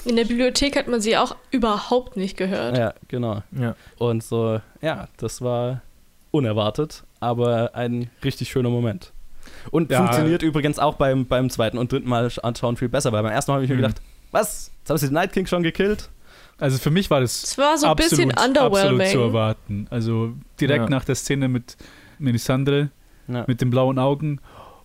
In 0.05 0.16
der 0.16 0.24
Bibliothek 0.24 0.76
hat 0.76 0.88
man 0.88 1.01
sie 1.01 1.16
auch 1.16 1.36
überhaupt 1.51 2.16
nicht 2.16 2.36
gehört. 2.36 2.76
Ja, 2.76 2.94
genau. 3.09 3.42
ja. 3.53 3.74
Und 3.98 4.22
so, 4.24 4.61
ja, 4.82 5.09
das 5.16 5.40
war 5.40 5.82
unerwartet, 6.32 7.05
aber 7.20 7.74
ein 7.74 8.11
richtig 8.24 8.51
schöner 8.51 8.70
Moment. 8.70 9.12
Und 9.70 9.90
Ja. 9.90 9.98
funktioniert 9.98 10.42
übrigens 10.42 10.78
auch 10.78 10.94
beim, 10.94 11.26
beim 11.26 11.50
zweiten 11.50 11.78
und 11.78 11.92
dritten 11.92 12.08
Mal 12.08 12.30
anschauen 12.42 12.76
viel 12.76 12.88
besser, 12.88 13.12
weil 13.12 13.22
beim 13.22 13.32
ersten 13.32 13.50
Mal 13.50 13.56
habe 13.56 13.64
ich 13.64 13.70
mir 13.70 13.76
Mhm. 13.76 13.82
gedacht, 13.82 14.00
Was? 14.32 14.70
Jetzt 14.78 14.90
haben 14.90 14.96
sie 14.98 15.06
den 15.08 15.14
Night 15.14 15.32
King 15.32 15.46
schon 15.46 15.62
gekillt? 15.64 16.08
Also 16.58 16.78
für 16.78 16.90
mich 16.90 17.11
war 17.11 17.20
das 17.20 17.42
Es 17.42 17.58
war 17.58 17.76
so 17.78 17.88
ein 17.88 17.96
bisschen 17.96 18.30
absolut, 18.30 18.58
absolut 18.58 19.06
zu 19.08 19.18
erwarten. 19.18 19.86
Also 19.90 20.34
direkt 20.61 20.84
Ja. 20.84 20.88
nach 20.90 21.04
der 21.04 21.14
Szene 21.16 21.48
mit 21.48 21.76
Melisandre, 22.20 22.90
Ja. 23.28 23.44
mit 23.46 23.61
den 23.61 23.70
blauen 23.70 23.98
Augen. 23.98 24.40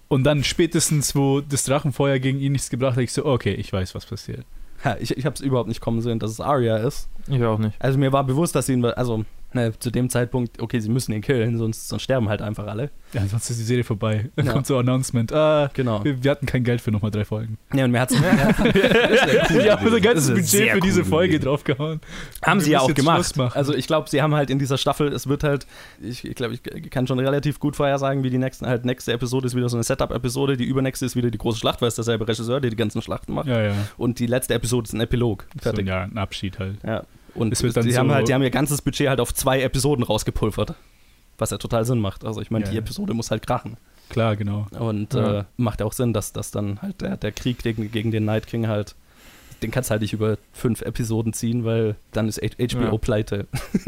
Und 0.08 0.24
dann 0.24 0.44
spätestens, 0.44 1.16
wo 1.16 1.42
das 1.42 1.64
Drachenfeuer 1.66 2.20
gegen 2.20 2.40
ihn 2.40 2.54
nichts 2.54 2.70
gebracht 2.70 2.96
hat, 2.96 3.04
ich 3.04 3.12
so, 3.14 3.26
okay, 3.26 3.54
ich 3.54 3.72
weiß, 3.74 3.94
was 3.96 4.06
passiert. 4.06 4.46
Ha, 4.84 4.96
ich 5.00 5.16
ich 5.18 5.26
habe 5.26 5.34
es 5.36 5.42
überhaupt 5.42 5.68
nicht 5.68 5.82
kommen 5.82 6.02
sehen, 6.02 6.20
dass 6.20 6.32
es 6.32 6.40
Arya 6.40 6.78
ist. 6.78 7.08
Ich 7.28 7.44
auch 7.44 7.58
nicht. 7.60 7.76
Also 7.80 7.98
mir 7.98 8.12
war 8.14 8.24
bewusst, 8.24 8.56
dass 8.56 8.68
sie 8.68 8.74
ihn, 8.74 8.86
also 8.86 9.26
ne, 9.56 9.74
zu 9.80 9.90
dem 9.90 10.10
Zeitpunkt, 10.10 10.62
okay, 10.62 10.80
sie 10.80 10.90
müssen 10.90 11.12
ihn 11.14 11.22
killen, 11.22 11.58
sonst, 11.58 11.88
sonst 11.88 12.04
sterben 12.04 12.30
halt 12.30 12.42
einfach 12.42 12.68
alle. 12.68 12.92
Ja, 13.14 13.26
sonst 13.26 13.50
ist 13.50 13.60
die 13.60 13.64
Serie 13.64 13.84
vorbei. 13.84 14.30
Dann 14.36 14.46
Ja. 14.48 14.52
kommt 14.54 14.68
so 14.68 14.76
ein 14.76 14.82
Announcement. 14.88 15.32
Ah, 15.34 15.70
Genau. 15.74 16.04
wir, 16.04 16.24
wir 16.24 16.32
hatten 16.32 16.46
kein 16.46 16.64
Geld 16.64 16.82
für 16.82 16.92
nochmal 16.92 17.12
drei 17.12 17.26
Folgen. 17.26 17.58
Ja, 17.74 17.86
und 17.86 17.92
mir 17.92 18.02
hat's, 18.02 18.14
ja, 18.20 19.64
Wir 19.64 19.72
haben 19.72 19.86
unser 19.86 20.02
ganzes 20.02 20.30
Budget 20.30 20.72
für 20.72 20.80
diese 20.80 21.04
Folge 21.06 21.36
Idee. 21.36 21.46
draufgehauen. 21.46 22.02
haben 22.46 22.60
Wir 22.60 22.66
sie 22.66 22.72
ja 22.72 22.80
auch 22.82 22.94
gemacht. 22.94 23.34
Also 23.56 23.74
ich 23.74 23.88
glaube, 23.88 24.10
sie 24.10 24.22
haben 24.22 24.36
halt 24.36 24.50
in 24.50 24.60
dieser 24.60 24.78
Staffel, 24.78 25.12
es 25.14 25.28
wird 25.28 25.44
halt, 25.44 25.66
ich, 26.02 26.26
ich 26.26 26.36
glaube, 26.36 26.54
ich 26.54 26.90
kann 26.90 27.08
schon 27.08 27.20
relativ 27.20 27.60
gut 27.60 27.76
vorhersagen, 27.76 28.24
wie 28.24 28.30
die 28.30 28.38
nächsten, 28.38 28.68
halt 28.68 28.86
nächste 28.86 29.14
Episode 29.14 29.48
ist 29.48 29.56
wieder 29.56 29.70
so 29.70 29.78
eine 29.78 29.84
Setup-Episode, 29.84 30.58
die 30.58 30.66
übernächste 30.66 31.06
ist 31.06 31.16
wieder 31.16 31.32
die 31.32 31.38
große 31.38 31.60
Schlacht, 31.60 31.82
weil 31.82 31.88
es 31.88 31.96
derselbe 31.96 32.28
Regisseur, 32.28 32.60
der 32.60 32.70
die 32.70 32.76
ganzen 32.78 33.02
Schlachten 33.02 33.34
macht. 33.34 33.48
Ja, 33.48 33.62
ja. 33.62 33.74
Und 33.98 34.20
die 34.20 34.28
letzte 34.28 34.54
Episode 34.54 34.86
ist 34.88 34.94
ein 34.94 35.02
Epilog. 35.02 35.46
So, 35.56 35.60
Fertig. 35.62 35.88
ja, 35.88 36.02
ein 36.04 36.18
Abschied 36.18 36.60
halt. 36.60 36.76
Ja. 36.86 37.04
Und 37.36 37.52
Es 37.54 37.62
wird 37.64 37.76
dann 37.78 37.86
die, 37.86 37.92
so- 37.92 38.00
haben 38.00 38.12
halt, 38.12 38.28
die 38.28 38.34
haben 38.34 38.42
ihr 38.44 38.50
ganzes 38.50 38.82
Budget 38.82 39.10
halt 39.10 39.20
auf 39.20 39.34
zwei 39.34 39.62
Episoden 39.62 40.04
rausgepulvert. 40.04 40.74
Was 41.38 41.50
ja 41.52 41.58
total 41.58 41.84
Sinn 41.86 42.00
macht. 42.00 42.24
Also 42.24 42.42
ich 42.42 42.50
meine, 42.50 42.66
Ja, 42.66 42.72
die. 42.72 42.78
Episode 42.78 43.14
muss 43.14 43.30
halt 43.30 43.46
krachen. 43.46 43.76
Klar, 44.10 44.36
genau. 44.38 44.68
Und 44.80 45.14
Ja. 45.14 45.40
äh, 45.40 45.44
macht 45.58 45.82
ja 45.82 45.86
auch 45.86 45.92
Sinn, 45.94 46.14
dass, 46.14 46.32
dass 46.32 46.52
dann 46.52 46.82
halt 46.82 47.02
der, 47.02 47.18
der 47.18 47.32
Krieg 47.34 47.62
gegen, 47.62 47.92
gegen 47.92 48.12
den 48.12 48.24
Night 48.26 48.48
King 48.48 48.68
halt, 48.68 48.96
den 49.62 49.72
kannst 49.72 49.92
halt 49.92 50.02
nicht 50.02 50.14
über 50.14 50.38
fünf 50.54 50.82
Episoden 50.82 51.34
ziehen, 51.34 51.66
weil 51.66 51.96
dann 52.14 52.28
ist 52.30 52.40
HBO 52.42 52.84
Ja. 52.92 52.98
pleite. 52.98 53.48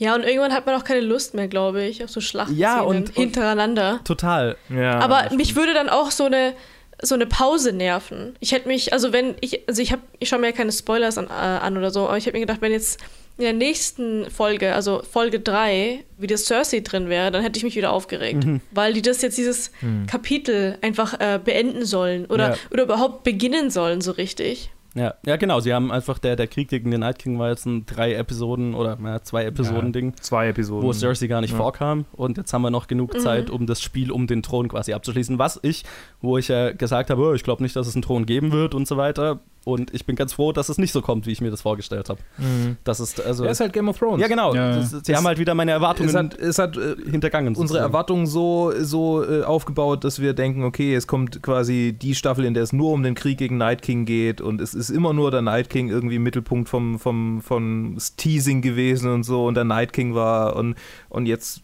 Ja, 0.00 0.14
und 0.14 0.22
irgendwann 0.22 0.52
hat 0.52 0.64
man 0.64 0.76
auch 0.76 0.84
keine 0.84 1.00
Lust 1.00 1.34
mehr, 1.34 1.48
glaube 1.48 1.82
ich, 1.82 2.04
auf 2.04 2.10
so 2.10 2.20
Schlachtszenen 2.20 2.60
Ja, 2.62 2.82
und- 2.82 3.08
und- 3.08 3.14
hintereinander. 3.16 3.98
Total. 4.04 4.56
Ja, 4.68 5.00
Aber 5.00 5.22
das 5.24 5.32
mich 5.34 5.48
stimmt. 5.48 5.58
würde 5.66 5.74
dann 5.74 5.88
auch 5.88 6.12
so 6.12 6.22
eine 6.26 6.54
so 7.02 7.14
eine 7.14 7.26
Pause 7.26 7.72
nerven. 7.72 8.34
Ich 8.40 8.52
hätte 8.52 8.68
mich, 8.68 8.92
also 8.92 9.12
wenn 9.12 9.34
ich, 9.40 9.68
also 9.68 9.80
ich 9.82 9.92
habe, 9.92 10.02
ich 10.18 10.28
schaue 10.28 10.38
mir 10.40 10.46
ja 10.48 10.52
keine 10.52 10.72
Spoilers 10.72 11.16
an, 11.18 11.26
äh, 11.26 11.30
an 11.30 11.76
oder 11.76 11.90
so, 11.90 12.06
aber 12.08 12.16
ich 12.18 12.26
habe 12.26 12.36
mir 12.36 12.40
gedacht, 12.46 12.60
wenn 12.60 12.72
jetzt 12.72 13.00
in 13.36 13.44
der 13.44 13.52
nächsten 13.52 14.28
Folge, 14.32 14.74
also 14.74 15.00
Folge 15.08 15.38
3, 15.38 16.02
wieder 16.16 16.36
Cersei 16.36 16.80
drin 16.80 17.08
wäre, 17.08 17.30
dann 17.30 17.42
hätte 17.42 17.56
ich 17.56 17.62
mich 17.62 17.76
wieder 17.76 17.92
aufgeregt. 17.92 18.44
Mhm. 18.44 18.60
Weil 18.72 18.94
die 18.94 19.02
das 19.02 19.22
jetzt 19.22 19.38
dieses 19.38 19.70
Hm. 19.78 20.06
Kapitel 20.08 20.76
einfach 20.82 21.20
äh, 21.20 21.38
beenden 21.42 21.84
sollen 21.84 22.26
oder, 22.26 22.50
Ja. 22.50 22.56
oder 22.72 22.82
überhaupt 22.82 23.22
beginnen 23.22 23.70
sollen, 23.70 24.00
so 24.00 24.10
richtig. 24.10 24.70
Ja, 24.98 25.14
ja, 25.24 25.36
genau. 25.36 25.60
Sie 25.60 25.72
haben 25.72 25.92
einfach, 25.92 26.18
der, 26.18 26.34
der 26.36 26.46
Krieg 26.48 26.68
gegen 26.68 26.90
den 26.90 27.00
Night 27.00 27.18
King 27.18 27.38
war 27.38 27.50
jetzt 27.50 27.66
ein 27.66 27.86
drei 27.86 28.14
Episoden 28.14 28.74
oder 28.74 28.98
ja, 29.02 29.22
zwei 29.22 29.44
Episoden-Ding, 29.44 30.14
Zwei 30.20 30.48
Episoden. 30.48 30.86
wo 30.86 30.92
Cersei 30.92 31.26
gar 31.28 31.40
nicht 31.40 31.52
Ja. 31.52 31.56
vorkam. 31.56 32.04
Und 32.12 32.36
jetzt 32.36 32.52
haben 32.52 32.62
wir 32.62 32.70
noch 32.70 32.88
genug 32.88 33.14
Mhm. 33.14 33.18
Zeit, 33.20 33.50
um 33.50 33.66
das 33.66 33.80
Spiel 33.80 34.10
um 34.10 34.26
den 34.26 34.42
Thron 34.42 34.68
quasi 34.68 34.92
abzuschließen. 34.92 35.38
Was 35.38 35.60
ich, 35.62 35.84
wo 36.20 36.36
ich 36.38 36.48
ja 36.48 36.72
gesagt 36.72 37.10
habe, 37.10 37.22
oh, 37.22 37.32
ich 37.34 37.44
glaube 37.44 37.62
nicht, 37.62 37.76
dass 37.76 37.86
es 37.86 37.94
einen 37.94 38.02
Thron 38.02 38.26
geben 38.26 38.50
wird 38.52 38.74
und 38.74 38.88
so 38.88 38.96
weiter. 38.96 39.38
Und 39.64 39.92
ich 39.92 40.06
bin 40.06 40.16
ganz 40.16 40.32
froh, 40.32 40.52
dass 40.52 40.70
es 40.70 40.78
nicht 40.78 40.92
so 40.92 41.02
kommt, 41.02 41.26
wie 41.26 41.32
ich 41.32 41.40
mir 41.42 41.50
das 41.50 41.60
vorgestellt 41.60 42.08
habe. 42.08 42.20
Mhm. 42.38 42.76
Das 42.84 43.00
ist 43.00 43.20
also. 43.20 43.44
Ja, 43.44 43.50
ist 43.50 43.60
halt 43.60 43.72
Game 43.74 43.88
of 43.88 43.98
Thrones. 43.98 44.20
ja, 44.22 44.26
genau. 44.28 44.54
Ja. 44.54 44.76
Das, 44.76 44.90
sie 44.90 45.12
Es- 45.12 45.18
haben 45.18 45.26
halt 45.26 45.38
wieder 45.38 45.54
meine 45.54 45.72
Erwartungen 45.72 46.08
Es 46.08 46.14
hat, 46.14 46.38
es 46.38 46.58
hat 46.58 46.76
äh, 46.78 46.96
hintergangen. 47.10 47.48
unsere 47.48 47.66
sozusagen. 47.66 47.84
Erwartungen 47.84 48.26
so, 48.26 48.72
so 48.80 49.22
äh, 49.22 49.42
aufgebaut, 49.42 50.04
dass 50.04 50.20
wir 50.20 50.32
denken, 50.32 50.64
okay, 50.64 50.94
es 50.94 51.06
kommt 51.06 51.42
quasi 51.42 51.94
die 52.00 52.14
Staffel, 52.14 52.44
in 52.46 52.54
der 52.54 52.62
es 52.62 52.72
nur 52.72 52.92
um 52.92 53.02
den 53.02 53.14
Krieg 53.14 53.36
gegen 53.36 53.58
Night 53.58 53.82
King 53.82 54.06
geht 54.06 54.40
und 54.40 54.60
es 54.62 54.72
ist 54.72 54.88
immer 54.88 55.12
nur 55.12 55.30
der 55.30 55.42
Night 55.42 55.68
King 55.68 55.88
irgendwie 55.90 56.16
im 56.16 56.22
Mittelpunkt 56.22 56.68
vom, 56.68 56.98
vom, 56.98 57.42
vom 57.42 57.98
Teasing 58.16 58.62
gewesen 58.62 59.12
und 59.12 59.24
so 59.24 59.44
und 59.44 59.54
der 59.54 59.64
Night 59.64 59.92
King 59.92 60.14
war 60.14 60.56
und, 60.56 60.76
und 61.10 61.26
jetzt 61.26 61.62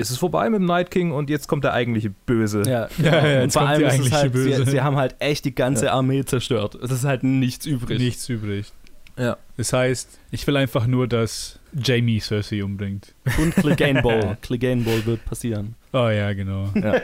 ist 0.00 0.10
es 0.10 0.18
vorbei 0.18 0.48
mit 0.50 0.60
dem 0.60 0.66
Night 0.66 0.90
King 0.90 1.12
und 1.12 1.30
jetzt 1.30 1.46
kommt 1.46 1.64
der 1.64 1.72
eigentliche 1.72 2.10
Böse. 2.10 2.62
Ja, 2.66 2.88
Ja, 2.98 3.26
ja, 3.26 3.36
und 3.36 3.42
jetzt 3.42 3.52
vor 3.54 3.62
kommt 3.62 3.74
allem 3.74 3.82
ist 3.82 3.86
es 3.86 3.92
eigentliche 3.92 4.16
halt, 4.16 4.32
Böse. 4.32 4.64
Sie, 4.64 4.70
sie 4.72 4.80
haben 4.80 4.96
halt 4.96 5.16
echt 5.18 5.44
die 5.44 5.54
ganze 5.54 5.92
Armee 5.92 6.24
zerstört. 6.24 6.74
Es 6.76 6.90
ist 6.90 7.04
halt 7.04 7.22
nichts 7.22 7.66
übrig. 7.66 7.98
Nichts 7.98 8.28
übrig. 8.28 8.72
Ja. 9.16 9.36
Das 9.56 9.72
heißt, 9.72 10.18
ich 10.30 10.46
will 10.46 10.56
einfach 10.56 10.86
nur, 10.86 11.06
dass 11.06 11.58
Jamie 11.72 12.20
Cersei 12.20 12.64
umbringt. 12.64 13.14
Und 13.38 13.54
Clegane 13.54 14.00
Bowl. 14.02 14.36
Clegane 14.40 14.82
Bowl 14.82 15.04
wird 15.04 15.24
passieren. 15.24 15.74
Oh 15.92 16.08
ja, 16.08 16.32
genau. 16.32 16.70
Ja. 16.74 17.00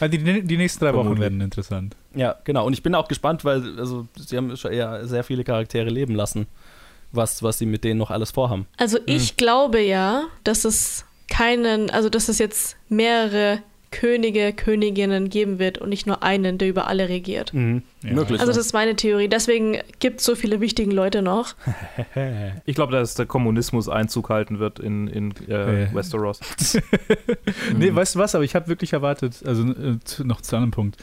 Ah, 0.00 0.08
die, 0.08 0.42
die 0.42 0.56
nächsten 0.56 0.84
drei 0.84 0.94
Wochen 0.94 1.18
werden 1.18 1.40
interessant. 1.40 1.94
Ja, 2.14 2.36
genau. 2.44 2.66
Und 2.66 2.72
ich 2.72 2.82
bin 2.82 2.94
auch 2.94 3.06
gespannt, 3.06 3.44
weil 3.44 3.78
also, 3.78 4.08
sie 4.16 4.36
haben 4.36 4.56
schon 4.56 4.72
eher 4.72 5.06
sehr 5.06 5.22
viele 5.22 5.44
Charaktere 5.44 5.90
leben 5.90 6.14
lassen, 6.14 6.46
was, 7.12 7.42
was 7.42 7.58
sie 7.58 7.66
mit 7.66 7.84
denen 7.84 7.98
noch 7.98 8.10
alles 8.10 8.30
vorhaben. 8.30 8.66
Also 8.76 8.98
ich 9.06 9.36
glaube 9.36 9.80
ja, 9.80 10.24
dass 10.42 10.64
es 10.64 11.04
keinen, 11.28 11.90
also 11.90 12.08
dass 12.08 12.28
es 12.28 12.38
jetzt 12.38 12.76
mehrere 12.88 13.62
Könige, 13.90 14.52
Königinnen 14.52 15.30
geben 15.30 15.58
wird 15.58 15.78
und 15.78 15.88
nicht 15.88 16.06
nur 16.06 16.22
einen, 16.22 16.58
der 16.58 16.68
über 16.68 16.88
alle 16.88 17.08
regiert. 17.08 17.52
Ja. 17.54 17.80
Möglich. 18.02 18.38
Also 18.38 18.52
das 18.52 18.58
ist 18.58 18.74
meine 18.74 18.96
Theorie. 18.96 19.28
Deswegen 19.28 19.78
gibt 19.98 20.20
es 20.20 20.26
so 20.26 20.34
viele 20.34 20.60
wichtige 20.60 20.90
Leute 20.92 21.22
noch. 21.22 21.54
Ich 22.66 22.74
glaube, 22.74 22.92
dass 22.92 23.14
der 23.14 23.26
Kommunismus 23.26 23.88
Einzug 23.88 24.28
halten 24.28 24.58
wird 24.58 24.78
in, 24.78 25.06
in 25.08 25.32
äh, 25.48 25.84
Äh. 25.84 25.94
Westeros. 25.94 26.40
Nee, 27.78 27.94
weißt 27.94 28.14
du 28.14 28.18
was? 28.18 28.34
Aber 28.34 28.44
ich 28.44 28.54
habe 28.54 28.68
wirklich 28.68 28.92
erwartet, 28.92 29.42
also 29.46 29.62
äh, 29.62 29.96
noch 30.24 30.42
zu 30.42 30.56
einem 30.56 30.70
Punkt. 30.70 30.96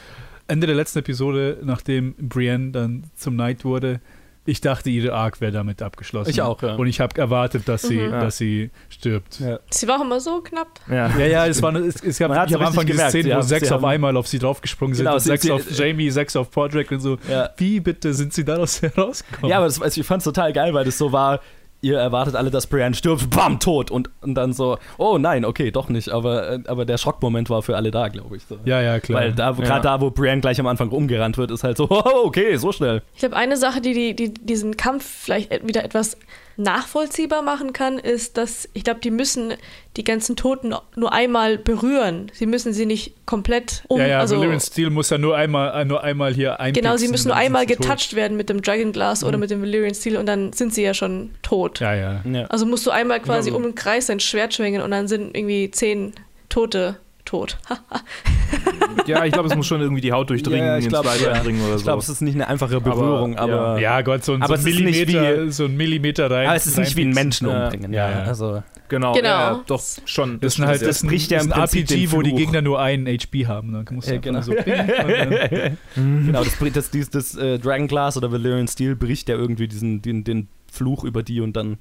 Ende 0.46 0.66
der 0.68 0.76
letzten 0.76 1.00
Episode, 1.00 1.58
nachdem 1.64 2.14
Brienne 2.14 2.70
dann 2.70 3.04
zum 3.16 3.34
Knight 3.34 3.64
wurde, 3.64 4.00
ich 4.46 4.60
dachte, 4.60 4.88
ihre 4.90 5.12
Arc 5.12 5.40
wäre 5.40 5.52
damit 5.52 5.82
abgeschlossen. 5.82 6.30
Ich 6.30 6.40
auch, 6.40 6.62
ja. 6.62 6.74
Und 6.76 6.86
ich 6.86 7.00
habe 7.00 7.20
erwartet, 7.20 7.68
dass 7.68 7.82
sie, 7.82 7.98
Mhm. 7.98 8.12
dass 8.12 8.38
sie 8.38 8.70
stirbt. 8.88 9.40
Ja. 9.40 9.58
Sie 9.70 9.86
war 9.88 9.98
auch 9.98 10.04
immer 10.04 10.20
so 10.20 10.40
knapp. 10.40 10.68
Ja. 10.88 11.08
Ja, 11.18 11.26
ja, 11.26 11.46
es, 11.46 11.60
war, 11.62 11.74
es, 11.74 12.02
es 12.02 12.18
gab 12.18 12.30
am 12.30 12.36
Anfang 12.38 12.86
diese 12.86 12.86
gemerkt, 12.86 13.10
Szene, 13.10 13.24
sie 13.24 13.30
wo 13.30 13.34
haben- 13.34 13.42
sechs 13.42 13.72
auf 13.72 13.84
einmal 13.84 14.16
auf 14.16 14.26
sie 14.26 14.38
draufgesprungen 14.38 14.94
sind, 14.94 15.04
Genau, 15.04 15.14
und 15.14 15.20
sie- 15.20 15.28
sechs 15.28 15.42
sie- 15.42 15.52
auf 15.52 15.70
Jamie, 15.70 16.10
sechs 16.10 16.36
auf 16.36 16.50
Podrick 16.50 16.90
und 16.92 17.00
so. 17.00 17.18
Ja. 17.28 17.50
Wie 17.56 17.80
bitte 17.80 18.14
sind 18.14 18.32
sie 18.32 18.44
daraus 18.44 18.80
herausgekommen? 18.82 19.50
Ja, 19.50 19.58
aber 19.58 19.66
das, 19.66 19.80
also 19.82 20.00
ich 20.00 20.06
fand 20.06 20.20
es 20.20 20.24
total 20.24 20.52
geil, 20.52 20.72
weil 20.74 20.84
das 20.84 20.96
so 20.98 21.12
war, 21.12 21.40
ihr 21.86 21.98
erwartet 21.98 22.34
alle, 22.34 22.50
dass 22.50 22.66
Brienne 22.66 22.94
stirbt, 22.94 23.30
bam, 23.30 23.60
tot. 23.60 23.90
Und, 23.90 24.10
und 24.20 24.34
dann 24.34 24.52
so, 24.52 24.78
oh 24.98 25.18
nein, 25.18 25.44
okay, 25.44 25.70
doch 25.70 25.88
nicht. 25.88 26.08
Aber, 26.10 26.50
äh, 26.52 26.58
aber 26.66 26.84
der 26.84 26.98
Schockmoment 26.98 27.48
war 27.50 27.62
für 27.62 27.76
alle 27.76 27.90
da, 27.90 28.08
glaube 28.08 28.36
ich. 28.36 28.42
So. 28.44 28.58
ja, 28.64 28.80
ja, 28.82 29.00
klar. 29.00 29.20
Weil 29.20 29.32
da, 29.32 29.52
gerade 29.52 29.68
Ja. 29.68 29.78
da, 29.80 30.00
wo 30.00 30.10
Brienne 30.10 30.40
gleich 30.40 30.58
am 30.60 30.66
Anfang 30.66 30.90
umgerannt 30.90 31.38
wird, 31.38 31.50
ist 31.50 31.64
halt 31.64 31.76
so, 31.76 31.86
oh, 31.90 32.02
okay, 32.24 32.56
so 32.56 32.72
schnell. 32.72 33.02
Ich 33.14 33.20
glaube, 33.20 33.36
eine 33.36 33.56
Sache, 33.56 33.80
die, 33.80 33.92
die, 33.92 34.14
die 34.16 34.34
diesen 34.34 34.76
Kampf 34.76 35.04
vielleicht 35.04 35.52
et- 35.52 35.66
wieder 35.66 35.84
etwas 35.84 36.16
nachvollziehbar 36.56 37.42
machen 37.42 37.72
kann, 37.72 37.98
ist, 37.98 38.36
dass 38.36 38.68
ich 38.72 38.84
glaube, 38.84 39.00
die 39.00 39.10
müssen 39.10 39.54
die 39.96 40.04
ganzen 40.04 40.36
Toten 40.36 40.74
nur 40.94 41.12
einmal 41.12 41.58
berühren. 41.58 42.30
Sie 42.32 42.46
müssen 42.46 42.72
sie 42.72 42.86
nicht 42.86 43.14
komplett 43.26 43.82
um. 43.88 43.98
ja, 44.00 44.06
ja, 44.06 44.20
also, 44.20 44.36
Valyrian 44.36 44.60
Steel 44.60 44.90
muss 44.90 45.10
ja 45.10 45.18
nur 45.18 45.36
einmal, 45.36 45.80
äh, 45.80 45.84
nur 45.84 46.02
einmal 46.02 46.34
hier 46.34 46.60
ein. 46.60 46.72
genau, 46.72 46.96
sie 46.96 47.08
müssen 47.08 47.28
nur 47.28 47.36
einmal 47.36 47.66
getouched 47.66 48.14
werden 48.14 48.36
mit 48.36 48.48
dem 48.48 48.62
Dragon 48.62 48.92
Glass 48.92 49.24
oder 49.24 49.38
mit 49.38 49.50
dem 49.50 49.62
Valyrian 49.62 49.94
Steel 49.94 50.16
und 50.16 50.26
dann 50.26 50.52
sind 50.52 50.74
sie 50.74 50.82
ja 50.82 50.94
schon 50.94 51.30
tot. 51.42 51.80
Ja, 51.80 51.94
ja. 51.94 52.22
Ja. 52.24 52.44
Also 52.46 52.66
musst 52.66 52.86
du 52.86 52.90
einmal 52.90 53.20
quasi 53.20 53.50
Genau. 53.50 53.58
um 53.58 53.62
den 53.62 53.74
Kreis 53.74 54.06
dein 54.06 54.20
Schwert 54.20 54.54
schwingen 54.54 54.82
und 54.82 54.90
dann 54.90 55.08
sind 55.08 55.36
irgendwie 55.36 55.70
zehn 55.70 56.12
Tote 56.48 56.96
tot. 57.26 57.58
ja, 59.06 59.24
ich 59.24 59.32
glaube, 59.32 59.48
es 59.48 59.54
muss 59.56 59.66
schon 59.66 59.80
irgendwie 59.80 60.00
die 60.00 60.12
Haut 60.12 60.30
durchdringen, 60.30 60.66
Ja, 60.66 60.78
ich 60.78 60.84
ins 60.84 60.92
glaub, 60.92 61.04
Fleisch 61.04 61.22
ja. 61.22 61.32
eindringen 61.32 61.60
oder 61.66 61.76
Ich 61.76 61.82
glaube, 61.82 62.02
so. 62.02 62.12
es 62.12 62.16
ist 62.16 62.20
nicht 62.22 62.34
eine 62.34 62.48
einfache 62.48 62.80
Berührung, 62.80 63.36
Aber, 63.36 63.52
aber, 63.60 63.80
Ja, 63.80 64.00
Gott, 64.02 64.24
so 64.24 64.32
ein, 64.32 64.42
Aber 64.42 64.56
so 64.56 64.64
Millimeter, 64.68 65.50
so 65.50 65.64
ein 65.66 65.76
Millimeter 65.76 66.30
rein. 66.30 66.46
aber 66.46 66.56
es 66.56 66.66
ist 66.66 66.78
nicht 66.78 66.96
wie 66.96 67.02
ein. 67.02 67.10
Menschen 67.10 67.48
Ja. 67.48 67.64
umbringen. 67.64 67.92
Ja, 67.92 68.10
Ja, 68.10 68.18
ja. 68.20 68.24
Also, 68.24 68.62
Genau, 68.88 69.14
Genau. 69.14 69.28
Ja, 69.28 69.64
doch 69.66 69.82
schon. 70.04 70.38
Das, 70.38 70.54
ist 70.58 70.64
halt, 70.64 70.80
das, 70.80 71.00
das 71.00 71.02
bricht 71.08 71.32
ja 71.32 71.38
ist 71.38 71.46
im 71.46 71.52
ein 71.52 71.58
Prinzip 71.58 71.90
RPG, 71.90 72.12
wo 72.12 72.22
die. 72.22 72.32
Gegner 72.34 72.62
nur 72.62 72.80
einen 72.80 73.06
HP 73.08 73.46
haben. 73.48 73.72
Dann 73.72 73.84
musst 73.96 74.08
du 74.08 74.14
Ja, 74.14 74.20
genau. 74.20 74.40
so 74.42 74.52
genau, 75.96 76.44
das, 76.44 76.56
bricht- 76.56 76.76
das, 76.76 76.90
das, 76.92 77.10
das 77.10 77.34
äh, 77.36 77.58
Dragon 77.58 77.88
Glass 77.88 78.16
oder 78.16 78.30
Valyrian 78.30 78.68
Steel 78.68 78.94
bricht 78.96 79.28
ja 79.28 79.34
irgendwie 79.36 79.66
diesen, 79.68 80.02
den, 80.02 80.22
den 80.24 80.48
Fluch 80.70 81.02
über 81.04 81.22
die 81.24 81.40
und 81.40 81.54
dann 81.56 81.78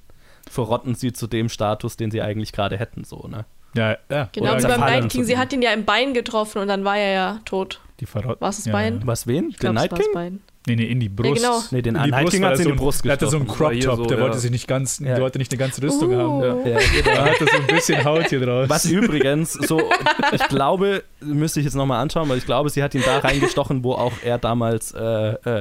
verrotten 0.49 0.95
sie 0.95 1.13
zu 1.13 1.27
dem 1.27 1.49
Status, 1.49 1.95
den 1.97 2.09
sie 2.11 2.21
eigentlich 2.21 2.51
gerade 2.51 2.77
hätten, 2.77 3.03
so, 3.03 3.27
ne? 3.29 3.45
Ja, 3.75 3.97
ja. 4.09 4.29
Genau, 4.31 4.51
Oder 4.53 4.59
wie 4.63 4.67
beim 4.67 4.79
Night 4.79 5.09
King. 5.09 5.23
Sie 5.23 5.37
hat 5.37 5.51
ihn 5.53 5.61
ja 5.61 5.71
im 5.71 5.85
Bein 5.85 6.13
getroffen 6.13 6.59
und 6.61 6.67
dann 6.67 6.83
war 6.85 6.97
er 6.97 7.13
ja 7.13 7.39
tot. 7.45 7.79
die 7.99 8.05
verrotten. 8.05 8.41
War 8.41 8.49
es 8.49 8.57
das 8.57 8.65
ja, 8.65 8.71
Bein? 8.71 8.99
Ja. 9.01 9.07
Was, 9.07 9.27
wen? 9.27 9.49
Ich 9.49 9.57
Den 9.57 9.73
Night 9.73 9.93
King? 9.93 10.07
Bein. 10.13 10.39
Nee, 10.67 10.75
nee, 10.77 10.85
in 10.85 10.99
die 10.99 11.09
Brust. 11.09 11.35
genau. 11.43 11.61
Nee, 11.69 11.83
den 11.83 11.95
In 11.95 12.03
die 12.05 12.09
Night 12.09 12.23
Brust 12.25 12.41
hat 12.43 12.57
sie 12.57 12.63
in 12.63 12.69
so 12.69 12.73
die 12.73 12.77
Brust 12.79 13.05
Der 13.05 13.11
hatte 13.11 13.27
so 13.27 13.37
einen 13.37 13.45
gestochen. 13.45 13.59
war 13.65 13.69
Crop 13.69 13.73
hier 13.79 13.85
Top, 13.85 13.97
so, 13.97 14.05
der 14.05 14.17
ja. 14.17 14.23
wollte 14.23 14.39
sich 14.39 14.49
nicht 14.49 14.67
ganz, 14.67 14.97
Ja. 14.99 15.05
der 15.13 15.21
wollte 15.21 15.37
nicht 15.37 15.51
eine 15.51 15.59
ganze 15.59 15.83
Rüstung 15.83 16.09
Uh. 16.11 16.17
haben. 16.41 16.65
Ja. 16.65 16.71
Ja, 16.71 16.79
genau. 17.03 17.15
Da 17.15 17.25
hatte 17.25 17.45
so 17.45 17.57
ein 17.57 17.67
bisschen 17.67 18.03
Haut 18.03 18.25
hier 18.29 18.39
draus. 18.39 18.67
Was 18.69 18.85
übrigens 18.85 19.53
so, 19.53 19.79
ich 20.31 20.47
glaube, 20.47 21.03
müsste 21.21 21.59
ich 21.59 21.65
jetzt 21.65 21.75
nochmal 21.75 22.01
anschauen, 22.01 22.27
weil 22.29 22.39
ich 22.39 22.45
glaube, 22.47 22.71
sie 22.71 22.81
hat 22.81 22.95
ihn 22.95 23.03
da 23.05 23.19
reingestochen, 23.19 23.83
wo 23.83 23.91
auch 23.93 24.13
er 24.23 24.39
damals 24.39 24.91
äh, 24.91 25.01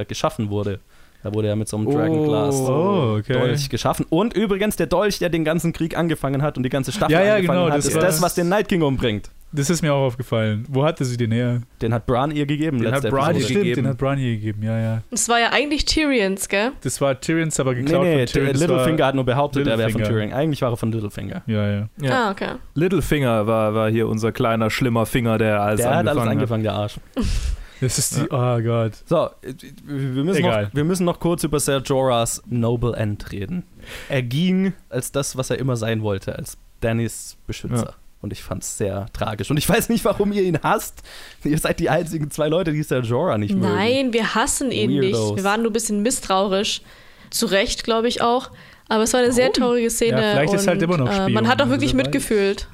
äh, 0.00 0.04
geschaffen 0.06 0.48
wurde. 0.48 0.80
Da 1.24 1.32
wurde 1.32 1.48
er 1.48 1.56
mit 1.56 1.66
so 1.68 1.78
einem 1.78 1.86
Dragon 1.90 2.22
Glass 2.24 2.54
Oh, 2.60 3.16
okay. 3.18 3.32
Dolch 3.32 3.70
geschaffen. 3.70 4.04
Und 4.10 4.34
übrigens 4.36 4.76
der 4.76 4.86
Dolch, 4.86 5.18
der 5.18 5.30
den 5.30 5.42
ganzen 5.42 5.72
Krieg 5.72 5.96
angefangen 5.96 6.42
hat 6.42 6.58
und 6.58 6.62
die 6.64 6.68
ganze 6.68 6.92
Staffel 6.92 7.12
Ja, 7.14 7.24
ja, 7.24 7.34
angefangen 7.36 7.60
genau, 7.60 7.70
hat, 7.72 7.78
das 7.78 7.86
ist 7.86 7.96
das, 7.96 8.20
was 8.22 8.34
den 8.34 8.50
Night 8.50 8.68
King 8.68 8.82
umbringt. 8.82 9.30
Das 9.50 9.70
ist 9.70 9.82
mir 9.82 9.94
auch 9.94 10.04
aufgefallen. 10.04 10.66
Wo 10.68 10.84
hatte 10.84 11.04
sie 11.04 11.16
den 11.16 11.30
her? 11.30 11.62
Den 11.80 11.94
hat 11.94 12.06
Bran 12.06 12.30
ihr 12.32 12.44
gegeben. 12.44 12.82
Den 12.82 12.92
hat 12.92 13.08
Bran 13.08 13.36
ihr 13.36 13.46
gegeben. 13.46 13.74
den 13.76 13.86
hat 13.88 13.98
Bran 13.98 14.18
ihr 14.18 14.34
gegeben, 14.34 14.64
ja, 14.64 14.78
ja. 14.78 15.02
Es 15.12 15.28
war 15.28 15.38
ja 15.40 15.50
eigentlich 15.52 15.84
Tyrions, 15.86 16.48
gell? 16.48 16.72
Das 16.82 17.00
war 17.00 17.18
Tyrions, 17.20 17.58
aber 17.60 17.72
Nee, 17.72 17.82
geklaut 17.82 18.02
nee, 18.04 18.16
von 18.18 18.26
Tyrion. 18.26 18.52
Das 18.52 18.60
Littlefinger 18.60 19.06
hat 19.06 19.14
nur 19.14 19.24
behauptet, 19.24 19.66
er 19.68 19.78
wäre 19.78 19.90
von. 19.90 20.02
Tyrion. 20.02 20.32
Eigentlich 20.32 20.60
war 20.60 20.72
er 20.72 20.76
von 20.76 20.90
Littlefinger. 20.92 21.42
Ja, 21.46 21.70
ja. 21.70 21.88
Ja. 22.02 22.10
Ah, 22.26 22.30
okay. 22.32 22.48
Littlefinger 22.74 23.46
war, 23.46 23.74
war 23.74 23.88
hier 23.90 24.08
unser 24.08 24.32
kleiner, 24.32 24.68
schlimmer 24.70 25.06
Finger, 25.06 25.38
der 25.38 25.62
alles 25.62 25.80
Der 25.80 25.88
hat 25.90 25.96
angefangen 25.98 26.18
alles 26.18 26.24
hat. 26.28 26.32
angefangen, 26.32 26.62
der 26.64 26.72
Arsch. 26.74 26.94
Das 27.84 27.98
ist 27.98 28.16
die. 28.16 28.22
Oh 28.30 28.60
Gott. 28.60 28.92
So, 29.06 29.28
wir 29.42 30.24
müssen, 30.24 30.38
Egal. 30.38 30.64
noch, 30.64 30.74
wir 30.74 30.84
müssen 30.84 31.04
noch 31.04 31.20
kurz 31.20 31.44
über 31.44 31.60
Ser 31.60 31.82
Jorahs 31.82 32.42
Noble 32.46 32.96
End 32.96 33.30
reden. 33.30 33.64
Er 34.08 34.22
ging 34.22 34.72
als 34.88 35.12
das, 35.12 35.36
was 35.36 35.50
er 35.50 35.58
immer 35.58 35.76
sein 35.76 36.02
wollte, 36.02 36.36
als 36.36 36.56
Dannys 36.80 37.36
Beschützer. 37.46 37.76
Ja. 37.76 37.94
Und 38.22 38.32
ich 38.32 38.42
fand 38.42 38.62
es 38.62 38.78
sehr 38.78 39.06
tragisch. 39.12 39.50
Und 39.50 39.58
ich 39.58 39.68
weiß 39.68 39.90
nicht, 39.90 40.02
warum 40.06 40.32
ihr 40.32 40.42
ihn 40.42 40.58
hasst. 40.62 41.02
Ihr 41.44 41.58
seid 41.58 41.78
die 41.78 41.90
einzigen 41.90 42.30
zwei 42.30 42.48
Leute, 42.48 42.72
die 42.72 42.82
Ser 42.82 43.00
Jorah 43.02 43.36
nicht 43.36 43.54
mögen. 43.54 43.74
Nein, 43.74 44.12
wir 44.14 44.34
hassen 44.34 44.70
ihn 44.70 44.90
Weirdos. 44.90 45.20
nicht. 45.20 45.36
Wir 45.36 45.44
waren 45.44 45.60
nur 45.60 45.70
ein 45.70 45.74
bisschen 45.74 46.00
misstrauisch. 46.02 46.80
Zu 47.28 47.46
Recht, 47.46 47.84
glaube 47.84 48.08
ich 48.08 48.22
auch. 48.22 48.50
Aber 48.88 49.02
es 49.02 49.12
war 49.12 49.20
eine 49.20 49.32
sehr 49.32 49.48
Warum? 49.48 49.54
traurige 49.54 49.90
Szene. 49.90 50.22
Ja, 50.22 50.32
vielleicht 50.32 50.52
und, 50.52 50.58
ist 50.58 50.66
halt 50.66 50.80
immer 50.80 50.96
noch 50.96 51.10
äh, 51.10 51.28
Man 51.28 51.48
hat 51.48 51.56
auch 51.60 51.66
also 51.66 51.72
wirklich 51.72 51.92
mitgefühlt. 51.92 52.66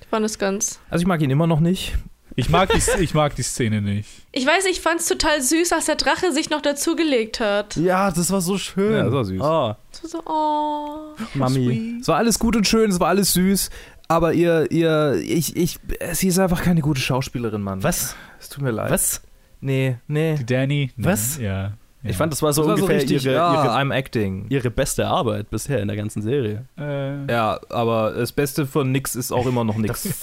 Ich 0.00 0.06
fand 0.08 0.24
es 0.24 0.38
ganz. 0.38 0.80
Also 0.88 1.02
ich 1.02 1.06
mag 1.06 1.20
ihn 1.20 1.30
immer 1.30 1.46
noch 1.46 1.60
nicht. 1.60 1.94
Ich 2.36 2.48
mag 2.48 2.70
die, 2.70 3.02
ich 3.02 3.14
mag 3.14 3.34
die 3.36 3.42
Szene 3.42 3.80
nicht. 3.80 4.08
Ich 4.32 4.44
weiß, 4.46 4.66
ich 4.66 4.80
fand 4.80 5.00
es 5.00 5.06
total 5.06 5.40
süß, 5.40 5.72
als 5.72 5.86
der 5.86 5.96
Drache 5.96 6.32
sich 6.32 6.50
noch 6.50 6.60
dazugelegt 6.62 7.38
hat. 7.40 7.76
Ja, 7.76 8.10
das 8.10 8.30
war 8.30 8.40
so 8.40 8.58
schön. 8.58 8.92
Ja, 8.96 9.04
das 9.04 9.12
war 9.12 9.24
süß. 9.24 9.40
Oh, 9.40 9.74
So, 9.92 10.08
so, 10.08 10.22
oh. 10.26 11.14
Mami. 11.34 11.98
Es 12.00 12.08
war 12.08 12.16
alles 12.16 12.38
gut 12.38 12.56
und 12.56 12.66
schön, 12.66 12.90
es 12.90 12.98
war 12.98 13.08
alles 13.08 13.32
süß, 13.34 13.70
aber 14.08 14.32
ihr, 14.34 14.70
ihr, 14.72 15.14
ich, 15.24 15.56
ich, 15.56 15.78
sie 16.12 16.28
ist 16.28 16.38
einfach 16.38 16.62
keine 16.62 16.80
gute 16.80 17.00
Schauspielerin, 17.00 17.62
Mann. 17.62 17.82
Was? 17.82 18.16
Es 18.40 18.48
tut 18.48 18.62
mir 18.62 18.72
leid. 18.72 18.90
Was? 18.90 19.22
Nee, 19.60 19.96
nee. 20.08 20.34
Die 20.36 20.44
Danny. 20.46 20.90
Nee, 20.96 21.06
Was? 21.06 21.38
Ja. 21.38 21.72
Ja. 22.04 22.10
Ich 22.10 22.16
fand, 22.16 22.32
das 22.32 22.40
war 22.42 22.52
so 22.52 22.62
Das 22.62 22.68
war 22.70 22.76
so 22.76 22.82
ungefähr 22.84 23.00
richtig, 23.02 23.24
ihre, 23.24 23.34
ja, 23.34 23.52
ihre, 23.64 23.70
I'm 23.74 23.92
acting. 23.92 24.46
ihre 24.50 24.70
beste 24.70 25.06
Arbeit 25.06 25.50
bisher 25.50 25.80
in 25.80 25.88
der 25.88 25.96
ganzen 25.96 26.22
Serie. 26.22 26.66
Äh, 26.78 27.26
Ja, 27.32 27.58
aber 27.70 28.12
das 28.12 28.30
Beste 28.32 28.66
von 28.66 28.92
nix 28.92 29.16
ist 29.16 29.32
auch 29.32 29.46
immer 29.46 29.64
noch 29.64 29.76
nix. 29.76 30.22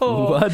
What? 0.00 0.52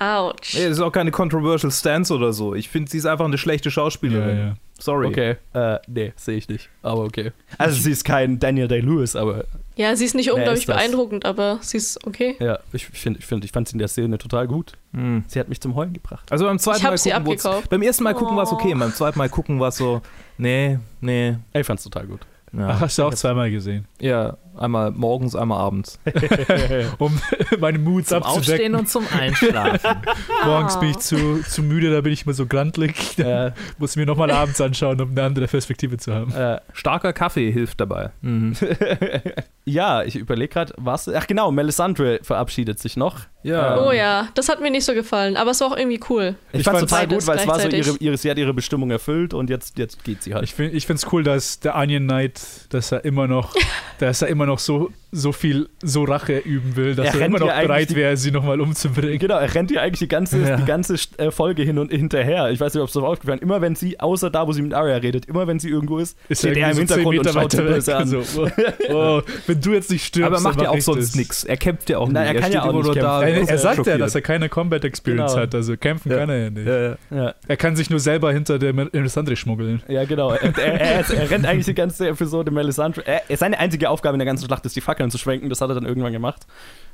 Autsch. 0.00 0.54
Nee, 0.54 0.62
das 0.64 0.72
ist 0.78 0.80
auch 0.80 0.92
keine 0.92 1.10
controversial 1.10 1.70
Stance 1.70 2.12
oder 2.14 2.32
so. 2.32 2.54
Ich 2.54 2.68
finde, 2.68 2.90
sie 2.90 2.98
ist 2.98 3.06
einfach 3.06 3.24
eine 3.26 3.38
schlechte 3.38 3.68
ja, 3.68 3.72
Schauspielerin. 3.72 4.36
ja. 4.38 4.54
Sorry. 4.78 5.06
Okay. 5.06 5.36
Äh, 5.52 5.78
nee, 5.86 6.12
sehe 6.16 6.36
ich 6.38 6.48
nicht. 6.48 6.68
Aber 6.82 7.02
okay. 7.04 7.30
Also 7.56 7.80
sie 7.80 7.92
ist 7.92 8.04
kein 8.04 8.40
Daniel 8.40 8.66
Day-Lewis, 8.66 9.14
aber 9.14 9.44
Ja, 9.76 9.96
sie 9.96 10.04
ist 10.04 10.14
nicht 10.14 10.30
unglaublich 10.30 10.60
ist 10.60 10.68
das? 10.68 10.76
beeindruckend, 10.76 11.24
aber 11.24 11.58
sie 11.62 11.78
ist 11.78 12.06
okay. 12.06 12.36
ja, 12.40 12.58
ich 12.72 12.86
finde, 12.86 13.18
ich, 13.20 13.26
find, 13.26 13.44
ich 13.44 13.52
fand 13.52 13.68
sie 13.68 13.72
in 13.74 13.78
der 13.78 13.88
Szene 13.88 14.18
total 14.18 14.46
gut. 14.46 14.72
Hm. 14.92 15.24
Sie 15.28 15.40
hat 15.40 15.48
mich 15.48 15.60
zum 15.60 15.74
Heulen 15.74 15.92
gebracht. 15.94 16.30
Also 16.30 16.44
beim 16.44 16.58
zweiten 16.58 16.78
Ich 16.78 16.84
hab 16.84 16.90
Mal 16.92 16.98
sie 16.98 17.10
gucken, 17.10 17.26
abgekauft. 17.26 17.70
beim 17.70 17.82
ersten 17.82 18.04
Mal 18.04 18.14
gucken 18.14 18.36
war 18.36 18.44
es 18.44 18.52
okay, 18.52 18.72
Oh. 18.74 18.78
beim 18.78 18.92
zweiten 18.92 19.18
Mal 19.18 19.28
gucken 19.30 19.60
war 19.60 19.68
es 19.68 19.76
so, 19.76 20.02
nee, 20.38 20.78
nee. 21.00 21.36
Ich 21.54 21.66
fand's 21.66 21.84
total 21.84 22.06
gut. 22.06 22.20
Ja. 22.54 22.68
Ach, 22.68 22.80
hast 22.82 22.98
du 22.98 23.04
auch 23.04 23.14
zweimal 23.14 23.50
gesehen. 23.50 23.86
ja, 23.98 24.36
einmal 24.58 24.90
morgens, 24.90 25.34
einmal 25.34 25.58
abends. 25.58 25.98
Um 26.98 27.18
meine 27.58 27.78
Moods 27.78 28.12
abzudecken. 28.12 28.74
und 28.74 28.90
zum 28.90 29.06
Einschlafen. 29.10 29.96
Morgens 30.44 30.78
bin 30.78 30.90
ich 30.90 30.98
zu, 30.98 31.40
zu 31.48 31.62
müde, 31.62 31.90
da 31.90 32.02
bin 32.02 32.12
ich 32.12 32.26
immer 32.26 32.34
so 32.34 32.44
grantlig. 32.44 33.14
Da 33.16 33.46
äh, 33.46 33.52
muss 33.78 33.92
ich 33.92 33.96
mir 33.96 34.04
nochmal 34.04 34.30
abends 34.30 34.60
anschauen, 34.60 35.00
um 35.00 35.12
eine 35.12 35.22
andere 35.22 35.46
Perspektive 35.46 35.96
zu 35.96 36.12
haben. 36.14 36.30
äh, 36.34 36.60
Starker 36.74 37.14
Kaffee 37.14 37.50
hilft 37.50 37.80
dabei. 37.80 38.10
Mhm. 38.20 38.54
ja, 39.72 40.02
ich 40.02 40.16
überlege 40.16 40.52
gerade, 40.52 40.74
was. 40.76 41.08
Ach 41.08 41.26
genau, 41.26 41.50
Melisandre 41.50 42.20
verabschiedet 42.22 42.78
sich 42.78 42.96
noch. 42.96 43.20
Ja. 43.42 43.80
Oh 43.84 43.92
ja, 43.92 44.28
das 44.34 44.48
hat 44.48 44.60
mir 44.60 44.70
nicht 44.70 44.84
so 44.84 44.94
gefallen, 44.94 45.36
aber 45.36 45.50
es 45.50 45.60
war 45.60 45.72
auch 45.72 45.76
irgendwie 45.76 46.00
cool. 46.10 46.36
Ich, 46.52 46.60
Ich 46.60 46.64
fand's 46.64 46.80
fand's 46.80 46.92
total 46.92 47.08
gut, 47.08 47.26
weil 47.26 47.38
es 47.38 47.46
war 47.46 47.56
so 47.56 47.68
ihre, 47.68 47.70
gleichzeitig. 47.70 48.02
ihre, 48.02 48.16
sie 48.16 48.30
hat 48.30 48.38
ihre 48.38 48.54
Bestimmung 48.54 48.90
erfüllt 48.90 49.34
und 49.34 49.50
jetzt, 49.50 49.78
jetzt 49.78 50.04
geht 50.04 50.22
sie 50.22 50.34
halt. 50.34 50.44
Ich 50.44 50.54
finde 50.54 50.76
es 50.76 51.12
cool, 51.12 51.22
dass 51.24 51.60
der 51.60 51.76
Onion 51.76 52.04
Knight, 52.04 52.40
dass 52.70 52.92
er 52.92 53.04
immer 53.04 53.26
noch, 53.26 53.54
dass 53.98 54.22
er 54.22 54.28
immer 54.28 54.46
noch 54.46 54.58
so, 54.58 54.90
so 55.14 55.30
viel, 55.32 55.68
so 55.82 56.04
Rache 56.04 56.38
üben 56.38 56.74
will, 56.74 56.94
dass 56.94 57.14
Er 57.14 57.20
er, 57.20 57.26
immer 57.26 57.38
noch 57.38 57.46
bereit 57.48 57.94
wäre, 57.94 58.16
sie 58.16 58.30
nochmal 58.30 58.60
umzubringen. 58.62 59.18
Genau, 59.18 59.36
er 59.36 59.54
rennt 59.54 59.70
ihr 59.70 59.82
eigentlich 59.82 59.98
die 59.98 60.08
ganze, 60.08 60.38
Ja. 60.40 60.56
die 60.56 60.64
ganze 60.64 60.96
äh, 61.18 61.30
Folge 61.30 61.62
hin 61.62 61.78
und 61.78 61.92
hinterher. 61.92 62.50
Ich 62.50 62.58
weiß 62.60 62.72
nicht, 62.72 62.80
ob 62.82 62.88
es 62.88 62.94
so 62.94 63.04
aufgefallen 63.06 63.38
ist. 63.38 63.42
Immer 63.44 63.60
wenn 63.60 63.74
sie, 63.74 64.00
außer 64.00 64.30
da, 64.30 64.46
wo 64.46 64.52
sie 64.52 64.62
mit 64.62 64.72
Arya 64.74 64.96
redet, 64.96 65.26
immer 65.26 65.46
wenn 65.46 65.58
sie 65.58 65.68
irgendwo 65.68 65.98
ist, 65.98 66.16
steht 66.30 66.56
er 66.56 66.68
im 66.70 66.74
so 66.74 66.78
Hintergrund 66.80 67.18
und 67.18 67.24
10 67.24 67.32
schaut 67.34 67.52
sie 67.52 67.56
böse 67.62 67.96
an. 67.96 68.08
So, 68.08 68.22
oh, 68.38 68.48
oh, 68.94 69.22
wenn 69.46 69.60
du 69.60 69.72
jetzt 69.74 69.90
nicht 69.90 70.04
stirbst, 70.06 70.26
Aber 70.26 70.36
er 70.36 70.40
macht 70.42 70.60
ja 70.62 70.70
auch 70.70 70.80
sonst 70.80 71.14
nichts. 71.14 71.44
Er 71.44 71.56
kämpft 71.58 71.90
ja 71.90 71.98
auch 71.98 72.08
Nein, 72.08 72.24
nicht. 72.28 72.34
er 72.36 72.40
kann 72.40 72.52
ja 72.52 72.62
auch 72.64 72.72
nicht 72.72 72.84
nur 72.84 72.94
da. 72.94 73.20
kämpfen. 73.20 73.48
Er, 73.48 73.50
er 73.50 73.58
sagt 73.58 73.86
ja, 73.86 73.98
dass 73.98 74.14
er 74.14 74.22
keine 74.22 74.48
Combat 74.48 74.84
Experience 74.84 75.32
Genau. 75.32 75.42
hat, 75.42 75.54
also 75.54 75.76
kämpfen 75.76 76.10
Ja. 76.10 76.18
kann 76.18 76.30
er 76.30 76.38
ja 76.44 76.50
nicht. 76.50 76.66
Ja, 77.10 77.34
Er 77.46 77.56
kann 77.58 77.76
sich 77.76 77.90
nur 77.90 78.00
selber 78.00 78.32
hinter 78.32 78.58
der 78.58 78.72
Melisandre 78.72 79.36
schmuggeln. 79.36 79.82
ja 79.88 80.04
genau. 80.04 80.32
Er, 80.32 80.56
er, 80.58 80.80
er, 80.80 81.00
ist- 81.00 81.10
er 81.12 81.30
rennt 81.30 81.44
eigentlich 81.46 81.66
die 81.66 81.74
ganze 81.74 82.08
Episode 82.08 82.50
Melisandre. 82.50 83.02
Seine 83.34 83.58
einzige 83.58 83.90
Aufgabe 83.90 84.14
in 84.14 84.18
der 84.20 84.26
ganzen 84.26 84.46
Schlacht 84.46 84.64
ist, 84.64 84.74
die 84.76 84.80
Fackeln 85.02 85.10
zu 85.10 85.18
schwenken. 85.18 85.48
Das 85.48 85.60
hat 85.60 85.70
er 85.70 85.74
dann 85.74 85.84
irgendwann 85.84 86.12
gemacht. 86.12 86.46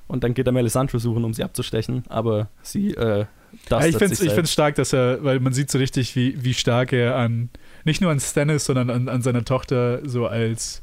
Und 0.06 0.24
dann 0.24 0.32
geht 0.34 0.46
er 0.46 0.52
Melisandre 0.52 0.98
suchen, 0.98 1.24
um 1.24 1.34
sie 1.34 1.44
abzustechen. 1.44 2.04
Aber 2.08 2.48
sie, 2.62 2.94
äh, 2.94 3.26
das 3.68 3.82
Ja, 3.82 3.88
ich 3.88 3.96
finde 3.96 4.42
es 4.42 4.52
stark, 4.52 4.74
dass 4.76 4.92
er, 4.92 5.22
weil 5.22 5.40
man 5.40 5.52
sieht 5.52 5.70
so 5.70 5.78
richtig, 5.78 6.16
wie, 6.16 6.42
wie 6.42 6.54
stark 6.54 6.92
er 6.92 7.16
an, 7.16 7.50
nicht 7.84 8.00
nur 8.00 8.10
an 8.10 8.20
Stannis, 8.20 8.64
sondern 8.64 8.90
an, 8.90 9.08
an 9.08 9.22
seiner 9.22 9.44
Tochter 9.44 10.00
so 10.08 10.26
als 10.26 10.80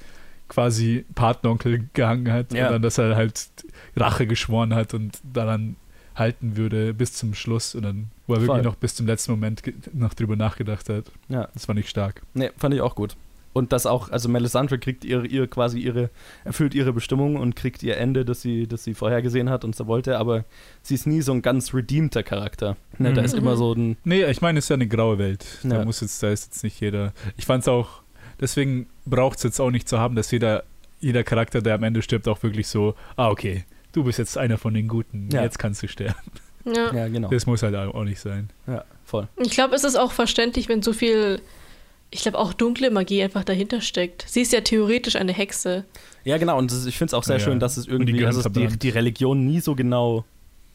quasi 0.48 1.06
Partneronkel 1.16 1.90
gehangen 1.94 2.32
hat. 2.32 2.54
Ja. 2.54 2.68
Und 2.68 2.74
dann, 2.74 2.82
dass 2.84 3.00
er 3.00 3.16
halt 3.16 3.50
Rache 3.96 4.28
geschworen 4.28 4.76
hat 4.76 4.94
und 4.94 5.18
daran 5.34 5.76
halten 6.16 6.56
würde 6.56 6.94
bis 6.94 7.14
zum 7.14 7.34
Schluss 7.34 7.76
und 7.76 7.84
dann, 7.84 8.08
wo 8.28 8.34
er 8.34 8.42
wirklich 8.42 8.58
Voll. 8.58 8.62
noch 8.62 8.76
bis 8.76 8.96
zum 8.96 9.08
letzten 9.08 9.32
Moment 9.32 9.64
noch 9.94 10.14
drüber 10.14 10.36
nachgedacht 10.36 10.88
hat. 10.88 11.12
Ja. 11.30 11.50
Das 11.54 11.68
war 11.68 11.76
nicht 11.76 11.90
stark. 11.90 12.22
Nee, 12.36 12.52
fand 12.58 12.76
ich 12.76 12.82
auch 12.82 12.96
gut. 12.96 13.18
Und 13.56 13.72
das 13.72 13.86
auch, 13.86 14.10
also 14.12 14.28
Melisandre 14.28 14.78
kriegt 14.80 15.06
ihre, 15.06 15.26
ihre 15.26 15.48
quasi 15.48 15.80
ihre, 15.80 16.10
erfüllt 16.44 16.76
ihre 16.76 16.92
Bestimmung 16.92 17.38
und 17.38 17.56
kriegt 17.56 17.84
ihr 17.84 17.96
Ende, 17.96 18.26
das 18.26 18.42
sie, 18.42 18.68
das 18.68 18.84
sie 18.84 18.94
vorhergesehen 18.94 19.50
hat 19.50 19.64
und 19.64 19.78
so 19.78 19.88
wollte, 19.88 20.18
aber 20.18 20.44
sie 20.82 20.94
ist 20.96 21.08
nie 21.08 21.22
so 21.22 21.32
ein 21.32 21.42
ganz 21.42 21.74
redeemter 21.74 22.22
Charakter. 22.22 22.76
Ne, 22.98 23.14
Da 23.14 23.22
Mhm. 23.22 23.26
ist 23.26 23.34
immer 23.34 23.56
so 23.56 23.72
ein, 23.74 23.96
Nee, 24.04 24.26
ich 24.26 24.42
meine, 24.42 24.60
es 24.60 24.66
ist 24.66 24.70
ja 24.70 24.74
eine 24.74 24.88
graue 24.90 25.18
Welt. 25.20 25.46
Da 25.64 25.78
Ja. 25.78 25.86
muss 25.86 26.02
jetzt, 26.02 26.22
da 26.22 26.30
ist 26.32 26.48
jetzt 26.48 26.64
nicht 26.66 26.82
jeder. 26.82 27.14
Ich 27.38 27.46
fand 27.46 27.62
es 27.62 27.70
auch, 27.70 28.02
deswegen 28.42 28.88
braucht 29.06 29.38
es 29.38 29.44
jetzt 29.44 29.62
auch 29.62 29.72
nicht 29.72 29.88
zu 29.88 30.00
haben, 30.00 30.16
dass 30.18 30.32
jeder, 30.32 30.64
jeder 31.00 31.24
Charakter, 31.24 31.62
der 31.62 31.76
am 31.76 31.84
Ende 31.84 32.02
stirbt, 32.02 32.28
auch 32.28 32.44
wirklich 32.44 32.68
so, 32.68 32.94
ah, 33.16 33.30
okay, 33.30 33.64
du 33.94 34.04
bist 34.04 34.20
jetzt 34.20 34.38
einer 34.38 34.58
von 34.58 34.74
den 34.74 34.90
Guten, 34.90 35.30
Ja. 35.32 35.44
jetzt 35.44 35.60
kannst 35.60 35.82
du 35.82 35.88
sterben. 35.88 36.16
Ja. 36.66 36.94
ja 36.94 37.08
genau, 37.08 37.30
Das 37.30 37.46
muss 37.46 37.64
halt 37.64 37.76
auch 37.76 38.04
nicht 38.04 38.20
sein. 38.20 38.50
ja, 38.68 38.84
voll. 39.06 39.30
Ich 39.38 39.52
glaube, 39.52 39.76
es 39.76 39.86
ist 39.86 39.96
auch 39.96 40.12
verständlich, 40.12 40.68
wenn 40.68 40.82
so 40.82 40.92
viel, 40.94 41.40
ich 42.16 42.22
glaube, 42.24 42.40
auch 42.40 42.54
dunkle 42.54 42.90
Magie 42.92 43.22
einfach 43.22 43.44
dahinter 43.44 43.82
steckt. 43.82 44.26
Sie 44.28 44.42
ist 44.42 44.54
ja 44.54 44.62
theoretisch 44.62 45.16
eine 45.16 45.34
Hexe. 45.34 45.86
Ja, 46.24 46.38
genau, 46.38 46.58
und 46.58 46.72
ist- 46.72 46.86
ich 46.88 46.98
finde 46.98 47.10
es 47.10 47.14
auch 47.14 47.24
sehr 47.24 47.38
Ja. 47.38 47.44
schön, 47.44 47.60
dass 47.60 47.78
es 47.78 47.86
die 47.86 47.92
irgendwie, 47.92 48.14
gehören 48.14 48.28
also 48.36 48.48
die, 48.50 48.54
verbrannt. 48.62 48.84
die 48.84 48.90
Religion 48.90 49.46
nie 49.46 49.60
so 49.60 49.76
genau 49.76 50.24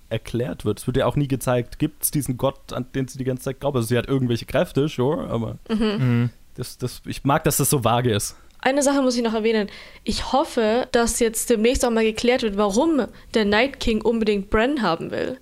erklärt 0.09 0.65
wird. 0.65 0.81
Es 0.81 0.87
wird 0.87 0.97
ja 0.97 1.07
auch 1.07 1.17
nie 1.17 1.29
gezeigt, 1.29 1.79
gibt 1.79 2.03
es 2.03 2.11
diesen 2.11 2.37
Gott, 2.37 2.73
an 2.73 2.87
den 2.95 3.07
sie 3.09 3.19
die 3.19 3.25
ganze 3.25 3.45
Zeit 3.45 3.61
glaubt. 3.61 3.77
Also 3.77 3.89
sie 3.89 3.97
hat 3.99 4.09
irgendwelche 4.09 4.45
Kräfte, 4.45 4.89
sure, 4.89 5.29
aber 5.29 5.59
Mhm. 5.69 6.31
das, 6.57 6.79
das, 6.79 7.03
ich 7.07 7.25
mag, 7.25 7.45
dass 7.45 7.57
das 7.59 7.71
so 7.71 7.85
vage 7.85 8.13
ist. 8.13 8.37
Eine 8.63 8.83
Sache 8.83 9.01
muss 9.01 9.17
ich 9.17 9.23
noch 9.23 9.33
erwähnen. 9.35 9.69
Ich 10.05 10.33
hoffe, 10.33 10.87
dass 10.93 11.19
jetzt 11.21 11.49
demnächst 11.49 11.85
auch 11.85 11.91
mal 11.91 12.05
geklärt 12.05 12.43
wird, 12.43 12.57
warum 12.59 13.07
der 13.35 13.45
Night 13.47 13.81
King 13.81 14.03
unbedingt 14.03 14.51
Bran 14.51 14.83
haben 14.83 15.11
will. 15.11 15.39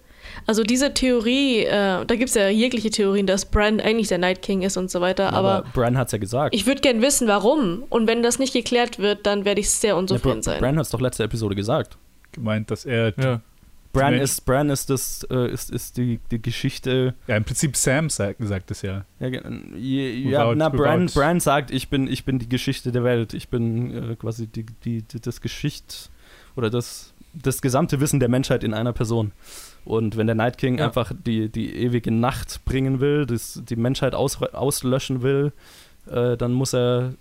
Also 0.47 0.63
diese 0.63 0.95
Theorie, 0.95 1.65
äh, 1.65 2.05
da 2.05 2.15
gibt 2.17 2.29
es 2.29 2.35
ja 2.35 2.49
jegliche 2.49 2.91
Theorien, 2.91 3.27
dass 3.27 3.45
Bran 3.47 3.81
eigentlich 3.81 4.09
der 4.09 4.19
Night 4.19 4.43
King 4.43 4.63
ist 4.63 4.77
und 4.77 4.91
so 4.91 5.01
weiter, 5.01 5.33
aber, 5.33 5.65
Bran 5.75 5.97
hat 5.99 6.07
es 6.09 6.13
ja 6.13 6.19
gesagt. 6.19 6.55
ich 6.55 6.67
würde 6.67 6.81
gern 6.81 7.03
wissen, 7.03 7.29
warum. 7.29 7.85
Und 7.91 8.07
wenn 8.07 8.23
das 8.23 8.39
nicht 8.39 8.53
geklärt 8.53 8.99
wird, 8.99 9.27
dann 9.27 9.45
werde 9.45 9.61
ich 9.61 9.71
sehr 9.71 9.91
ja, 9.91 9.95
unzufrieden 9.97 10.37
Bra 10.41 10.43
sein. 10.43 10.61
Bran 10.61 10.77
hat 10.77 10.85
es 10.87 10.91
doch 10.91 11.01
letzte 11.01 11.25
Episode 11.25 11.55
gesagt. 11.55 11.97
Gemeint, 12.33 12.71
dass 12.71 12.85
er, 12.85 13.15
ja, 13.17 13.25
Ja. 13.25 13.41
Bran 13.93 14.15
ist, 14.15 14.45
Bran 14.45 14.69
ist 14.69 14.91
das, 14.91 15.27
äh, 15.31 15.51
ist, 15.51 15.71
ist 15.71 15.97
die, 15.97 16.21
die 16.31 16.41
Geschichte. 16.43 17.15
im 17.27 17.43
Prinzip 17.45 17.75
Sam 17.75 18.11
sagt, 18.11 18.37
sagt 18.47 18.71
es 18.71 18.83
ja. 18.83 19.07
Ja, 19.19 19.29
je- 19.77 20.13
ja 20.31 20.43
Without- 20.51 20.55
na, 20.57 20.69
Bran, 20.69 21.09
without- 21.09 21.15
Bran 21.19 21.41
sagt, 21.41 21.71
ich 21.71 21.89
bin, 21.89 22.07
ich 22.07 22.25
bin 22.27 22.39
die 22.39 22.49
Geschichte 22.51 22.93
der 22.93 23.03
Welt. 23.03 23.33
Ich 23.33 23.49
bin 23.49 24.11
äh, 24.13 24.15
quasi 24.17 24.47
die, 24.47 24.67
die, 24.85 25.03
die, 25.03 25.21
das 25.21 25.41
Geschicht 25.41 26.11
oder 26.55 26.69
das, 26.69 27.15
das 27.33 27.63
gesamte 27.63 27.99
Wissen 27.99 28.21
der 28.21 28.29
Menschheit 28.29 28.63
in 28.63 28.75
einer 28.75 28.93
Person. 28.93 29.33
Und 29.89 30.19
wenn 30.19 30.27
der 30.27 30.37
Night 30.37 30.59
King 30.59 30.77
Ja. 30.79 30.85
einfach 30.85 31.13
die, 31.27 31.49
die 31.49 31.75
ewige 31.75 32.11
Nacht 32.11 32.63
bringen 32.67 33.01
will, 33.01 33.25
das, 33.25 33.63
die 33.65 33.77
Menschheit 33.77 34.15
aus, 34.15 34.43
auslöschen 34.43 35.23
will, 35.23 35.53
äh, 36.11 36.37
dann 36.37 36.53
muss 36.53 36.75
er 36.75 37.15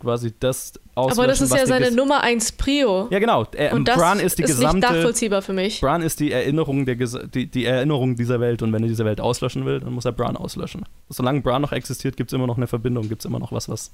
quasi 0.00 0.32
das 0.38 0.72
auslöschen, 0.94 1.18
Aber 1.20 1.26
das 1.28 1.40
ist 1.40 1.54
ja 1.54 1.66
seine 1.66 1.90
Nummer 1.90 2.22
1 2.22 2.52
Prio. 2.52 3.08
Ja, 3.10 3.18
genau. 3.18 3.46
Er, 3.54 3.74
Und 3.74 3.86
das 3.88 3.96
Bran 3.96 4.18
ist 4.20 4.38
die 4.38 4.42
ist 4.44 4.50
nicht 4.50 4.58
gesamte. 4.58 4.86
nachvollziehbar 4.86 5.42
für 5.42 5.52
mich. 5.52 5.80
Bran 5.80 6.02
ist 6.02 6.20
die 6.20 6.32
Erinnerung, 6.32 6.86
der, 6.86 6.96
ges- 6.96 7.26
die, 7.28 7.46
die 7.46 7.64
Erinnerung 7.64 8.16
dieser 8.16 8.40
Welt 8.40 8.62
und 8.62 8.72
wenn 8.72 8.82
er 8.82 8.88
diese 8.88 9.04
Welt 9.04 9.20
auslöschen 9.20 9.64
will, 9.66 9.80
dann 9.80 9.92
muss 9.92 10.04
er 10.04 10.12
Bran 10.12 10.36
auslöschen. 10.36 10.84
Solange 11.08 11.40
Bran 11.42 11.62
noch 11.62 11.72
existiert, 11.72 12.16
gibt 12.16 12.30
es 12.30 12.34
immer 12.34 12.46
noch 12.46 12.56
eine 12.56 12.66
Verbindung, 12.66 13.08
gibt 13.08 13.22
es 13.22 13.26
immer 13.26 13.38
noch 13.38 13.52
was, 13.52 13.68
was, 13.68 13.92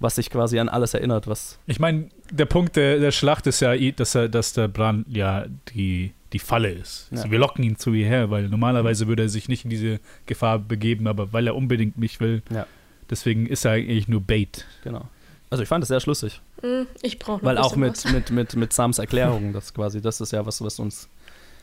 was 0.00 0.14
sich 0.16 0.30
quasi 0.30 0.58
an 0.58 0.68
alles 0.68 0.94
erinnert, 0.94 1.26
was. 1.26 1.58
Ich 1.66 1.80
meine, 1.80 2.08
der 2.30 2.46
Punkt 2.46 2.76
der, 2.76 2.98
der 2.98 3.10
Schlacht 3.10 3.46
ist 3.46 3.60
ja, 3.60 3.74
dass, 3.92 4.14
er, 4.14 4.28
dass 4.28 4.52
der 4.52 4.68
Bran 4.68 5.04
ja 5.08 5.44
die, 5.74 6.12
die 6.32 6.38
Falle 6.38 6.70
ist. 6.70 7.08
Ja. 7.10 7.18
Also 7.18 7.30
wir 7.30 7.38
locken 7.38 7.62
ihn 7.64 7.76
zu 7.76 7.92
ihr 7.92 8.06
her, 8.06 8.30
weil 8.30 8.48
normalerweise 8.48 9.06
würde 9.06 9.24
er 9.24 9.28
sich 9.28 9.48
nicht 9.48 9.64
in 9.64 9.70
diese 9.70 10.00
Gefahr 10.26 10.58
begeben, 10.58 11.06
aber 11.06 11.32
weil 11.32 11.46
er 11.46 11.54
unbedingt 11.56 11.98
mich 11.98 12.20
will. 12.20 12.42
Ja. 12.50 12.66
Deswegen 13.10 13.46
ist 13.46 13.64
er 13.64 13.72
eigentlich 13.72 14.08
nur 14.08 14.20
Bait. 14.20 14.66
Genau. 14.82 15.06
Also 15.50 15.62
ich 15.62 15.68
fand 15.68 15.82
es 15.82 15.88
sehr 15.88 16.00
schlüssig. 16.00 16.40
Hm, 16.60 16.86
Ich 17.02 17.18
brauche 17.18 17.44
Weil 17.44 17.58
auch 17.58 17.76
mit, 17.76 18.04
was. 18.04 18.12
mit, 18.12 18.30
mit, 18.30 18.56
mit 18.56 18.72
Sams 18.72 18.98
Erklärung, 18.98 19.52
das 19.52 19.72
quasi, 19.72 20.00
das 20.00 20.20
ist 20.20 20.32
ja 20.32 20.44
was, 20.44 20.60
was 20.62 20.78
uns. 20.78 21.08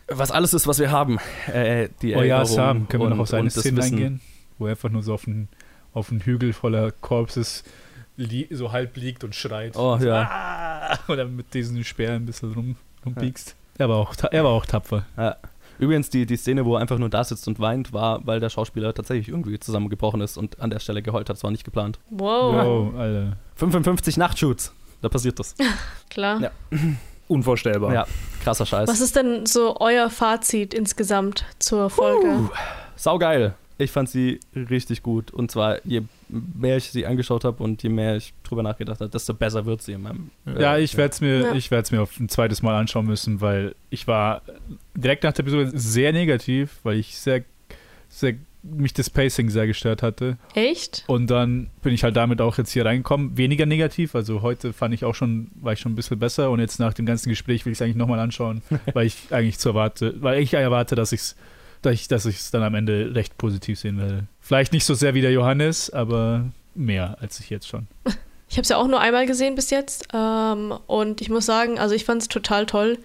Was 0.07 0.31
alles 0.31 0.53
ist, 0.53 0.67
was 0.67 0.79
wir 0.79 0.91
haben. 0.91 1.17
Äh, 1.47 1.89
die 2.01 2.15
Oh 2.15 2.21
ja, 2.21 2.45
Sam, 2.45 2.87
können 2.87 3.03
wir 3.03 3.09
noch 3.09 3.19
auf 3.19 3.29
seine 3.29 3.49
Szene 3.49 3.81
eingehen? 3.83 4.21
Wo 4.57 4.65
er 4.65 4.71
einfach 4.71 4.89
nur 4.89 5.01
so 5.03 5.13
auf 5.13 5.27
einen, 5.27 5.47
auf 5.93 6.11
einen 6.11 6.21
Hügel 6.21 6.53
voller 6.53 6.91
Corpses 6.91 7.63
li 8.15 8.47
so 8.51 8.71
halb 8.71 8.95
liegt 8.97 9.23
und 9.23 9.33
schreit. 9.33 9.75
Oh 9.75 9.97
ja. 10.01 10.29
Ah! 10.29 10.99
Oder 11.11 11.25
mit 11.25 11.53
diesen 11.53 11.83
Speeren 11.83 12.23
ein 12.23 12.25
bisschen 12.25 12.53
rum, 12.53 12.75
rumpiekst. 13.05 13.55
Er, 13.77 13.89
war 13.89 13.97
auch, 13.97 14.13
er 14.31 14.43
war 14.43 14.51
auch 14.51 14.65
tapfer. 14.65 15.05
ja. 15.17 15.37
Übrigens, 15.79 16.09
die, 16.09 16.25
die 16.25 16.37
Szene, 16.37 16.65
wo 16.65 16.75
er 16.75 16.81
einfach 16.81 16.97
nur 16.97 17.09
da 17.09 17.23
sitzt 17.23 17.47
und 17.47 17.59
weint, 17.59 17.93
war, 17.93 18.25
weil 18.25 18.39
der 18.39 18.49
Schauspieler 18.49 18.93
tatsächlich 18.93 19.29
irgendwie 19.29 19.59
zusammengebrochen 19.59 20.21
ist 20.21 20.37
und 20.37 20.59
an 20.59 20.69
der 20.69 20.79
Stelle 20.79 21.01
geheult 21.01 21.29
hat. 21.29 21.35
Das 21.37 21.43
war 21.43 21.51
nicht 21.51 21.63
geplant. 21.63 21.99
Wow, 22.09 22.53
Wow, 22.93 22.95
Alter. 22.99 23.37
55 23.55 24.17
Nachtshoots. 24.17 24.73
Da 25.01 25.09
passiert 25.09 25.39
das. 25.39 25.55
klar. 26.09 26.39
Ja. 26.41 26.51
Unvorstellbar. 27.27 27.93
Ja, 27.93 28.07
krasser 28.43 28.65
Scheiß. 28.65 28.87
Was 28.87 29.01
ist 29.01 29.15
denn 29.15 29.45
so 29.45 29.77
euer 29.79 30.09
Fazit 30.09 30.73
insgesamt 30.73 31.45
zur 31.59 31.89
Folge? 31.89 32.49
Saugeil. 32.95 33.55
Ich 33.83 33.91
fand 33.91 34.09
sie 34.09 34.39
richtig 34.55 35.03
gut. 35.03 35.31
Und 35.31 35.51
zwar, 35.51 35.77
je 35.85 36.01
mehr 36.29 36.77
ich 36.77 36.85
sie 36.91 37.05
angeschaut 37.05 37.43
habe 37.43 37.61
und 37.63 37.83
je 37.83 37.89
mehr 37.89 38.15
ich 38.17 38.33
drüber 38.43 38.63
nachgedacht 38.63 38.99
habe, 38.99 39.09
desto 39.09 39.33
besser 39.33 39.65
wird 39.65 39.81
sie 39.81 39.93
in 39.93 40.01
meinem. 40.01 40.29
Ja, 40.45 40.77
äh, 40.77 40.83
ich 40.83 40.97
werde 40.97 41.13
es 41.13 41.21
mir, 41.21 41.39
Ja. 41.41 41.53
ich 41.53 41.69
mir 41.91 42.01
auf 42.01 42.19
ein 42.19 42.29
zweites 42.29 42.61
Mal 42.61 42.75
anschauen 42.75 43.05
müssen, 43.05 43.41
weil 43.41 43.75
ich 43.89 44.07
war 44.07 44.41
direkt 44.95 45.23
nach 45.23 45.33
der 45.33 45.43
Episode 45.45 45.71
sehr 45.73 46.13
negativ, 46.13 46.79
weil 46.83 46.97
ich 46.97 47.15
sehr, 47.17 47.43
sehr 48.09 48.35
mich 48.63 48.93
das 48.93 49.09
Pacing 49.09 49.49
sehr 49.49 49.67
gestört 49.67 50.01
hatte. 50.01 50.37
Echt? 50.55 51.03
Und 51.07 51.27
dann 51.29 51.67
bin 51.81 51.93
ich 51.93 52.03
halt 52.05 52.15
damit 52.15 52.39
auch 52.39 52.57
jetzt 52.57 52.71
hier 52.71 52.85
reingekommen. 52.85 53.37
Weniger 53.37 53.65
negativ, 53.65 54.15
also 54.15 54.41
heute 54.41 54.71
fand 54.71 54.93
ich 54.93 55.03
auch 55.03 55.15
schon, 55.15 55.51
war 55.55 55.73
ich 55.73 55.79
schon 55.79 55.91
ein 55.91 55.95
bisschen 55.95 56.17
besser 56.17 56.49
und 56.49 56.61
jetzt 56.61 56.79
nach 56.79 56.93
dem 56.93 57.05
ganzen 57.05 57.27
Gespräch 57.27 57.65
will 57.65 57.73
ich 57.73 57.77
es 57.77 57.81
eigentlich 57.81 57.97
nochmal 57.97 58.19
anschauen, 58.19 58.61
weil 58.93 59.05
ich 59.07 59.17
eigentlich 59.31 59.59
zu 59.59 59.69
erwarte, 59.69 60.15
weil 60.21 60.41
ich 60.41 60.53
erwarte, 60.53 60.95
dass 60.95 61.11
ich 61.11 61.19
es 61.19 61.35
dass 61.83 62.25
ich 62.25 62.37
es 62.37 62.51
dann 62.51 62.63
am 62.63 62.75
Ende 62.75 63.13
recht 63.13 63.37
positiv 63.37 63.79
sehen 63.79 63.97
werde. 63.97 64.25
Vielleicht 64.39 64.73
nicht 64.73 64.85
so 64.85 64.93
sehr 64.93 65.13
wie 65.13 65.21
der 65.21 65.31
Johannes, 65.31 65.89
aber 65.89 66.45
mehr 66.75 67.17
als 67.21 67.39
ich 67.39 67.49
jetzt 67.49 67.67
schon. 67.67 67.87
Ich 68.49 68.57
habe 68.57 68.65
es 68.65 68.69
ja 68.69 68.77
auch 68.77 68.87
nur 68.87 68.99
einmal 68.99 69.25
gesehen 69.25 69.55
bis 69.55 69.71
jetzt. 69.71 70.09
Ähm, 70.13 70.77
und 70.85 71.21
ich 71.21 71.29
muss 71.31 71.43
sagen, 71.43 71.79
also 71.79 71.95
ich 71.95 72.05
fand 72.05 72.21
es 72.21 72.27
total 72.27 72.67
toll. 72.67 72.99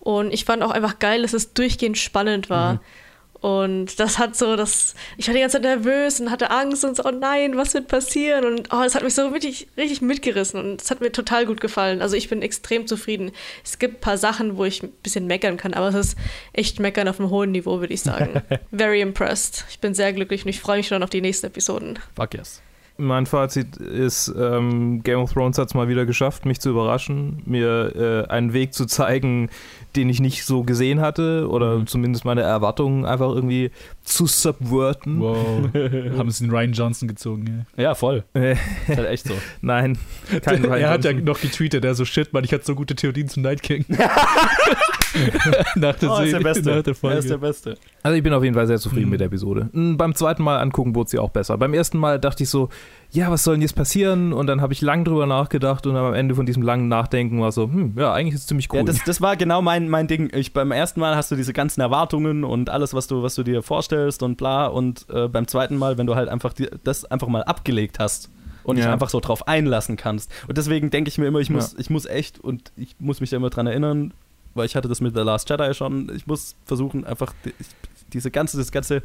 Und 0.00 0.34
ich 0.34 0.44
fand 0.44 0.62
auch 0.62 0.70
einfach 0.70 0.98
geil, 0.98 1.22
dass 1.22 1.32
es 1.32 1.54
durchgehend 1.54 1.96
spannend 1.96 2.50
war. 2.50 2.74
Mhm. 2.74 2.80
Und 3.42 3.98
das 3.98 4.20
hat 4.20 4.36
so, 4.36 4.54
das, 4.54 4.94
ich 5.16 5.26
war 5.26 5.34
die 5.34 5.40
ganze 5.40 5.60
Zeit 5.60 5.62
nervös 5.62 6.20
und 6.20 6.30
hatte 6.30 6.52
Angst 6.52 6.84
und 6.84 6.96
so, 6.96 7.04
oh 7.04 7.10
nein, 7.10 7.56
was 7.56 7.74
wird 7.74 7.88
passieren? 7.88 8.44
Und 8.44 8.68
oh, 8.72 8.82
das 8.84 8.94
hat 8.94 9.02
mich 9.02 9.14
so 9.14 9.26
richtig, 9.26 9.66
richtig 9.76 10.00
mitgerissen 10.00 10.60
und 10.60 10.80
es 10.80 10.92
hat 10.92 11.00
mir 11.00 11.10
total 11.10 11.44
gut 11.44 11.60
gefallen. 11.60 12.02
Also 12.02 12.14
ich 12.14 12.28
bin 12.28 12.40
extrem 12.40 12.86
zufrieden. 12.86 13.32
Es 13.64 13.80
gibt 13.80 13.96
ein 13.96 14.00
paar 14.00 14.16
Sachen, 14.16 14.56
wo 14.58 14.64
ich 14.64 14.84
ein 14.84 14.92
bisschen 15.02 15.26
meckern 15.26 15.56
kann, 15.56 15.74
aber 15.74 15.88
es 15.88 15.94
ist 15.96 16.18
echt 16.52 16.78
meckern 16.78 17.08
auf 17.08 17.18
einem 17.18 17.30
hohen 17.30 17.50
Niveau, 17.50 17.80
würde 17.80 17.92
ich 17.92 18.02
sagen. 18.02 18.42
Very 18.70 19.00
impressed. 19.00 19.64
Ich 19.70 19.80
bin 19.80 19.92
sehr 19.92 20.12
glücklich 20.12 20.44
und 20.44 20.48
ich 20.48 20.60
freue 20.60 20.76
mich 20.76 20.86
schon 20.86 21.02
auf 21.02 21.10
die 21.10 21.20
nächsten 21.20 21.46
Episoden. 21.46 21.98
Fuck 22.14 22.34
yes. 22.34 22.62
Mein 22.98 23.26
Fazit 23.26 23.76
ist, 23.78 24.32
ähm, 24.38 25.02
Game 25.02 25.18
of 25.20 25.32
Thrones 25.32 25.58
hat 25.58 25.68
es 25.68 25.74
mal 25.74 25.88
wieder 25.88 26.06
geschafft, 26.06 26.44
mich 26.46 26.60
zu 26.60 26.70
überraschen, 26.70 27.42
mir 27.46 28.24
äh, 28.28 28.30
einen 28.30 28.52
Weg 28.52 28.74
zu 28.74 28.86
zeigen, 28.86 29.48
den 29.96 30.08
ich 30.08 30.20
nicht 30.20 30.44
so 30.44 30.62
gesehen 30.62 31.00
hatte 31.00 31.48
oder 31.50 31.78
Mhm. 31.78 31.86
zumindest 31.86 32.24
meine 32.24 32.42
Erwartungen 32.42 33.04
einfach 33.04 33.28
irgendwie 33.28 33.70
zu 34.04 34.26
subverten. 34.26 35.20
Wow. 35.20 35.68
Haben 36.18 36.30
sie 36.30 36.44
den 36.44 36.50
Ryan 36.50 36.72
Johnson 36.72 37.08
gezogen, 37.08 37.66
Ja, 37.76 37.94
voll. 37.94 38.24
Äh, 38.34 38.52
Ist 38.52 38.96
halt 38.96 39.08
echt 39.08 39.26
so. 39.28 39.34
nein, 39.60 39.98
kein 40.42 40.62
ja. 40.62 40.68
Ryan 40.70 40.80
Er 40.82 40.90
hat 40.90 41.04
ja 41.04 41.10
Johnson. 41.10 41.26
noch 41.26 41.40
getweetet, 41.40 41.84
er 41.84 41.94
so, 41.94 42.04
shit, 42.04 42.32
Mann, 42.32 42.44
ich 42.44 42.52
hatte 42.52 42.64
so 42.64 42.74
gute 42.74 42.94
Theorien 42.94 43.28
zum 43.28 43.42
Night 43.42 43.62
King. 43.62 43.84
nach 45.76 45.94
der, 45.96 46.10
Oh, 46.10 46.18
ist 46.20 46.32
der 46.32 46.40
Beste. 46.40 46.70
Nach 46.70 46.82
der 46.82 46.92
Er 46.92 46.94
Folge. 46.94 47.18
ist 47.18 47.30
der 47.30 47.38
Beste. 47.38 47.76
Also 48.02 48.16
ich 48.16 48.22
bin 48.22 48.32
auf 48.32 48.42
jeden 48.42 48.54
Fall 48.54 48.66
sehr 48.66 48.78
zufrieden 48.78 49.04
Mhm. 49.06 49.10
mit 49.10 49.20
der 49.20 49.26
Episode. 49.26 49.68
Mm, 49.72 49.96
Beim 49.96 50.14
zweiten 50.14 50.42
Mal 50.42 50.58
angucken 50.58 50.94
wurde 50.94 51.10
sie 51.10 51.18
auch 51.18 51.30
besser. 51.30 51.56
Beim 51.58 51.74
ersten 51.74 51.98
Mal 51.98 52.18
dachte 52.18 52.42
ich 52.42 52.50
so, 52.50 52.68
ja, 53.10 53.30
was 53.30 53.44
soll 53.44 53.54
denn 53.54 53.62
jetzt 53.62 53.74
passieren? 53.76 54.32
Und 54.32 54.46
dann 54.46 54.60
habe 54.60 54.72
ich 54.72 54.80
lang 54.80 55.04
drüber 55.04 55.26
nachgedacht 55.26 55.86
und 55.86 55.96
am 55.96 56.14
Ende 56.14 56.34
von 56.34 56.46
diesem 56.46 56.62
langen 56.62 56.88
Nachdenken 56.88 57.40
war 57.40 57.52
so, 57.52 57.64
hm, 57.64 57.94
ja, 57.96 58.12
eigentlich 58.12 58.34
ist 58.34 58.40
es 58.42 58.46
ziemlich 58.46 58.72
cool. 58.72 58.78
Ja, 58.78 58.84
das, 58.84 59.04
das 59.04 59.20
war 59.20 59.36
genau 59.36 59.62
mein, 59.62 59.88
mein 59.88 60.06
Ding. 60.08 60.30
Ich, 60.34 60.52
beim 60.52 60.72
ersten 60.72 61.00
Mal 61.00 61.14
hast 61.16 61.30
du 61.30 61.36
diese 61.36 61.52
ganzen 61.52 61.80
Erwartungen 61.80 62.44
und 62.44 62.70
alles, 62.70 62.94
was 62.94 63.06
du, 63.06 63.22
was 63.22 63.34
du 63.34 63.42
dir 63.42 63.62
vorstellst 63.62 64.22
und 64.22 64.36
bla. 64.36 64.66
Und 64.66 65.06
äh, 65.12 65.28
beim 65.28 65.46
zweiten 65.46 65.76
Mal, 65.76 65.98
wenn 65.98 66.06
du 66.06 66.14
halt 66.14 66.28
einfach 66.28 66.52
die, 66.52 66.68
das 66.84 67.04
einfach 67.04 67.28
mal 67.28 67.42
abgelegt 67.44 67.98
hast 67.98 68.30
und 68.64 68.76
dich 68.76 68.84
Ja. 68.84 68.92
einfach 68.92 69.08
so 69.10 69.18
drauf 69.20 69.48
einlassen 69.48 69.96
kannst. 69.96 70.30
Und 70.48 70.56
deswegen 70.56 70.90
denke 70.90 71.08
ich 71.08 71.18
mir 71.18 71.26
immer, 71.26 71.40
ich 71.40 71.50
muss, 71.50 71.74
ich 71.78 71.90
muss 71.90 72.06
echt 72.06 72.38
und 72.38 72.72
ich 72.76 72.94
muss 73.00 73.20
mich 73.20 73.30
da 73.30 73.36
immer 73.36 73.50
dran 73.50 73.66
erinnern, 73.66 74.14
weil 74.54 74.66
ich 74.66 74.76
hatte 74.76 74.88
das 74.88 75.00
mit 75.00 75.14
The 75.14 75.22
Last 75.22 75.48
Jedi 75.48 75.74
schon. 75.74 76.10
Ich 76.14 76.26
muss 76.26 76.56
versuchen, 76.64 77.04
einfach 77.04 77.32
die, 77.44 77.52
diese 78.12 78.30
ganze, 78.30 78.56
das 78.56 78.72
ganze 78.72 79.02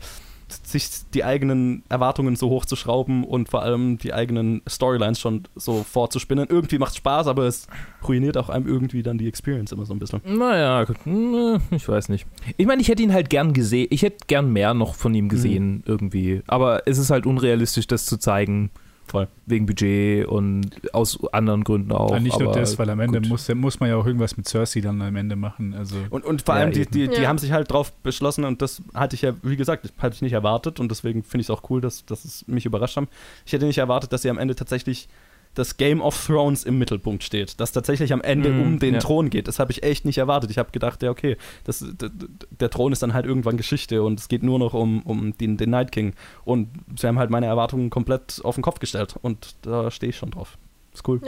sich 0.64 0.90
die 1.14 1.24
eigenen 1.24 1.84
Erwartungen 1.90 2.36
so 2.36 2.50
hoch 2.50 2.66
zu 2.66 2.76
schrauben 2.76 3.24
und 3.24 3.50
vor 3.50 3.64
allem 3.64 3.98
die 3.98 4.14
eigenen 4.14 4.62
Storylines 4.68 5.20
schon 5.20 5.44
so 5.56 5.84
vorzuspinnen. 5.84 6.48
Irgendwie 6.50 6.78
macht 6.78 6.96
Spaß, 6.96 7.28
aber 7.28 7.44
es 7.44 7.68
ruiniert 8.08 8.38
auch 8.38 8.50
einem 8.50 8.68
irgendwie 8.68 9.04
dann 9.04 9.18
die 9.18 9.28
Experience 9.28 9.72
immer 9.72 9.86
so 9.86 9.94
ein 9.94 10.00
bisschen. 10.00 10.22
Naja, 10.26 10.86
mm, 11.06 11.58
ich 11.72 11.88
weiß 11.88 12.10
nicht. 12.10 12.28
Ich 12.56 12.66
meine, 12.66 12.82
ich 12.82 12.88
hätte 12.88 13.04
ihn 13.04 13.14
halt 13.14 13.30
gern 13.30 13.54
gesehen. 13.54 13.88
Ich 13.90 14.04
hätte 14.04 14.26
gern 14.28 14.52
mehr 14.52 14.74
noch 14.74 14.96
von 14.96 15.14
ihm 15.14 15.28
gesehen, 15.30 15.84
irgendwie. 15.86 16.42
Aber 16.48 16.88
es 16.88 16.98
ist 16.98 17.10
halt 17.10 17.26
unrealistisch, 17.26 17.88
das 17.88 18.06
zu 18.06 18.18
zeigen. 18.18 18.72
Voll. 19.08 19.28
Wegen 19.46 19.66
Budget 19.66 20.28
und 20.28 20.72
aus 20.94 21.18
anderen 21.32 21.64
Gründen 21.64 21.94
auch. 21.94 22.12
Ja, 22.12 22.20
nicht 22.20 22.38
nur 22.40 22.52
das, 22.52 22.78
weil 22.78 22.90
am 22.90 23.00
Ende 23.00 23.22
gut. 23.22 23.30
muss, 23.30 23.48
muss 23.56 23.80
man 23.80 23.90
ja 23.90 23.96
auch 23.96 24.06
irgendwas 24.06 24.36
mit 24.36 24.48
Cersei 24.48 24.82
dann 24.82 25.02
am 25.02 25.16
Ende 25.16 25.36
machen. 25.38 25.74
Also 25.74 25.96
Und, 26.10 26.26
und 26.26 26.42
vor 26.42 26.56
Ja, 26.56 26.62
allem, 26.62 26.74
die, 26.74 26.86
die, 26.86 27.08
die 27.08 27.22
Ja. 27.22 27.30
haben 27.30 27.38
sich 27.38 27.54
halt 27.54 27.72
drauf 27.72 27.94
beschlossen 28.04 28.44
und 28.44 28.62
das 28.62 28.82
hatte 28.94 29.16
ich 29.16 29.22
ja, 29.22 29.34
wie 29.44 29.56
gesagt, 29.56 29.92
hatte 29.98 30.16
ich 30.16 30.22
nicht 30.22 30.34
erwartet 30.34 30.80
und 30.82 30.90
deswegen 30.92 31.24
finde 31.24 31.42
ich 31.42 31.48
es 31.48 31.52
auch 31.52 31.70
cool, 31.70 31.80
dass, 31.80 32.06
dass 32.06 32.26
es 32.26 32.46
mich 32.48 32.66
überrascht 32.66 32.98
haben. 32.98 33.08
Ich 33.46 33.54
hätte 33.54 33.66
nicht 33.66 33.78
erwartet, 33.78 34.12
dass 34.12 34.24
sie 34.24 34.30
am 34.30 34.38
Ende 34.38 34.56
tatsächlich 34.56 35.08
das 35.58 35.78
Game 35.78 36.02
of 36.02 36.26
Thrones 36.28 36.64
im 36.64 36.78
Mittelpunkt 36.78 37.24
steht, 37.24 37.60
dass 37.60 37.72
tatsächlich 37.72 38.14
am 38.14 38.22
Ende 38.22 38.50
Mhm, 38.50 38.62
um 38.62 38.80
den 38.80 38.94
ja. 38.96 39.00
Thron 39.00 39.30
geht. 39.30 39.48
Das 39.48 39.60
habe 39.60 39.72
ich 39.72 39.84
echt 39.84 40.06
nicht 40.06 40.18
erwartet. 40.18 40.52
Ich 40.52 40.58
habe 40.58 40.72
gedacht, 40.72 41.02
ja, 41.02 41.10
okay, 41.10 41.38
das, 41.64 41.84
der 42.60 42.70
Thron 42.70 42.92
ist 42.92 43.02
dann 43.02 43.14
halt 43.14 43.26
irgendwann 43.26 43.58
Geschichte 43.58 44.04
und 44.04 44.20
es 44.20 44.28
geht 44.28 44.44
nur 44.44 44.60
noch 44.60 44.74
um, 44.74 45.02
um 45.04 45.36
den, 45.38 45.58
den 45.58 45.70
Night 45.72 45.92
King. 45.92 46.14
Und 46.46 46.70
sie 46.96 47.08
haben 47.08 47.18
halt 47.18 47.30
meine 47.32 47.48
Erwartungen 47.48 47.90
komplett 47.90 48.40
auf 48.44 48.56
den 48.56 48.62
Kopf 48.62 48.80
gestellt 48.80 49.16
und 49.22 49.56
da 49.64 49.90
stehe 49.90 50.12
ich 50.12 50.18
schon 50.18 50.32
drauf. 50.32 50.58
Ist 50.94 51.08
cool. 51.08 51.22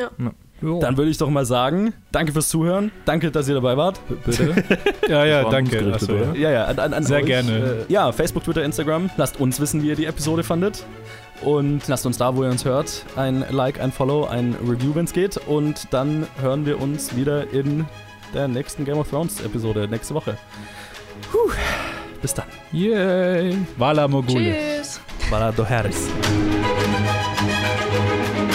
Jo. 0.62 0.80
Dann 0.80 0.98
würde 0.98 1.10
ich 1.10 1.18
doch 1.18 1.30
mal 1.30 1.46
sagen, 1.46 1.94
danke 2.12 2.34
fürs 2.34 2.50
Zuhören, 2.50 2.92
danke, 3.06 3.32
dass 3.32 3.48
ihr 3.48 3.54
dabei 3.54 3.78
wart. 3.78 4.02
bitte. 4.26 4.64
ja, 5.08 5.24
ja, 5.26 5.50
danke. 5.50 5.86
oder? 5.88 6.34
ja. 6.34 6.34
Ja, 6.34 6.52
ja, 6.52 6.66
an, 6.66 6.80
an, 6.80 6.94
an 6.94 7.04
Sehr 7.04 7.20
euch. 7.20 7.26
gerne. 7.28 7.86
Äh, 7.88 7.94
ja, 7.94 8.12
Facebook, 8.12 8.44
Twitter, 8.44 8.64
Instagram. 8.64 9.10
Lasst 9.16 9.40
uns 9.40 9.60
wissen, 9.60 9.82
wie 9.84 9.88
ihr 9.90 9.96
die 9.96 10.06
Episode 10.06 10.44
fandet. 10.44 10.84
Und 11.42 11.88
lasst 11.88 12.06
uns 12.06 12.18
da, 12.18 12.36
wo 12.36 12.44
ihr 12.44 12.50
uns 12.50 12.66
hört, 12.66 13.06
ein 13.16 13.46
Like, 13.50 13.80
ein 13.80 13.92
Follow, 13.92 14.26
ein 14.26 14.56
Review, 14.62 14.96
wenn 14.96 15.06
es 15.06 15.14
geht. 15.14 15.38
Und 15.38 15.88
dann 15.92 16.28
hören 16.42 16.66
wir 16.66 16.82
uns 16.82 17.16
wieder 17.16 17.52
in 17.52 17.86
der 18.34 18.48
nächsten 18.48 18.86
Game 18.86 18.98
of 18.98 19.10
Thrones 19.10 19.42
Episode 19.42 19.88
nächste 19.88 20.14
Woche. 20.14 20.38
Puh. 21.32 21.52
Bis 22.22 22.34
dann. 22.34 22.46
Yay. 22.72 23.58
Vala 23.78 24.08
Mogule. 24.08 24.56
Tschüss. 24.78 25.00
Vala 25.30 25.52
do 25.52 25.68
Harris. 25.68 26.08
Tschüss. 27.38 28.49